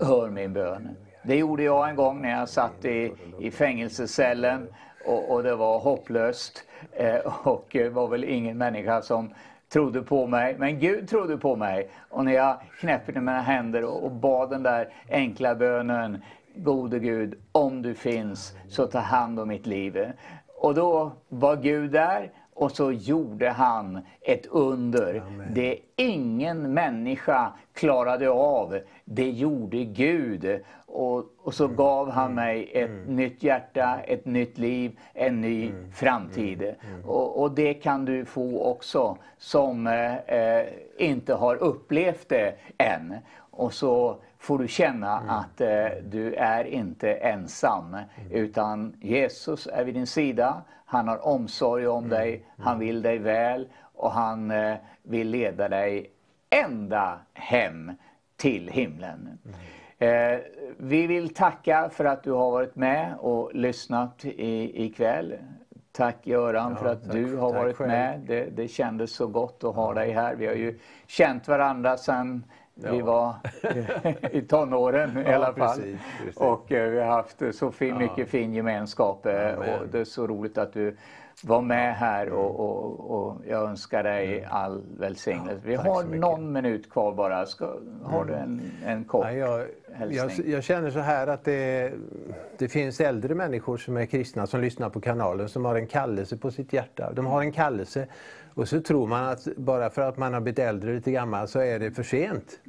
hör 0.00 0.30
min 0.30 0.52
bön. 0.52 0.96
Det 1.22 1.36
gjorde 1.36 1.62
jag 1.62 1.88
en 1.88 1.96
gång 1.96 2.22
när 2.22 2.30
jag 2.30 2.48
satt 2.48 2.84
i, 2.84 3.12
i 3.40 3.50
fängelsecellen 3.50 4.68
och, 5.06 5.30
och 5.30 5.42
det 5.42 5.54
var 5.54 5.78
hopplöst. 5.78 6.64
Eh, 6.92 7.46
och 7.46 7.68
det 7.72 7.88
var 7.88 8.08
väl 8.08 8.24
ingen 8.24 8.58
människa 8.58 9.02
som 9.02 9.34
trodde 9.72 10.02
på 10.02 10.26
mig, 10.26 10.56
men 10.58 10.78
Gud 10.78 11.08
trodde 11.08 11.36
på 11.36 11.56
mig. 11.56 11.90
Och 12.10 12.24
när 12.24 12.32
jag 12.32 12.60
knäppte 12.80 13.12
mina 13.12 13.40
händer 13.40 13.84
och, 13.84 14.04
och 14.04 14.12
bad 14.12 14.50
den 14.50 14.62
där 14.62 14.88
enkla 15.10 15.54
bönen 15.54 16.22
Gode 16.54 16.98
Gud, 16.98 17.34
om 17.52 17.82
du 17.82 17.94
finns 17.94 18.56
så 18.68 18.86
ta 18.86 18.98
hand 18.98 19.40
om 19.40 19.48
mitt 19.48 19.66
liv. 19.66 20.12
Och 20.56 20.74
då 20.74 21.12
var 21.28 21.56
Gud 21.56 21.90
där 21.90 22.30
och 22.54 22.72
så 22.72 22.92
gjorde 22.92 23.50
han 23.50 24.00
ett 24.20 24.46
under. 24.46 25.22
Amen. 25.26 25.54
Det 25.54 25.78
ingen 25.96 26.74
människa 26.74 27.52
klarade 27.74 28.30
av, 28.30 28.78
det 29.04 29.30
gjorde 29.30 29.84
Gud. 29.84 30.60
Och, 30.86 31.24
och 31.42 31.54
så 31.54 31.64
mm. 31.64 31.76
gav 31.76 32.10
han 32.10 32.24
mm. 32.24 32.34
mig 32.34 32.70
ett 32.74 32.90
mm. 32.90 33.16
nytt 33.16 33.42
hjärta, 33.42 34.00
ett 34.00 34.24
nytt 34.24 34.58
liv, 34.58 34.98
en 35.14 35.40
ny 35.40 35.68
mm. 35.68 35.92
framtid. 35.92 36.62
Mm. 36.62 36.74
mm. 36.94 37.08
Och, 37.08 37.42
och, 37.42 37.50
det 37.50 37.74
kan 37.74 38.04
du 38.04 38.24
få 38.24 38.62
också 38.62 39.16
som 39.38 39.86
eh, 39.86 40.62
inte 40.98 41.34
har 41.34 41.56
upplevt 41.56 42.28
det 42.28 42.54
än. 42.78 43.14
Och 43.50 43.72
så 43.72 44.16
får 44.38 44.58
du 44.58 44.68
känna 44.68 45.18
att 45.18 45.60
eh, 45.60 45.86
du 46.04 46.34
är 46.34 46.64
inte 46.64 47.14
ensam. 47.14 47.96
Utan 48.30 48.96
Jesus 49.00 49.68
är 49.72 49.84
vid 49.84 49.94
din 49.94 50.06
sida. 50.06 50.62
Han 50.92 51.08
har 51.08 51.26
omsorg 51.26 51.88
om 51.88 52.04
mm. 52.04 52.10
dig, 52.10 52.44
han 52.58 52.78
vill 52.78 53.02
dig 53.02 53.18
väl 53.18 53.68
och 53.94 54.10
han 54.10 54.50
eh, 54.50 54.76
vill 55.02 55.28
leda 55.28 55.68
dig 55.68 56.10
ända 56.50 57.18
hem 57.34 57.92
till 58.36 58.68
himlen. 58.68 59.38
Mm. 59.98 60.34
Eh, 60.34 60.40
vi 60.76 61.06
vill 61.06 61.34
tacka 61.34 61.90
för 61.92 62.04
att 62.04 62.22
du 62.22 62.32
har 62.32 62.50
varit 62.50 62.76
med 62.76 63.14
och 63.18 63.54
lyssnat 63.54 64.24
i, 64.24 64.84
ikväll. 64.84 65.34
Tack 65.92 66.26
Göran 66.26 66.72
ja, 66.72 66.76
för 66.76 66.86
att 66.86 67.10
du 67.10 67.36
har 67.36 67.52
varit 67.52 67.78
med. 67.78 68.20
Det, 68.26 68.44
det 68.44 68.68
kändes 68.68 69.12
så 69.12 69.26
gott 69.26 69.64
att 69.64 69.74
ha 69.74 69.94
dig 69.94 70.12
här. 70.12 70.34
Vi 70.34 70.46
har 70.46 70.54
ju 70.54 70.78
känt 71.06 71.48
varandra 71.48 71.96
sedan 71.96 72.44
vi 72.74 73.00
var 73.00 73.34
i 74.30 74.42
tonåren 74.42 75.26
i 75.26 75.32
alla 75.32 75.54
fall. 75.54 75.76
Precis, 75.76 76.00
precis. 76.18 76.36
Och 76.36 76.72
eh, 76.72 76.90
vi 76.90 77.00
har 77.00 77.06
haft 77.06 77.42
så 77.52 77.70
fin, 77.70 77.98
mycket 77.98 78.28
fin 78.28 78.54
gemenskap. 78.54 79.26
Eh, 79.26 79.54
och 79.54 79.88
det 79.92 79.98
är 79.98 80.04
så 80.04 80.26
roligt 80.26 80.58
att 80.58 80.72
du 80.72 80.96
var 81.44 81.62
med 81.62 81.94
här 81.96 82.28
och, 82.28 82.60
och, 82.60 83.10
och 83.10 83.40
jag 83.48 83.68
önskar 83.68 84.02
dig 84.02 84.38
mm. 84.38 84.50
all 84.52 84.82
välsignelse. 84.98 85.60
Vi 85.64 85.74
har 85.74 86.04
någon 86.04 86.52
minut 86.52 86.90
kvar 86.90 87.14
bara. 87.14 87.46
Ska, 87.46 87.74
har 88.04 88.24
du 88.24 88.34
en, 88.34 88.60
en 88.86 89.04
kort 89.04 89.26
ja, 89.26 89.32
jag, 89.32 89.66
hälsning? 89.92 90.46
Jag, 90.46 90.56
jag, 90.56 90.64
känner 90.64 90.90
så 90.90 90.98
här 90.98 91.26
att 91.26 91.44
det, 91.44 91.92
det 92.58 92.68
finns 92.68 93.00
äldre 93.00 93.34
människor 93.34 93.76
som 93.76 93.96
är 93.96 94.06
kristna 94.06 94.46
som 94.46 94.60
lyssnar 94.60 94.90
på 94.90 95.00
kanalen 95.00 95.48
som 95.48 95.64
har 95.64 95.74
en 95.74 95.86
kallelse 95.86 96.36
på 96.36 96.50
sitt 96.50 96.72
hjärta. 96.72 97.12
De 97.12 97.26
har 97.26 97.40
en 97.40 97.52
kallelse 97.52 98.08
och 98.54 98.68
så 98.68 98.80
tror 98.80 99.06
man 99.06 99.24
att 99.24 99.44
bara 99.56 99.90
för 99.90 100.02
att 100.02 100.18
man 100.18 100.34
har 100.34 100.40
blivit 100.40 100.58
äldre 100.58 100.94
lite 100.94 101.10
gammal 101.10 101.48
så 101.48 101.58
är 101.58 101.78
det 101.78 101.90
för 101.90 102.02
sent. 102.02 102.60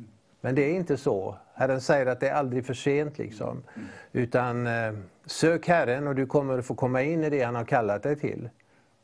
Men 0.41 0.55
det 0.55 0.61
är 0.61 0.73
inte 0.73 0.97
så. 0.97 1.37
Herren 1.53 1.81
säger 1.81 2.05
att 2.05 2.19
det 2.19 2.29
är 2.29 2.33
aldrig 2.33 2.65
för 2.65 2.73
sent. 2.73 3.17
Liksom. 3.17 3.63
Utan 4.11 4.67
eh, 4.67 4.93
sök 5.25 5.67
Herren 5.67 6.07
och 6.07 6.15
du 6.15 6.25
kommer 6.25 6.59
att 6.59 6.65
få 6.65 6.75
komma 6.75 7.01
in 7.01 7.23
i 7.23 7.29
det 7.29 7.43
han 7.43 7.55
har 7.55 7.65
kallat 7.65 8.03
dig 8.03 8.15
till. 8.15 8.49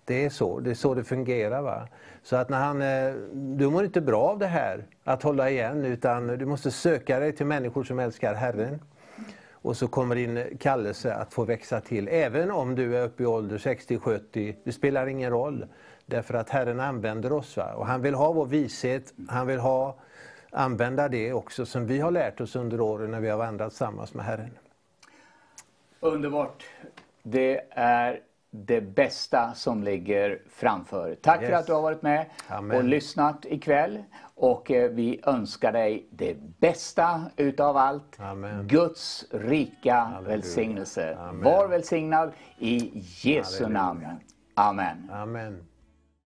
Det 0.06 0.26
är 0.26 0.30
så 0.30 0.60
det, 0.60 0.70
är 0.70 0.76
så 0.76 0.94
det 0.94 1.04
fungerar. 1.04 1.62
Va? 1.62 1.88
Så 2.24 2.36
att 2.36 2.50
när 2.50 2.60
han, 2.60 2.82
eh, 2.82 3.14
du 3.34 3.70
mår 3.70 3.86
inte 3.86 4.02
bra 4.02 4.22
av 4.22 4.40
det 4.40 4.48
här, 4.48 4.86
att 5.04 5.24
hålla 5.24 5.50
igen, 5.50 5.86
utan 5.86 6.28
du 6.28 6.46
måste 6.46 6.72
söka 6.72 7.20
dig 7.20 7.36
till 7.36 7.46
människor 7.46 7.84
som 7.84 8.00
älskar 8.00 8.34
Herren. 8.34 8.80
Och 9.62 9.78
så 9.78 9.88
kommer 9.88 10.16
din 10.16 10.58
kallelse 10.58 11.14
att 11.14 11.34
få 11.34 11.46
växa 11.46 11.82
till, 11.82 12.08
även 12.08 12.52
om 12.52 12.76
du 12.76 12.98
är 12.98 13.06
uppe 13.06 13.24
i 13.24 13.26
ålder 13.26 13.58
60-70, 13.58 14.56
det 14.64 14.72
spelar 14.72 15.08
ingen 15.08 15.32
roll. 15.32 15.66
Därför 16.10 16.34
att 16.34 16.50
Herren 16.50 16.80
använder 16.80 17.32
oss. 17.32 17.58
Va? 17.58 17.74
Och 17.74 17.88
han 17.88 18.02
vill 18.02 18.14
ha 18.14 18.32
vår 18.32 18.46
vishet, 18.46 19.14
han 19.30 19.48
vill 19.48 19.60
ha 19.60 19.96
använda 20.52 21.10
det 21.10 21.34
också 21.34 21.66
som 21.66 21.86
vi 21.86 22.00
har 22.00 22.12
lärt 22.12 22.42
oss 22.42 22.56
under 22.56 22.82
åren 22.82 23.12
när 23.12 23.20
vi 23.20 23.30
har 23.30 23.38
vandrat 23.38 23.70
tillsammans 23.70 24.14
med 24.14 24.26
Herren. 24.26 24.52
Underbart. 26.00 26.66
Det 27.24 27.62
är 27.70 28.20
det 28.52 28.82
bästa 28.82 29.54
som 29.54 29.84
ligger 29.84 30.42
framför. 30.50 31.16
Tack 31.22 31.42
yes. 31.42 31.50
för 31.50 31.58
att 31.58 31.66
du 31.66 31.74
har 31.74 31.82
varit 31.82 32.02
med 32.02 32.26
Amen. 32.48 32.78
och 32.78 32.84
lyssnat 32.84 33.46
ikväll. 33.46 34.04
Och 34.36 34.72
eh, 34.72 34.92
vi 34.92 35.22
önskar 35.24 35.72
dig 35.72 36.08
det 36.10 36.36
bästa 36.60 37.22
utav 37.38 37.78
allt. 37.78 38.20
Amen. 38.20 38.68
Guds 38.68 39.26
rika 39.32 39.94
Halleluja. 39.96 40.36
välsignelse. 40.36 41.18
Amen. 41.20 41.44
Var 41.44 41.68
välsignad 41.68 42.32
i 42.58 42.92
Jesu 43.22 43.64
Halleluja. 43.64 43.84
namn. 43.84 44.06
Amen. 44.54 45.10
Amen. 45.14 45.69